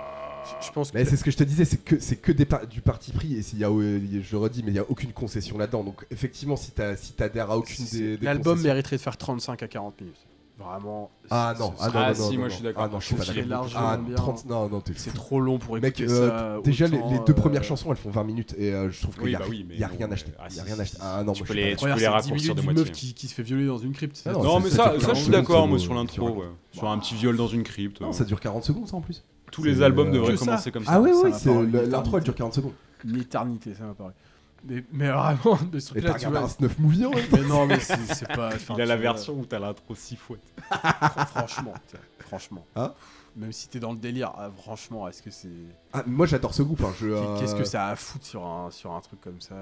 Je, 0.60 0.66
je 0.66 0.72
pense 0.72 0.90
que 0.90 0.96
Mais 0.98 1.04
c'est 1.04 1.16
ce 1.16 1.24
que 1.24 1.30
je 1.30 1.36
te 1.36 1.44
disais, 1.44 1.64
c'est 1.64 1.78
que 1.84 1.98
c'est 2.00 2.16
que 2.16 2.32
des 2.32 2.44
par- 2.46 2.66
du 2.66 2.80
parti 2.80 3.12
pris 3.12 3.34
et 3.34 3.42
s'il 3.42 3.58
y 3.58 3.64
a, 3.64 3.70
euh, 3.70 4.00
je 4.22 4.32
le 4.32 4.38
redis, 4.38 4.62
mais 4.64 4.70
il 4.72 4.76
y 4.76 4.78
a 4.80 4.84
aucune 4.88 5.12
concession 5.12 5.58
là-dedans. 5.58 5.84
Donc 5.84 6.06
effectivement, 6.10 6.56
si 6.56 6.70
t'as 6.70 6.96
si 6.96 7.12
t'adhères 7.12 7.50
à 7.50 7.58
aucune 7.58 7.84
des, 7.86 8.16
des 8.16 8.24
l'album 8.24 8.60
mériterait 8.60 8.96
de 8.96 9.02
faire 9.02 9.16
35 9.16 9.62
à 9.62 9.68
40 9.68 10.00
minutes. 10.00 10.16
Vraiment. 10.58 11.08
Ah 11.30 11.54
non, 11.56 11.72
ah 11.78 11.86
non, 11.86 11.92
Ah, 11.94 12.08
non, 12.08 12.14
si, 12.14 12.20
non, 12.20 12.32
moi, 12.32 12.36
non, 12.42 12.48
je 12.48 12.54
suis 12.54 12.64
d'accord. 12.64 12.82
Ah 12.82 12.88
non, 12.88 12.98
je 12.98 13.06
suis 13.06 13.14
pas 13.14 13.24
d'accord. 13.26 13.70
Ah, 13.76 13.96
bien. 13.96 14.16
30, 14.16 14.44
non, 14.46 14.68
non, 14.68 14.80
t'es 14.80 14.92
C'est 14.96 15.14
trop 15.14 15.38
long 15.40 15.58
pour 15.60 15.76
Mec, 15.76 16.00
écouter 16.00 16.12
euh, 16.12 16.56
ça. 16.56 16.60
déjà 16.64 16.88
les, 16.88 16.98
autant, 16.98 17.10
les 17.12 17.18
deux 17.20 17.32
euh, 17.32 17.34
premières 17.36 17.62
chansons, 17.62 17.90
elles 17.92 17.96
font 17.96 18.10
20 18.10 18.24
minutes 18.24 18.54
et 18.58 18.72
euh, 18.72 18.90
je 18.90 19.00
trouve 19.02 19.14
qu'il 19.14 19.22
Oui, 19.22 19.30
y 19.32 19.36
a, 19.36 19.38
bah 19.38 19.44
oui, 19.48 19.64
y 19.70 19.84
a 19.84 19.88
non, 19.88 19.94
rien 19.96 20.10
acheté. 20.10 20.32
ah, 20.36 20.46
Il 20.50 20.56
y 20.56 20.60
a 20.60 20.62
rien 20.64 20.80
acheté. 20.80 20.96
Ah 21.00 21.22
non, 21.24 21.32
tu 21.32 21.42
moi, 21.42 21.46
peux 21.46 21.54
je 21.54 21.58
les- 21.60 21.64
pas 21.64 21.70
tu 21.70 21.76
Première, 21.76 21.94
peux 21.94 22.00
les 22.00 22.06
c'est 22.06 22.10
10 22.10 22.28
raccourcir 22.28 22.54
de 22.56 22.62
moitié. 22.62 22.82
meuf 22.82 22.90
qui, 22.90 23.14
qui 23.14 23.28
se 23.28 23.34
fait 23.34 23.44
violer 23.44 23.66
dans 23.66 23.78
une 23.78 23.92
crypte. 23.92 24.20
Non, 24.26 24.58
mais 24.58 24.70
ça 24.70 24.76
ça, 24.76 24.82
dure 24.90 25.00
ça, 25.00 25.06
40 25.06 25.16
je 25.16 25.22
suis 25.22 25.30
d'accord, 25.30 25.68
moi, 25.68 25.76
euh, 25.76 25.78
sur 25.78 25.94
l'intro. 25.94 26.42
sur- 26.72 26.88
un 26.88 26.98
petit 26.98 27.14
viol 27.14 27.36
dans 27.36 27.46
une 27.46 27.62
crypte. 27.62 28.00
Non, 28.00 28.08
euh. 28.08 28.12
ça 28.12 28.24
dure 28.24 28.40
40 28.40 28.64
secondes 28.64 28.88
ça 28.88 28.96
en 28.96 29.00
plus. 29.00 29.22
Tous 29.50 29.62
les 29.62 29.82
albums 29.82 30.08
euh, 30.08 30.12
devraient 30.12 30.36
ça. 30.36 30.44
commencer 30.46 30.70
comme 30.72 30.84
ça. 30.84 30.92
Ah 30.94 31.00
oui, 31.00 31.10
oui, 31.14 31.30
l'intro 31.88 32.18
elle 32.18 32.24
dure 32.24 32.34
40 32.34 32.54
secondes. 32.54 32.72
L'éternité, 33.04 33.74
ça 33.74 33.84
m'a 33.84 33.94
paru. 33.94 34.12
Mais, 34.64 34.84
mais 34.92 35.08
vraiment, 35.08 35.58
mais 35.72 35.78
ce 35.80 35.90
Et 35.96 36.00
truc-là, 36.00 36.12
t'as 36.14 36.18
tu 36.18 36.26
regardé 36.26 36.38
vois. 36.38 36.46
un 36.46 36.48
snuff 36.48 36.78
movie 36.80 37.06
en 37.06 37.10
Mais 37.10 37.42
non, 37.48 37.66
mais 37.66 37.78
c'est 37.78 38.26
pas. 38.28 38.50
Il 38.74 38.80
a 38.82 38.86
la 38.86 38.96
version 38.96 39.34
où 39.34 39.44
t'as 39.46 39.58
l'intro 39.60 39.94
six 39.94 40.16
fois. 40.16 40.36
Franchement, 41.28 41.74
tiens, 41.86 42.00
franchement. 42.18 42.66
Hein 42.76 42.92
Même 43.36 43.52
si 43.52 43.68
t'es 43.68 43.78
dans 43.78 43.92
le 43.92 43.98
délire, 43.98 44.32
ah, 44.36 44.50
franchement, 44.62 45.06
est-ce 45.08 45.22
que 45.22 45.30
c'est. 45.30 45.48
Ah, 45.92 46.02
Moi 46.06 46.26
j'adore 46.26 46.54
ce 46.54 46.62
groupe. 46.62 46.80
hein, 46.82 46.92
je, 46.98 47.06
euh, 47.08 47.38
Qu'est-ce 47.38 47.54
que 47.54 47.62
ça 47.64 47.86
a 47.86 47.90
à 47.92 47.96
foutre 47.96 48.26
sur 48.26 48.44
un, 48.44 48.70
sur 48.72 48.92
un 48.92 49.00
truc 49.00 49.20
comme 49.20 49.40
ça 49.40 49.54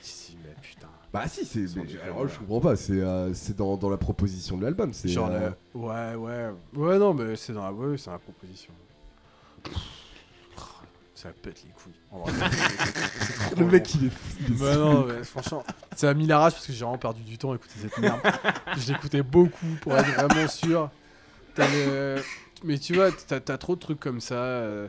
Si, 0.00 0.38
mais 0.42 0.54
putain. 0.62 0.88
Bah 1.12 1.28
si, 1.28 1.44
c'est. 1.44 1.66
Alors, 2.02 2.26
je 2.26 2.38
comprends 2.38 2.60
pas. 2.60 2.76
C'est 2.76 3.00
euh, 3.00 3.34
c'est 3.34 3.56
dans, 3.56 3.76
dans 3.76 3.90
la 3.90 3.96
proposition 3.98 4.56
de 4.56 4.64
l'album. 4.64 4.92
Genre, 5.04 5.28
euh, 5.30 5.50
le- 5.74 5.80
ouais, 5.80 6.14
ouais. 6.14 6.50
Ouais, 6.74 6.98
non, 6.98 7.12
mais 7.12 7.36
c'est 7.36 7.52
dans 7.52 7.64
la, 7.64 7.72
ouais, 7.72 7.98
c'est 7.98 8.06
dans 8.06 8.12
la 8.12 8.18
proposition. 8.18 8.72
Ça 11.14 11.30
pète 11.42 11.62
les 11.64 11.70
couilles. 11.70 11.94
En 12.12 12.18
vrai, 12.20 12.32
c'est- 12.50 13.24
c'est 13.24 13.32
trop 13.50 13.54
Le 13.60 13.66
mec 13.66 13.94
il 13.94 14.06
est 14.06 14.10
fou. 14.10 14.36
il 14.48 14.54
est 14.54 14.58
Bah 14.58 14.76
non, 14.76 15.06
franchement, 15.24 15.64
ça 15.96 16.10
a 16.10 16.14
mis 16.14 16.26
la 16.26 16.38
rage 16.38 16.52
parce 16.52 16.66
que 16.66 16.72
j'ai 16.74 16.84
vraiment 16.84 16.98
perdu 16.98 17.22
du 17.22 17.38
temps 17.38 17.52
à 17.52 17.54
écouter 17.54 17.72
cette 17.80 17.96
merde. 17.98 18.20
je 18.76 18.92
l'écoutais 18.92 19.22
beaucoup 19.22 19.66
pour 19.80 19.96
être 19.96 20.10
vraiment 20.10 20.46
sûr. 20.48 20.90
T'as 21.54 21.66
le- 21.70 22.22
Mais 22.64 22.78
tu 22.78 22.94
vois, 22.94 23.10
t'as 23.12 23.36
as 23.36 23.58
trop 23.58 23.74
de 23.74 23.80
trucs 23.80 23.98
comme 24.00 24.20
ça. 24.20 24.34
euh, 24.34 24.88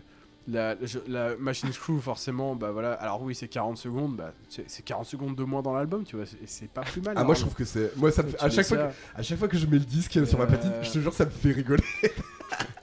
La, 0.50 0.76
je- 0.82 1.00
la 1.10 1.36
Machine 1.36 1.74
Screw, 1.74 2.00
forcément, 2.02 2.56
bah 2.56 2.72
voilà. 2.72 2.94
Alors 2.94 3.22
oui, 3.22 3.36
c'est 3.36 3.50
40 3.50 3.78
secondes, 3.78 4.16
bah, 4.16 4.32
c'est 4.48 4.64
c'est 4.72 4.82
40 4.82 5.06
secondes 5.06 5.36
de 5.36 5.44
moins 5.44 5.62
dans 5.62 5.74
l'album, 5.74 6.06
tu 6.06 6.16
vois. 6.16 6.26
c'est- 6.26 6.38
C'est 6.46 6.70
pas 6.70 6.84
plus 6.84 7.02
mal. 7.02 7.16
Ah 7.18 7.26
moi 7.26 7.36
je 7.36 7.42
trouve 7.42 7.54
que 7.54 7.66
c'est. 7.66 7.92
Moi 7.98 8.12
ça 8.14 8.24
me 8.24 8.30
À 8.42 8.50
chaque, 8.50 8.66
fois 8.66 8.78
que... 8.78 8.84
à 9.20 9.24
chaque 9.24 9.40
fois 9.40 9.48
que 9.50 9.58
je 9.58 9.66
mets 9.66 9.78
le 9.80 9.84
disque 9.86 10.14
sur 10.26 10.38
ma 10.38 10.46
Euh, 10.46 10.48
platine, 10.48 10.72
je 10.84 10.90
te 10.92 11.00
jure 11.00 11.14
ça 11.14 11.26
me 11.26 11.30
fait 11.32 11.52
rigoler. 11.52 11.84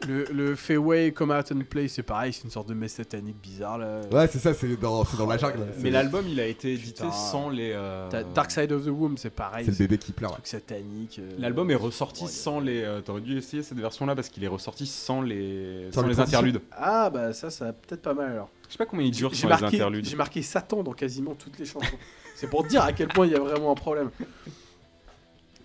Le, 0.07 0.25
le 0.33 0.55
Fairway 0.55 1.13
Come 1.13 1.31
Out 1.31 1.53
and 1.53 1.61
Play, 1.69 1.89
c'est 1.89 2.03
pareil, 2.03 2.33
c'est 2.33 2.45
une 2.45 2.51
sorte 2.51 2.69
de 2.69 2.75
messe 2.75 2.95
satanique 2.95 3.37
bizarre 3.43 3.79
là. 3.79 4.01
Ouais 4.13 4.27
c'est 4.27 4.39
ça, 4.39 4.53
c'est 4.53 4.77
dans, 4.79 5.05
c'est 5.05 5.17
dans 5.17 5.27
la 5.27 5.39
jungle. 5.39 5.61
Mais 5.79 5.83
C'est- 5.85 5.91
l'album, 5.91 6.25
il 6.29 6.39
a 6.41 6.47
été 6.47 6.73
édité 6.75 7.05
Putain. 7.05 7.13
sans 7.13 7.49
les. 7.49 7.73
euh, 7.75 8.09
T'as 8.11 8.23
Dark 8.23 8.51
Side 8.51 8.71
of 8.73 8.85
the 8.85 8.89
Womb, 8.89 9.17
c'est 9.17 9.31
pareil. 9.31 9.65
C'est 9.65 9.71
le 9.73 9.77
bébé 9.79 9.99
qui 9.99 10.13
pleure. 10.13 10.31
un 10.31 10.35
truc 10.35 10.47
satanique. 10.47 11.19
euh, 11.21 11.31
L'album 11.39 11.71
est 11.71 11.75
ressorti 11.75 12.25
ouais, 12.25 12.31
sans 12.31 12.61
les. 12.61 12.83
euh, 12.83 13.01
T'aurais 13.01 13.21
dû 13.23 13.37
essayer 13.39 13.63
cette 13.63 13.79
version-là 13.79 14.15
parce 14.15 14.29
qu'il 14.29 14.45
est 14.45 14.49
ressorti 14.49 14.87
sans 14.87 15.23
les. 15.23 15.89
Sans 15.91 16.01
Sans, 16.01 16.03
les 16.03 16.09
les 16.11 16.15
transitions. 16.17 16.39
interludes. 16.39 16.61
Ah 16.73 17.09
bah 17.11 17.33
ça, 17.33 17.51
ça 17.51 17.67
va 17.67 17.73
peut-être 17.73 18.03
pas 18.03 18.15
mal 18.15 18.33
alors. 18.33 18.51
Je 18.69 18.73
sais 18.73 18.79
pas 18.79 18.87
combien 18.87 19.07
il 19.07 19.11
dure 19.13 19.31
J'ai 19.33 19.43
sans 19.43 19.49
les 19.49 19.61
marqué, 19.61 19.77
interludes. 19.77 20.05
j'ai 20.07 20.17
marqué 20.17 20.43
Satan 20.43 20.83
dans 20.83 20.93
quasiment 20.93 21.35
toutes 21.35 21.59
les 21.59 21.65
chansons. 21.65 21.87
c'est 22.35 22.49
pour 22.51 22.65
dire 22.65 22.83
à 22.83 22.93
quel 22.93 23.09
point 23.09 23.27
il 23.27 23.33
y 23.33 23.37
a 23.37 23.41
vraiment 23.41 23.73
un 23.73 23.77
problème. 23.77 24.11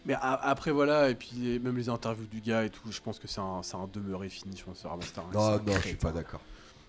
Mais 0.10 0.16
après 0.22 0.72
voilà, 0.72 1.10
et 1.12 1.14
puis 1.16 1.60
même 1.60 1.78
les 1.78 1.88
interviews 1.88 2.26
du 2.26 2.41
gars 2.41 2.64
et 2.66 2.72
tout, 2.72 2.91
je 2.91 2.99
pense 2.99 3.20
que 3.20 3.28
c'est 3.28 3.39
un, 3.41 3.62
c'est 3.62 3.76
un 3.76 3.88
demeuré 3.93 4.28
fini, 4.28 4.57
je 4.57 4.64
pense. 4.64 4.84
un- 4.84 4.89
c'est 5.01 5.18
Non, 5.38 5.57
non, 5.64 5.74
je 5.84 5.88
suis 5.88 5.95
pas 5.97 6.12
d'accord. 6.12 6.41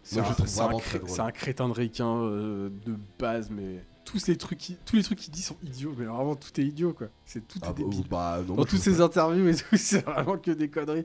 C'est 0.02 0.20
Moi, 0.22 0.30
un- 0.30 0.46
c'est 0.46 0.60
un 0.62 0.78
cré-. 0.78 1.00
C'est 1.06 1.32
crétin 1.32 1.68
de 1.68 1.74
requin 1.74 2.16
euh, 2.16 2.70
de 2.86 2.96
base, 3.18 3.50
mais 3.50 3.84
tous 4.06 4.26
les 4.26 4.36
trucs, 4.38 4.56
qui- 4.58 4.78
tous 4.86 4.96
les 4.96 5.02
trucs 5.02 5.18
qu'il 5.18 5.34
dit 5.34 5.42
sont 5.42 5.58
idiots, 5.62 5.94
mais 5.98 6.06
vraiment 6.06 6.34
tout 6.34 6.58
est 6.58 6.64
idiot 6.64 6.94
quoi. 6.94 7.08
C'est 7.26 7.46
tout 7.46 7.58
Ah, 7.60 7.68
est 7.68 7.74
débile. 7.74 8.08
bah, 8.08 8.40
non, 8.48 8.54
Dans 8.54 8.64
toutes 8.64 8.80
ces 8.80 9.02
interviews 9.02 9.46
et 9.48 9.54
tout, 9.54 9.64
c'est 9.76 10.02
vraiment 10.02 10.38
que 10.38 10.52
des 10.52 10.70
conneries. 10.70 11.04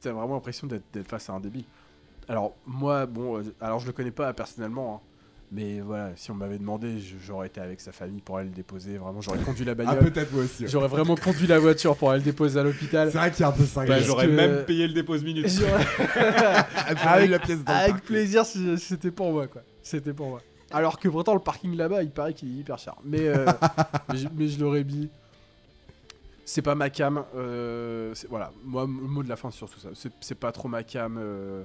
T'as 0.00 0.10
vraiment 0.10 0.34
l'impression 0.34 0.66
d'être 0.66 0.84
d'être 0.92 1.06
face 1.08 1.30
à 1.30 1.34
un 1.34 1.38
débile. 1.40 1.64
Alors, 2.28 2.56
moi, 2.66 3.06
bon, 3.06 3.38
euh, 3.38 3.44
alors 3.60 3.78
je 3.78 3.86
le 3.86 3.92
connais 3.92 4.10
pas 4.10 4.32
personnellement, 4.32 4.96
hein, 4.96 5.08
mais 5.52 5.80
voilà, 5.80 6.10
si 6.16 6.30
on 6.30 6.34
m'avait 6.34 6.58
demandé, 6.58 6.98
j'aurais 7.24 7.46
été 7.46 7.60
avec 7.60 7.80
sa 7.80 7.92
famille 7.92 8.20
pour 8.20 8.38
aller 8.38 8.48
le 8.48 8.54
déposer. 8.54 8.98
Vraiment, 8.98 9.20
j'aurais 9.20 9.38
conduit 9.38 9.64
la. 9.64 9.72
Ah 9.72 9.74
bagnole. 9.76 10.10
peut-être 10.10 10.32
moi 10.32 10.42
aussi. 10.44 10.64
ouais. 10.64 10.68
j'aurais 10.68 10.88
vraiment 10.88 11.14
conduit 11.14 11.46
la 11.46 11.58
voiture 11.60 11.96
pour 11.96 12.10
aller 12.10 12.18
le 12.18 12.24
déposer 12.24 12.58
à 12.58 12.64
l'hôpital. 12.64 13.10
C'est 13.12 13.18
vrai 13.18 13.30
qu'il 13.30 13.40
y 13.40 13.44
a 13.44 13.48
un 13.48 13.52
peu 13.52 13.64
cinglé. 13.64 13.88
Bah, 13.90 14.00
J'aurais 14.00 14.26
que- 14.26 14.32
même 14.32 14.64
payé 14.64 14.88
le 14.88 14.92
dépose 14.94 15.22
minute. 15.22 15.48
J'aurais- 15.48 15.84
avec 17.06 17.30
la 17.30 17.38
pièce 17.38 17.58
avec 17.66 18.02
plaisir, 18.04 18.44
si 18.44 18.76
c'était 18.78 19.10
pour 19.12 19.32
moi, 19.32 19.46
quoi. 19.46 19.62
C'était 19.82 20.12
pour 20.12 20.28
moi. 20.30 20.40
Alors 20.72 20.98
que 20.98 21.08
pourtant, 21.08 21.34
le 21.34 21.40
parking 21.40 21.76
là-bas, 21.76 22.02
il 22.02 22.10
paraît 22.10 22.34
qu'il 22.34 22.48
est 22.48 22.60
hyper 22.60 22.78
cher. 22.78 22.96
Mais, 23.04 23.28
euh, 23.28 23.46
mais, 24.36 24.48
je, 24.48 24.58
l'aurais 24.60 24.82
mis. 24.82 25.08
C'est 26.44 26.62
pas 26.62 26.74
ma 26.74 26.90
cam. 26.90 27.22
euh, 27.36 28.12
voilà, 28.28 28.50
moi, 28.64 28.82
le 28.82 28.88
mot 28.88 29.22
de 29.22 29.28
la 29.28 29.36
fin, 29.36 29.50
c'est 29.52 29.58
surtout 29.58 29.78
ça. 29.78 29.90
C'est- 29.94 30.12
C'est 30.20 30.34
pas 30.34 30.50
trop 30.50 30.66
ma 30.68 30.82
cam. 30.82 31.18
euh, 31.18 31.62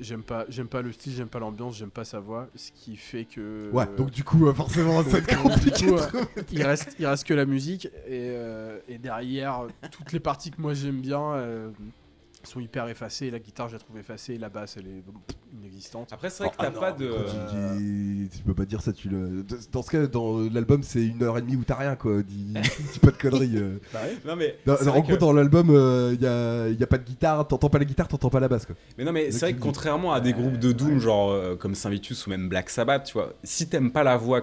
j'aime 0.00 0.22
pas, 0.22 0.44
j'aime 0.48 0.68
pas 0.68 0.82
le 0.82 0.92
style, 0.92 1.12
j'aime 1.12 1.28
pas 1.28 1.38
l'ambiance, 1.38 1.76
j'aime 1.76 1.90
pas 1.90 2.04
sa 2.04 2.20
voix. 2.20 2.48
Ce 2.54 2.70
qui 2.72 2.96
fait 2.96 3.24
que. 3.24 3.70
Ouais, 3.72 3.86
donc 3.96 4.10
du 4.10 4.24
coup, 4.24 4.46
euh, 4.46 4.54
forcément, 4.54 5.02
ça 5.04 5.10
va 5.10 5.18
être 5.18 5.42
compliqué. 5.42 5.86
coup, 5.86 5.96
de 5.96 6.16
euh, 6.16 6.42
il 6.52 6.62
reste, 6.62 6.96
il 6.98 7.06
reste 7.06 7.26
que 7.26 7.34
la 7.34 7.44
musique 7.44 7.86
et, 8.06 8.30
euh, 8.30 8.78
et 8.88 8.98
derrière 8.98 9.66
toutes 9.90 10.12
les 10.12 10.20
parties 10.20 10.50
que 10.50 10.60
moi 10.60 10.74
j'aime 10.74 11.00
bien 11.00 11.34
euh, 11.34 11.70
sont 12.48 12.60
hyper 12.60 12.88
effacées. 12.88 13.30
La 13.30 13.38
guitare, 13.38 13.68
je 13.68 13.74
la 13.74 13.78
trouve 13.78 13.98
effacée, 13.98 14.38
la 14.38 14.48
basse, 14.48 14.76
elle 14.78 14.86
est 14.88 15.02
inexistante. 15.58 16.12
Après, 16.12 16.30
c'est 16.30 16.42
vrai 16.44 16.50
que 16.50 16.56
Ah 16.58 16.64
t'as 16.66 16.70
non, 16.70 16.80
pas 16.80 16.92
de. 16.92 17.06
tu, 17.08 17.56
dis- 17.78 18.28
tu 18.38 18.42
peux 18.42 18.54
pas 18.54 18.64
dire 18.64 18.80
ça, 18.82 18.92
tu 18.92 19.08
le. 19.08 19.44
Dans 19.72 19.82
ce 19.82 19.90
cas, 19.90 20.06
dans 20.06 20.38
l'album, 20.52 20.82
c'est 20.82 21.04
une 21.04 21.22
heure 21.22 21.38
et 21.38 21.42
demie 21.42 21.56
où 21.56 21.64
t'as 21.64 21.76
rien, 21.76 21.96
quoi. 21.96 22.22
Dis, 22.22 22.44
dis 22.92 22.98
pas 22.98 23.10
de 23.10 23.16
conneries. 23.16 23.56
euh. 23.56 23.78
Non, 24.26 24.36
mais. 24.36 24.56
Dans- 24.66 24.76
c'est 24.76 24.88
en 24.88 24.92
vrai 24.92 25.02
gros, 25.02 25.12
que- 25.14 25.20
dans 25.20 25.32
l'album, 25.32 25.68
il 26.12 26.20
y, 26.22 26.26
a, 26.26 26.68
y 26.68 26.82
a 26.82 26.86
pas 26.86 26.98
de 26.98 27.04
guitare, 27.04 27.46
t'entends 27.46 27.70
pas 27.70 27.78
la 27.78 27.84
guitare, 27.84 28.08
t'entends 28.08 28.30
pas 28.30 28.40
la 28.40 28.48
basse, 28.48 28.66
quoi. 28.66 28.74
Mais 28.98 29.04
non, 29.04 29.12
mais 29.12 29.30
c'est 29.30 29.40
vrai 29.40 29.54
que 29.54 29.60
contrairement 29.60 30.12
à 30.12 30.20
des 30.20 30.32
groupes 30.32 30.58
de 30.58 30.72
Doom, 30.72 30.98
genre 30.98 31.30
euh, 31.30 31.56
comme 31.56 31.74
Saint-Vitus 31.74 32.26
ou 32.26 32.30
même 32.30 32.48
Black 32.48 32.70
Sabbath, 32.70 33.04
tu 33.04 33.12
vois, 33.14 33.32
si 33.44 33.68
t'aimes 33.68 33.92
pas 33.92 34.02
la 34.02 34.16
voix, 34.16 34.42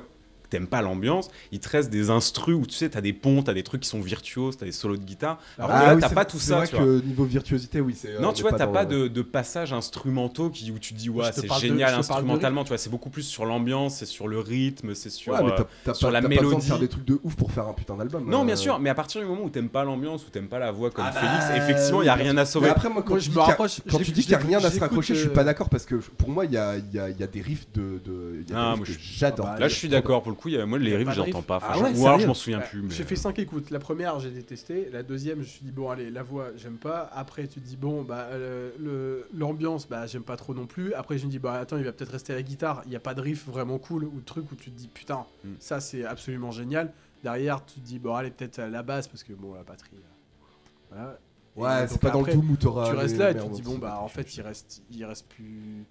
t'aimes 0.49 0.67
pas 0.67 0.81
l'ambiance, 0.81 1.29
il 1.51 1.59
te 1.59 1.69
reste 1.69 1.89
des 1.89 2.09
instrus 2.09 2.55
où 2.55 2.65
tu 2.65 2.73
sais, 2.73 2.89
t'as 2.89 3.01
des 3.01 3.13
ponts, 3.13 3.41
t'as 3.43 3.53
des 3.53 3.63
trucs 3.63 3.81
qui 3.81 3.89
sont 3.89 4.01
virtuoses, 4.01 4.57
t'as 4.57 4.65
des 4.65 4.71
solos 4.71 4.97
de 4.97 5.03
guitare. 5.03 5.39
Alors 5.57 5.69
que 5.69 5.75
là, 5.75 5.81
Ah 5.89 5.95
oui, 5.95 6.01
t'as 6.01 6.09
c'est- 6.09 6.15
pas 6.15 6.25
tout 6.25 6.39
c'est 6.39 6.49
ça, 6.49 6.57
vrai 6.57 6.67
tu 6.67 6.75
vois. 6.75 6.85
que 6.85 7.01
niveau 7.05 7.25
virtuosité, 7.25 7.81
oui, 7.81 7.95
c'est. 7.97 8.19
Non, 8.19 8.29
on 8.29 8.33
tu 8.33 8.41
vois, 8.41 8.51
t'as 8.53 8.65
dans 8.65 8.71
pas 8.73 8.85
de, 8.85 9.07
de 9.07 9.21
passages 9.21 9.73
instrumentaux 9.73 10.49
qui, 10.49 10.71
où 10.71 10.79
tu 10.79 10.93
dis, 10.93 11.09
ouais, 11.09 11.25
c'est 11.33 11.51
génial 11.59 11.93
de 11.93 11.99
instrumentalement, 11.99 12.63
tu 12.63 12.69
vois, 12.69 12.77
c'est 12.77 12.89
beaucoup 12.89 13.09
plus 13.09 13.23
sur 13.23 13.45
l'ambiance, 13.45 13.97
c'est 13.97 14.05
sur 14.05 14.27
le 14.27 14.39
rythme, 14.39 14.95
c'est 14.95 15.09
sur. 15.09 15.33
Ouais, 15.33 15.39
mais 15.43 15.51
euh, 15.51 15.55
t'as- 15.57 15.67
t'as 15.85 15.93
sur 15.93 16.07
pas, 16.07 16.13
la 16.13 16.21
t'as 16.21 16.27
pas 16.29 16.35
besoin 16.35 16.43
de 16.43 16.49
mélodie. 16.55 16.67
faire 16.67 16.79
des 16.79 16.87
trucs 16.87 17.05
de 17.05 17.19
ouf 17.23 17.35
pour 17.35 17.51
faire 17.51 17.67
un 17.67 17.73
putain 17.73 17.95
d'album. 17.95 18.29
Non, 18.29 18.41
euh. 18.41 18.45
bien 18.45 18.55
sûr, 18.55 18.79
mais 18.79 18.89
à 18.89 18.95
partir 18.95 19.21
du 19.21 19.27
moment 19.27 19.43
où 19.43 19.49
t'aimes 19.49 19.69
pas 19.69 19.83
l'ambiance, 19.83 20.25
où 20.25 20.29
t'aimes 20.29 20.47
pas 20.47 20.59
la 20.59 20.71
voix 20.71 20.89
comme 20.91 21.05
Ah 21.07 21.11
bah, 21.13 21.19
Félix, 21.21 21.63
effectivement, 21.63 22.01
il 22.01 22.05
y 22.05 22.09
a 22.09 22.15
rien 22.15 22.31
à 22.37 22.41
Mais 22.41 22.45
sauver. 22.45 22.69
après, 22.69 22.89
moi, 22.89 23.01
quand 23.03 23.09
Moi, 23.11 23.19
je 23.19 23.29
dis 23.29 23.35
me 23.37 23.41
y 23.41 23.45
rapproche. 23.45 23.81
Quand 23.89 23.97
tu 23.99 24.11
dis 24.11 24.21
qu'il 24.21 24.29
n'y 24.29 24.35
a 24.35 24.45
rien 24.45 24.63
à 24.63 24.69
se 24.71 24.79
raccrocher, 24.79 25.13
je 25.15 25.19
suis 25.21 25.29
euh, 25.29 25.33
pas 25.33 25.43
d'accord 25.43 25.69
parce 25.69 25.85
que 25.85 25.95
pour 25.95 26.29
moi, 26.29 26.45
il 26.45 26.51
y 26.51 26.57
a, 26.57 26.77
y, 26.77 26.81
y 26.81 27.27
des 27.27 27.41
riffs 27.41 27.67
de. 27.73 27.99
y 28.47 28.53
Ah, 28.53 28.75
j'adore. 28.99 29.47
Ah 29.49 29.53
bah, 29.53 29.59
Là, 29.59 29.67
je 29.67 29.75
suis 29.75 29.89
d'accord, 29.89 30.21
pour 30.23 30.31
le 30.31 30.37
coup, 30.39 30.47
il 30.49 30.55
y 30.55 30.57
a- 30.59 30.65
moi, 30.65 30.79
les 30.79 30.95
riffs, 30.95 31.11
j'entends 31.11 31.41
pas. 31.41 31.57
Ah 31.61 31.73
franchement. 31.73 31.89
ouais, 31.89 31.99
Ou 31.99 32.07
alors, 32.07 32.19
je 32.19 32.27
m'en 32.27 32.33
souviens 32.33 32.59
Ouais, 32.59 32.65
plus. 32.67 32.81
mais- 32.81 32.89
J'ai 32.91 33.03
fait 33.03 33.15
5 33.15 33.37
écoutes. 33.39 33.69
La 33.69 33.79
première, 33.79 34.19
j'ai 34.19 34.31
détesté. 34.31 34.89
La 34.91 35.03
deuxième, 35.03 35.35
je 35.37 35.41
me 35.41 35.45
suis 35.45 35.65
dit, 35.65 35.71
bon, 35.71 35.89
allez, 35.89 36.09
la 36.09 36.23
voix, 36.23 36.47
j'aime 36.57 36.77
pas. 36.77 37.09
Après, 37.13 37.47
tu 37.47 37.59
te 37.59 37.65
dis, 37.67 37.77
bon, 37.77 38.03
bah, 38.03 38.27
euh, 38.31 38.71
le- 38.79 39.27
l'ambiance, 39.37 39.87
bah, 39.87 40.07
j'aime 40.07 40.23
pas 40.23 40.37
trop 40.37 40.53
non 40.53 40.65
plus. 40.65 40.93
Après, 40.93 41.17
je 41.17 41.25
me 41.25 41.31
dis, 41.31 41.39
bah, 41.39 41.53
attends, 41.53 41.77
il 41.77 41.83
va 41.83 41.91
peut-être 41.91 42.11
rester 42.11 42.33
à 42.33 42.35
la 42.37 42.43
guitare. 42.43 42.81
Il 42.85 42.89
n'y 42.89 42.95
a 42.95 42.99
pas 42.99 43.13
de 43.13 43.21
riff 43.21 43.47
vraiment 43.47 43.77
cool 43.77 44.05
ou 44.05 44.19
de 44.19 44.25
truc 44.25 44.51
où 44.51 44.55
tu 44.55 44.71
te 44.71 44.77
dis, 44.77 44.87
putain, 44.87 45.25
Mm. 45.43 45.49
ça, 45.59 45.79
c'est 45.79 46.05
absolument 46.05 46.51
génial. 46.51 46.91
Derrière, 47.23 47.65
tu 47.65 47.79
te 47.81 47.85
dis, 47.85 47.99
bon, 47.99 48.15
allez, 48.15 48.31
peut-être 48.31 48.59
à 48.59 48.67
la 48.69 48.81
basse 48.83 49.07
parce 49.07 49.23
que, 49.23 49.33
bon, 49.33 49.53
la 49.53 49.63
batterie. 49.63 49.89
euh, 49.93 50.89
Voilà. 50.91 51.19
Ouais, 51.55 51.87
c'est 51.87 51.99
pas 51.99 52.11
dans 52.11 52.21
le 52.21 52.57
t'auras. 52.57 52.89
Tu 52.89 52.95
restes 52.95 53.17
là 53.17 53.31
et 53.31 53.35
tu 53.35 53.41
te 53.45 53.53
dis, 53.53 53.61
bon, 53.61 53.77
bah, 53.77 53.99
en 54.01 54.07
fait, 54.07 54.35
il 54.37 54.41
reste, 54.41 54.81
il 54.91 55.03
reste 55.03 55.27
plus. 55.27 55.83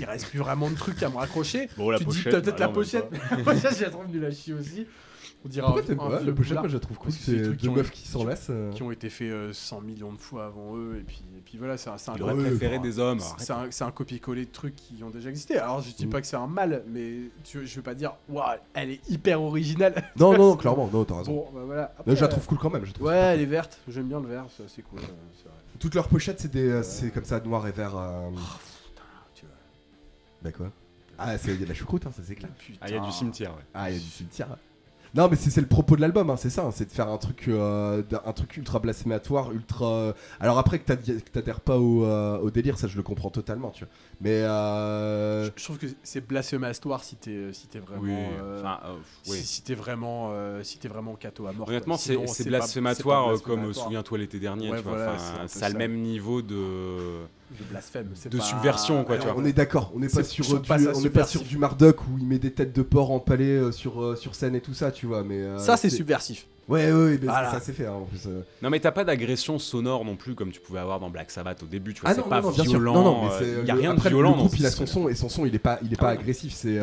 Il 0.00 0.04
reste 0.06 0.26
plus 0.28 0.38
vraiment 0.38 0.70
de 0.70 0.74
trucs 0.76 1.02
à 1.02 1.08
me 1.08 1.16
raccrocher. 1.16 1.68
Bon, 1.76 1.90
la 1.90 1.98
tu 1.98 2.04
te 2.06 2.10
dis 2.10 2.22
peut-être 2.22 2.44
bah 2.46 2.54
la 2.58 2.66
même 2.66 2.74
pochette, 2.74 3.06
la 3.30 3.36
pochette, 3.38 3.76
je 3.78 3.82
la 3.84 3.90
trouve 3.90 4.06
nulle 4.08 4.24
à 4.24 4.30
chier 4.30 4.54
aussi. 4.54 4.86
On 5.46 5.48
dirait 5.50 5.66
Pourquoi 5.66 5.82
t'aimes 5.82 5.98
pas 5.98 6.20
La 6.20 6.32
pochette, 6.32 6.58
moi, 6.58 6.68
je 6.68 6.74
la 6.74 6.80
trouve 6.80 6.96
cool. 6.96 7.12
C'est 7.12 7.36
deux 7.56 7.70
meufs 7.70 7.90
qui 7.90 8.08
s'enlacent. 8.08 8.46
euh. 8.48 8.70
qui 8.72 8.82
ont 8.82 8.90
été 8.90 9.10
faits 9.10 9.30
euh, 9.30 9.52
100 9.52 9.82
millions 9.82 10.12
de 10.12 10.18
fois 10.18 10.46
avant 10.46 10.74
eux, 10.74 10.96
et 10.98 11.02
puis, 11.02 11.22
et 11.36 11.40
puis 11.44 11.58
voilà, 11.58 11.76
c'est 11.76 11.90
un, 11.90 11.98
c'est 11.98 12.10
un, 12.10 12.14
préféré 12.14 12.78
bah, 12.78 12.82
des 12.82 12.98
hommes. 12.98 13.20
c'est 13.36 13.52
un, 13.52 13.66
c'est 13.70 13.84
un 13.84 13.90
copier-coller 13.90 14.46
de 14.46 14.50
trucs 14.50 14.74
qui 14.74 15.02
ont 15.04 15.10
déjà 15.10 15.28
existé. 15.28 15.58
Alors 15.58 15.82
je 15.82 15.90
dis 15.92 16.06
Mm. 16.06 16.10
pas 16.10 16.20
que 16.22 16.26
c'est 16.26 16.36
un 16.36 16.46
mal, 16.46 16.82
mais 16.88 17.14
tu, 17.44 17.66
je 17.66 17.76
veux 17.76 17.82
pas 17.82 17.94
dire, 17.94 18.14
waouh, 18.30 18.56
elle 18.72 18.90
est 18.92 19.00
hyper 19.10 19.42
originale. 19.42 19.92
Non, 20.18 20.32
non, 20.32 20.38
non, 20.50 20.56
clairement, 20.56 20.88
non, 20.90 21.04
t'as 21.04 21.18
raison. 21.18 21.32
Bon, 21.32 21.48
bah 21.54 21.62
voilà. 21.66 21.94
Mais 22.06 22.16
je 22.16 22.22
la 22.22 22.28
trouve 22.28 22.46
cool 22.46 22.58
quand 22.58 22.70
même. 22.70 22.86
je 22.86 22.92
trouve 22.92 23.08
Ouais, 23.08 23.14
elle 23.16 23.40
est 23.40 23.46
verte, 23.46 23.78
j'aime 23.88 24.06
bien 24.08 24.20
le 24.20 24.28
vert, 24.28 24.46
c'est 24.66 24.82
cool. 24.82 25.00
euh. 25.00 25.48
Toutes 25.78 25.94
leurs 25.94 26.08
pochettes, 26.08 26.40
c'est 26.40 26.50
des, 26.50 26.68
euh, 26.70 26.82
c'est 26.82 27.10
comme 27.10 27.24
ça, 27.24 27.38
noir 27.40 27.66
et 27.66 27.72
vert. 27.72 27.92
Euh. 30.44 30.50
Bah 30.50 30.52
quoi? 30.52 30.70
Ah, 31.18 31.38
c'est- 31.38 31.52
il 31.54 31.60
y 31.60 31.62
a 31.62 31.64
de 31.64 31.68
la 31.68 31.74
choucroute, 31.74 32.06
hein, 32.06 32.12
ça 32.14 32.22
c'est 32.26 32.34
clair. 32.34 32.50
Putain. 32.58 32.78
Ah, 32.80 32.88
il 32.88 32.94
y 32.94 32.98
a 32.98 33.00
du 33.04 33.12
cimetière, 33.12 33.50
ouais. 33.52 33.62
Ah, 33.72 33.90
il 33.90 33.94
y 33.96 34.00
a 34.00 34.00
du 34.00 34.10
cimetière. 34.10 34.48
Non, 35.16 35.28
mais 35.30 35.36
c'est 35.36 35.50
c'est 35.50 35.60
le 35.60 35.68
propos 35.68 35.94
de 35.94 36.00
l'album, 36.00 36.28
hein, 36.28 36.36
c'est 36.36 36.50
ça, 36.50 36.64
hein, 36.64 36.72
c'est 36.74 36.86
de 36.86 36.90
faire 36.90 37.06
un 37.08 37.18
truc, 37.18 37.44
euh, 37.46 38.02
d'un- 38.02 38.20
un 38.26 38.32
truc 38.32 38.56
ultra 38.56 38.80
blasphématoire, 38.80 39.52
ultra. 39.52 39.86
euh, 39.86 40.12
Alors 40.40 40.58
après 40.58 40.80
que 40.80 40.86
t'ad- 40.86 41.04
que 41.04 41.30
t'adhères 41.30 41.60
pas 41.60 41.78
au, 41.78 42.04
euh, 42.04 42.36
au 42.40 42.50
délire, 42.50 42.76
ça 42.78 42.88
je 42.88 42.96
le 42.96 43.04
comprends 43.04 43.30
totalement, 43.30 43.70
tu 43.70 43.84
vois. 43.84 43.92
Mais 44.20 44.42
euh, 44.42 45.44
Je, 45.44 45.50
je 45.54 45.62
trouve 45.64 45.78
que 45.78 45.86
c'est 46.02 46.26
blasphématoire 46.26 47.04
si 47.04 47.14
t'es 47.14 47.52
si 47.52 47.68
t'es 47.68 47.78
vraiment. 47.78 48.02
Oui, 48.02 48.10
euh, 48.12 48.58
enfin, 48.58 48.80
euh, 48.86 48.94
si, 49.22 49.30
oui. 49.30 49.38
si 49.38 49.62
t'es 49.62 49.74
vraiment 49.76 50.32
si 50.64 50.72
si 50.72 50.78
t'es 50.78 50.88
vraiment 50.88 51.14
cato 51.14 51.46
à 51.46 51.52
mort. 51.52 51.68
Honnêtement, 51.68 51.94
quoi. 51.94 52.02
c'est 52.02 52.14
Sinon, 52.14 52.26
c'est 52.26 52.42
pas- 52.42 52.50
blasphématoire, 52.50 53.28
euh, 53.28 53.38
comme 53.38 53.52
euh, 53.52 53.62
blasphématoire. 53.62 53.84
Souviens-toi 53.84 54.18
l'été 54.18 54.40
dernier, 54.40 54.70
Ouais, 54.72 54.78
tu 54.78 54.82
vois. 54.82 54.96
voilà, 54.96 55.12
enfin, 55.12 55.22
c'est 55.22 55.38
un 55.38 55.42
peu 55.42 55.48
ça 55.48 55.66
a 55.66 55.68
le 55.68 55.72
ça. 55.74 55.78
même 55.78 55.94
niveau 56.00 56.42
de. 56.42 57.20
De 57.50 57.64
blasphème. 57.70 58.08
c'est 58.14 58.28
de 58.30 58.38
pas- 58.38 58.44
subversion, 58.44 59.04
quoi, 59.04 59.16
tu 59.18 59.24
vois. 59.26 59.34
on 59.36 59.44
est 59.44 59.52
d'accord, 59.52 59.92
on 59.94 59.98
n'est 60.00 60.08
pas 60.08 60.24
sur 60.24 60.60
du, 60.60 60.66
pas 60.66 60.78
ça 60.78 60.92
on 60.94 61.00
n'est 61.00 61.10
pas 61.10 61.24
sur 61.24 61.42
du 61.42 61.58
Marduk 61.58 62.00
où 62.02 62.18
il 62.18 62.26
met 62.26 62.38
des 62.38 62.52
têtes 62.52 62.74
de 62.74 62.82
porc 62.82 63.10
empalées 63.10 63.56
euh, 63.56 63.72
sur, 63.72 64.02
euh, 64.02 64.16
sur 64.16 64.34
scène 64.34 64.54
et 64.54 64.60
tout 64.60 64.74
ça, 64.74 64.90
tu 64.90 65.06
vois. 65.06 65.22
Mais 65.22 65.40
euh, 65.42 65.58
Ça, 65.58 65.76
c'est 65.76 65.90
subversif. 65.90 66.46
Ouais, 66.66 66.86
ouais, 66.86 66.92
ouais, 66.92 67.18
mais 67.20 67.26
Voilà. 67.26 67.50
ça 67.50 67.60
c'est 67.60 67.74
fait 67.74 67.84
hein, 67.84 67.92
en 67.92 68.04
plus. 68.06 68.22
euh. 68.26 68.40
Non, 68.62 68.70
mais 68.70 68.80
t'as 68.80 68.90
pas 68.90 69.04
d'agression 69.04 69.58
sonore 69.58 70.02
non 70.06 70.16
plus 70.16 70.34
comme 70.34 70.50
tu 70.50 70.60
pouvais 70.60 70.78
avoir 70.78 70.98
dans 70.98 71.10
Black 71.10 71.30
Sabbath 71.30 71.62
au 71.62 71.66
début, 71.66 71.92
tu 71.92 72.00
vois. 72.00 72.08
Ah 72.10 72.14
c'est 72.14 72.22
non, 72.22 72.28
pas 72.28 72.40
non, 72.40 72.48
non, 72.48 72.54
bien 72.54 72.62
sûr. 72.64 72.72
violent. 72.72 72.94
Non, 72.94 73.04
non, 73.04 73.24
mais 73.24 73.44
euh, 73.46 73.58
il 73.62 73.68
y 73.68 73.70
a 73.70 73.74
rien 73.74 73.90
après, 73.90 74.08
de 74.08 74.14
violent 74.14 74.30
Le 74.30 74.36
groupe, 74.38 74.52
ce 74.52 74.56
il 74.60 74.64
a 74.66 74.70
son 74.70 74.86
son 74.86 75.08
et 75.10 75.14
son 75.14 75.28
son, 75.28 75.44
il 75.44 75.54
est 75.54 75.58
pas, 75.58 75.78
il 75.82 75.92
est 75.92 75.96
Ah 75.98 76.00
pas 76.00 76.06
ouais. 76.12 76.18
agressif. 76.18 76.54
C'est, 76.54 76.80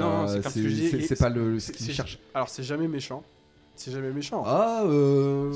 c'est 1.07 1.15
pas 1.19 1.29
le 1.29 1.59
ce 1.59 1.71
qu'il 1.71 1.91
cherche. 1.91 2.19
Alors, 2.35 2.47
c'est 2.49 2.61
jamais 2.61 2.87
méchant. 2.87 3.23
C'est 3.75 3.91
jamais 3.91 4.11
méchant. 4.11 4.43
Ah, 4.45 4.83
euh... 4.85 5.51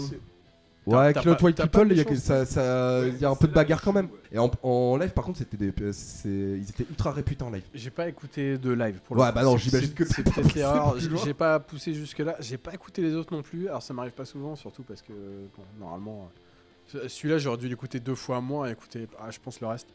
Ouais, 0.85 1.13
Kill 1.13 1.35
pas- 1.35 1.43
White 1.43 1.61
People, 1.61 1.87
il 1.91 1.97
y, 1.97 3.25
a 3.25 3.29
un 3.29 3.35
peu 3.35 3.47
de 3.47 3.53
bagarre 3.53 3.81
quand 3.81 3.91
même. 3.93 4.07
Et 4.31 4.37
en, 4.37 4.51
en 4.61 4.97
live, 4.97 5.11
par 5.11 5.23
contre, 5.23 5.39
c'était 5.39 5.57
des, 5.57 5.73
c'est, 5.93 6.29
ils 6.29 6.69
étaient 6.69 6.85
ultra 6.89 7.11
réputés 7.11 7.43
en 7.43 7.49
live. 7.49 7.63
J'ai 7.73 7.89
pas 7.89 8.07
écouté 8.07 8.57
de 8.57 8.71
live 8.71 8.99
pour 9.05 9.17
Ouais, 9.17 9.27
le 9.27 9.31
bah 9.33 9.41
coup. 9.41 9.47
non, 9.47 9.57
j'imagine 9.57 9.93
que 9.93 10.05
c'est 10.05 10.21
peut-être 10.23 10.53
l'erreur. 10.53 10.95
J'ai 11.23 11.33
pas 11.33 11.59
poussé 11.59 11.93
jusque 11.93 12.19
là. 12.19 12.35
J'ai 12.39 12.57
pas 12.57 12.73
écouté 12.73 13.01
les 13.01 13.15
autres 13.15 13.33
non 13.35 13.41
plus. 13.41 13.67
Alors 13.67 13.81
ça 13.81 13.93
m'arrive 13.95 14.11
pas 14.13 14.25
souvent, 14.25 14.55
surtout 14.55 14.83
parce 14.83 15.01
que 15.01 15.11
bon, 15.11 15.63
normalement, 15.79 16.29
euh, 16.95 17.07
celui-là 17.07 17.39
j'aurais 17.39 17.57
dû 17.57 17.67
l'écouter 17.67 17.99
deux 17.99 18.13
fois 18.15 18.39
moins 18.41 18.67
et 18.67 18.71
écouter, 18.73 19.07
ah, 19.19 19.31
je 19.31 19.39
pense 19.39 19.59
le 19.61 19.67
reste 19.67 19.87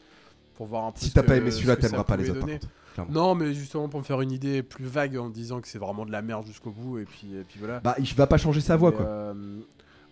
pour 0.55 0.65
voir 0.65 0.85
un 0.85 0.91
peu. 0.91 0.99
Si 0.99 1.11
t'as 1.11 1.23
pas 1.23 1.37
aimé 1.37 1.51
ce 1.51 1.57
celui-là, 1.57 1.77
t'aimeras 1.77 2.03
pas 2.03 2.17
les 2.17 2.29
autres, 2.29 2.45
clairement. 2.93 3.11
Non, 3.13 3.33
mais 3.35 3.53
justement 3.53 3.87
pour 3.87 4.01
me 4.01 4.05
faire 4.05 4.19
une 4.19 4.31
idée 4.33 4.61
plus 4.61 4.85
vague 4.85 5.15
en 5.17 5.29
disant 5.29 5.61
que 5.61 5.69
c'est 5.69 5.79
vraiment 5.79 6.05
de 6.05 6.11
la 6.11 6.21
merde 6.21 6.45
jusqu'au 6.45 6.71
bout 6.71 6.99
et 6.99 7.05
puis 7.05 7.33
et 7.33 7.43
puis 7.47 7.59
voilà. 7.59 7.79
Bah, 7.79 7.95
il 7.97 8.13
va 8.15 8.27
pas 8.27 8.37
changer 8.37 8.59
sa 8.59 8.75
voix, 8.75 8.91
quoi. 8.91 9.05
euh, 9.05 9.33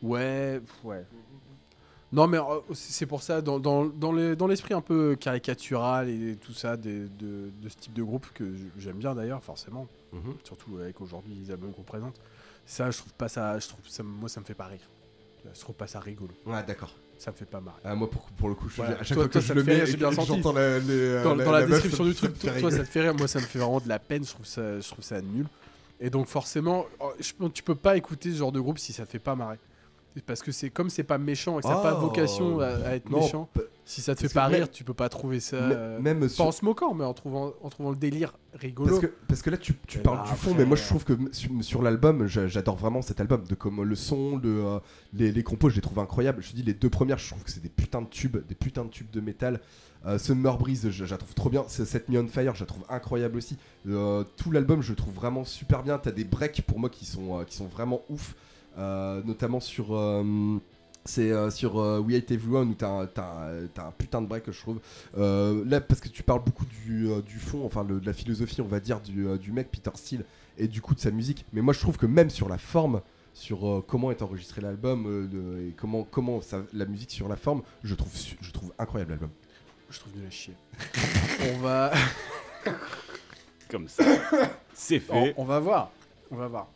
ouais, 0.04 0.62
ouais. 0.84 1.06
Non, 2.12 2.26
mais 2.28 2.40
euh, 2.40 2.42
c'est 2.74 3.06
pour 3.06 3.22
ça, 3.22 3.40
dans, 3.42 3.60
dans, 3.60 3.86
dans 3.86 4.12
les- 4.12 4.36
dans 4.36 4.48
l'esprit 4.48 4.74
un 4.74 4.82
peu 4.82 5.16
caricatural 5.16 6.10
et 6.10 6.36
tout 6.38 6.54
ça 6.54 6.76
des- 6.76 7.08
de, 7.08 7.52
de 7.62 7.70
ce 7.70 7.78
type 7.78 7.94
de 7.94 8.02
groupe, 8.02 8.26
que 8.34 8.46
j'aime 8.80 8.98
bien 8.98 9.14
d'ailleurs, 9.14 9.44
forcément, 9.44 9.88
Mhm. 10.12 10.34
surtout 10.44 10.78
avec 10.80 11.00
aujourd'hui 11.02 11.36
les 11.36 11.52
albums 11.52 11.72
qu'on 11.72 11.84
présente, 11.84 12.20
ça, 12.66 12.90
je 12.90 12.98
trouve 12.98 13.14
pas 13.14 13.30
ça, 13.30 13.60
je 13.60 13.68
trouve 13.68 13.88
ça, 13.88 14.02
moi 14.02 14.28
ça 14.28 14.40
me 14.40 14.46
fait 14.46 14.56
pas 14.56 14.66
rire. 14.66 14.82
Je 15.54 15.60
trouve 15.60 15.76
pas 15.76 15.88
ça 15.88 16.00
rigolo, 16.00 16.32
Ouais, 16.48 16.64
d'accord. 16.68 16.94
ça 17.20 17.30
me 17.32 17.36
fait 17.36 17.46
pas 17.46 17.62
marrer. 17.62 17.80
Ah, 17.84 17.94
moi, 17.96 18.10
pour, 18.10 18.24
pour 18.32 18.50
le 18.50 18.56
coup, 18.56 18.70
je 18.70 18.82
à 18.82 19.04
chaque 19.04 19.08
Toi- 19.10 19.16
fois 19.16 19.28
que 19.28 19.32
toi, 19.34 19.42
je 19.42 19.54
le 19.54 19.64
mets 19.64 19.86
j'ai 19.86 19.96
bien 19.98 20.12
senti. 20.12 20.28
j'entends 20.28 20.52
la, 20.54 20.80
les, 20.80 21.24
Dans, 21.24 21.36
la- 21.36 21.46
dans 21.46 21.52
la, 21.52 21.60
la 21.62 21.68
meuf, 21.68 21.82
description 21.84 22.04
ça 22.06 22.10
du 22.10 22.16
truc, 22.16 22.40
toi, 22.40 22.52
toi, 22.60 22.72
ça 22.72 22.80
te 22.80 22.84
fait 22.90 23.02
rire, 23.02 23.14
moi 23.16 23.28
ça 23.28 23.40
me 23.40 23.46
fait 23.46 23.60
vraiment 23.60 23.80
de 23.80 23.88
la 23.88 24.00
peine, 24.00 24.26
je 24.26 24.32
trouve 24.32 24.46
ça, 24.48 24.80
je 24.80 24.88
trouve 24.90 25.04
ça 25.06 25.22
nul. 25.22 25.46
Et 26.02 26.10
donc 26.10 26.26
forcément, 26.28 26.86
oh, 27.00 27.12
je 27.20 27.34
tu 27.50 27.62
peux 27.64 27.76
pas 27.76 27.96
écouter 27.98 28.32
ce 28.32 28.38
genre 28.38 28.52
de 28.52 28.60
groupe 28.60 28.80
si 28.80 28.94
ça 28.94 29.06
te 29.06 29.12
fait 29.12 29.20
pas 29.20 29.36
marrer. 29.36 29.60
Parce 30.26 30.42
que 30.42 30.52
c'est 30.52 30.70
comme 30.70 30.90
c'est 30.90 31.04
pas 31.04 31.18
méchant 31.18 31.60
et 31.60 31.62
que 31.62 31.68
ça 31.68 31.76
n'a 31.76 31.82
pas 31.82 31.96
Oh. 31.98 32.02
vocation 32.02 32.60
à, 32.60 32.66
à 32.68 32.96
être 32.96 33.10
Non, 33.10 33.20
méchant. 33.22 33.50
Si 33.86 34.02
ça 34.02 34.14
te 34.16 34.22
fait 34.28 34.34
pas 34.34 34.46
que 34.48 34.52
même- 34.52 34.62
rire, 34.62 34.72
tu 34.72 34.84
peux 34.84 34.94
pas 34.94 35.08
trouver 35.10 35.40
ça. 35.40 35.56
euh, 35.56 36.00
même 36.00 36.20
pas 36.22 36.30
sur- 36.30 36.46
en 36.46 36.52
se 36.52 36.64
moquant, 36.66 36.94
mais 36.94 37.04
en 37.06 37.14
trouvant, 37.14 37.54
en 37.64 37.70
trouvant 37.70 37.90
le 37.92 37.96
délire 37.96 38.34
rigolo. 38.54 38.90
Parce 38.90 39.00
que, 39.02 39.14
parce 39.28 39.42
que 39.42 39.50
là, 39.50 39.58
tu, 39.58 39.74
parles 40.04 40.28
du 40.28 40.36
fond, 40.36 40.54
mais 40.56 40.66
moi 40.66 40.76
je 40.76 40.84
euh, 40.84 40.88
trouve 40.88 41.06
que 41.06 41.14
sur, 41.32 41.50
sur 41.62 41.82
l'album, 41.82 42.28
j'a- 42.28 42.48
j'adore 42.48 42.76
vraiment 42.76 43.02
cet 43.02 43.20
album. 43.22 43.44
De 43.48 43.56
comme 43.56 43.82
le 43.84 43.96
son, 43.96 44.38
le, 44.38 44.66
euh, 44.66 44.80
les, 45.14 45.32
les 45.32 45.44
compos, 45.44 45.70
je 45.70 45.76
les 45.76 45.82
trouve 45.82 46.00
incroyables. 46.00 46.44
Je 46.44 46.52
te 46.52 46.56
dis, 46.56 46.64
les 46.64 46.74
deux 46.74 46.90
premières, 46.90 47.18
je 47.18 47.30
trouve 47.30 47.44
que 47.44 47.52
c'est 47.52 47.62
des 47.64 47.70
putains 47.70 48.02
de 48.02 48.08
tubes, 48.10 48.38
des 48.48 48.56
putains 48.56 48.86
de 48.86 48.90
tubes 48.90 49.10
de 49.12 49.22
métal. 49.22 49.60
Euh, 50.06 50.18
Summer 50.18 50.58
Breeze, 50.58 50.90
je, 50.90 51.06
je 51.06 51.12
la 51.12 51.18
trouve 51.18 51.34
trop 51.34 51.50
bien. 51.50 51.64
Cette 51.68 52.10
Me 52.10 52.20
on 52.20 52.28
Fire, 52.28 52.56
je 52.56 52.62
la 52.62 52.68
trouve 52.68 52.84
incroyable 52.90 53.38
aussi. 53.38 53.58
Euh, 53.88 54.24
tout 54.38 54.52
l'album, 54.52 54.82
je 54.82 54.90
le 54.92 54.96
trouve 54.96 55.14
vraiment 55.14 55.46
super 55.46 55.82
bien. 55.84 55.98
T'as 55.98 56.12
des 56.12 56.24
breaks 56.26 56.62
pour 56.68 56.80
moi 56.80 56.90
qui 56.90 57.06
sont, 57.06 57.40
euh, 57.40 57.44
qui 57.44 57.56
sont 57.56 57.66
vraiment 57.68 58.02
ouf. 58.10 58.36
Euh, 58.80 59.22
notamment 59.26 59.60
sur. 59.60 59.96
euh, 59.96 60.58
c'est 61.06 61.32
euh, 61.32 61.50
sur 61.50 61.80
euh, 61.80 62.00
We 62.00 62.18
Hate 62.18 62.32
Everyone 62.32 62.70
où 62.70 62.74
t'as 62.76 62.90
un, 62.90 63.06
t'as 63.08 63.24
un- 63.24 63.68
t'as 63.74 63.88
un 63.88 63.92
putain 63.92 64.22
de 64.22 64.28
break 64.28 64.44
que 64.44 64.52
je 64.52 64.60
trouve. 64.60 64.80
Euh, 65.18 65.64
là, 65.66 65.82
parce 65.82 66.02
que 66.02 66.08
tu 66.10 66.24
parles 66.24 66.44
beaucoup 66.44 66.66
du, 66.66 67.08
euh, 67.10 67.22
du 67.22 67.40
fond, 67.40 67.66
enfin 67.66 67.84
le- 67.84 68.00
de 68.00 68.06
la 68.06 68.14
philosophie, 68.14 68.62
on 68.62 68.68
va 68.68 68.80
dire, 68.80 69.00
du, 69.02 69.28
euh, 69.28 69.38
du 69.38 69.52
mec 69.52 69.70
Peter 69.72 69.92
Steele 69.96 70.24
et 70.58 70.68
du 70.68 70.82
coup 70.82 70.94
de 70.96 71.00
sa 71.00 71.10
musique. 71.12 71.46
Mais 71.54 71.62
moi, 71.62 71.74
je 71.74 71.80
trouve 71.80 71.98
que 71.98 72.06
même 72.06 72.30
sur 72.30 72.48
la 72.50 72.58
forme, 72.58 73.02
sur 73.34 73.68
euh, 73.68 73.84
comment 73.88 74.12
est 74.12 74.22
enregistré 74.22 74.62
l'album 74.62 75.06
euh, 75.08 75.28
de- 75.28 75.68
et 75.70 75.72
comment, 75.72 76.04
comment 76.10 76.42
ça- 76.42 76.64
la 76.74 76.86
musique 76.86 77.12
sur 77.12 77.28
la 77.28 77.38
forme, 77.38 77.64
je 77.84 77.96
trouve, 77.96 78.12
je 78.42 78.52
trouve 78.52 78.72
incroyable 78.78 79.12
l'album. 79.12 79.30
Je 79.90 80.00
trouve 80.00 80.16
nul 80.16 80.26
à 80.28 80.30
chier. 80.30 80.54
on 81.56 81.58
va, 81.60 81.92
Comme 83.70 83.88
ça. 83.88 84.04
C'est 84.74 85.02
on, 85.10 85.24
fait. 85.26 85.34
on 85.38 85.46
va 85.46 85.60
voir, 85.60 85.92
on 86.32 86.36
va 86.36 86.48
voir. 86.48 86.68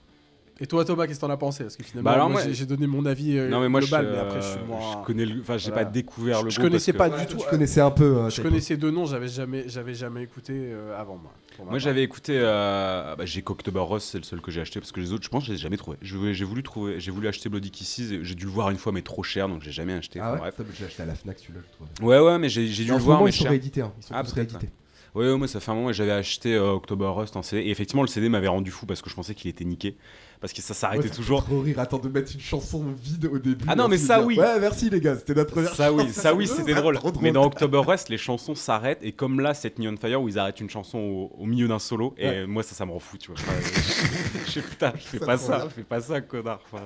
Et 0.60 0.68
toi, 0.68 0.86
Thomas, 0.86 1.08
qu'est-ce 1.08 1.20
que 1.20 1.26
t'en 1.26 1.32
as 1.32 1.38
pensé? 1.38 1.64
Parce 1.64 1.76
que 1.76 1.84
finalement, 1.84 2.10
Bah 2.12 2.14
alors 2.16 2.30
moi, 2.30 2.44
moi- 2.44 2.54
j'ai- 2.54 2.66
donné 2.68 2.86
mon 2.86 3.06
avis 3.08 3.38
euh, 3.38 3.50
Non, 3.50 3.60
mais 3.60 3.70
moi, 3.70 3.82
je, 3.82 3.88
global, 3.88 4.08
mais 4.12 4.18
euh, 4.18 4.22
après, 4.22 4.42
je 4.42 4.48
suis 4.48 4.60
moins. 4.68 4.80
je 5.02 5.06
connais 5.06 5.26
le. 5.26 5.42
Enfin, 5.42 5.58
j'ai 5.58 5.72
Voilà. 5.72 5.86
pas 5.86 5.92
découvert 5.92 6.44
le 6.44 6.52
Je 6.52 6.56
groupe. 6.58 6.70
connaissais 6.70 6.94
pas 6.94 7.10
que- 7.10 7.20
du 7.20 7.26
tout. 7.26 7.38
Tu 7.38 7.48
connaissais 7.50 7.82
un 7.82 7.90
peu. 7.92 8.04
euh, 8.18 8.30
Je 8.30 8.42
connaissais 8.42 8.78
deux 8.78 8.92
noms, 8.92 9.06
j'avais 9.06 9.28
jamais, 9.28 9.64
j'avais 9.68 9.96
jamais 9.96 10.22
écouté 10.24 10.54
euh, 10.56 10.98
avant 11.00 11.18
moi. 11.18 11.32
Moi 11.70 11.80
j'avais 11.80 12.04
écouté, 12.04 12.34
euh, 12.38 13.16
bah, 13.16 13.26
j'ai 13.26 13.42
qu'October 13.42 13.80
Rose, 13.80 14.04
c'est 14.04 14.18
le 14.20 14.24
seul 14.24 14.42
que 14.42 14.52
j'ai 14.52 14.62
acheté 14.62 14.80
parce 14.80 14.92
que 14.92 15.00
les 15.00 15.12
autres, 15.12 15.24
je 15.24 15.30
pense, 15.30 15.44
que 15.44 15.48
je 15.48 15.54
les 15.54 15.60
ai 15.60 15.62
jamais 15.62 15.78
trouvé. 15.78 15.98
Je- 16.02 16.34
J'ai 16.34 16.46
voulu 16.46 16.64
trouver, 16.64 17.00
j'ai 17.00 17.12
voulu 17.12 17.28
acheter 17.28 17.50
Bloody 17.50 17.70
Kisses, 17.72 18.22
j'ai 18.22 18.36
dû 18.36 18.46
le 18.46 18.52
voir 18.52 18.70
une 18.70 18.78
fois 18.78 18.92
mais 18.92 19.02
trop 19.02 19.22
cher 19.24 19.48
donc 19.50 19.62
j'ai 19.64 19.72
jamais 19.72 19.94
acheté. 19.94 20.20
Ah 20.22 20.34
Enfin, 20.36 20.44
ouais, 20.46 20.52
j'ai 20.78 20.86
acheté 20.86 21.04
à 21.04 21.06
la 21.08 21.16
Fnac 21.16 21.38
celui-là, 21.40 21.60
je. 22.00 22.04
Ouais 22.06 22.20
ouais, 22.20 22.40
mais 22.40 22.50
j'ai 22.50 22.68
dû 22.68 22.92
en 22.92 22.98
le 22.98 23.02
voir 23.04 23.24
mais 23.24 23.30
ils 23.30 23.34
sont 23.34 23.44
cher. 23.44 23.50
réédités. 23.52 23.82
hein. 23.82 23.92
Ils 24.00 24.04
sont 24.04 24.14
Ah, 24.16 24.22
réédités. 24.24 24.70
Ouais, 25.16 25.30
ouais, 25.32 25.38
moi 25.38 25.48
ça 25.48 25.60
fait 25.60 25.70
un 25.70 25.76
moment 25.76 25.92
et 25.92 25.94
j'avais 25.94 26.12
acheté 26.12 26.56
euh, 26.56 26.72
October 26.72 27.06
Rust 27.16 27.36
en 27.36 27.44
CD 27.44 27.62
et 27.62 27.70
effectivement 27.70 28.02
le 28.02 28.08
CD 28.08 28.30
m'avait 28.30 28.48
rendu 28.48 28.72
fou 28.72 28.88
parce 28.88 29.04
que 29.04 29.12
je 29.12 29.16
pensais 29.16 29.36
qu'il 29.36 29.48
était 29.48 29.64
niqué 29.64 29.96
parce 30.44 30.52
que 30.52 30.62
ça 30.62 30.74
s'arrêtait 30.74 31.06
Ouais, 31.06 31.10
toujours. 31.10 31.46
Trop 31.46 31.62
rire. 31.62 31.80
Attends 31.80 32.00
de 32.00 32.10
mettre 32.10 32.34
une 32.34 32.42
chanson 32.42 32.84
vide 33.02 33.30
au 33.32 33.40
début. 33.40 33.64
Ah 33.66 33.76
non, 33.76 33.88
mais 33.88 33.98
ça, 33.98 34.22
oui. 34.22 34.38
Ouais, 34.38 34.60
merci 34.60 34.90
les 34.90 35.00
gars, 35.00 35.16
c'était 35.16 35.34
notre 35.36 35.52
première. 35.52 35.74
Ça 35.74 35.94
oui, 35.94 36.10
ça 36.12 36.34
oui, 36.36 36.48
c'était 36.48 36.74
drôle. 36.74 37.00
Mais 37.22 37.32
dans 37.32 37.46
October 37.46 37.78
Rust, 37.78 38.10
les 38.10 38.18
chansons 38.18 38.54
s'arrêtent 38.54 39.00
et 39.04 39.14
comme 39.14 39.40
là, 39.40 39.54
cette 39.54 39.80
Me 39.80 39.88
on 39.90 39.96
Fire 39.96 40.22
où 40.22 40.28
ils 40.28 40.38
arrêtent 40.38 40.60
une 40.60 40.70
chanson 40.70 40.98
au, 41.00 41.32
au 41.42 41.46
milieu 41.46 41.70
d'un 41.70 41.80
solo 41.80 42.14
et 42.18 42.28
Ouais. 42.28 42.46
moi 42.46 42.62
ça, 42.62 42.76
ça 42.76 42.86
me 42.86 42.92
rend 42.92 43.00
fou, 43.00 43.18
tu 43.18 43.32
vois. 43.32 43.40
Je 44.46 44.52
fais 44.52 44.62
putain, 44.62 44.92
je 44.98 45.04
fais 45.04 45.20
pas 45.20 45.38
ça, 45.38 45.66
je 45.70 45.74
fais 45.76 45.84
pas 45.84 46.02
ça, 46.02 46.20
connard. 46.20 46.60
Enfin, 46.70 46.84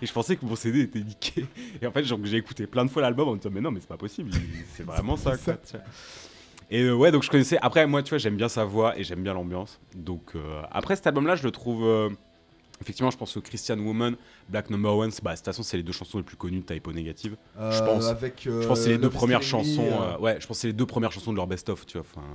et 0.00 0.06
je 0.06 0.12
pensais 0.12 0.36
que 0.36 0.46
mon 0.46 0.56
CD 0.56 0.80
était 0.80 1.00
niqué. 1.00 1.44
Et 1.82 1.86
en 1.86 1.92
fait, 1.92 2.04
j'ai 2.04 2.36
écouté 2.38 2.66
plein 2.66 2.86
de 2.86 2.90
fois 2.90 3.02
l'album 3.02 3.28
en 3.28 3.32
me 3.32 3.36
disant 3.36 3.50
mais 3.52 3.60
non, 3.60 3.70
mais 3.70 3.80
c'est 3.80 3.88
pas 3.88 3.98
possible, 3.98 4.30
c'est 4.74 4.86
vraiment 4.86 5.18
ça, 5.18 5.36
quoi. 5.36 5.54
Et 6.70 6.80
euh, 6.82 6.94
ouais, 6.94 7.12
donc 7.12 7.22
je 7.22 7.30
connaissais. 7.30 7.58
Après, 7.60 7.86
moi, 7.86 8.02
tu 8.02 8.08
vois, 8.08 8.18
j'aime 8.18 8.36
bien 8.36 8.48
sa 8.48 8.64
voix 8.64 8.98
et 8.98 9.04
j'aime 9.04 9.22
bien 9.22 9.34
l'ambiance. 9.34 9.78
Donc 9.94 10.32
euh, 10.34 10.62
après 10.72 10.96
cet 10.96 11.06
album-là, 11.06 11.36
je 11.36 11.42
le 11.42 11.50
trouve. 11.50 11.84
euh, 11.84 12.08
Effectivement, 12.84 13.10
je 13.10 13.16
pense 13.16 13.32
que 13.32 13.38
Christian 13.40 13.78
Woman, 13.78 14.14
Black 14.50 14.68
Number 14.68 14.94
One, 14.94 15.10
bah, 15.22 15.30
de 15.32 15.36
toute 15.36 15.46
façon, 15.46 15.62
c'est 15.62 15.78
les 15.78 15.82
deux 15.82 15.92
chansons 15.92 16.18
les 16.18 16.24
plus 16.24 16.36
connues 16.36 16.60
de 16.60 16.64
Typo 16.66 16.92
Negative. 16.92 17.34
Euh, 17.58 17.72
je 17.72 17.82
pense. 17.82 18.04
Avec, 18.04 18.46
euh, 18.46 18.60
Je 18.60 18.66
pense 18.68 18.78
que 18.80 18.84
c'est 18.84 18.90
les 18.90 18.98
deux 18.98 19.08
premières 19.08 19.42
chansons. 19.42 19.80
euh, 19.82 20.14
euh, 20.16 20.18
ouais, 20.18 20.36
je 20.38 20.46
pense 20.46 20.58
c'est 20.58 20.66
les 20.66 20.72
deux 20.74 20.84
premières 20.84 21.10
chansons 21.10 21.32
de 21.32 21.36
leur 21.38 21.46
best-of, 21.46 21.86
tu 21.86 21.96
vois. 21.96 22.06
Enfin, 22.14 22.26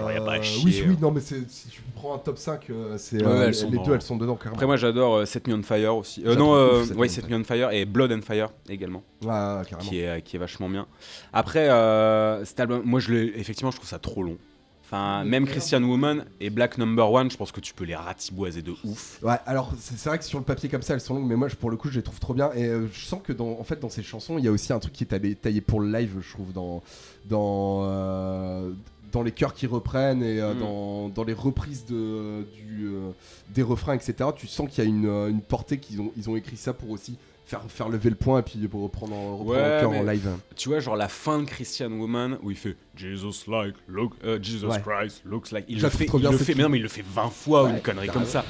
genre, 0.00 0.10
y 0.12 0.16
a 0.16 0.20
pas 0.22 0.32
à 0.32 0.38
Euh, 0.38 0.42
chier. 0.42 0.64
oui, 0.64 0.84
oui, 0.88 0.96
non, 1.02 1.10
mais 1.10 1.20
si 1.20 1.44
tu 1.70 1.82
prends 1.94 2.14
un 2.14 2.18
top 2.18 2.38
5, 2.38 2.70
euh, 2.70 2.96
c'est, 2.96 3.16
Ouais, 3.22 3.26
euh, 3.30 3.50
les 3.50 3.76
dans- 3.76 3.82
deux, 3.84 3.92
elles 3.94 4.00
sont 4.02 4.16
dedans, 4.16 4.36
carrément. 4.36 4.54
Après, 4.54 4.64
moi, 4.66 4.76
j'adore 4.78 5.16
euh, 5.16 5.24
Set 5.26 5.46
Me 5.48 5.54
on 5.54 5.62
Fire 5.62 5.96
aussi. 5.96 6.22
Euh, 6.26 6.34
non, 6.34 6.54
euh, 6.54 6.80
ouf, 6.80 6.88
Set 6.88 6.96
ouais, 6.96 7.08
Set. 7.08 7.28
Me 7.28 7.36
on 7.36 7.44
Fire 7.44 7.70
et 7.72 7.84
Blood 7.84 8.10
and 8.10 8.22
Fire 8.22 8.48
également, 8.70 9.02
Ah, 9.28 9.62
carrément. 9.68 9.86
qui 9.90 10.00
est, 10.00 10.08
euh, 10.08 10.20
qui 10.20 10.36
est 10.36 10.38
vachement 10.38 10.70
bien. 10.70 10.86
Après, 11.34 11.68
euh, 11.68 12.42
cet 12.46 12.58
album, 12.58 12.80
moi, 12.86 13.00
je 13.00 13.12
l'ai- 13.12 13.32
effectivement, 13.38 13.70
je 13.70 13.76
trouve 13.76 13.88
ça 13.90 13.98
trop 13.98 14.22
long. 14.22 14.38
Enfin, 14.86 15.24
même 15.24 15.46
Christian 15.46 15.82
Woman 15.82 16.24
et 16.40 16.50
Black 16.50 16.76
Number 16.78 17.10
One, 17.10 17.30
je 17.30 17.36
pense 17.38 17.50
que 17.52 17.60
tu 17.60 17.72
peux 17.72 17.84
les 17.84 17.96
ratiboiser 17.96 18.60
de 18.62 18.74
ouf. 18.84 19.18
Ouais, 19.22 19.36
alors 19.46 19.72
c'est 19.80 20.04
vrai 20.08 20.18
que 20.18 20.24
sur 20.24 20.38
le 20.38 20.44
papier 20.44 20.68
comme 20.68 20.82
ça, 20.82 20.92
elles 20.94 21.00
sont 21.00 21.14
longues, 21.14 21.26
mais 21.26 21.36
moi, 21.36 21.48
je- 21.48 21.56
pour 21.56 21.70
le 21.70 21.76
coup, 21.78 21.88
je 21.88 21.96
les 21.96 22.02
trouve 22.02 22.20
trop 22.20 22.34
bien. 22.34 22.50
Et 22.54 22.66
euh, 22.66 22.86
je 22.92 23.04
sens 23.06 23.20
que 23.24 23.32
dans, 23.32 23.58
en 23.58 23.64
fait, 23.64 23.80
dans 23.80 23.88
ces 23.88 24.02
chansons, 24.02 24.36
il 24.38 24.44
y 24.44 24.48
a 24.48 24.52
aussi 24.52 24.72
un 24.72 24.78
truc 24.78 24.92
qui 24.92 25.04
est 25.04 25.34
taillé, 25.40 25.60
pour 25.62 25.80
le 25.80 25.90
live, 25.90 26.16
je 26.20 26.30
trouve, 26.32 26.52
dans, 26.52 26.82
dans, 27.30 27.80
euh, 27.84 28.70
dans 29.10 29.22
les 29.22 29.32
chœurs 29.32 29.54
qui 29.54 29.66
reprennent 29.66 30.22
et 30.22 30.40
euh, 30.40 30.54
Mm. 30.54 30.58
dans, 30.60 31.08
dans 31.08 31.24
les 31.24 31.32
reprises 31.32 31.86
de, 31.86 32.42
du, 32.54 32.86
euh, 32.86 33.10
des 33.54 33.62
refrains, 33.62 33.94
etc. 33.94 34.14
Tu 34.36 34.46
sens 34.46 34.68
qu'il 34.70 34.84
y 34.84 34.86
a 34.86 34.90
une, 34.90 35.06
une 35.06 35.40
portée 35.40 35.78
qu'ils 35.78 36.00
ont, 36.02 36.12
ils 36.16 36.28
ont 36.28 36.36
écrit 36.36 36.56
ça 36.56 36.72
pour 36.74 36.90
aussi 36.90 37.16
faire, 37.44 37.62
faire 37.68 37.88
lever 37.88 38.10
le 38.10 38.16
point 38.16 38.40
et 38.40 38.42
puis 38.42 38.58
pour 38.68 38.82
reprendre 38.82 39.14
en, 39.14 39.36
reprendre 39.38 39.50
Ouais, 39.50 39.76
en 39.76 39.80
chœur 39.80 39.90
mais- 39.90 39.98
en 40.00 40.02
live. 40.04 40.28
Tu 40.56 40.68
vois, 40.68 40.80
genre 40.80 40.96
la 40.96 41.08
fin 41.08 41.40
de 41.40 41.44
Christian 41.44 41.90
Woman 41.92 42.38
où 42.42 42.50
il 42.50 42.56
fait 42.56 42.76
Jesus 42.96 43.48
like, 43.50 43.74
look, 43.88 44.12
euh, 44.24 44.38
Jesus 44.42 44.66
Ouais. 44.66 44.80
Christ 44.84 45.22
looks 45.24 45.50
like. 45.52 45.64
Il 45.68 45.80
le 45.80 45.88
fait, 45.90 46.06
trop 46.06 46.18
il 46.18 46.22
bien, 46.22 46.30
le 46.32 46.38
cette 46.38 46.46
fait, 46.46 46.54
mais 46.54 46.62
non, 46.62 46.68
mais 46.68 46.78
il 46.78 46.82
le 46.82 46.88
fait 46.88 47.04
20 47.06 47.30
fois 47.30 47.62
ou 47.62 47.66
Ouais, 47.66 47.72
une 47.72 47.80
connerie 47.80 48.08
comme 48.08 48.24
ça. 48.26 48.44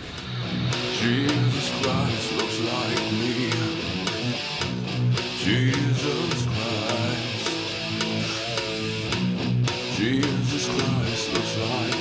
Jesus 1.00 1.72
Christ 1.82 2.32
looks 2.38 2.60
like 2.64 3.12
me. 3.12 3.50
Jesus 5.44 6.46
Christ. 6.46 7.50
Jesus 9.98 10.68
Christ 10.68 11.32
looks 11.34 11.56
like 11.58 11.93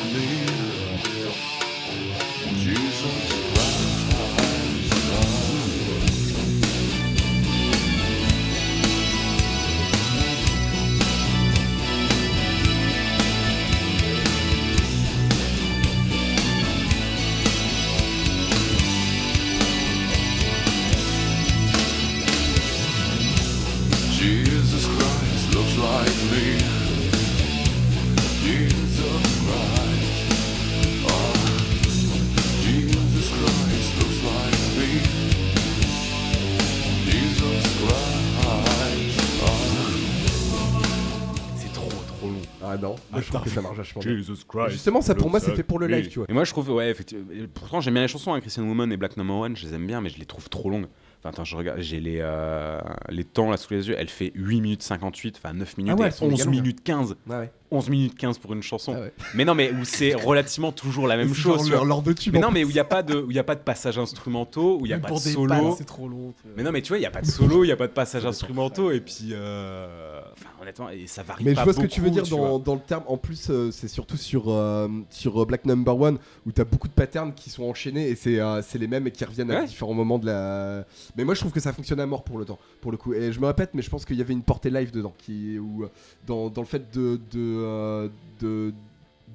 vachement 43.84 44.02
bien. 44.02 44.16
Jesus 44.18 44.44
Christ. 44.48 44.70
Justement, 44.72 45.02
ça 45.02 45.16
pour 45.16 45.30
moi 45.30 45.40
fait 45.40 45.64
pour 45.64 45.80
le 45.80 45.88
live, 45.88 46.08
tu 46.10 46.20
vois. 46.20 46.26
Et 46.30 46.34
moi 46.34 46.44
je 46.44 46.52
trouve, 46.52 46.70
ouais, 46.72 46.90
effectivement. 46.90 47.26
et 47.34 47.48
Pourtant 47.48 47.82
j'aime 47.82 47.94
bien 47.94 48.04
les 48.04 48.08
chansons, 48.08 48.34
hein, 48.34 48.42
Christian 48.42 48.64
Woman 48.64 48.92
et 48.92 48.98
Black 48.98 49.18
Number 49.18 49.36
One, 49.36 49.56
je 49.56 49.66
les 49.68 49.74
aime 49.74 49.86
bien, 49.88 50.02
mais 50.02 50.10
je 50.10 50.18
les 50.20 50.26
trouve 50.26 50.50
trop 50.50 50.70
longues. 50.70 50.88
Enfin, 51.20 51.30
attends, 51.30 51.46
je 51.46 51.56
regarde, 51.56 51.80
j'ai 51.80 52.02
les, 52.02 52.18
euh, 52.20 52.82
les 53.08 53.24
temps 53.24 53.50
là 53.50 53.56
sous 53.56 53.74
les 53.74 53.88
yeux, 53.88 53.96
elle 53.98 54.10
fait 54.10 54.34
8 54.36 54.60
minutes 54.60 54.84
58, 54.84 55.38
enfin 55.42 55.54
9 55.54 55.78
minutes 55.78 55.94
Ah 55.96 55.96
ouais, 56.02 56.04
et 56.04 56.08
elles 56.08 56.12
sont 56.14 56.26
méga 56.26 56.36
11 56.36 56.46
longues. 56.48 56.56
minutes 56.56 56.84
15. 56.84 57.16
Ouais, 57.28 57.36
ouais. 57.38 57.52
11 57.72 57.90
minutes 57.90 58.16
15 58.18 58.38
pour 58.40 58.52
une 58.52 58.62
chanson. 58.62 58.94
Ah 58.98 59.00
ouais. 59.00 59.14
Mais 59.34 59.46
non, 59.46 59.56
mais 59.56 59.72
où 59.72 59.86
c'est 59.86 60.16
relativement 60.16 60.74
toujours 60.74 61.08
la 61.08 61.16
même 61.16 61.34
chose. 61.34 61.72
leur- 61.72 61.86
leur 61.86 62.02
de 62.02 62.12
tube 62.12 62.34
Mais 62.34 62.40
non, 62.42 62.52
mais 62.52 62.66
où 62.66 62.70
il 62.70 62.74
n'y 62.74 62.80
a, 62.80 62.84
pas 62.84 63.04
de- 63.04 63.16
où 63.22 63.32
il 63.32 63.36
y 63.38 63.40
a 63.40 63.44
pas 63.46 63.56
de 63.56 63.62
passages 63.62 63.98
instrumentaux, 63.98 64.80
où 64.82 64.86
il 64.86 64.90
n'y 64.90 64.94
a 64.94 65.00
pas 65.00 65.08
pour 65.08 65.20
de 65.20 65.24
des 65.24 65.32
solo. 65.32 65.78
trop 65.88 66.10
long. 66.10 66.34
Mais 66.58 66.64
non, 66.64 66.74
mais 66.74 66.82
tu 66.82 66.90
vois, 66.90 66.98
il 66.98 67.02
n'y 67.02 67.06
a 67.08 67.12
pas 67.12 67.22
de 67.22 67.26
solo, 67.26 67.64
il 67.64 67.68
n'y 67.68 67.74
a 67.74 67.78
pas 67.78 67.88
de 67.88 67.94
passages 67.94 68.26
instrumentaux, 68.26 68.92
et 68.92 69.00
puis. 69.00 69.30
euh, 69.32 70.20
honnêtement, 70.64 70.90
et 70.90 71.06
ça 71.08 71.22
varie 71.24 71.44
Mais 71.44 71.54
pas 71.54 71.62
je 71.62 71.64
vois 71.66 71.74
ce 71.74 71.80
que 71.80 71.86
tu 71.88 72.02
veux 72.02 72.10
dire 72.10 72.24
dans, 72.28 72.58
dans 72.60 72.74
le 72.74 72.82
terme. 72.82 73.04
En 73.08 73.18
plus, 73.18 73.50
euh, 73.50 73.70
c'est 73.72 73.88
surtout 73.88 74.18
sur, 74.18 74.46
euh, 74.50 74.88
sur 75.12 75.42
euh, 75.42 75.46
Black 75.46 75.66
Number 75.66 75.96
One 76.00 76.18
où 76.48 76.52
t'as 76.52 76.64
beaucoup 76.64 76.88
de 76.88 76.94
patterns 76.94 77.34
qui 77.34 77.50
sont 77.50 77.64
enchaînés 77.64 78.10
et 78.10 78.16
c'est 78.16 78.40
euh, 78.40 78.62
c'est 78.62 78.80
les 78.80 78.88
mêmes 78.88 79.06
et 79.08 79.12
qui 79.12 79.24
reviennent 79.24 79.52
à 79.52 79.64
différents 79.66 79.94
moments 79.94 80.18
de 80.20 80.26
la. 80.26 80.86
Mais 81.16 81.24
moi, 81.24 81.36
je 81.36 81.40
trouve 81.42 81.52
que 81.52 81.60
ça 81.60 81.72
fonctionne 81.74 82.00
à 82.00 82.06
mort 82.06 82.24
pour 82.24 82.38
le 82.40 82.46
temps, 82.46 82.60
pour 82.82 82.92
le 82.92 82.98
coup. 82.98 83.14
Et 83.14 83.32
je 83.32 83.40
me 83.40 83.46
répète, 83.46 83.72
mais 83.74 83.82
je 83.84 83.90
pense 83.90 84.06
qu'il 84.06 84.18
y 84.18 84.22
avait 84.22 84.34
une 84.34 84.42
portée 84.44 84.70
live 84.72 84.92
dedans, 84.92 85.14
qui 85.18 85.60
où, 85.60 85.86
dans, 86.26 86.50
dans 86.50 86.62
le 86.62 86.68
fait 86.68 86.92
de 86.94 87.20
de, 87.32 87.40
euh, 87.40 88.08
de 88.42 88.74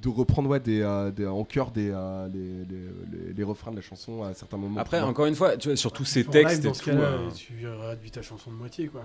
de 0.01 0.09
reprendre 0.09 0.49
ouais, 0.49 0.61
des, 0.61 0.81
euh, 0.81 1.11
des- 1.11 1.27
en 1.27 1.43
chœur 1.43 1.73
des, 1.73 1.91
euh, 1.93 2.29
les, 2.33 2.39
les- 2.39 3.27
les- 3.29 3.33
les 3.35 3.43
refrains 3.43 3.73
de 3.73 3.77
la 3.77 3.83
chanson 3.83 4.23
à 4.23 4.33
certains 4.33 4.57
moments. 4.57 4.79
Après, 4.81 5.01
encore 5.01 5.27
une 5.27 5.35
fois, 5.35 5.57
tu 5.57 5.69
vois, 5.71 5.77
sur 5.77 5.91
tous 5.93 6.05
ces 6.05 6.21
En 6.21 6.31
live, 6.31 6.45
textes 6.47 6.63
dans 6.63 6.71
et 6.71 6.75
ce 6.75 6.79
tout. 6.85 6.91
cas-là, 6.91 7.03
euh, 7.03 7.31
tu 7.35 7.67
réduis 7.67 8.13
ta 8.13 8.23
chanson 8.23 8.51
de 8.53 8.57
moitié 8.57 8.87
quoi. 8.87 9.05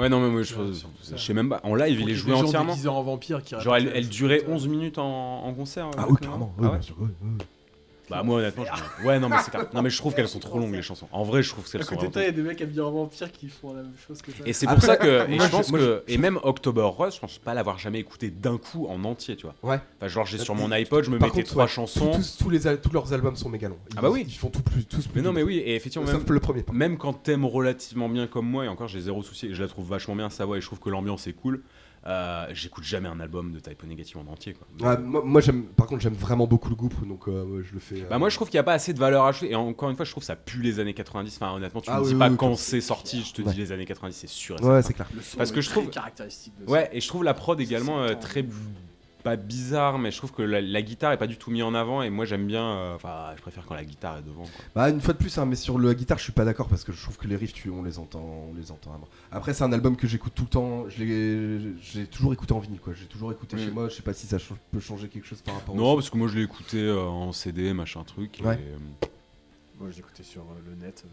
Ouais, 0.00 0.08
non, 0.08 0.18
mais 0.20 0.30
moi, 0.30 0.42
je, 0.42 0.54
je 1.12 1.16
sais 1.16 1.34
même 1.34 1.50
pas. 1.50 1.60
En 1.62 1.74
live, 1.74 2.00
il 2.00 2.08
est 2.08 2.14
joué 2.14 2.32
entièrement. 2.32 2.72
en 2.72 3.02
vampire 3.02 3.42
qui 3.42 3.54
Genre, 3.58 3.76
elle, 3.76 3.92
elle 3.94 4.08
durait 4.08 4.42
euh, 4.48 4.54
11 4.54 4.68
minutes 4.68 4.96
en, 4.98 5.44
en 5.44 5.52
concert. 5.52 5.90
Ah 5.98 6.04
euh, 6.04 6.06
oui, 6.08 6.26
ouais, 6.26 6.28
Ah 6.32 6.62
ouais 6.62 6.68
bien 6.70 6.80
sûr, 6.80 6.96
ouais, 6.98 7.06
ouais. 7.06 7.44
Bah, 8.10 8.22
moi, 8.24 8.38
honnêtement, 8.40 8.64
je... 9.00 9.06
ouais, 9.06 9.18
non, 9.20 9.28
mais 9.28 9.36
c'est 9.44 9.50
clair. 9.50 9.66
Non, 9.72 9.82
mais 9.82 9.90
je 9.90 9.96
trouve 9.96 10.14
qu'elles 10.16 10.28
sont 10.28 10.40
trop 10.40 10.58
longues, 10.58 10.74
les 10.74 10.82
chansons. 10.82 11.06
En 11.12 11.22
vrai, 11.22 11.42
je 11.42 11.50
trouve 11.50 11.70
qu'elles 11.70 11.80
À 11.80 11.84
sont. 11.84 11.94
côté 11.94 12.08
de 12.08 12.12
vraiment 12.12 12.12
toi, 12.12 12.22
il 12.22 12.26
y 12.26 12.28
a 12.28 12.32
des 12.32 12.42
mecs 12.42 12.60
habillés 12.60 12.80
en 12.80 12.90
vampire 12.90 13.30
qui 13.32 13.48
font 13.48 13.72
la 13.74 13.82
même 13.82 13.92
chose 14.06 14.20
que 14.20 14.32
ça. 14.32 14.38
Et 14.44 14.52
c'est 14.52 14.66
pour 14.66 14.82
ça 14.82 14.96
que. 14.96 15.30
Et 15.30 15.36
moi, 15.36 15.46
je 15.46 15.50
pense 15.50 15.70
moi, 15.70 15.78
que. 15.78 16.02
Et 16.08 16.18
même 16.18 16.38
October 16.42 16.88
Rust, 16.98 17.16
je 17.16 17.20
pense 17.20 17.38
pas 17.38 17.54
l'avoir 17.54 17.78
jamais 17.78 18.00
écouté 18.00 18.30
d'un 18.30 18.58
coup 18.58 18.86
en 18.88 19.04
entier, 19.04 19.36
tu 19.36 19.46
vois. 19.46 19.54
Ouais. 19.62 19.80
Enfin, 19.98 20.08
genre, 20.08 20.26
j'ai 20.26 20.38
sur 20.38 20.54
Et- 20.54 20.58
mon 20.58 20.70
iPod, 20.72 21.04
je 21.04 21.10
me 21.10 21.18
Par 21.18 21.28
mettais 21.28 21.40
contre, 21.42 21.50
trois 21.52 21.64
ouais, 21.64 21.70
chansons. 21.70 22.10
Tous, 22.12 22.36
tous 22.38 22.50
les, 22.50 22.60
tous 22.78 22.92
leurs 22.92 23.12
albums 23.12 23.36
sont 23.36 23.48
méga 23.48 23.68
longs. 23.68 23.78
Ils, 23.90 23.94
Ah 23.98 24.02
bah 24.02 24.10
oui. 24.10 24.24
Ils 24.26 24.34
font 24.34 24.50
tout 24.50 24.62
plus, 24.62 24.84
tous 24.84 25.06
plus 25.06 25.20
Mais 25.20 25.22
non, 25.22 25.32
mais 25.32 25.42
oui, 25.42 25.58
et 25.58 25.76
effectivement, 25.76 26.06
Sauf 26.06 26.24
même, 26.24 26.32
le 26.32 26.40
premier. 26.40 26.64
même 26.72 26.98
quand 26.98 27.12
t'aimes 27.12 27.44
relativement 27.44 28.08
bien 28.08 28.26
comme 28.26 28.46
moi, 28.46 28.64
et 28.64 28.68
encore 28.68 28.88
j'ai 28.88 29.00
zéro 29.00 29.22
souci, 29.22 29.48
je 29.54 29.62
la 29.62 29.68
trouve 29.68 29.86
vachement 29.88 30.16
bien 30.16 30.30
sa 30.30 30.44
voix, 30.44 30.58
et 30.58 30.60
je 30.60 30.66
trouve 30.66 30.80
que 30.80 30.90
l'ambiance 30.90 31.26
est 31.26 31.32
cool, 31.32 31.62
euh, 32.06 32.46
j'écoute 32.52 32.84
jamais 32.84 33.08
un 33.08 33.20
album 33.20 33.52
de 33.52 33.60
Type 33.60 33.82
O 33.82 33.86
Negative 33.86 34.16
en 34.16 34.26
entier. 34.32 34.54
Quoi. 34.54 34.66
Ah, 34.82 34.96
moi, 34.96 35.22
moi, 35.24 35.40
j'aime, 35.40 35.64
par 35.64 35.86
contre, 35.86 36.00
j'aime 36.00 36.14
vraiment 36.14 36.46
beaucoup 36.46 36.70
le 36.70 36.74
groupe, 36.76 37.06
donc 37.06 37.28
euh, 37.28 37.44
ouais, 37.44 37.62
je 37.62 37.74
le 37.74 37.80
fais. 37.80 38.02
euh, 38.02 38.08
Bah 38.08 38.18
moi 38.18 38.28
je 38.30 38.36
trouve 38.36 38.48
qu'il 38.48 38.56
n'y 38.56 38.60
a 38.60 38.64
pas 38.64 38.72
assez 38.72 38.94
de 38.94 38.98
valeur 38.98 39.24
ajoutée, 39.26 39.50
et 39.50 39.54
encore 39.54 39.90
une 39.90 39.96
fois 39.96 40.04
je 40.06 40.10
trouve 40.10 40.22
que 40.22 40.26
ça 40.26 40.36
pue 40.36 40.62
les 40.62 40.80
années 40.80 40.94
90, 40.94 41.36
enfin 41.36 41.52
honnêtement 41.54 41.80
tu 41.82 41.90
Ah 41.90 41.98
me 42.00 42.04
oui, 42.04 42.12
dis 42.12 42.18
pas 42.18 42.30
oui, 42.30 42.36
quand 42.38 42.56
c'est 42.56 42.80
sorti, 42.80 43.22
je 43.22 43.34
te 43.34 43.42
Ouais. 43.42 43.52
dis 43.52 43.58
les 43.58 43.72
années 43.72 43.84
90, 43.84 44.14
c'est 44.16 44.28
sûr. 44.28 44.56
et 44.56 44.64
Ouais, 44.64 44.82
certain. 44.82 44.82
c'est 44.82 44.94
clair. 44.94 45.08
Le 45.14 45.20
son 45.22 45.36
parce 45.38 45.50
est 45.50 45.54
que 45.54 45.60
je 45.60 45.68
trouve- 45.70 45.90
caractéristique 45.90 46.54
de 46.58 46.66
ça. 46.66 46.72
Ouais, 46.72 46.88
et 46.92 47.00
je 47.00 47.08
trouve 47.08 47.22
la 47.24 47.34
prod 47.34 47.60
également 47.60 48.00
euh, 48.00 48.14
très 48.14 48.42
pas 49.22 49.36
bizarre, 49.36 49.98
mais 49.98 50.10
je 50.10 50.16
trouve 50.18 50.32
que 50.32 50.42
la, 50.42 50.60
la 50.60 50.82
guitare 50.82 51.12
est 51.12 51.16
pas 51.16 51.26
du 51.26 51.36
tout 51.36 51.50
mise 51.50 51.62
en 51.62 51.74
avant, 51.74 52.02
et 52.02 52.10
moi 52.10 52.24
j'aime 52.24 52.46
bien, 52.46 52.64
euh, 52.64 52.94
enfin 52.94 53.32
je 53.36 53.42
préfère 53.42 53.64
quand 53.66 53.74
la 53.74 53.84
guitare 53.84 54.18
est 54.18 54.22
devant. 54.22 54.42
quoi. 54.44 54.64
Bah, 54.74 54.90
une 54.90 55.00
fois 55.00 55.14
de 55.14 55.18
plus, 55.18 55.36
hein, 55.38 55.46
mais 55.46 55.56
sur 55.56 55.78
la 55.78 55.94
guitare, 55.94 56.18
je 56.18 56.24
suis 56.24 56.32
pas 56.32 56.44
d'accord 56.44 56.68
parce 56.68 56.84
que 56.84 56.92
je 56.92 57.00
trouve 57.02 57.16
que 57.18 57.26
les 57.26 57.36
riffs, 57.36 57.52
tu, 57.52 57.70
on 57.70 57.82
les 57.82 57.98
entend, 57.98 58.46
on 58.50 58.54
les 58.54 58.70
entend. 58.72 58.98
Après, 59.32 59.54
c'est 59.54 59.64
un 59.64 59.72
album 59.72 59.96
que 59.96 60.06
j'écoute 60.06 60.32
tout 60.34 60.42
le 60.44 60.48
temps. 60.48 60.88
Je 60.88 61.04
l'ai, 61.04 61.74
j'ai 61.82 62.06
toujours 62.06 62.32
écouté 62.32 62.52
en 62.52 62.58
vinyle, 62.58 62.80
quoi. 62.80 62.92
J'ai 62.94 63.06
toujours 63.06 63.30
écouté 63.32 63.56
Mm. 63.56 63.58
chez 63.60 63.70
moi. 63.70 63.88
Je 63.88 63.94
sais 63.94 64.02
pas 64.02 64.12
si 64.14 64.26
ça 64.26 64.38
ch- 64.38 64.58
peut 64.72 64.80
changer 64.80 65.08
quelque 65.08 65.26
chose 65.26 65.40
par 65.42 65.54
rapport. 65.54 65.74
Non, 65.74 65.92
au... 65.92 65.94
parce 65.96 66.10
que 66.10 66.16
moi 66.16 66.28
je 66.28 66.36
l'ai 66.36 66.42
écouté 66.44 66.78
euh, 66.78 67.00
en 67.02 67.32
CD, 67.32 67.72
machin 67.72 68.02
truc. 68.04 68.40
et, 68.40 68.44
Ouais. 68.44 68.58
euh, 68.58 69.06
Moi, 69.78 69.90
je 69.90 69.96
l'écoutais 69.96 70.22
sur 70.22 70.42
euh, 70.42 70.44
le 70.68 70.74
net. 70.84 71.04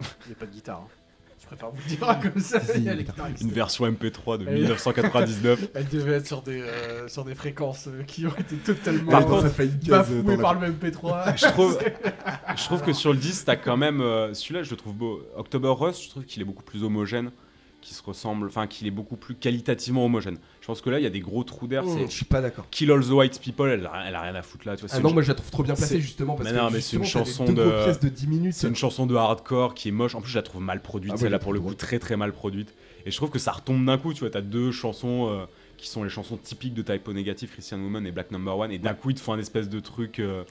Il 0.00 0.28
n'y 0.28 0.32
a 0.32 0.36
pas 0.36 0.46
de 0.46 0.52
guitare. 0.52 0.80
hein. 0.84 0.88
Je 1.48 1.54
préfère 1.54 1.70
vous 1.70 1.80
le 1.88 1.96
dire 1.96 2.32
comme 2.32 2.42
ça. 2.42 2.60
Si, 2.60 2.78
il 2.78 2.82
y 2.84 2.88
a 2.88 2.94
une 2.94 3.52
version 3.52 3.86
MP3 3.86 4.38
de 4.38 4.46
Elle- 4.48 4.54
1999. 4.62 5.68
Elle 5.74 5.88
devait 5.88 6.14
être 6.14 6.26
sur 6.26 6.42
des, 6.42 6.60
euh, 6.60 7.06
sur 7.06 7.24
des 7.24 7.36
fréquences 7.36 7.86
euh, 7.86 8.02
qui 8.04 8.26
ont 8.26 8.34
été 8.36 8.56
totalement 8.56 9.12
Par 9.12 9.26
contre, 9.26 9.44
bafouées 9.44 10.36
la- 10.36 10.36
par 10.42 10.54
le 10.58 10.68
MP3. 10.72 11.36
je 11.36 11.46
trouve, 11.46 11.78
je 12.56 12.64
trouve 12.64 12.82
que 12.82 12.92
sur 12.92 13.12
le 13.12 13.18
disque, 13.18 13.44
t'as 13.46 13.54
quand 13.56 13.76
même. 13.76 14.00
euh, 14.00 14.34
Celui-là, 14.34 14.64
je 14.64 14.70
le 14.70 14.76
trouve 14.76 14.94
beau. 14.94 15.22
October 15.36 15.72
Rust, 15.78 16.02
je 16.02 16.08
trouve 16.10 16.24
qu'il 16.24 16.42
est 16.42 16.44
beaucoup 16.44 16.64
plus 16.64 16.82
homogène, 16.82 17.30
qu'il 17.80 17.94
se 17.96 18.02
ressemble, 18.02 18.48
enfin, 18.48 18.66
qu'il 18.66 18.88
est 18.88 18.90
beaucoup 18.92 19.16
plus 19.16 19.36
qualitativement 19.36 20.04
homogène. 20.04 20.38
Je 20.66 20.72
pense 20.72 20.80
que 20.80 20.90
là, 20.90 20.98
il 20.98 21.04
y 21.04 21.06
a 21.06 21.10
des 21.10 21.20
gros 21.20 21.44
trous 21.44 21.68
d'air. 21.68 21.84
Mm, 21.84 21.88
c'est 21.96 22.06
je 22.06 22.10
suis 22.10 22.24
pas 22.24 22.40
d'accord. 22.40 22.66
Kill 22.72 22.90
All 22.90 23.00
the 23.00 23.10
White 23.10 23.40
People, 23.40 23.70
elle 23.70 23.86
a, 23.86 24.02
elle 24.08 24.16
a 24.16 24.20
rien 24.22 24.34
à 24.34 24.42
foutre 24.42 24.66
là. 24.66 24.74
Tu 24.74 24.84
vois, 24.84 24.90
Ah 24.92 24.98
non, 24.98 25.10
une- 25.10 25.14
moi 25.14 25.22
je 25.22 25.28
la 25.28 25.34
trouve 25.36 25.48
trop 25.52 25.62
bien 25.62 25.76
placée 25.76 26.00
justement 26.00 26.34
parce 26.34 26.48
Mais 26.50 26.56
que 26.56 26.60
non, 26.60 26.70
mais 26.72 26.80
c'est 26.80 26.96
une 26.96 27.04
chanson 27.04 27.44
de- 27.44 27.52
de 28.02 28.08
10 28.08 28.26
minutes. 28.26 28.54
C'est 28.54 28.66
une 28.66 28.74
chanson 28.74 29.06
de 29.06 29.14
hardcore 29.14 29.74
qui 29.74 29.90
est 29.90 29.92
moche. 29.92 30.16
En 30.16 30.20
plus, 30.20 30.32
je 30.32 30.36
la 30.38 30.42
trouve 30.42 30.60
mal 30.62 30.82
produite. 30.82 31.12
Ah 31.14 31.18
Celle-là, 31.18 31.38
pour 31.38 31.52
le 31.52 31.60
coup, 31.60 31.72
très 31.74 32.00
très 32.00 32.16
mal 32.16 32.32
produite. 32.32 32.74
Et 33.04 33.12
je 33.12 33.16
trouve 33.16 33.30
que 33.30 33.38
ça 33.38 33.52
retombe 33.52 33.84
d'un 33.86 33.96
coup. 33.96 34.12
Tu 34.12 34.20
vois, 34.20 34.30
t'as 34.30 34.40
deux 34.40 34.72
chansons 34.72 35.28
euh, 35.30 35.44
qui 35.76 35.88
sont 35.88 36.02
les 36.02 36.10
chansons 36.10 36.36
typiques 36.36 36.74
de 36.74 36.82
Typo 36.82 37.12
Negative, 37.12 37.48
Christian 37.52 37.78
Woman 37.78 38.04
et 38.04 38.10
Black 38.10 38.32
Number 38.32 38.58
One. 38.58 38.72
Et 38.72 38.78
d'un 38.78 38.94
coup, 38.94 39.10
ils 39.10 39.14
te 39.14 39.20
font 39.20 39.34
un 39.34 39.38
espèce 39.38 39.68
de 39.68 39.78
truc. 39.78 40.18
euh, 40.18 40.42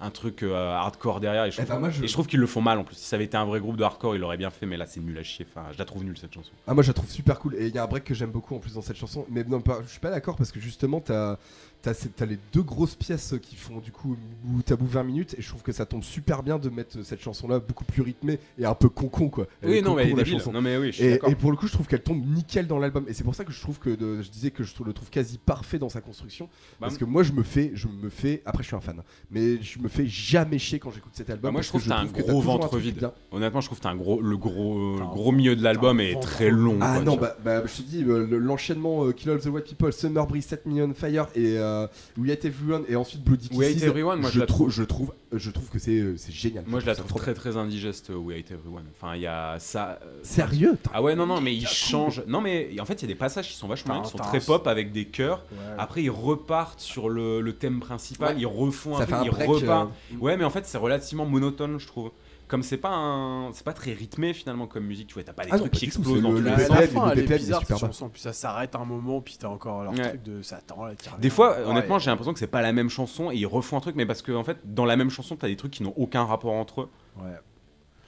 un 0.00 0.10
truc 0.10 0.42
euh, 0.42 0.54
hardcore 0.74 1.20
derrière 1.20 1.44
et 1.44 1.50
je 1.50 1.60
Eh 1.60 1.64
trouve, 1.64 1.74
ben, 1.76 1.80
moi, 1.80 1.90
je- 1.90 2.04
et 2.04 2.06
je 2.08 2.12
trouve 2.12 2.26
qu'ils 2.26 2.40
le 2.40 2.46
font 2.46 2.60
mal 2.60 2.78
en 2.78 2.84
plus. 2.84 2.96
Si 2.96 3.04
ça 3.04 3.16
avait 3.16 3.24
été 3.24 3.36
un 3.36 3.44
vrai 3.44 3.60
groupe 3.60 3.76
de 3.76 3.82
hardcore 3.84 4.14
ils 4.14 4.18
l'auraient 4.20 4.36
bien 4.36 4.50
fait 4.50 4.66
mais 4.66 4.76
là 4.76 4.86
c'est 4.86 5.00
nul 5.00 5.16
à 5.18 5.22
chier. 5.22 5.46
Enfin 5.48 5.66
je 5.72 5.78
la 5.78 5.84
trouve 5.84 6.04
nulle 6.04 6.18
cette 6.18 6.32
chanson. 6.34 6.50
Ah 6.66 6.74
moi 6.74 6.82
je 6.82 6.88
la 6.88 6.94
trouve 6.94 7.10
super 7.10 7.38
cool. 7.38 7.54
Et 7.56 7.66
il 7.68 7.74
y 7.74 7.78
a 7.78 7.82
un 7.82 7.86
break 7.86 8.04
que 8.04 8.14
j'aime 8.14 8.30
beaucoup 8.30 8.54
en 8.54 8.58
plus 8.58 8.74
dans 8.74 8.82
cette 8.82 8.96
chanson. 8.96 9.24
Mais 9.30 9.44
non 9.44 9.62
je 9.84 9.88
suis 9.90 10.00
pas 10.00 10.10
d'accord 10.10 10.36
parce 10.36 10.52
que 10.52 10.60
justement 10.60 11.00
t'as 11.00 11.36
t'as 11.82 12.26
les 12.26 12.38
deux 12.52 12.62
grosses 12.62 12.94
pièces 12.96 13.34
qui 13.40 13.54
font 13.56 13.78
du 13.78 13.92
coup 13.92 14.16
bout 14.42 14.70
à 14.72 14.76
bout 14.76 14.86
20 14.86 15.02
minutes 15.04 15.34
et 15.38 15.42
je 15.42 15.48
trouve 15.48 15.62
que 15.62 15.72
ça 15.72 15.86
tombe 15.86 16.02
super 16.02 16.42
bien 16.42 16.58
de 16.58 16.68
mettre 16.68 17.02
cette 17.04 17.20
chanson 17.20 17.46
là 17.48 17.58
beaucoup 17.60 17.84
plus 17.84 18.02
rythmée 18.02 18.38
et 18.58 18.64
un 18.64 18.74
peu 18.74 18.88
con 18.88 19.08
con 19.08 19.28
quoi. 19.28 19.46
Elle 19.62 19.70
oui 19.70 19.82
non 19.82 19.90
con-con, 19.90 19.96
mais 19.96 20.02
elle 20.02 20.08
est 20.08 20.14
la 20.16 20.24
débile 20.24 20.42
non 20.52 20.62
mais 20.62 20.76
oui 20.78 20.86
je 20.88 20.96
suis 20.96 21.04
Et, 21.04 21.34
pour 21.36 21.50
le 21.50 21.56
coup, 21.56 21.66
je 21.68 21.72
trouve 21.72 21.86
qu'elle 21.86 22.02
tombe 22.02 22.24
nickel 22.26 22.66
dans 22.66 22.78
l'album. 22.78 23.04
Et 23.08 23.12
c'est 23.14 23.24
pour 23.24 23.34
ça 23.34 23.44
que 23.44 23.52
je 23.52 23.60
trouve 23.60 23.78
que 23.78 23.90
de- 23.90 24.22
je 24.22 24.30
disais 24.30 24.50
que 24.50 24.64
je 24.64 24.72
le 24.84 24.92
trouve 24.92 25.10
quasi 25.10 25.38
parfait 25.38 25.78
dans 25.78 25.88
sa 25.88 26.00
construction. 26.00 26.46
Bah, 26.46 26.86
parce 26.86 26.98
que 26.98 27.04
moi, 27.04 27.22
je 27.22 27.32
me 27.32 27.42
fais, 27.42 27.70
je 27.74 27.86
me 27.88 28.08
fais. 28.08 28.42
Après, 28.46 28.62
je 28.62 28.68
suis 28.68 28.76
un 28.76 28.80
fan, 28.80 29.02
mais 29.30 29.60
je 29.62 29.78
me 29.78 29.88
fais 29.88 30.06
jamais 30.06 30.58
chier 30.58 30.78
quand 30.78 30.90
j'écoute 30.90 31.12
cet 31.14 31.30
album. 31.30 31.42
Bah, 31.48 31.52
moi, 31.52 31.62
je 31.62 31.68
trouve 31.68 31.82
que 31.82 31.88
t'as 31.88 31.98
un 31.98 32.04
gros 32.06 32.40
ventre 32.40 32.76
vide. 32.78 32.98
bien. 32.98 33.12
Honnêtement, 33.30 33.60
je 33.60 33.66
trouve 33.66 33.78
que 33.78 33.82
t'as 33.84 33.90
un 33.90 33.96
gros, 33.96 34.20
le 34.20 34.36
gros, 34.36 34.96
un 35.00 35.06
gros 35.06 35.32
milieu 35.32 35.54
de 35.56 35.62
l'album 35.62 36.00
est 36.00 36.18
très 36.20 36.50
long. 36.50 36.78
Ah 36.80 36.94
quoi, 36.96 37.04
non, 37.04 37.16
bah, 37.16 37.36
bah, 37.44 37.62
je 37.66 37.76
te 37.76 37.82
dis, 37.82 38.02
euh, 38.04 38.26
le- 38.26 38.38
l'enchaînement 38.38 39.04
euh, 39.06 39.12
Kill 39.12 39.30
All 39.30 39.40
the 39.40 39.46
White 39.46 39.66
People, 39.68 39.92
Summer 39.92 40.26
Breeze, 40.26 40.46
7 40.46 40.66
Million 40.66 40.92
Fire 40.94 41.26
et 41.34 41.58
euh, 41.66 41.86
We 42.18 42.30
Hate 42.30 42.44
Everyone 42.44 42.84
et 42.88 42.96
ensuite 42.96 43.22
Bloody 43.22 43.48
We 43.52 43.66
Hate 43.68 43.74
Kisses, 43.74 43.86
Everyone, 43.88 44.20
moi, 44.20 44.30
je 44.30 44.34
je, 44.34 44.40
la 44.40 44.46
trouve, 44.46 44.70
je 44.70 44.82
trouve, 44.82 45.12
je 45.32 45.50
trouve 45.50 45.68
que 45.68 45.78
c'est 45.78 45.98
euh, 45.98 46.16
c'est 46.16 46.32
génial. 46.32 46.64
Moi, 46.66 46.80
je 46.80 46.86
la 46.86 46.94
trouve 46.94 47.12
très 47.14 47.34
très 47.34 47.56
indigeste, 47.56 48.10
euh, 48.10 48.14
We 48.16 48.38
Hate 48.38 48.50
Everyone. 48.52 48.84
Enfin, 48.96 49.14
il 49.16 49.22
y 49.22 49.26
a 49.26 49.58
ça. 49.58 49.98
euh, 50.02 50.18
Sérieux 50.22 50.76
Ah 50.92 51.02
ouais, 51.02 51.14
non, 51.16 51.26
non, 51.26 51.40
mais 51.40 51.54
il 51.54 51.66
change. 51.66 52.22
Non, 52.26 52.40
mais 52.40 52.70
en 52.80 52.84
fait, 52.84 52.94
il 52.94 53.02
y 53.02 53.04
a 53.04 53.08
des 53.08 53.14
passages 53.14 53.48
qui 53.48 53.54
sont 53.56 53.68
vachement 53.68 53.94
bien, 53.94 54.02
qui 54.04 54.10
sont 54.10 54.18
très 54.18 54.40
pop 54.40 54.66
avec 54.66 54.92
des 54.92 55.04
chœurs. 55.06 55.44
Après, 55.78 56.02
ils 56.02 56.10
repartent 56.10 56.80
sur 56.80 57.08
le, 57.08 57.40
le 57.40 57.52
thème 57.54 57.80
principal, 57.80 58.34
Ouais. 58.36 58.40
ils 58.42 58.46
refont 58.46 58.96
un 58.96 59.00
Ça 59.00 59.06
fait 59.06 59.14
un 59.14 59.24
ils 59.24 59.30
break, 59.30 59.48
repartent. 59.48 59.90
euh, 60.12 60.16
Ouais, 60.18 60.36
mais 60.36 60.44
en 60.44 60.50
fait, 60.50 60.66
c'est 60.66 60.78
relativement 60.78 61.26
monotone, 61.26 61.78
je 61.78 61.86
trouve. 61.86 62.10
Comme 62.48 62.62
c'est 62.62 62.76
pas 62.76 62.90
un, 62.94 63.52
c'est 63.52 63.64
pas 63.64 63.72
très 63.72 63.92
rythmé 63.92 64.32
finalement 64.32 64.68
comme 64.68 64.84
musique, 64.84 65.08
tu 65.08 65.14
vois, 65.14 65.24
t'as 65.24 65.32
pas 65.32 65.42
des 65.44 65.48
Ah 65.50 65.56
non, 65.56 65.62
truc 65.62 65.72
pas 65.72 65.78
qui 65.78 65.84
explosent 65.86 66.22
dans 66.22 66.30
le- 66.30 66.36
tous 66.38 66.42
le 66.44 66.50
les 66.50 66.56
sens. 66.56 66.68
BPM, 66.68 66.74
la 66.76 66.80
le 66.80 66.86
fin, 66.86 67.10
elle 67.10 67.18
est 67.18 67.36
bizarre 67.38 67.62
cette 67.66 67.78
chanson, 67.78 68.08
puis 68.08 68.20
ça 68.20 68.32
s'arrête 68.32 68.76
un 68.76 68.84
moment, 68.84 69.20
puis 69.20 69.36
t'as 69.36 69.48
encore 69.48 69.82
leur 69.82 69.92
Ouais. 69.94 70.08
truc 70.10 70.22
de 70.22 70.42
ça 70.42 70.56
attend 70.58 70.84
là. 70.84 70.94
qui 70.94 71.08
revient. 71.08 71.20
Des 71.20 71.30
fois, 71.30 71.56
Ouais. 71.58 71.64
honnêtement, 71.64 71.98
j'ai 71.98 72.08
l'impression 72.10 72.32
que 72.32 72.38
c'est 72.38 72.46
pas 72.46 72.62
la 72.62 72.72
même 72.72 72.88
chanson 72.88 73.32
et 73.32 73.34
ils 73.36 73.46
refont 73.46 73.76
un 73.76 73.80
truc, 73.80 73.96
mais 73.96 74.06
parce 74.06 74.22
que 74.22 74.30
en 74.30 74.44
fait, 74.44 74.58
dans 74.64 74.84
la 74.84 74.94
même 74.96 75.10
chanson, 75.10 75.34
t'as 75.34 75.48
des 75.48 75.56
trucs 75.56 75.72
qui 75.72 75.82
n'ont 75.82 75.94
aucun 75.96 76.24
rapport 76.24 76.52
entre 76.52 76.82
eux. 76.82 76.88
Ouais. 77.18 77.32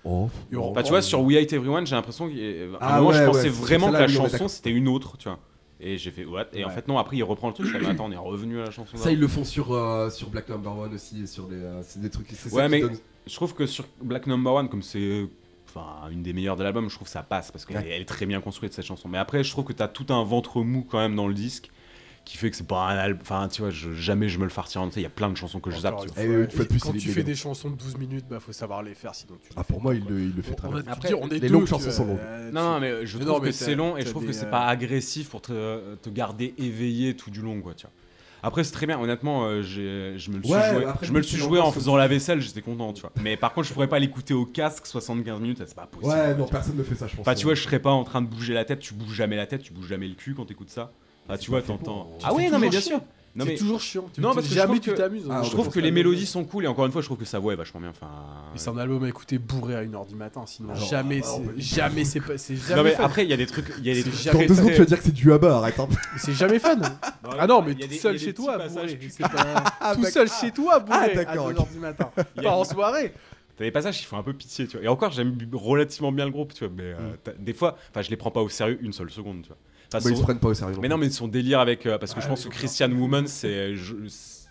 Oh. 0.04 0.28
Bah, 0.72 0.82
tu 0.84 0.90
vois, 0.90 1.02
sur 1.02 1.20
We 1.22 1.36
Hate 1.36 1.52
Everyone, 1.52 1.84
j'ai 1.86 1.96
l'impression 1.96 2.28
qu'à 2.28 2.34
un 2.34 2.76
Ah 2.80 2.98
moment, 3.00 3.12
je 3.12 3.24
pensais 3.24 3.42
ouais, 3.42 3.48
vraiment 3.48 3.88
que 3.88 3.92
la 3.94 4.08
chanson 4.08 4.46
c'était 4.48 4.70
une 4.70 4.88
autre, 4.88 5.16
tu 5.18 5.28
vois. 5.28 5.38
Et 5.80 5.96
j'ai 5.96 6.10
fait 6.10 6.24
what? 6.24 6.46
Et 6.54 6.64
en 6.64 6.70
fait, 6.70 6.88
non, 6.88 6.98
après, 6.98 7.16
il 7.16 7.22
reprend 7.22 7.48
le 7.48 7.54
truc. 7.54 7.66
Je 7.66 7.76
attends, 7.88 8.06
on 8.06 8.12
est 8.12 8.16
revenu 8.16 8.60
à 8.60 8.64
la 8.64 8.70
chanson. 8.70 8.96
Ça, 8.96 9.10
ils 9.12 9.18
le 9.18 9.28
font 9.28 9.44
sur, 9.44 9.72
euh, 9.72 10.10
sur 10.10 10.28
Black 10.28 10.48
Number 10.48 10.76
One 10.76 10.94
aussi, 10.94 11.22
et 11.22 11.26
sur 11.26 11.48
les, 11.48 11.56
euh, 11.56 11.80
c'est 11.82 12.00
des 12.00 12.10
trucs. 12.10 12.26
c'est 12.32 12.48
ça 12.48 12.56
Ouais, 12.56 12.64
qui 12.64 12.70
mais 12.70 12.80
donne- 12.80 12.96
je 13.28 13.34
trouve 13.34 13.54
que 13.54 13.66
sur 13.66 13.84
Black 14.02 14.26
Number 14.26 14.52
One, 14.52 14.68
comme 14.68 14.82
c'est 14.82 15.26
enfin 15.68 16.08
une 16.10 16.22
des 16.22 16.32
meilleures 16.32 16.56
de 16.56 16.64
l'album, 16.64 16.88
je 16.88 16.94
trouve 16.94 17.06
que 17.06 17.12
ça 17.12 17.22
passe 17.22 17.50
parce 17.52 17.64
qu'elle 17.66 17.76
Ouais. 17.76 18.00
est- 18.00 18.04
très 18.04 18.26
bien 18.26 18.40
construite 18.40 18.72
cette 18.72 18.86
chanson. 18.86 19.08
Mais 19.08 19.18
après, 19.18 19.44
je 19.44 19.50
trouve 19.50 19.64
que 19.64 19.72
t'as 19.74 19.88
tout 19.88 20.06
un 20.12 20.24
ventre 20.24 20.62
mou 20.62 20.86
quand 20.88 20.98
même 20.98 21.14
dans 21.14 21.28
le 21.28 21.34
disque 21.34 21.70
qui 22.24 22.36
fait 22.36 22.50
que 22.50 22.56
c'est 22.56 22.66
pas 22.66 22.88
un 22.88 22.96
album. 22.96 23.20
Enfin, 23.22 23.48
tu 23.48 23.62
vois, 23.62 23.70
je- 23.70 23.92
jamais 23.94 24.28
je 24.28 24.38
me 24.38 24.44
le 24.44 24.50
fartirai 24.50 24.84
en. 24.84 24.90
Il 24.90 25.00
y 25.02 25.06
a 25.06 25.10
plein 25.10 25.30
de 25.30 25.36
chansons 25.36 25.60
que 25.60 25.70
je 25.70 25.78
zappe. 25.78 25.94
Une. 26.02 26.10
Eh 26.10 26.12
fois, 26.12 26.22
oui, 26.24 26.44
une 26.44 26.50
fois 26.50 26.58
de 26.58 26.64
et 26.64 26.66
plus, 26.68 26.78
quand 26.80 26.92
tu 26.92 27.10
fais 27.10 27.22
des 27.22 27.34
chansons 27.34 27.70
de 27.70 27.76
12 27.76 27.96
minutes, 27.96 28.26
bah 28.28 28.38
faut 28.40 28.52
savoir 28.52 28.82
les 28.82 28.94
faire 28.94 29.14
sinon 29.14 29.36
tu. 29.42 29.48
Ah, 29.56 29.64
pour 29.64 29.80
moi, 29.82 29.94
il 29.94 30.04
le, 30.04 30.20
il 30.20 30.34
le 30.34 30.42
fait 30.42 30.54
très 30.54 30.68
bien. 30.68 30.82
Après, 30.88 31.14
on 31.14 31.28
est 31.28 31.34
les 31.38 31.40
deux, 31.40 31.48
longues 31.54 31.66
chansons 31.66 31.90
sont 31.90 32.04
longues. 32.06 32.18
euh, 32.20 32.50
Non, 32.50 32.62
non, 32.74 32.80
mais 32.80 33.06
je 33.06 33.16
Mais 33.18 33.24
trouve 33.24 33.34
non, 33.36 33.40
mais 33.42 33.48
que 33.48 33.54
c'est 33.54 33.74
long 33.74 33.96
et 33.96 34.02
je 34.02 34.10
trouve 34.10 34.22
des, 34.22 34.28
que 34.28 34.34
c'est 34.34 34.46
euh, 34.46 34.50
pas 34.50 34.66
agressif 34.66 35.28
pour 35.30 35.40
te, 35.40 35.94
te 35.96 36.10
garder 36.10 36.54
éveillé 36.58 37.14
tout 37.16 37.30
du 37.30 37.40
long, 37.40 37.60
quoi, 37.62 37.74
tu 37.74 37.86
vois. 37.86 37.92
Après, 38.42 38.62
c'est 38.64 38.72
très 38.72 38.86
bien, 38.86 38.98
honnêtement, 39.00 39.44
euh, 39.46 39.62
j'ai- 39.62 40.14
je 40.18 40.30
me 40.30 40.36
le 40.38 40.42
suis 40.44 40.52
Ouais, 40.52 40.62
joué, 40.62 40.84
après, 40.84 41.06
je 41.06 41.12
me 41.12 41.16
le 41.18 41.22
c'est 41.22 41.30
suis 41.30 41.38
long, 41.38 41.48
joué 41.48 41.58
en 41.60 41.72
faisant 41.72 41.96
la 41.96 42.06
vaisselle, 42.08 42.40
j'étais 42.40 42.62
content, 42.62 42.92
tu 42.92 43.00
vois. 43.02 43.12
Mais 43.22 43.36
par 43.36 43.52
contre, 43.52 43.66
je 43.68 43.72
pourrais 43.72 43.88
pas 43.88 43.98
l'écouter 43.98 44.32
au 44.34 44.46
casque 44.46 44.86
75 44.86 45.40
minutes, 45.40 45.58
c'est 45.66 45.74
pas 45.74 45.86
possible. 45.86 46.12
Ouais, 46.14 46.34
non, 46.34 46.46
personne 46.46 46.76
ne 46.76 46.82
fait 46.82 46.94
ça, 46.94 47.06
je 47.06 47.16
pense. 47.16 47.26
Enfin, 47.26 47.34
tu 47.34 47.44
vois, 47.44 47.54
je 47.54 47.62
serais 47.62 47.80
pas 47.80 47.90
en 47.90 48.04
train 48.04 48.22
de 48.22 48.28
bouger 48.28 48.54
la 48.54 48.64
tête, 48.64 48.78
tu 48.80 48.94
bouges 48.94 49.14
jamais 49.14 49.36
la 49.36 49.46
tête, 49.46 49.62
tu 49.62 49.72
bouges 49.72 49.88
jamais 49.88 50.06
le 50.08 50.14
cul 50.14 50.34
quand 50.34 50.44
t'écoutes 50.44 50.70
ça. 50.70 50.92
Ah, 51.28 51.36
tu 51.36 51.50
vois, 51.50 51.60
t'entends. 51.62 52.08
Ah 52.24 52.32
oui, 52.34 52.48
non, 52.50 52.58
mais 52.58 52.70
bien 52.70 52.80
sûr. 52.80 53.00
Non, 53.38 53.44
c'est 53.44 53.52
mais 53.52 53.56
toujours 53.56 53.80
chiant. 53.80 54.04
Tu- 54.12 54.20
Non, 54.20 54.34
parce 54.34 54.46
que 54.46 54.50
je 54.50 54.54
jamais 54.56 54.66
trouve 54.66 54.80
tu 54.80 54.90
que- 54.90 54.96
t'amuses. 54.96 55.24
Ah, 55.30 55.38
hein. 55.38 55.42
je 55.44 55.50
trouve 55.50 55.68
que 55.70 55.78
les 55.80 55.90
mélodies 55.90 56.26
sont 56.26 56.44
cool 56.44 56.64
et 56.64 56.66
encore 56.66 56.84
une 56.86 56.92
fois, 56.92 57.00
je 57.02 57.06
trouve 57.06 57.18
que 57.18 57.24
sa 57.24 57.38
voix 57.38 57.52
est 57.52 57.56
vachement 57.56 57.80
bien. 57.80 57.90
Enfin, 57.90 58.08
Mais 58.52 58.58
c'est 58.58 58.68
un 58.70 58.76
album 58.78 59.04
à 59.04 59.08
écouter 59.08 59.38
bourré 59.38 59.76
à 59.76 59.82
1h 59.84 60.06
du 60.08 60.14
matin, 60.16 60.42
sinon 60.46 60.70
Alors, 60.70 60.82
jamais, 60.84 61.22
c'est- 61.22 61.52
jamais 61.76 62.04
c'est 62.04 62.20
pas, 62.20 62.36
c'est 62.36 62.56
jamais 62.56 62.76
Non 62.76 62.82
mais 62.82 62.90
fun. 62.96 63.04
après 63.04 63.24
il 63.24 63.30
y 63.30 63.32
a 63.32 63.36
des 63.36 63.46
trucs, 63.46 63.66
y 63.82 63.90
a 63.90 63.94
des 63.94 64.02
C'est 64.02 64.10
trucs 64.10 64.20
jamais 64.22 64.32
Dans 64.32 64.38
très, 64.40 64.46
deux 64.48 64.54
secondes, 64.56 64.72
tu 64.72 64.78
vas 64.78 64.84
dire 64.84 64.98
que 64.98 65.04
c'est 65.04 65.12
du 65.14 65.32
Abba, 65.32 65.56
arrête 65.58 65.76
peu. 65.76 65.82
C'est 66.18 66.32
jamais 66.34 66.58
fun. 66.58 66.76
Ah 67.40 67.46
non, 67.46 67.62
mais 67.62 67.74
tout 67.74 67.86
des- 67.86 67.96
seul 67.98 68.18
chez 68.18 68.32
toi, 68.34 68.58
bourré. 68.58 68.98
Tout 69.94 70.04
seul 70.04 70.28
chez 70.28 70.50
toi, 70.50 70.78
bourré, 70.80 70.98
Ah, 71.00 71.10
à 71.10 71.14
d'accord, 71.14 71.52
2h 71.52 71.72
du 71.72 71.78
matin. 71.78 72.10
Pas 72.42 72.50
en 72.50 72.64
soirée. 72.64 73.12
T'as 73.56 73.64
des 73.64 73.70
passages 73.70 73.98
qui 73.98 74.04
font 74.04 74.16
un 74.18 74.22
peu 74.22 74.32
pitié, 74.32 74.66
tu 74.66 74.76
vois. 74.76 74.84
Et 74.84 74.88
encore, 74.88 75.10
j'aime 75.10 75.36
relativement 75.52 76.12
bien 76.12 76.24
le 76.24 76.30
groupe, 76.30 76.54
tu 76.54 76.64
vois. 76.64 76.72
Mais 76.76 76.84
euh, 76.84 76.96
t'as- 77.24 77.32
des 77.32 77.52
fois, 77.52 77.76
enfin, 77.90 78.02
je 78.02 78.10
les 78.10 78.16
prends 78.16 78.30
pas 78.30 78.40
au 78.40 78.48
sérieux 78.48 78.78
une 78.82 78.92
seule 78.92 79.10
seconde, 79.10 79.42
tu 79.42 79.48
vois. 79.48 79.56
Enfin, 79.88 80.04
Bah, 80.04 80.10
ils 80.10 80.14
son- 80.14 80.16
se 80.16 80.22
prennent 80.22 80.38
pas 80.38 80.48
au 80.48 80.54
sérieux. 80.54 80.76
Mais 80.82 80.88
non, 80.88 80.98
mais 80.98 81.08
son 81.10 81.28
délire 81.28 81.60
avec, 81.60 81.86
euh, 81.86 81.98
parce 81.98 82.12
que 82.14 82.20
je 82.20 82.28
pense 82.28 82.44
que 82.44 82.50
Christian 82.50 82.90
Woman, 82.92 83.26
c'est 83.26 83.74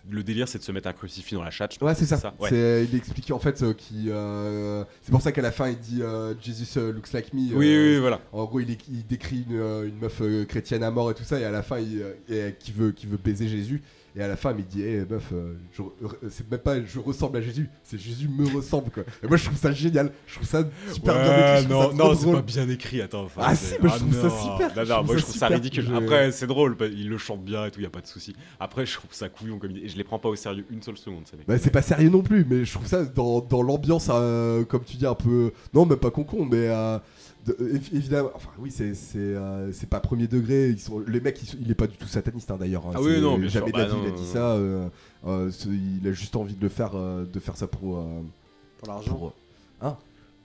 le 0.10 0.24
délire, 0.24 0.48
c'est 0.48 0.58
de 0.60 0.64
se 0.64 0.72
mettre 0.72 0.88
un 0.88 0.94
crucifix 0.94 1.36
dans 1.36 1.44
la 1.44 1.52
chatte. 1.52 1.78
Ouais, 1.82 1.94
c'est 1.94 2.06
ça. 2.06 2.34
Ouais. 2.40 2.48
C'est- 2.50 2.86
Il 2.90 2.96
explique 2.98 3.30
en 3.32 3.40
fait 3.40 3.62
euh, 3.62 3.74
qui. 3.74 4.06
euh, 4.08 4.86
c'est 5.02 5.12
pour 5.12 5.22
ça 5.22 5.34
qu'à 5.34 5.42
la 5.42 5.52
fin 5.52 5.68
il 5.68 5.78
dit 5.78 6.02
euh, 6.02 6.34
Jesus 6.42 6.80
euh, 6.80 6.94
looks 6.94 7.12
like 7.12 7.34
me. 7.34 7.40
Oui, 7.40 7.50
euh, 7.52 7.58
oui, 7.58 7.94
oui, 7.96 8.00
voilà. 8.00 8.22
En 8.32 8.46
gros, 8.46 8.62
il, 8.62 8.78
décrit 9.06 9.46
une, 9.50 9.58
une 9.58 9.98
meuf 10.00 10.22
euh, 10.22 10.46
chrétienne 10.46 10.82
à 10.84 10.92
mort 10.92 11.12
et 11.12 11.14
tout 11.14 11.24
ça, 11.26 11.40
et 11.40 11.44
à 11.44 11.52
la 11.52 11.62
fin, 11.62 11.78
il, 11.80 12.02
qui, 12.60 12.72
veut, 12.72 12.92
qui 12.94 13.06
veut 13.06 13.18
baiser 13.18 13.48
Jésus. 13.50 13.82
Et 14.18 14.24
à 14.24 14.28
la 14.28 14.36
fin, 14.36 14.56
il 14.58 14.66
dit 14.66 14.82
Eh 14.84 15.06
meuf, 15.06 15.30
euh, 15.32 15.54
je- 15.72 15.84
euh, 15.84 16.08
c'est 16.32 16.50
même 16.50 16.60
pas 16.60 16.84
je 16.84 17.00
ressemble 17.00 17.38
à 17.38 17.42
Jésus, 17.42 17.70
c'est 17.84 18.00
Jésus 18.00 18.28
me 18.28 18.48
ressemble 18.56 18.90
quoi. 18.90 19.04
Et 19.24 19.28
moi, 19.28 19.38
je 19.38 19.46
trouve 19.46 19.58
ça 19.58 19.72
génial. 19.72 20.12
Je 20.26 20.36
trouve 20.36 20.48
ça 20.48 20.64
super 20.92 21.14
bien 21.14 21.60
écrit. 21.60 21.68
non, 21.72 21.94
non, 21.94 22.16
c'est 22.16 22.32
pas 22.32 22.42
bien 22.42 22.68
écrit, 22.70 23.02
attends. 23.02 23.26
enfin, 23.26 23.42
Ah 23.46 23.56
si, 23.56 23.76
moi, 23.80 23.92
je 23.94 24.00
trouve 24.00 24.14
ça 24.14 24.30
super, 24.42 24.76
Non, 24.76 24.84
je 24.86 24.90
non, 24.92 25.04
moi 25.04 25.16
je 25.18 25.22
trouve 25.22 25.36
ça 25.36 25.48
ridicule. 25.48 25.86
Je- 25.88 25.94
Après, 25.94 26.32
c'est 26.32 26.48
drôle, 26.48 26.76
bah, 26.76 26.88
il 26.88 27.10
le 27.10 27.18
chante 27.20 27.44
bien 27.46 27.66
et 27.68 27.72
tout, 27.72 27.80
y 27.80 27.86
a 27.86 27.90
pas 27.92 28.02
de 28.02 28.08
souci. 28.08 28.36
Après, 28.60 28.86
je 28.88 28.94
trouve 28.96 29.12
ça 29.14 29.30
couillon 29.30 29.60
comme 29.60 29.72
idée. 29.72 29.82
Et 29.82 29.90
je 29.90 29.98
les 29.98 30.04
prends 30.04 30.18
pas 30.20 30.30
au 30.30 30.36
sérieux 30.36 30.66
une 30.72 30.82
seule 30.82 30.98
seconde, 30.98 31.24
Bah, 31.48 31.58
c'est 31.60 31.70
pas 31.70 31.84
sérieux 31.84 32.10
non 32.10 32.24
plus, 32.24 32.44
mais 32.50 32.66
je 32.66 32.74
trouve 32.74 32.88
ça 32.88 33.06
dans, 33.06 33.40
dans 33.42 33.62
l'ambiance, 33.62 34.10
euh, 34.12 34.66
comme 34.66 34.84
tu 34.84 34.98
dis, 34.98 35.06
un 35.06 35.14
peu. 35.14 35.52
Non, 35.76 35.86
même 35.86 36.00
pas 36.00 36.10
concon, 36.12 36.44
mais. 36.44 36.68
euh, 36.70 36.98
évidemment, 37.94 38.30
enfin 38.36 38.50
oui, 38.60 38.72
c'est 38.72 38.94
c'est 38.94 39.18
euh, 39.18 39.72
c'est 39.72 39.90
pas 39.90 40.00
premier 40.00 40.28
degré. 40.28 40.70
Ils 40.70 40.80
sont, 40.80 41.00
les 41.00 41.20
mecs, 41.22 41.42
ils 41.42 41.46
sont- 41.48 41.58
il 41.62 41.70
est 41.72 41.76
pas 41.76 41.88
du 41.88 41.98
tout 41.98 42.08
sataniste 42.08 42.50
hein, 42.52 42.58
d'ailleurs. 42.60 42.86
hein, 42.88 42.92
Ah 42.96 43.02
oui, 43.02 43.14
c'est- 43.16 43.22
non, 43.22 43.38
bien 43.38 43.48
jamais 43.50 43.72
de 43.72 43.78
la 43.78 43.86
bah 43.86 43.94
vie 43.94 44.00
il 44.02 44.06
a 44.08 44.10
non, 44.10 44.16
dit 44.16 44.22
non, 44.22 44.28
ça. 44.34 44.52
euh, 44.54 44.88
euh, 45.26 45.52
c'est- 45.52 45.70
il 45.70 46.08
a 46.08 46.12
juste 46.12 46.36
envie 46.36 46.56
de 46.56 46.62
le 46.62 46.70
faire, 46.70 46.92
euh, 46.96 47.26
de 47.26 47.40
faire 47.40 47.58
ça 47.58 47.68
pour. 47.68 47.98
euh, 47.98 48.04
Pour 48.80 48.88
l'argent. 48.90 49.16
pour 49.16 49.34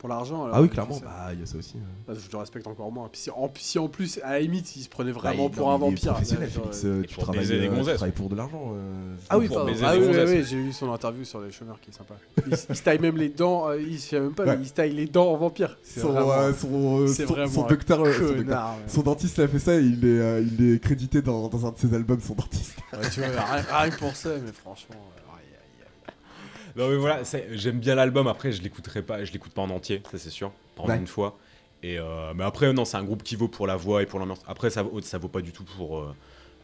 Pour 0.03 0.09
l'argent. 0.09 0.43
alors, 0.47 0.57
ah 0.57 0.61
oui, 0.63 0.67
c'est 0.69 0.73
clairement, 0.75 0.99
bah 1.05 1.29
il 1.33 1.39
y 1.39 1.43
a 1.45 1.47
ça 1.47 1.57
aussi. 1.57 1.77
hein. 1.79 2.13
Je 2.13 2.31
le 2.33 2.37
respecte 2.39 2.67
encore 2.67 2.91
moins. 2.91 3.09
Puis 3.11 3.21
si 3.21 3.31
en, 3.31 3.49
si 3.57 3.79
en 3.79 3.87
plus, 3.87 4.19
à 4.25 4.33
la 4.33 4.41
limite, 4.41 4.75
il 4.75 4.83
se 4.83 4.89
prenait 4.89 5.13
vraiment 5.13 5.49
Bah, 5.49 5.55
pour 5.57 5.69
il- 5.69 5.71
un 5.71 5.75
il 5.75 5.77
est 5.77 5.91
vampire. 5.91 6.13
professionnel, 6.15 6.49
là, 6.49 6.55
genre, 6.55 6.65
Félix, 6.65 6.85
euh, 6.85 6.89
euh, 6.89 7.03
tu 7.07 7.15
pour 7.15 7.23
travailles, 7.23 7.47
des 7.47 7.55
euh, 7.69 7.77
tu 7.79 7.85
travailles 7.95 8.11
pour 8.11 8.29
de 8.29 8.35
l'argent. 8.35 8.73
euh, 8.75 9.15
Ah 9.31 9.39
oui, 9.39 9.47
pour 9.47 9.61
Ah 9.61 9.65
oui, 9.97 10.43
j'ai 10.45 10.57
lu 10.57 10.73
son 10.73 10.93
interview 10.93 11.25
sur 11.25 11.41
les 11.41 11.53
chômeurs 11.53 11.79
qui 11.81 11.91
est 11.91 11.95
sympa. 11.95 12.15
Il, 12.49 12.53
il 12.69 12.77
se 12.77 12.83
taille 12.83 12.99
même 12.99 13.17
les 13.17 13.29
dents, 13.29 13.69
euh, 13.69 13.81
il, 13.81 14.01
sais 14.01 14.19
même 14.19 14.33
pas, 14.35 14.43
Ouais. 14.45 14.57
mais 14.57 14.65
il 14.65 14.69
se 14.69 14.73
taille 14.75 14.93
les 14.93 15.07
dents 15.07 15.31
en 15.31 15.37
vampire. 15.37 15.79
C'est 15.85 16.01
Son, 16.01 16.11
vraiment 16.11 16.33
euh, 16.33 16.53
son, 16.53 17.03
euh, 17.07 17.25
vraiment 17.25 17.63
docteur, 17.69 18.01
euh, 18.01 18.13
son 18.13 18.19
docteur- 18.21 18.37
connard. 18.39 18.75
ouais. 18.79 18.83
son 18.89 19.03
dentiste 19.03 19.39
a 19.39 19.47
fait 19.47 19.59
ça 19.61 19.77
et 19.77 19.83
il 19.85 20.05
est, 20.05 20.19
euh, 20.21 20.45
il 20.59 20.73
est 20.75 20.83
crédité 20.83 21.23
dans, 21.23 21.47
dans 21.47 21.65
un 21.65 21.71
de 21.71 21.79
ses 21.79 21.95
albums, 21.95 22.21
son 22.21 22.35
dentiste. 22.35 22.77
Ouais, 22.93 23.09
tu 23.09 23.21
vois, 23.21 23.29
rien, 23.29 23.65
rien 23.71 23.91
que 23.91 23.99
pour 24.01 24.17
ça, 24.17 24.31
mais 24.45 24.51
franchement. 24.53 24.97
Non 26.77 26.89
mais 26.89 26.97
voilà, 26.97 27.23
j'aime 27.53 27.79
bien 27.79 27.95
l'album. 27.95 28.27
Après, 28.29 28.53
je 28.53 28.63
l'écouterai 28.63 29.03
pas, 29.03 29.25
je 29.25 29.33
l'écoute 29.33 29.53
pas 29.53 29.63
en 29.63 29.71
entier, 29.71 30.03
ça 30.11 30.19
c'est 30.19 30.31
sûr, 30.31 30.53
pas 30.77 30.83
en 30.85 30.89
Ouais. 30.89 30.97
une 30.97 31.07
fois. 31.07 31.39
Et 31.83 31.99
euh, 31.99 32.33
mais 32.35 32.45
après, 32.45 32.73
non, 32.73 32.85
c'est 32.85 32.97
un 32.97 33.03
groupe 33.05 33.23
qui 33.23 33.35
vaut 33.37 33.49
pour 33.49 33.67
la 33.67 33.77
voix 33.77 34.03
et 34.03 34.07
pour 34.07 34.19
l'ambiance. 34.21 34.41
Après, 34.47 34.71
ça, 34.71 34.83
vaut- 34.85 35.01
ça 35.01 35.19
vaut 35.19 35.29
pas 35.29 35.41
du 35.41 35.51
tout 35.51 35.65
pour 35.65 35.99
euh, 35.99 36.15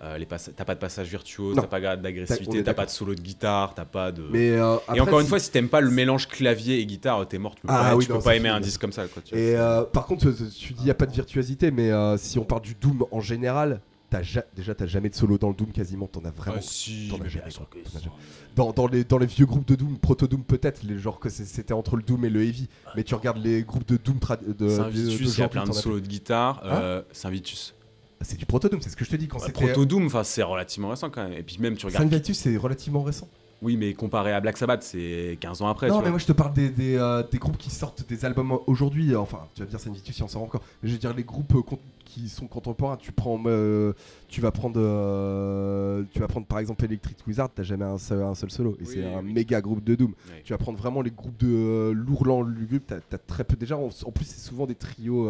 euh, 0.02 0.16
les 0.16 0.26
passages. 0.26 0.54
T'as 0.56 0.64
pas 0.64 0.76
de 0.76 0.80
passage 0.80 1.08
virtuose, 1.08 1.56
t'as 1.56 1.62
pas 1.66 1.80
d'agressivité, 1.96 2.62
t'as 2.62 2.72
pas 2.74 2.86
de 2.86 2.90
solo 2.90 3.16
de 3.16 3.20
guitare, 3.20 3.74
t'as 3.74 3.84
pas 3.84 4.12
de. 4.12 4.22
Mais 4.30 4.52
euh, 4.52 4.76
et 4.94 5.00
encore 5.00 5.18
une 5.18 5.26
fois, 5.26 5.40
si 5.40 5.50
t'aimes 5.50 5.68
pas 5.68 5.80
le 5.80 5.90
mélange 5.90 6.28
clavier 6.28 6.78
et 6.78 6.86
guitare, 6.86 7.26
t'es 7.26 7.38
mort. 7.38 7.56
Tu 7.56 7.62
peux 7.62 7.68
Ah 7.70 7.90
pas, 7.90 7.96
oui, 7.96 8.04
tu 8.06 8.12
non, 8.12 8.18
peux 8.18 8.24
pas 8.24 8.36
aimer 8.36 8.48
un 8.48 8.60
disque 8.60 8.80
comme 8.80 8.92
ça. 8.92 9.06
Quoi, 9.08 9.22
tu 9.24 9.34
Et 9.34 9.56
euh, 9.56 9.82
par 9.82 10.06
contre, 10.06 10.30
tu 10.56 10.72
dis 10.72 10.84
y 10.86 10.90
a 10.90 10.94
pas 10.94 11.06
de 11.06 11.12
virtuosité, 11.12 11.72
mais 11.72 11.90
si 12.16 12.38
on 12.38 12.44
parle 12.44 12.62
du 12.62 12.74
Doom 12.76 13.04
en 13.10 13.20
général, 13.20 13.80
t'as 14.10 14.22
ja- 14.22 14.44
déjà 14.56 14.74
t'as 14.74 14.86
jamais 14.86 15.08
de 15.10 15.14
solo 15.14 15.38
dans 15.38 15.48
le 15.48 15.54
Doom 15.54 15.68
quasiment, 15.72 16.06
t'en 16.06 16.24
as 16.24 16.30
vraiment. 16.30 16.56
Ah, 16.60 16.62
si, 16.62 17.08
t'en 17.10 17.16
as 17.16 17.24
mais 17.24 17.28
jamais, 17.28 17.52
quoi. 17.52 17.68
as 17.96 17.98
si. 18.00 18.08
Dans, 18.56 18.72
dans 18.72 18.86
les, 18.86 19.04
dans 19.04 19.18
les 19.18 19.26
vieux 19.26 19.46
groupes 19.46 19.66
de 19.68 19.74
Doom, 19.74 19.98
Proto 19.98 20.26
Doom 20.26 20.42
peut-être, 20.42 20.82
les 20.82 20.98
genres 20.98 21.20
que 21.20 21.28
c'est- 21.28 21.44
c'était 21.44 21.74
entre 21.74 21.96
le 21.96 22.02
Doom 22.02 22.24
et 22.24 22.30
le 22.30 22.42
Heavy, 22.44 22.68
mais 22.96 23.04
tu 23.04 23.14
regardes 23.14 23.38
les 23.44 23.62
groupes 23.62 23.86
de 23.88 23.96
Doom 23.96 24.18
trad- 24.18 24.56
de, 24.56 24.68
Saint 24.68 24.88
Vitus, 24.88 25.04
il 25.06 25.10
y 25.12 25.14
a 25.42 25.48
d'aujourd'hui, 25.48 25.48
plein 25.50 25.62
de 25.62 25.66
t'en 25.70 25.72
as 25.76 25.80
solos 25.82 26.00
de 26.00 26.06
guitare. 26.06 26.60
Hein 26.64 26.68
euh, 26.80 27.02
Saint 27.12 27.30
Vitus. 27.30 27.74
plus. 28.18 28.26
C'est 28.26 28.36
du 28.36 28.46
Proto 28.46 28.68
Doom, 28.68 28.80
c'est 28.82 28.90
ce 28.90 28.96
que 28.96 29.04
je 29.04 29.10
te 29.10 29.16
dis 29.16 29.28
quand 29.28 29.38
Ouais, 29.38 29.46
c'était. 29.46 29.64
Proto 29.66 29.84
Doom, 29.84 30.06
enfin 30.06 30.24
c'est 30.24 30.42
relativement 30.42 30.88
récent 30.88 31.08
quand 31.10 31.22
même. 31.22 31.34
Et 31.34 31.42
puis 31.42 31.58
même 31.60 31.74
tu 31.76 31.82
Saint 31.82 31.98
regardes. 31.98 32.12
Vitus, 32.14 32.36
c'est 32.38 32.56
relativement 32.56 33.02
récent. 33.02 33.28
Oui, 33.60 33.76
mais 33.76 33.92
comparé 33.92 34.32
à 34.32 34.40
Black 34.40 34.56
Sabbath, 34.56 34.84
c'est 34.84 35.36
15 35.40 35.62
ans 35.62 35.68
après. 35.68 35.88
non, 35.88 35.94
tu 35.94 35.98
mais 35.98 36.02
vois. 36.04 36.10
moi 36.10 36.18
je 36.20 36.26
te 36.26 36.32
parle 36.32 36.52
des, 36.54 36.68
des, 36.68 36.94
euh, 36.96 37.24
des 37.28 37.38
groupes 37.38 37.56
qui 37.58 37.70
sortent 37.70 38.08
des 38.08 38.24
albums 38.24 38.56
aujourd'hui. 38.68 39.12
euh, 39.12 39.18
Enfin, 39.20 39.40
tu 39.54 39.60
vas 39.60 39.66
me 39.66 39.70
dire 39.70 39.80
Saint 39.80 39.90
Vitus, 39.92 40.16
il 40.16 40.22
en 40.22 40.28
sort 40.28 40.42
encore. 40.42 40.62
Mais 40.82 40.88
je 40.88 40.94
veux 40.94 41.00
dire 41.00 41.12
les 41.12 41.24
groupes 41.24 41.52
euh, 41.56 41.62
qui 42.08 42.28
sont 42.30 42.46
contemporains. 42.46 42.96
Tu 42.96 43.12
prends, 43.12 43.38
euh, 43.46 43.92
tu 44.28 44.40
vas 44.40 44.50
prendre, 44.50 44.80
euh, 44.80 46.02
tu 46.10 46.20
vas 46.20 46.26
prendre 46.28 46.46
par 46.46 46.58
exemple 46.58 46.84
Electric 46.84 47.18
Wizard. 47.26 47.50
T'as 47.54 47.62
jamais 47.62 47.84
un 47.84 47.98
seul, 47.98 48.22
un 48.22 48.34
seul 48.34 48.50
solo 48.50 48.72
et 48.80 48.84
Oui, 48.84 48.90
c'est 48.94 49.04
un 49.14 49.22
oui. 49.22 49.32
méga 49.32 49.60
groupe 49.60 49.84
de 49.84 49.94
Doom. 49.94 50.14
Tu 50.44 50.52
vas 50.52 50.58
prendre 50.58 50.78
vraiment 50.78 51.02
les 51.02 51.10
groupes 51.10 51.36
de 51.38 51.48
euh, 51.48 51.92
Lourlan, 51.92 52.42
Lugubre. 52.42 52.84
T'as 52.86 52.96
as 53.12 53.18
très 53.18 53.44
peu 53.44 53.56
déjà. 53.56 53.76
En, 53.76 53.88
en 54.04 54.10
plus, 54.12 54.24
c'est 54.24 54.40
souvent 54.40 54.66
des 54.66 54.74
trios, 54.74 55.28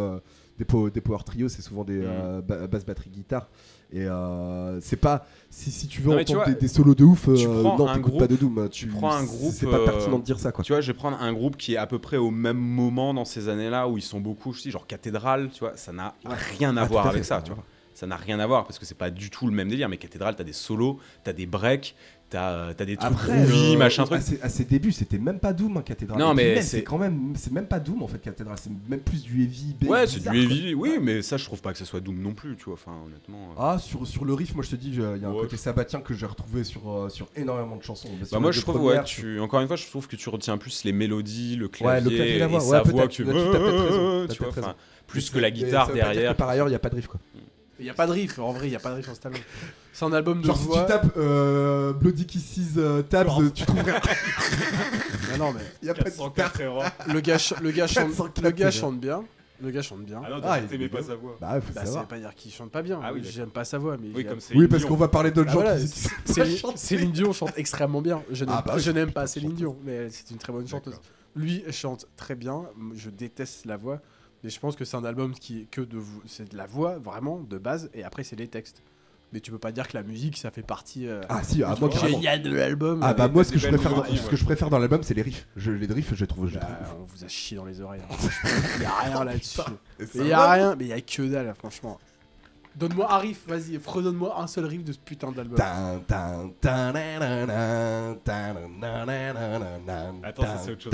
des, 0.58 0.64
po- 0.64 0.88
des 0.90 1.00
power 1.00 1.18
trios. 1.24 1.48
C'est 1.48 1.62
souvent 1.62 1.82
Mm. 1.82 1.86
des 1.86 2.00
euh, 2.04 2.40
ba- 2.42 2.66
basse 2.66 2.84
batterie 2.86 3.10
guitare. 3.10 3.48
Et 3.90 4.02
euh, 4.04 4.78
c'est 4.82 4.96
pas 4.96 5.26
si, 5.48 5.70
si 5.70 5.86
tu 5.88 6.02
veux 6.02 6.08
Non, 6.10 6.16
entendre 6.20 6.26
tu 6.28 6.34
vois, 6.34 6.44
des, 6.44 6.54
des 6.54 6.68
solos 6.68 6.94
de 6.94 7.04
ouf. 7.04 7.22
tu 7.34 7.46
euh, 7.46 7.62
prends 7.62 7.78
non, 7.78 7.88
un 7.88 7.94
t'écoutes 7.94 8.18
pas 8.18 8.26
groupe- 8.26 8.30
de 8.30 8.36
Doom. 8.36 8.68
tu 8.70 8.86
prends 8.88 9.12
un 9.14 9.24
groupe, 9.24 9.52
C'est 9.54 9.66
pas 9.66 9.78
euh, 9.78 9.84
pertinent 9.86 10.18
de 10.18 10.24
dire 10.24 10.38
ça 10.38 10.52
quoi. 10.52 10.62
Tu 10.62 10.72
vois, 10.72 10.82
je 10.82 10.92
vais 10.92 10.96
prendre 10.98 11.20
un 11.22 11.32
groupe 11.32 11.56
qui 11.56 11.74
est 11.74 11.78
à 11.78 11.86
peu 11.86 11.98
près 11.98 12.18
au 12.18 12.30
même 12.30 12.58
moment 12.58 13.14
dans 13.14 13.24
ces 13.24 13.48
années-là 13.48 13.88
où 13.88 13.96
ils 13.96 14.02
sont 14.02 14.20
beaucoup, 14.20 14.52
je 14.52 14.60
sais, 14.60 14.70
genre 14.70 14.86
cathédrale, 14.86 15.48
tu 15.52 15.60
vois, 15.60 15.72
ça 15.76 15.92
n'a 15.92 16.14
rien 16.58 16.76
à 16.76 16.82
Ah, 16.82 16.84
voir 16.84 17.06
à 17.06 17.08
avec 17.10 17.22
fait, 17.22 17.28
ça, 17.28 17.36
ça 17.36 17.42
tu 17.42 17.52
vois. 17.54 17.64
ça 17.94 18.06
n'a 18.06 18.16
rien 18.16 18.38
à 18.40 18.46
voir 18.46 18.64
parce 18.66 18.78
que 18.78 18.84
c'est 18.84 18.94
pas 18.94 19.10
du 19.10 19.30
tout 19.30 19.46
le 19.46 19.52
même 19.52 19.70
délire. 19.70 19.88
Mais 19.88 19.96
Cathédrale, 19.96 20.36
t'as 20.36 20.44
des 20.44 20.52
solos, 20.52 20.98
t'as 21.24 21.32
des 21.32 21.46
breaks, 21.46 21.96
t'as 22.30 22.68
as 22.68 22.74
des 22.84 22.96
trucs 22.96 23.10
Après, 23.12 23.46
euh, 23.46 23.76
machin 23.76 24.02
à 24.02 24.06
truc. 24.06 24.22
ses, 24.22 24.40
à 24.42 24.48
ses 24.48 24.64
débuts, 24.64 24.92
c'était 24.92 25.18
même 25.18 25.38
pas 25.38 25.52
Doom, 25.52 25.76
hein, 25.78 25.82
Cathédrale. 25.82 26.18
Non, 26.18 26.34
mais 26.34 26.60
c'est- 26.62 26.82
quand 26.82 26.98
même, 26.98 27.32
c'est 27.36 27.52
même 27.52 27.66
pas 27.66 27.80
Doom 27.80 28.02
en 28.02 28.08
fait, 28.08 28.18
Cathédrale. 28.18 28.56
C'est 28.60 28.70
même 28.88 29.00
plus 29.00 29.22
du 29.22 29.42
heavy. 29.42 29.74
Ouais, 29.86 30.06
c'est 30.06 30.18
du 30.20 30.24
quoi. 30.28 30.34
heavy, 30.36 30.74
oui, 30.74 30.98
mais 31.00 31.22
ça, 31.22 31.36
je 31.36 31.44
trouve 31.44 31.60
pas 31.62 31.72
que 31.72 31.78
ça 31.78 31.84
soit 31.84 32.00
Doom 32.00 32.20
non 32.20 32.34
plus, 32.34 32.56
tu 32.56 32.64
vois. 32.66 32.74
Enfin, 32.74 32.92
honnêtement. 33.06 33.50
euh. 33.52 33.58
Ah, 33.58 33.78
sur, 33.78 34.06
sur 34.06 34.24
le 34.24 34.34
riff, 34.34 34.54
moi 34.54 34.64
je 34.64 34.70
te 34.70 34.76
dis, 34.76 34.88
il 34.90 35.00
y 35.00 35.02
a 35.02 35.28
un 35.28 35.32
Ouais. 35.32 35.40
côté 35.42 35.56
sabbatien 35.56 36.00
que 36.00 36.14
j'ai 36.14 36.26
retrouvé 36.26 36.64
sur, 36.64 36.90
euh, 36.90 37.08
sur 37.08 37.28
énormément 37.36 37.76
de 37.76 37.82
chansons. 37.82 38.08
Bah 38.30 38.38
moi 38.40 38.52
je 38.52 38.60
trouve 38.60 38.76
premières, 38.76 39.00
ouais 39.00 39.04
tu 39.04 39.40
encore 39.40 39.60
une 39.60 39.66
fois 39.68 39.76
je 39.76 39.86
trouve 39.86 40.06
que 40.06 40.16
tu 40.16 40.28
retiens 40.28 40.58
plus 40.58 40.84
les 40.84 40.92
mélodies 40.92 41.56
le 41.56 41.68
clavier, 41.68 42.10
le 42.10 42.16
clavier 42.16 42.34
et 42.36 42.38
la 42.38 42.46
voix, 42.46 42.58
et 42.60 42.62
ouais, 42.62 42.70
sa 42.70 42.82
voix 42.82 43.08
que 43.08 43.12
tu 43.12 43.24
t'as 43.24 44.60
t'as 44.62 44.74
plus 45.06 45.30
que 45.30 45.38
la 45.38 45.50
guitare 45.50 45.92
derrière 45.92 46.34
par 46.36 46.48
ailleurs, 46.48 46.68
il 46.68 46.72
y 46.72 46.74
a 46.74 46.78
pas 46.78 46.90
de 46.90 46.96
riff 46.96 47.06
quoi. 47.06 47.20
Il 47.80 47.86
y 47.86 47.90
a 47.90 47.94
pas 47.94 48.06
de 48.06 48.12
riff, 48.12 48.38
en 48.38 48.52
vrai, 48.52 48.66
il 48.68 48.72
y 48.72 48.76
a 48.76 48.80
pas 48.80 48.90
de 48.90 48.96
riff 48.96 49.04
sur 49.04 49.14
cet 49.14 49.26
album. 49.26 49.40
C'est 49.92 50.04
un 50.04 50.12
album 50.12 50.40
de 50.40 50.46
Genre 50.46 50.56
si 50.58 50.64
voix. 50.66 50.80
tu 50.82 50.86
tapes 50.88 51.16
euh, 51.16 51.92
Bloody 51.92 52.26
Kisses 52.26 52.76
euh, 52.76 53.02
Tabs, 53.02 53.28
euh, 53.40 53.50
tu 53.50 53.64
trouveras. 53.64 54.00
Ah 55.32 55.38
non, 55.38 55.52
mais 55.52 55.60
Il 55.82 55.86
y 55.88 55.90
a 55.90 55.94
pas 55.94 56.04
de 56.04 56.10
guitare. 56.10 56.52
le 57.06 57.20
gars, 57.20 57.38
ch- 57.38 57.60
le 57.60 57.70
gars, 57.70 57.86
chante, 57.88 58.08
404 58.10 58.42
le 58.42 58.50
gars 58.50 58.70
chante 58.70 58.98
bien. 59.00 59.24
Le 59.60 59.70
gars 59.72 59.82
chante 59.82 60.04
bien. 60.04 60.22
ah 60.24 60.30
non 60.30 60.40
Ah, 60.44 60.60
t'aimais 60.60 60.84
il- 60.84 60.90
pas 60.90 61.02
sa 61.02 61.16
voix 61.16 61.36
Bah, 61.40 61.60
faut 61.60 61.72
Bah, 61.72 61.80
ça 61.80 61.86
savoir. 61.86 62.02
veut 62.04 62.08
pas 62.08 62.18
dire 62.18 62.34
qu'il 62.36 62.52
chante 62.52 62.70
pas 62.70 62.80
bien. 62.82 63.00
Ah 63.02 63.12
oui. 63.12 63.22
J'aime 63.24 63.50
pas 63.50 63.64
sa 63.64 63.76
voix, 63.78 63.96
mais. 64.00 64.08
oui 64.14 64.20
il 64.22 64.26
a- 64.26 64.30
comme 64.30 64.40
c'est 64.40 64.54
Oui, 64.54 64.68
parce 64.68 64.82
Dion. 64.82 64.90
qu'on 64.90 64.96
va 64.96 65.08
parler 65.08 65.32
d'autres 65.32 65.46
Bah 65.48 65.52
gens 65.54 65.60
voilà, 65.62 65.76
qui- 65.80 65.88
c'est- 65.88 66.76
Céline, 66.76 67.10
Dion 67.10 67.32
chante 67.32 67.52
extrêmement 67.56 68.00
bien. 68.00 68.22
Je 68.30 68.44
n'aime 68.44 68.54
Ah 68.56 68.62
bah 68.64 68.72
pas, 68.72 68.76
oui, 68.76 68.82
je 68.82 68.90
n'aime 68.92 69.10
pas 69.12 69.26
Céline. 69.26 69.54
Dion, 69.54 69.76
mais 69.84 70.10
c'est 70.10 70.30
une 70.30 70.38
très 70.38 70.52
bonne 70.52 70.66
chanteuse. 70.68 71.00
Lui 71.34 71.64
chante 71.72 72.06
très 72.16 72.36
bien. 72.36 72.62
Je 72.94 73.10
déteste 73.10 73.66
la 73.66 73.76
voix, 73.76 74.00
mais 74.44 74.50
je 74.50 74.60
pense 74.60 74.76
que 74.76 74.84
c'est 74.84 74.96
un 74.96 75.04
album 75.04 75.32
qui 75.34 75.60
est 75.62 75.64
que 75.70 75.80
de 75.80 75.98
c'est 76.26 76.50
de 76.52 76.56
la 76.56 76.66
voix 76.66 76.98
vraiment 76.98 77.40
de 77.40 77.58
base, 77.58 77.90
et 77.94 78.04
après 78.04 78.24
c'est 78.24 78.36
les 78.36 78.48
textes. 78.48 78.82
Mais 79.30 79.40
tu 79.40 79.50
peux 79.50 79.58
pas 79.58 79.72
dire 79.72 79.86
que 79.86 79.94
la 79.94 80.02
musique 80.02 80.38
ça 80.38 80.50
fait 80.50 80.62
partie 80.62 81.06
euh, 81.06 81.20
Ah 81.28 81.42
si, 81.42 81.62
ah, 81.62 81.76
moi 81.78 81.90
génial 81.90 82.40
de 82.40 82.50
l'album. 82.50 83.00
Ah 83.02 83.10
Euh, 83.10 83.12
bah 83.14 83.28
moi 83.28 83.44
ce 83.44 83.52
que 83.52 83.58
je 83.58 83.68
préfère 83.68 83.94
dans, 83.94 84.04
ce 84.04 84.26
que 84.30 84.36
je 84.36 84.44
préfère 84.44 84.70
dans 84.70 84.78
l'album 84.78 85.02
c'est 85.02 85.12
les 85.12 85.20
riffs. 85.20 85.46
Je, 85.54 85.70
les 85.70 85.86
riffs 85.86 86.14
je 86.14 86.24
trouve 86.24 86.48
je 86.48 86.54
les 86.54 86.60
bah, 86.60 86.80
trouve. 86.86 87.02
on 87.02 87.04
vous 87.04 87.24
a 87.24 87.28
chié 87.28 87.56
dans 87.58 87.66
les 87.66 87.78
oreilles. 87.82 88.00
hein, 88.10 88.16
y 88.80 88.84
a 88.86 88.94
rien 89.00 89.24
là-dessus. 89.24 89.60
Il 90.14 90.26
y 90.28 90.32
a 90.32 90.50
rien, 90.50 90.76
mais 90.76 90.84
il 90.84 90.88
y 90.88 90.92
a 90.94 91.00
que 91.02 91.22
dalle, 91.28 91.54
franchement. 91.58 91.98
Donne-moi 92.78 93.12
un 93.12 93.18
riff, 93.18 93.40
vas-y, 93.48 93.80
redonne-moi 93.84 94.34
un 94.40 94.46
seul 94.46 94.64
riff 94.66 94.84
de 94.84 94.92
ce 94.92 94.98
putain 94.98 95.32
d'album. 95.32 95.56
Attends, 100.22 100.42
ça, 100.42 100.58
c'est 100.64 100.70
autre 100.72 100.82
chose. 100.82 100.92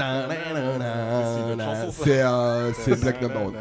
euh, 2.22 2.72
c'est 2.72 3.00
Black 3.00 3.20
Number 3.20 3.42
One. 3.48 3.54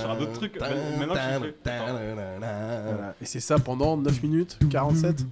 Sur 0.00 0.10
un 0.10 0.18
autre 0.18 0.32
truc. 0.32 0.58
Maintenant 0.60 1.14
je. 1.14 1.48
Et 3.22 3.26
c'est 3.26 3.40
ça 3.40 3.58
pendant 3.58 3.96
9 3.96 4.22
minutes 4.22 4.58
47 4.70 5.24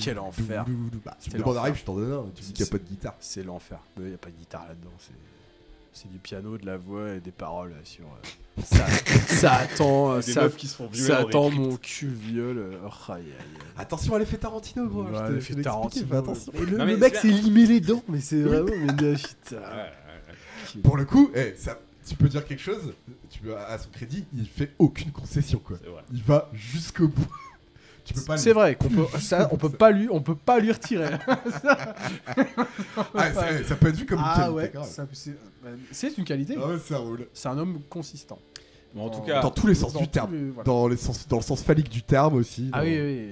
Quel 0.00 0.18
enfer. 0.18 0.64
Bah, 1.04 1.16
C'était 1.20 1.36
un 1.36 1.40
l'enfer. 1.40 1.62
riff, 1.62 1.78
je 1.80 1.84
t'en 1.84 1.94
donne 1.94 2.12
un. 2.12 2.24
Tu 2.34 2.42
dis 2.42 2.52
qu'il 2.52 2.64
n'y 2.64 2.68
a 2.68 2.72
pas 2.72 2.78
de 2.78 2.84
guitare. 2.88 3.14
C'est 3.20 3.42
l'enfer. 3.44 3.78
Il 3.98 4.04
n'y 4.04 4.14
a 4.14 4.18
pas 4.18 4.30
de 4.30 4.36
guitare 4.36 4.66
là-dedans. 4.68 4.90
C'est... 4.98 6.10
du 6.10 6.18
piano, 6.18 6.58
de 6.58 6.66
la 6.66 6.76
voix 6.76 7.14
et 7.14 7.20
des 7.20 7.30
paroles 7.30 7.72
euh, 7.72 7.80
sur. 7.84 8.04
euh, 8.04 8.62
ça, 8.62 8.86
ça 9.26 9.52
attend. 9.54 10.12
euh, 10.12 10.16
Des 10.20 10.32
ça, 10.32 10.42
meufs 10.42 10.56
qui 10.56 10.66
se 10.66 10.76
font 10.76 10.86
violer 10.88 11.08
ça 11.08 11.24
en 11.24 11.28
attend 11.28 11.50
mon 11.50 11.76
cul 11.76 12.08
viol. 12.08 12.58
euh, 12.58 12.72
oh, 12.84 13.12
aïe, 13.12 13.22
aïe, 13.22 13.24
aïe. 13.30 13.66
Attention 13.78 14.14
à 14.14 14.18
l'effet 14.18 14.36
Tarantino, 14.36 14.86
gros. 14.88 15.04
Ouais, 15.04 15.40
l'ai 15.54 15.62
Tarantino, 15.62 16.06
fais 16.06 16.16
attention. 16.16 16.52
Et 16.54 16.60
le, 16.66 16.76
Non, 16.78 16.84
le 16.84 16.92
mais 16.92 16.96
mec 16.98 17.14
c'est 17.14 17.22
s'est 17.22 17.28
limé 17.34 17.64
les 17.66 17.80
dents, 17.80 18.02
mais 18.08 18.20
c'est 18.20 18.42
vraiment. 18.42 18.66
Mais 18.68 19.14
putain. 19.14 19.56
Ouais, 19.56 19.62
ouais, 19.62 19.82
ouais. 20.74 20.80
Pour 20.82 20.96
le 20.98 21.04
coup, 21.06 21.30
eh, 21.34 21.54
ça, 21.56 21.78
tu 22.06 22.14
peux 22.16 22.28
dire 22.28 22.44
quelque 22.46 22.62
chose. 22.62 22.92
Tu 23.30 23.40
peux, 23.40 23.56
à 23.56 23.76
son 23.78 23.88
crédit, 23.90 24.24
il 24.36 24.46
fait 24.46 24.70
aucune 24.78 25.10
concession, 25.10 25.58
quoi. 25.58 25.78
Il 26.12 26.22
va 26.22 26.48
jusqu'au 26.54 27.08
bout. 27.08 27.26
Tu 28.04 28.14
peux 28.14 28.20
pas. 28.20 28.36
C'est 28.36 28.50
lui- 28.50 28.54
vrai 28.54 28.76
qu'on 28.76 28.88
peut, 28.88 29.04
ça, 29.18 29.48
on 29.50 29.56
peut 29.56 29.68
pas 29.68 29.90
lui, 29.90 30.06
on 30.12 30.20
peut 30.20 30.36
pas 30.36 30.60
lui 30.60 30.70
retirer. 30.70 31.10
Ah, 33.14 33.32
ça 33.66 33.76
peut 33.76 33.88
être 33.88 33.96
vu 33.96 34.06
comme 34.06 34.18
une 34.20 34.24
Ah 34.26 34.34
qualité, 34.36 34.54
ouais, 34.54 34.70
grave. 34.72 34.88
ça- 34.88 35.06
c'est, 35.90 36.16
une 36.18 36.24
qualité. 36.24 36.56
Ah 36.62 36.68
ouais, 36.68 36.78
ça 36.78 36.98
roule. 36.98 37.26
C'est 37.34 37.48
un 37.48 37.58
homme 37.58 37.80
consistant. 37.90 38.38
Bon, 38.94 39.06
en 39.06 39.10
tout 39.10 39.18
Dans- 39.20 39.24
cas, 39.26 39.42
Dans 39.42 39.50
tous 39.50 39.66
les 39.66 39.74
sens 39.74 39.92
Dans 39.92 40.00
du 40.00 40.08
terme. 40.08 40.32
les- 40.32 40.50
voilà. 40.50 40.64
Dans, 40.64 40.88
les 40.88 40.96
sens, 40.96 41.26
dans 41.28 41.36
le 41.38 41.42
sens 41.42 41.62
phallique 41.62 41.88
du 41.90 42.02
terme 42.02 42.34
aussi. 42.36 42.70
Ah 42.72 42.78
dans- 42.80 42.86
oui, 42.86 42.98
oui, 43.00 43.28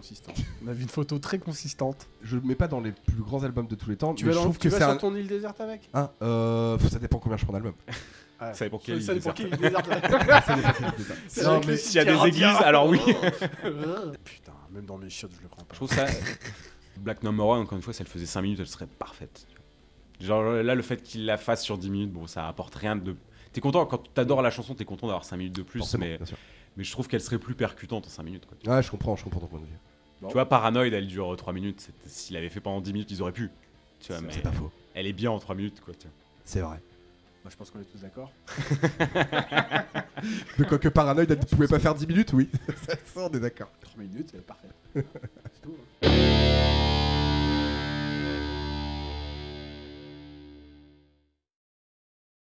consistant. 0.00 0.32
On 0.64 0.68
a 0.68 0.72
vu 0.72 0.82
une 0.82 0.88
photo 0.88 1.18
très 1.18 1.38
consistante. 1.38 2.06
Je 2.22 2.36
le 2.36 2.42
mets 2.42 2.54
pas 2.54 2.68
dans 2.68 2.80
les 2.80 2.92
plus 2.92 3.22
grands 3.22 3.42
albums 3.44 3.66
de 3.66 3.74
tous 3.74 3.90
les 3.90 3.96
temps. 3.96 4.14
Tu 4.14 4.24
mais 4.24 4.32
vas, 4.32 4.38
je 4.38 4.42
trouve 4.44 4.58
tu 4.58 4.68
que 4.68 4.72
vas 4.72 4.78
c'est 4.78 4.84
sur 4.84 4.92
un. 4.92 4.96
ton 4.96 5.14
île 5.14 5.26
déserte 5.26 5.60
avec? 5.60 5.88
Ah, 5.92 6.12
euh, 6.22 6.78
ça 6.78 6.98
dépend 6.98 7.18
combien 7.18 7.36
je 7.36 7.44
prends 7.44 7.52
d'albums. 7.52 7.74
Ah, 8.40 8.54
Ça 8.54 8.66
dépend 8.66 8.78
quelle 8.78 9.02
Ça 9.02 9.14
île 9.14 9.18
dépend 9.18 9.32
déserte. 9.32 9.88
Ça 10.46 10.54
dépend. 10.54 10.70
C'est 11.26 11.42
Non, 11.42 11.58
mais 11.66 11.72
les 11.72 11.76
s'il 11.76 11.96
y 11.96 11.98
a 11.98 12.04
des 12.04 12.28
églises, 12.28 12.44
alors 12.62 12.86
oui. 12.86 13.00
Putain, 14.24 14.52
même 14.70 14.86
dans 14.86 14.96
mes 14.96 15.10
chiottes, 15.10 15.32
je 15.36 15.42
le 15.42 15.48
prends 15.48 15.62
pas. 15.64 15.72
Je 15.74 15.76
trouve 15.76 15.92
ça. 15.92 16.06
Black 16.98 17.24
Number 17.24 17.44
One, 17.46 17.62
encore 17.62 17.76
une 17.76 17.82
fois, 17.82 17.92
si 17.92 18.02
elle 18.02 18.06
faisait 18.08 18.26
5 18.26 18.42
minutes, 18.42 18.60
elle 18.60 18.68
serait 18.68 18.86
parfaite. 18.86 19.46
Genre 20.20 20.42
là, 20.44 20.74
le 20.76 20.82
fait 20.82 21.02
qu'il 21.02 21.26
la 21.26 21.36
fasse 21.36 21.62
sur 21.64 21.78
10 21.78 21.90
minutes, 21.90 22.12
bon, 22.12 22.26
ça 22.28 22.46
apporte 22.48 22.74
rien 22.76 22.94
de. 22.96 23.16
T'es 23.52 23.60
content, 23.60 23.84
quand 23.86 24.02
t'adores 24.14 24.42
la 24.42 24.50
chanson, 24.52 24.74
t'es 24.74 24.84
content 24.84 25.06
d'avoir 25.08 25.24
5 25.24 25.36
minutes 25.36 25.56
de 25.56 25.62
plus, 25.62 25.78
Forcément, 25.80 26.04
mais, 26.04 26.16
bien 26.18 26.26
sûr. 26.26 26.36
mais 26.76 26.84
je 26.84 26.92
trouve 26.92 27.08
qu'elle 27.08 27.20
serait 27.20 27.38
plus 27.38 27.54
percutante 27.54 28.06
en 28.06 28.10
5 28.10 28.22
minutes. 28.22 28.46
Quoi. 28.46 28.74
Ouais, 28.76 28.82
je 28.82 28.90
comprends, 28.90 29.16
je 29.16 29.24
comprends 29.24 29.40
ton 29.40 29.46
point 29.46 29.60
de 29.60 29.64
vue. 29.64 29.78
Bon. 30.20 30.28
Tu 30.28 30.32
vois, 30.34 30.48
Paranoid, 30.48 30.86
elle 30.92 31.06
dure 31.06 31.36
3 31.36 31.52
minutes. 31.52 31.80
c'est- 32.04 32.10
S'il 32.10 32.36
avait 32.36 32.48
fait 32.48 32.60
pendant 32.60 32.80
10 32.80 32.92
minutes, 32.92 33.10
ils 33.10 33.22
auraient 33.22 33.32
pu. 33.32 33.50
Tu 34.00 34.12
vois, 34.12 34.20
mais 34.20 34.32
C'est 34.32 34.42
pas 34.42 34.52
faux. 34.52 34.70
elle 34.94 35.06
est 35.06 35.12
bien 35.12 35.30
en 35.30 35.38
3 35.38 35.54
minutes. 35.54 35.80
Quoi. 35.80 35.94
C'est 36.44 36.60
vrai. 36.60 36.80
Bah, 37.44 37.50
je 37.52 37.56
pense 37.56 37.70
qu'on 37.70 37.80
est 37.80 37.84
tous 37.84 38.00
d'accord. 38.00 38.32
De 40.58 40.64
quoi 40.64 40.78
que 40.78 40.88
Paranoid, 40.88 41.24
elle 41.28 41.38
pouvait 41.38 41.68
pas 41.68 41.78
faire 41.78 41.94
10 41.94 42.06
minutes, 42.06 42.32
oui. 42.32 42.48
ça, 42.86 42.94
on 43.16 43.30
est 43.30 43.40
d'accord. 43.40 43.70
3 43.80 44.02
minutes, 44.02 44.30
c'est 44.32 44.44
parfait. 44.44 44.68